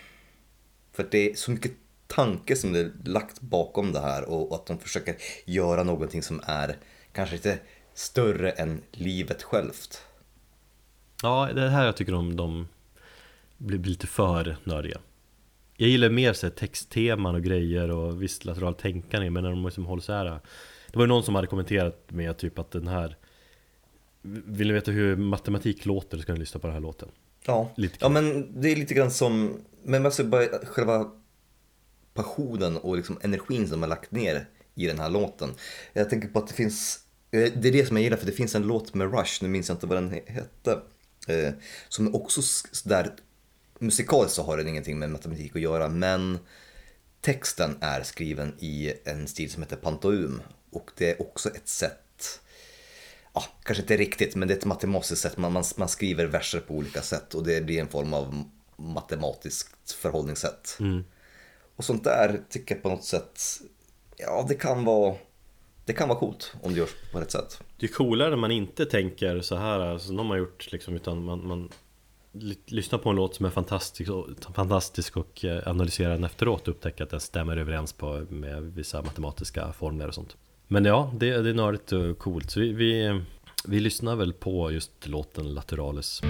För 0.93 1.07
det 1.11 1.31
är 1.31 1.35
så 1.35 1.51
mycket 1.51 1.71
tanke 2.07 2.55
som 2.55 2.73
det 2.73 2.79
är 2.79 2.91
lagt 3.05 3.41
bakom 3.41 3.91
det 3.91 3.99
här 3.99 4.29
och, 4.29 4.51
och 4.51 4.55
att 4.55 4.65
de 4.65 4.79
försöker 4.79 5.15
göra 5.45 5.83
någonting 5.83 6.23
som 6.23 6.41
är 6.45 6.77
kanske 7.11 7.35
lite 7.35 7.59
större 7.93 8.51
än 8.51 8.81
livet 8.91 9.43
självt. 9.43 10.01
Ja, 11.23 11.49
det 11.55 11.61
är 11.61 11.67
här 11.69 11.85
jag 11.85 11.97
tycker 11.97 12.11
de, 12.11 12.35
de 12.35 12.67
blir, 13.57 13.77
blir 13.79 13.91
lite 13.91 14.07
för 14.07 14.57
nördiga. 14.63 14.97
Jag 15.77 15.89
gillar 15.89 16.09
mer 16.09 16.33
så 16.33 16.45
här, 16.45 16.51
textteman 16.51 17.35
och 17.35 17.43
grejer 17.43 17.91
och 17.91 18.21
visst 18.23 18.45
lateralt 18.45 18.77
tänkande 18.79 19.29
men 19.29 19.43
när 19.43 19.49
de 19.49 19.65
liksom 19.65 19.85
håller 19.85 20.01
så 20.01 20.13
här. 20.13 20.25
Det 20.25 20.95
var 20.97 21.01
ju 21.03 21.07
någon 21.07 21.23
som 21.23 21.35
hade 21.35 21.47
kommenterat 21.47 22.05
med 22.07 22.37
typ 22.37 22.59
att 22.59 22.71
den 22.71 22.87
här 22.87 23.15
Vill 24.21 24.67
ni 24.67 24.73
veta 24.73 24.91
hur 24.91 25.15
matematik 25.15 25.85
låter 25.85 26.17
så 26.17 26.23
ska 26.23 26.33
ni 26.33 26.39
lyssna 26.39 26.59
på 26.59 26.67
den 26.67 26.73
här 26.73 26.81
låten. 26.81 27.09
Ja, 27.45 27.71
Lite 27.77 27.97
ja 27.99 28.09
men 28.09 28.47
det 28.61 28.71
är 28.71 28.75
lite 28.75 28.93
grann 28.93 29.11
som, 29.11 29.57
men 29.83 30.05
alltså 30.05 30.23
bara 30.23 30.45
själva 30.65 31.11
passionen 32.13 32.77
och 32.77 32.95
liksom 32.97 33.19
energin 33.21 33.67
som 33.67 33.81
har 33.81 33.89
lagt 33.89 34.11
ner 34.11 34.45
i 34.75 34.85
den 34.87 34.99
här 34.99 35.09
låten. 35.09 35.49
Jag 35.93 36.09
tänker 36.09 36.27
på 36.27 36.39
att 36.39 36.47
det 36.47 36.53
finns, 36.53 36.99
eh, 37.31 37.51
det 37.55 37.67
är 37.67 37.71
det 37.71 37.85
som 37.85 37.97
jag 37.97 38.03
gillar 38.03 38.17
för 38.17 38.25
det 38.25 38.31
finns 38.31 38.55
en 38.55 38.67
låt 38.67 38.93
med 38.93 39.13
Rush, 39.13 39.43
nu 39.43 39.49
minns 39.49 39.69
jag 39.69 39.75
inte 39.75 39.87
vad 39.87 39.97
den 39.97 40.11
he- 40.11 40.31
hette, 40.31 40.79
eh, 41.29 41.53
som 41.89 42.15
också 42.15 42.41
där 42.83 43.11
musikaliskt 43.79 44.35
så 44.35 44.43
har 44.43 44.57
den 44.57 44.67
ingenting 44.67 44.99
med 44.99 45.09
matematik 45.09 45.55
att 45.55 45.61
göra 45.61 45.89
men 45.89 46.39
texten 47.21 47.77
är 47.81 48.03
skriven 48.03 48.53
i 48.59 48.93
en 49.03 49.27
stil 49.27 49.51
som 49.51 49.63
heter 49.63 49.75
pantoum 49.75 50.41
och 50.69 50.91
det 50.97 51.11
är 51.11 51.21
också 51.21 51.49
ett 51.49 51.67
sätt 51.67 52.39
ja, 53.37 53.43
kanske 53.63 53.81
inte 53.81 53.97
riktigt, 53.97 54.35
men 54.35 54.47
det 54.47 54.53
är 54.53 54.57
ett 54.57 54.65
matematiskt 54.65 55.21
sätt. 55.21 55.37
Man, 55.37 55.53
man, 55.53 55.63
man 55.75 55.89
skriver 55.89 56.25
verser 56.25 56.59
på 56.59 56.73
olika 56.73 57.01
sätt 57.01 57.33
och 57.33 57.43
det 57.43 57.65
blir 57.65 57.81
en 57.81 57.87
form 57.87 58.13
av 58.13 58.43
matematiskt 58.75 59.91
förhållningssätt. 59.91 60.77
Och 61.75 61.85
sånt 61.85 62.03
där 62.03 62.41
tycker 62.49 62.75
jag 62.75 62.83
på 62.83 62.89
något 62.89 63.03
sätt, 63.03 63.41
ja 64.17 64.45
det 64.49 64.55
kan 64.55 64.85
vara, 64.85 65.15
det 65.87 65.93
kan 65.93 66.07
vara 66.07 66.19
coolt 66.19 66.53
om 66.61 66.73
det 66.73 66.79
görs 66.79 66.89
på 67.11 67.19
rätt 67.19 67.31
sätt. 67.31 67.63
Det 67.77 67.85
är 67.85 67.91
coolare 67.91 68.29
när 68.29 68.37
man 68.37 68.51
inte 68.51 68.85
tänker 68.85 69.41
så 69.41 69.55
här 69.55 69.79
alltså, 69.79 70.07
som 70.07 70.15
de 70.15 70.29
har 70.29 70.37
gjort 70.37 70.71
liksom, 70.71 70.95
utan 70.95 71.23
man, 71.23 71.47
man 71.47 71.69
lyssnar 72.65 72.99
på 72.99 73.09
en 73.09 73.15
låt 73.15 73.35
som 73.35 73.45
är 73.45 73.49
fantastisk 73.49 74.11
och, 74.11 74.27
fantastisk 74.53 75.17
och 75.17 75.45
eh, 75.45 75.67
analyserar 75.67 76.09
den 76.09 76.23
efteråt 76.23 76.61
och 76.61 76.67
upptäcker 76.67 77.03
att 77.03 77.09
den 77.09 77.19
stämmer 77.19 77.57
överens 77.57 77.93
på, 77.93 78.25
med 78.29 78.63
vissa 78.63 79.01
matematiska 79.01 79.73
formler 79.73 80.07
och 80.07 80.13
sånt. 80.13 80.37
Men 80.67 80.85
ja, 80.85 81.11
det, 81.15 81.41
det 81.41 81.49
är 81.49 81.53
nördigt 81.53 81.91
och 81.91 82.17
coolt. 82.17 82.51
Så 82.51 82.59
vi, 82.59 82.73
vi, 82.73 83.21
vi 83.65 83.79
lyssnar 83.79 84.15
väl 84.15 84.33
på 84.33 84.71
just 84.71 85.07
låten 85.07 85.53
Lateralis. 85.53 86.21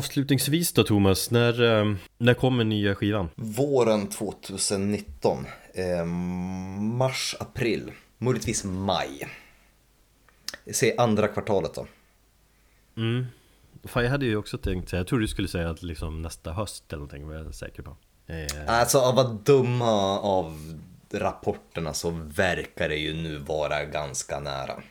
Avslutningsvis 0.00 0.72
då 0.72 0.82
Thomas, 0.84 1.30
när, 1.30 1.62
eh, 1.80 1.94
när 2.18 2.34
kommer 2.34 2.64
nya 2.64 2.94
skivan? 2.94 3.28
Våren 3.34 4.06
2019, 4.08 5.46
eh, 5.74 6.04
mars, 6.80 7.34
april, 7.40 7.92
möjligtvis 8.18 8.64
maj. 8.64 9.28
Se 10.72 10.94
andra 10.98 11.28
kvartalet 11.28 11.74
då. 11.74 11.86
Mm. 12.96 13.26
Fan, 13.84 14.04
jag 14.04 14.10
hade 14.10 14.26
ju 14.26 14.36
också 14.36 14.58
tänkt 14.58 14.88
säga, 14.88 15.00
jag 15.00 15.06
trodde 15.06 15.24
du 15.24 15.28
skulle 15.28 15.48
säga 15.48 15.70
att 15.70 15.82
liksom 15.82 16.22
nästa 16.22 16.52
höst 16.52 16.84
eller 16.88 16.96
någonting, 16.98 17.28
var 17.28 17.34
jag 17.34 17.54
säker 17.54 17.82
på. 17.82 17.96
Eh, 18.26 18.46
Alltså 18.80 18.98
av 18.98 19.18
att 19.18 19.46
döma 19.46 20.20
av 20.20 20.78
rapporterna 21.10 21.94
så 21.94 22.10
verkar 22.24 22.88
det 22.88 22.96
ju 22.96 23.14
nu 23.14 23.38
vara 23.38 23.84
ganska 23.84 24.40
nära. 24.40 24.82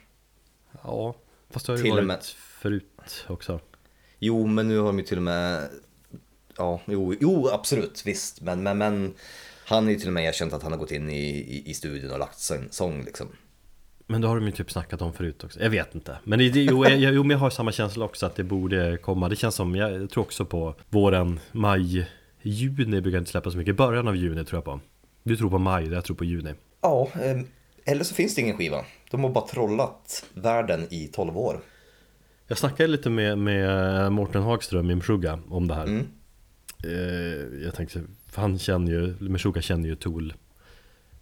ja, 0.84 1.16
fast 1.50 1.66
det 1.66 1.72
har 1.74 1.78
ju 1.78 1.92
varit 1.92 2.06
med- 2.06 2.24
förut 2.62 3.26
också. 3.28 3.60
Jo, 4.26 4.48
men 4.48 4.68
nu 4.68 4.78
har 4.78 4.86
de 4.86 5.00
ju 5.00 5.06
till 5.06 5.18
och 5.18 5.24
med... 5.24 5.70
Ja, 6.58 6.82
jo, 6.86 7.16
jo 7.20 7.50
absolut, 7.50 8.02
visst. 8.06 8.42
Men, 8.42 8.64
men, 8.64 8.78
men 8.78 9.14
han 9.66 9.84
har 9.84 9.92
ju 9.92 9.98
till 9.98 10.08
och 10.08 10.14
med 10.14 10.26
erkänt 10.26 10.54
att 10.54 10.64
han 10.64 10.72
har 10.72 10.80
gått 10.80 10.92
in 10.92 11.10
i, 11.10 11.28
i, 11.30 11.64
i 11.66 11.74
studion 11.74 12.12
och 12.12 12.20
lagt 12.20 12.40
sång, 12.40 12.68
sång 12.70 13.04
liksom. 13.04 13.28
Men 14.08 14.22
då 14.22 14.28
har 14.28 14.36
de 14.36 14.46
ju 14.46 14.52
typ 14.52 14.72
snackat 14.72 15.02
om 15.02 15.14
förut 15.14 15.44
också, 15.44 15.60
jag 15.60 15.70
vet 15.70 15.96
inte 15.96 16.18
Men 16.24 16.40
det, 16.40 16.46
jo, 16.46 16.86
jag, 16.86 17.14
jo, 17.14 17.24
men 17.24 17.32
jag 17.32 17.38
har 17.38 17.50
samma 17.50 17.72
känsla 17.72 18.06
också 18.06 18.26
att 18.26 18.36
det 18.36 18.44
borde 18.44 18.98
komma 18.98 19.30
Det 19.30 19.36
känns 19.36 19.56
som, 19.56 19.76
jag, 19.76 19.94
jag 20.02 20.10
tror 20.10 20.24
också 20.24 20.46
på 20.46 20.76
våren, 20.90 21.40
maj, 21.52 22.10
juni 22.42 23.02
brukar 23.02 23.18
inte 23.18 23.32
släppa 23.32 23.52
så 23.52 23.58
mycket 23.58 23.78
Början 23.78 24.08
av 24.08 24.16
juni 24.16 24.46
tror 24.46 24.58
jag 24.58 24.66
på 24.66 24.80
Du 25.24 25.38
tror 25.38 25.50
på 25.50 25.58
maj, 25.58 25.88
jag 25.88 26.06
tror 26.06 26.16
på 26.16 26.26
juni 26.26 26.54
Ja, 26.82 27.08
eh, 27.22 27.42
eller 27.86 28.04
så 28.04 28.16
finns 28.16 28.36
det 28.36 28.42
ingen 28.42 28.58
skiva. 28.58 28.86
De 29.12 29.24
har 29.24 29.30
bara 29.30 29.48
trollat 29.48 30.26
världen 30.34 30.88
i 30.90 31.08
12 31.08 31.38
år. 31.38 31.62
Jag 32.48 32.58
snackade 32.58 32.88
lite 32.88 33.10
med, 33.10 33.38
med 33.38 34.12
Mårten 34.12 34.42
Hagström 34.42 34.92
i 34.92 34.96
Meshuggah 34.96 35.40
om 35.50 35.68
det 35.68 35.74
här. 35.74 35.84
Mm. 35.86 36.08
eh, 36.84 37.64
Jag 37.66 37.76
tänkte, 37.76 38.02
för 38.30 38.42
han 38.42 38.60
känner 38.60 38.92
ju, 38.92 39.16
Meshuggah 39.20 39.62
känner 39.62 39.90
ju 39.90 39.96
Tool 39.96 40.34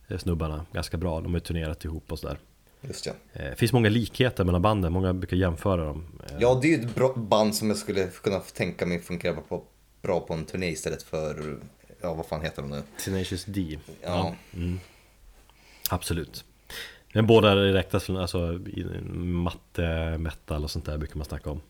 eh, 0.07 0.17
snubbarna 0.17 0.65
ganska 0.73 0.97
bra, 0.97 1.21
de 1.21 1.31
har 1.33 1.39
ju 1.39 1.39
turnerat 1.39 1.85
ihop 1.85 2.11
och 2.11 2.19
sådär. 2.19 2.37
Just 2.81 3.05
ja. 3.05 3.13
eh, 3.33 3.49
Det 3.49 3.55
finns 3.55 3.73
många 3.73 3.89
likheter 3.89 4.43
mellan 4.43 4.61
banden, 4.61 4.93
många 4.93 5.13
brukar 5.13 5.37
jämföra 5.37 5.85
dem. 5.85 6.05
Ja, 6.39 6.59
det 6.61 6.73
är 6.73 6.77
ju 6.77 6.83
ett 6.85 7.15
band 7.15 7.55
som 7.55 7.67
jag 7.67 7.77
skulle 7.77 8.07
kunna 8.07 8.39
tänka 8.39 8.85
mig 8.85 8.99
fungerar 8.99 9.35
på, 9.35 9.63
bra 10.01 10.19
på 10.19 10.33
en 10.33 10.45
turné 10.45 10.67
istället 10.69 11.03
för, 11.03 11.59
ja 12.01 12.13
vad 12.13 12.25
fan 12.25 12.41
heter 12.41 12.61
de 12.61 12.71
nu? 12.71 12.81
Tenacious 13.05 13.45
D. 13.45 13.79
Ja. 14.01 14.35
Absolut 15.89 16.45
Men 17.13 17.27
båda 17.27 17.55
räknas 17.55 18.09
alltså 18.09 18.53
i 18.53 18.85
matte, 19.13 20.17
metal 20.19 20.63
och 20.63 20.71
sånt 20.71 20.85
där 20.85 20.97
brukar 20.97 21.15
man 21.17 21.25
snacka 21.25 21.49
om. 21.49 21.61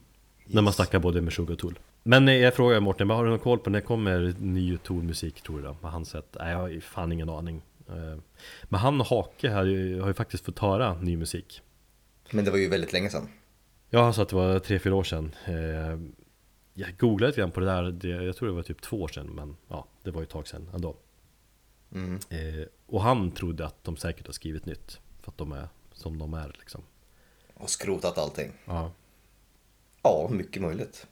När 0.45 0.61
man 0.61 0.74
snackar 0.74 0.99
både 0.99 1.22
med 1.22 1.34
Sugar 1.34 1.53
och 1.53 1.60
Tool 1.60 1.80
Men 2.03 2.28
eh, 2.28 2.36
jag 2.36 2.53
frågar 2.53 2.80
Mårten, 2.80 3.07
vad 3.07 3.18
har 3.18 3.24
du 3.24 3.30
någon 3.30 3.40
koll 3.40 3.60
på 3.60 3.70
när 3.70 3.82
kommer 3.82 4.34
ny 4.40 4.78
Tool-musik 4.78 5.41
tror 5.41 5.57
du 5.57 5.64
då? 5.64 5.78
Vad 5.82 5.91
han 5.91 6.06
sett? 6.06 6.36
Nej 6.40 6.52
jag 6.52 6.57
har 6.57 6.80
fan 6.80 7.11
ingen 7.11 7.30
aning. 7.30 7.61
Eh, 7.88 8.20
Men 8.64 8.80
han 8.80 9.02
och 9.02 9.07
Hake 9.07 9.49
har 9.49 9.64
ju, 9.64 10.02
har 10.02 10.07
ju 10.07 10.14
faktiskt 10.14 10.45
fått 10.45 10.60
höra 10.60 10.94
ny 10.94 11.18
musik. 11.18 11.61
Men 12.32 12.45
det 12.45 12.52
var 12.52 12.57
ju 12.57 12.70
väldigt 12.70 12.94
länge 12.94 13.10
sedan. 13.10 13.28
Ja, 13.90 14.03
han 14.03 14.14
sa 14.14 14.22
att 14.22 14.30
det 14.30 14.36
var 14.36 14.60
tre 14.60 14.80
fyra 14.80 14.95
år 14.95 15.03
sedan. 15.03 15.36
Eh, 15.45 15.99
Jag 16.74 16.98
googlade 16.98 17.28
lite 17.32 17.41
grann 17.41 17.52
på 17.52 17.60
det 17.60 17.65
där, 17.65 18.07
jag 18.24 18.36
tror 18.36 18.49
det 18.49 18.56
var 18.56 18.64
typ 18.64 18.82
två 18.82 19.02
år 19.02 19.07
sedan 19.07 19.28
Men 19.28 19.56
ja, 19.68 19.88
det 20.03 20.11
var 20.11 20.22
ju 20.22 20.24
ett 20.24 20.30
tag 20.30 20.48
sedan 20.48 20.70
ändå. 20.74 20.95
Mm. 21.95 22.20
Och 22.86 23.02
han 23.02 23.32
trodde 23.32 23.65
att 23.65 23.84
de 23.84 23.98
säkert 23.98 24.26
har 24.26 24.34
skrivit 24.34 24.65
nytt 24.65 24.99
För 25.24 25.32
att 25.32 25.38
de 25.38 25.52
är 25.52 25.68
som 25.94 26.20
de 26.20 26.34
är 26.34 26.56
liksom 26.60 26.82
Och 27.54 27.70
skrotat 27.70 28.18
allting. 28.18 28.52
ja. 28.66 28.91
Ja, 30.02 30.28
mycket 30.32 30.62
möjligt. 30.62 31.08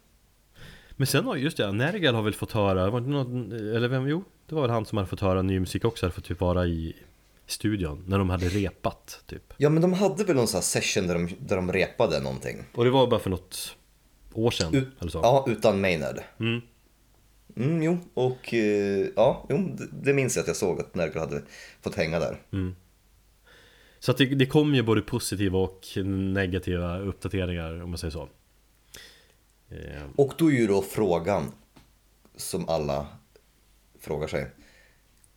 Men 0.92 1.08
sen 1.08 1.26
har 1.26 1.36
just 1.36 1.58
det, 1.58 1.72
Nergal 1.72 2.16
har 2.16 2.22
väl 2.22 2.34
fått 2.34 2.52
höra, 2.52 2.90
var 2.90 3.02
det 3.02 3.10
någon, 3.10 3.52
eller 3.52 3.88
vem, 3.88 4.08
jo 4.08 4.24
Det 4.48 4.56
var 4.56 4.62
väl 4.62 4.72
han 4.72 4.86
som 4.86 4.98
hade 4.98 5.10
fått 5.10 5.20
höra 5.20 5.42
ny 5.42 5.60
musik 5.60 5.86
också, 5.86 6.06
hade 6.06 6.16
fått 6.16 6.24
typ 6.24 6.40
vara 6.40 6.66
i 6.68 6.96
studion 7.46 8.04
När 8.08 8.18
de 8.18 8.30
hade 8.30 8.50
repat 8.50 9.24
typ 9.26 9.54
Ja, 9.58 9.70
men 9.70 9.82
de 9.82 9.94
hade 9.94 10.24
väl 10.24 10.36
någon 10.36 10.48
sån 10.48 10.58
här 10.58 10.62
session 10.62 11.08
där 11.08 11.14
de, 11.14 11.30
där 11.40 11.56
de 11.56 11.72
repade 11.72 12.20
någonting. 12.20 12.66
Och 12.74 12.84
det 12.84 12.90
var 12.90 13.08
bara 13.08 13.20
för 13.20 13.30
något 13.30 13.76
år 14.34 14.52
sedan 14.52 14.74
Ut, 14.74 14.88
eller 15.00 15.12
så 15.12 15.20
ja, 15.24 15.46
utan 15.48 15.82
Maynard. 15.82 16.20
Mm. 16.40 16.62
Mm, 17.56 17.84
jo, 17.84 17.98
och 18.14 18.54
eh, 18.54 19.08
ja, 19.16 19.46
jo, 19.50 19.78
det, 19.92 20.14
minns 20.14 20.36
jag 20.36 20.42
att 20.42 20.48
jag 20.48 20.56
såg 20.56 20.80
att 20.80 20.96
Nergal 20.96 21.20
hade 21.20 21.42
fått 21.82 21.96
hänga 21.96 22.20
där. 22.20 22.40
Så 24.04 24.12
att 24.12 24.18
det, 24.18 24.26
det 24.26 24.46
kom 24.46 24.76
ju 24.76 24.82
både 24.84 25.02
positiva 25.02 25.60
och 25.60 25.88
negativa 26.34 27.00
uppdateringar 27.00 27.82
om 27.84 27.90
man 27.90 27.98
säger 27.98 28.12
så 28.12 28.30
eh, 29.70 30.04
Och 30.16 30.34
då 30.38 30.48
är 30.52 30.56
ju 30.56 30.68
då 30.68 30.82
frågan 30.82 31.52
som 32.36 32.70
alla 32.70 33.08
frågar 34.00 34.28
sig. 34.28 34.48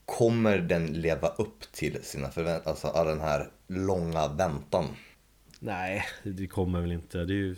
Kommer 0.05 0.59
den 0.59 0.87
leva 0.87 1.29
upp 1.29 1.73
till 1.73 2.05
sina 2.05 2.31
förväntningar? 2.31 2.71
Alltså 2.71 2.89
all 2.89 3.07
den 3.07 3.21
här 3.21 3.51
långa 3.67 4.29
väntan. 4.29 4.85
Nej, 5.59 6.05
det 6.23 6.47
kommer 6.47 6.81
väl 6.81 6.93
inte. 6.93 7.19
Det 7.25 7.33
är 7.33 7.37
ju 7.37 7.57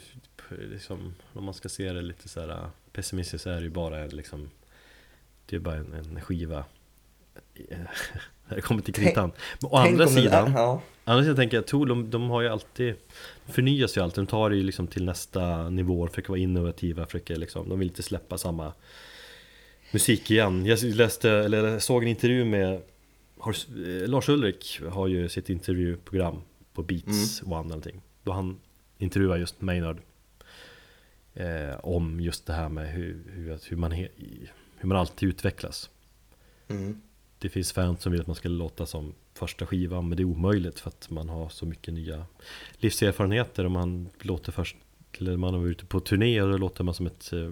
liksom, 0.51 1.15
om 1.33 1.45
man 1.45 1.55
ska 1.55 1.69
se 1.69 1.93
det 1.93 2.03
lite 2.03 2.29
så 2.29 2.41
här 2.41 2.71
pessimistiskt 2.93 3.43
så 3.43 3.51
är 3.51 3.57
det 3.57 3.63
ju 3.63 3.71
bara 3.71 3.99
en, 3.99 4.09
liksom 4.11 4.51
Det 5.47 5.57
är 5.57 5.61
bara 5.61 5.77
en, 5.77 5.93
en 5.95 6.21
skiva 6.21 6.65
När 8.49 8.57
det 8.57 8.61
kommer 8.61 8.83
till 8.83 8.95
kritan 8.95 9.33
Men 9.61 9.71
å 9.71 9.77
andra 9.77 10.07
sidan 10.07 10.53
där- 10.53 10.61
ja. 10.61 10.83
Andra 11.09 11.23
sidan 11.25 11.37
tänker 11.37 11.57
jag 11.57 11.67
Tool, 11.67 11.89
de, 11.89 12.11
de 12.11 12.31
har 12.31 12.43
ju 12.43 12.49
alltid 12.49 12.95
Förnyas 13.47 13.97
ju 13.97 14.01
alltid, 14.01 14.25
de 14.25 14.27
tar 14.27 14.51
det 14.51 14.57
ju 14.57 14.63
liksom 14.63 14.87
till 14.87 15.05
nästa 15.05 15.71
nivå 15.71 16.07
Försöker 16.09 16.29
vara 16.29 16.39
innovativa, 16.39 17.07
försöker 17.07 17.37
liksom 17.37 17.69
De 17.69 17.79
vill 17.79 17.89
inte 17.89 18.03
släppa 18.03 18.39
samma 18.39 18.73
Musik 19.93 20.31
igen. 20.31 20.67
Jag 20.67 20.83
läste, 20.83 21.31
eller 21.31 21.79
såg 21.79 22.03
en 22.03 22.09
intervju 22.09 22.45
med 22.45 22.81
har, 23.39 23.53
eh, 23.87 24.09
Lars 24.09 24.29
Ulrik 24.29 24.81
har 24.91 25.07
ju 25.09 25.29
sitt 25.29 25.51
intervjuprogram 25.51 26.37
på 26.73 26.83
Beats 26.83 27.43
One 27.43 27.55
eller 27.55 27.63
någonting 27.69 28.03
Då 28.23 28.33
han 28.33 28.59
intervjuar 28.99 29.37
just 29.37 29.61
Maynard 29.61 29.99
eh, 31.35 31.77
Om 31.83 32.21
just 32.21 32.47
det 32.47 32.53
här 32.53 32.69
med 32.69 32.93
hur, 32.93 33.23
hur, 33.35 33.53
att- 33.53 33.73
hur, 33.73 33.77
man, 33.77 33.93
hur 33.93 34.09
man 34.83 34.97
alltid 34.97 35.29
utvecklas. 35.29 35.91
Mm. 36.69 37.01
Det 37.39 37.49
finns 37.49 37.73
fans 37.73 38.03
som 38.03 38.13
vill 38.13 38.21
att 38.21 38.27
man 38.27 38.37
ska 38.37 38.49
låta 38.49 38.87
som 38.87 39.15
första 39.39 39.67
skivan 39.67 40.09
Men 40.09 40.17
det 40.17 40.23
är 40.23 40.25
omöjligt 40.25 40.81
för 40.81 40.89
att 40.89 41.11
man 41.11 41.29
har 41.29 41.49
så 41.49 41.67
mycket 41.67 41.95
nya 41.95 42.27
livserfarenheter 42.77 43.65
Och 43.65 43.71
man 43.71 44.09
låter 44.21 44.53
först 44.53 44.77
Eller 45.19 45.37
man 45.37 45.55
är 45.55 45.67
ute 45.67 45.85
på 45.85 46.01
turné 46.01 46.43
och 46.43 46.51
då 46.51 46.57
låter 46.57 46.85
man 46.85 46.95
som 46.95 47.07
ett 47.07 47.33
eh, 47.33 47.51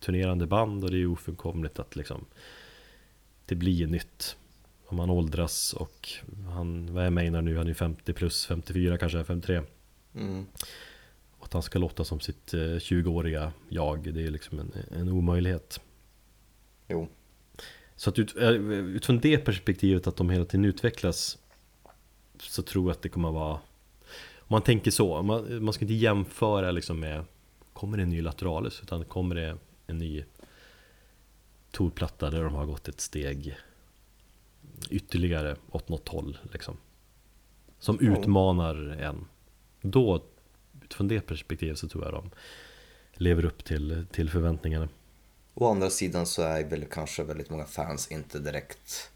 turnerande 0.00 0.46
band 0.46 0.84
Och 0.84 0.90
det 0.90 0.98
är 0.98 1.06
ofrånkomligt 1.06 1.78
att 1.78 1.96
liksom 1.96 2.24
Det 3.46 3.54
blir 3.54 3.86
nytt 3.86 4.36
Om 4.86 4.96
man 4.96 5.10
åldras 5.10 5.72
och 5.72 6.08
han, 6.48 6.94
vad 6.94 7.04
är 7.04 7.10
Maynard 7.10 7.44
nu? 7.44 7.56
Han 7.56 7.66
är 7.66 7.68
ju 7.68 7.74
50 7.74 8.12
plus, 8.12 8.46
54 8.46 8.98
kanske, 8.98 9.24
53 9.24 9.62
Mm. 10.14 10.46
Och 11.38 11.44
att 11.44 11.52
han 11.52 11.62
ska 11.62 11.78
låta 11.78 12.04
som 12.04 12.20
sitt 12.20 12.54
eh, 12.54 12.58
20-åriga 12.58 13.52
jag 13.68 14.14
Det 14.14 14.26
är 14.26 14.30
liksom 14.30 14.58
en, 14.58 14.72
en 14.90 15.08
omöjlighet 15.08 15.80
Jo. 16.88 17.08
Så 17.98 18.10
att 18.10 18.18
ut, 18.18 18.36
eh, 18.36 18.48
utifrån 18.50 19.18
det 19.20 19.38
perspektivet 19.38 20.06
att 20.06 20.16
de 20.16 20.30
hela 20.30 20.44
tiden 20.44 20.64
utvecklas 20.64 21.38
Så 22.40 22.62
tror 22.62 22.84
jag 22.84 22.90
att 22.90 23.02
det 23.02 23.08
kommer 23.08 23.28
att 23.28 23.34
vara 23.34 23.52
Om 24.38 24.46
man 24.48 24.62
tänker 24.62 24.90
så, 24.90 25.22
man, 25.22 25.64
man 25.64 25.74
ska 25.74 25.84
inte 25.84 25.94
jämföra 25.94 26.70
liksom 26.70 27.00
med 27.00 27.24
Kommer 27.72 27.96
det 27.96 28.02
en 28.02 28.10
ny 28.10 28.22
Lateralis? 28.22 28.80
Utan 28.82 29.04
kommer 29.04 29.34
det 29.34 29.58
en 29.86 29.98
ny 29.98 30.24
Torplatta 31.70 32.30
där 32.30 32.44
de 32.44 32.54
har 32.54 32.66
gått 32.66 32.88
ett 32.88 33.00
steg 33.00 33.56
Ytterligare 34.90 35.56
åt 35.70 35.88
något 35.88 36.08
håll 36.08 36.38
liksom? 36.52 36.76
Som 37.78 37.98
Ja. 38.00 38.18
utmanar 38.18 38.74
en. 39.00 39.24
Då 39.82 40.22
Utifrån 40.84 41.08
det 41.08 41.20
perspektivet 41.20 41.78
så 41.78 41.88
tror 41.88 42.04
jag 42.04 42.12
de 42.12 42.30
Lever 43.14 43.44
upp 43.44 43.64
till, 43.64 44.06
till 44.12 44.30
förväntningarna 44.30 44.88
Å 45.60 45.70
andra 45.70 45.90
sidan 45.90 46.26
så 46.26 46.42
är 46.42 46.64
väl 46.64 46.84
kanske 46.84 47.22
väldigt 47.22 47.50
många 47.50 47.64
fans 47.64 48.12
inte 48.12 48.38
direkt 48.38 49.10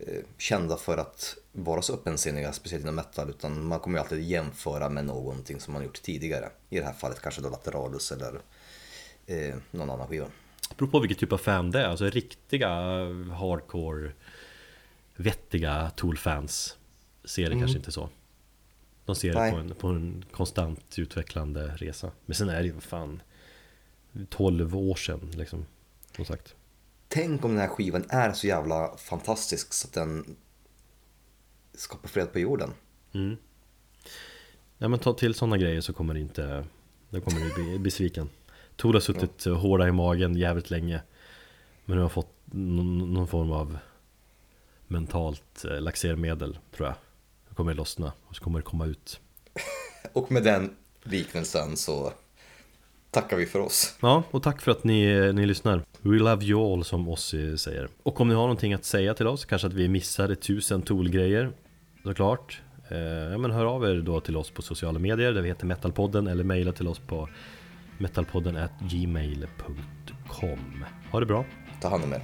eh, 0.00 0.22
kända 0.38 0.76
för 0.76 0.98
att 0.98 1.36
vara 1.52 1.82
så 1.82 1.94
öppensinniga, 1.94 2.52
speciellt 2.52 2.82
inom 2.84 2.94
metal, 2.94 3.30
utan 3.30 3.66
man 3.66 3.80
kommer 3.80 3.98
ju 3.98 4.02
alltid 4.02 4.22
jämföra 4.22 4.88
med 4.88 5.04
någonting 5.04 5.60
som 5.60 5.74
man 5.74 5.84
gjort 5.84 6.02
tidigare. 6.02 6.50
I 6.70 6.78
det 6.78 6.84
här 6.84 6.92
fallet 6.92 7.20
kanske 7.20 7.40
då 7.40 7.48
Lateralus 7.48 8.12
eller 8.12 8.40
eh, 9.26 9.54
någon 9.70 9.90
annan 9.90 10.08
skiva. 10.08 10.26
Det 10.68 10.76
beror 10.76 10.88
på 10.88 11.00
vilken 11.00 11.18
typ 11.18 11.32
av 11.32 11.38
fan 11.38 11.70
det 11.70 11.80
är, 11.80 11.88
alltså 11.88 12.10
riktiga 12.10 12.68
hardcore 13.32 14.12
Vettiga 15.16 15.90
Tool-fans 15.96 16.76
Ser 17.24 17.50
det 17.50 17.58
kanske 17.58 17.78
inte 17.78 17.92
så 17.92 18.08
De 19.04 19.16
ser 19.16 19.34
Nej. 19.34 19.50
det 19.50 19.56
på 19.56 19.60
en, 19.60 19.74
på 19.74 19.88
en 19.88 20.24
konstant 20.32 20.98
utvecklande 20.98 21.72
resa 21.76 22.10
Men 22.26 22.34
sen 22.34 22.48
är 22.48 22.60
det 22.60 22.66
ju 22.66 22.80
fan 22.80 23.22
12 24.28 24.76
år 24.76 24.94
sedan 24.94 25.30
liksom 25.34 25.66
Som 26.16 26.24
sagt. 26.24 26.54
Tänk 27.08 27.44
om 27.44 27.50
den 27.50 27.60
här 27.60 27.68
skivan 27.68 28.04
är 28.08 28.32
så 28.32 28.46
jävla 28.46 28.96
fantastisk 28.96 29.72
så 29.72 29.88
att 29.88 29.92
den 29.94 30.36
skapar 31.74 32.08
fred 32.08 32.32
på 32.32 32.38
jorden. 32.38 32.70
mm. 33.12 33.36
Nej 34.78 34.90
men 34.90 34.98
ta 34.98 35.12
till 35.12 35.34
sådana 35.34 35.56
grejer 35.56 35.80
så 35.80 35.92
kommer 35.92 36.14
det 36.14 36.20
inte 36.20 36.64
Då 37.10 37.20
kommer 37.20 37.40
du 37.40 37.64
bli 37.64 37.78
besviken. 37.84 38.28
Tool 38.76 38.94
har 38.94 39.00
suttit 39.00 39.44
hårda 39.44 39.88
i 39.88 39.92
magen 39.92 40.36
jävligt 40.36 40.70
länge 40.70 41.02
Men 41.84 41.96
nu 41.96 42.02
har 42.02 42.08
fått 42.08 42.34
någon, 42.44 43.14
någon 43.14 43.28
form 43.28 43.52
av 43.52 43.78
Mentalt 44.86 45.64
eh, 45.64 45.80
laxermedel 45.80 46.58
tror 46.76 46.88
jag. 46.88 46.96
Då 47.48 47.54
kommer 47.54 47.72
det 47.72 47.76
lossna 47.76 48.12
och 48.26 48.36
så 48.36 48.44
kommer 48.44 48.58
det 48.58 48.62
komma 48.62 48.86
ut. 48.86 49.20
Och 50.12 50.32
med 50.32 50.44
den 50.44 50.76
liknelsen 51.02 51.76
så 51.76 52.12
tackar 53.20 53.36
vi 53.36 53.46
för 53.46 53.58
oss. 53.58 53.96
Ja, 54.00 54.22
och 54.30 54.42
tack 54.42 54.60
för 54.60 54.70
att 54.70 54.84
ni, 54.84 55.32
ni 55.32 55.46
lyssnar. 55.46 55.82
We 56.02 56.18
love 56.18 56.44
you 56.44 56.72
all 56.72 56.84
som 56.84 57.08
Ossi 57.08 57.58
säger. 57.58 57.88
Och 58.02 58.20
om 58.20 58.28
ni 58.28 58.34
har 58.34 58.42
någonting 58.42 58.74
att 58.74 58.84
säga 58.84 59.14
till 59.14 59.26
oss 59.26 59.44
Kanske 59.44 59.68
att 59.68 59.74
vi 59.74 59.88
missade 59.88 60.36
tusen 60.36 60.82
Tool-grejer 60.82 61.50
Såklart. 62.02 62.60
Eh, 62.88 62.98
ja, 62.98 63.38
men 63.38 63.50
Hör 63.50 63.64
av 63.64 63.84
er 63.84 64.00
då 64.00 64.20
till 64.20 64.36
oss 64.36 64.50
på 64.50 64.62
sociala 64.62 64.98
medier 64.98 65.32
Där 65.32 65.42
vi 65.42 65.48
heter 65.48 65.66
Metalpodden 65.66 66.26
Eller 66.26 66.44
mejla 66.44 66.72
till 66.72 66.88
oss 66.88 66.98
på 66.98 67.28
Metalpodden 67.98 68.58
gmail.com 68.80 70.84
Ha 71.10 71.20
det 71.20 71.26
bra. 71.26 71.44
Ta 71.80 71.88
hand 71.88 72.04
om 72.04 72.12
er. 72.12 72.22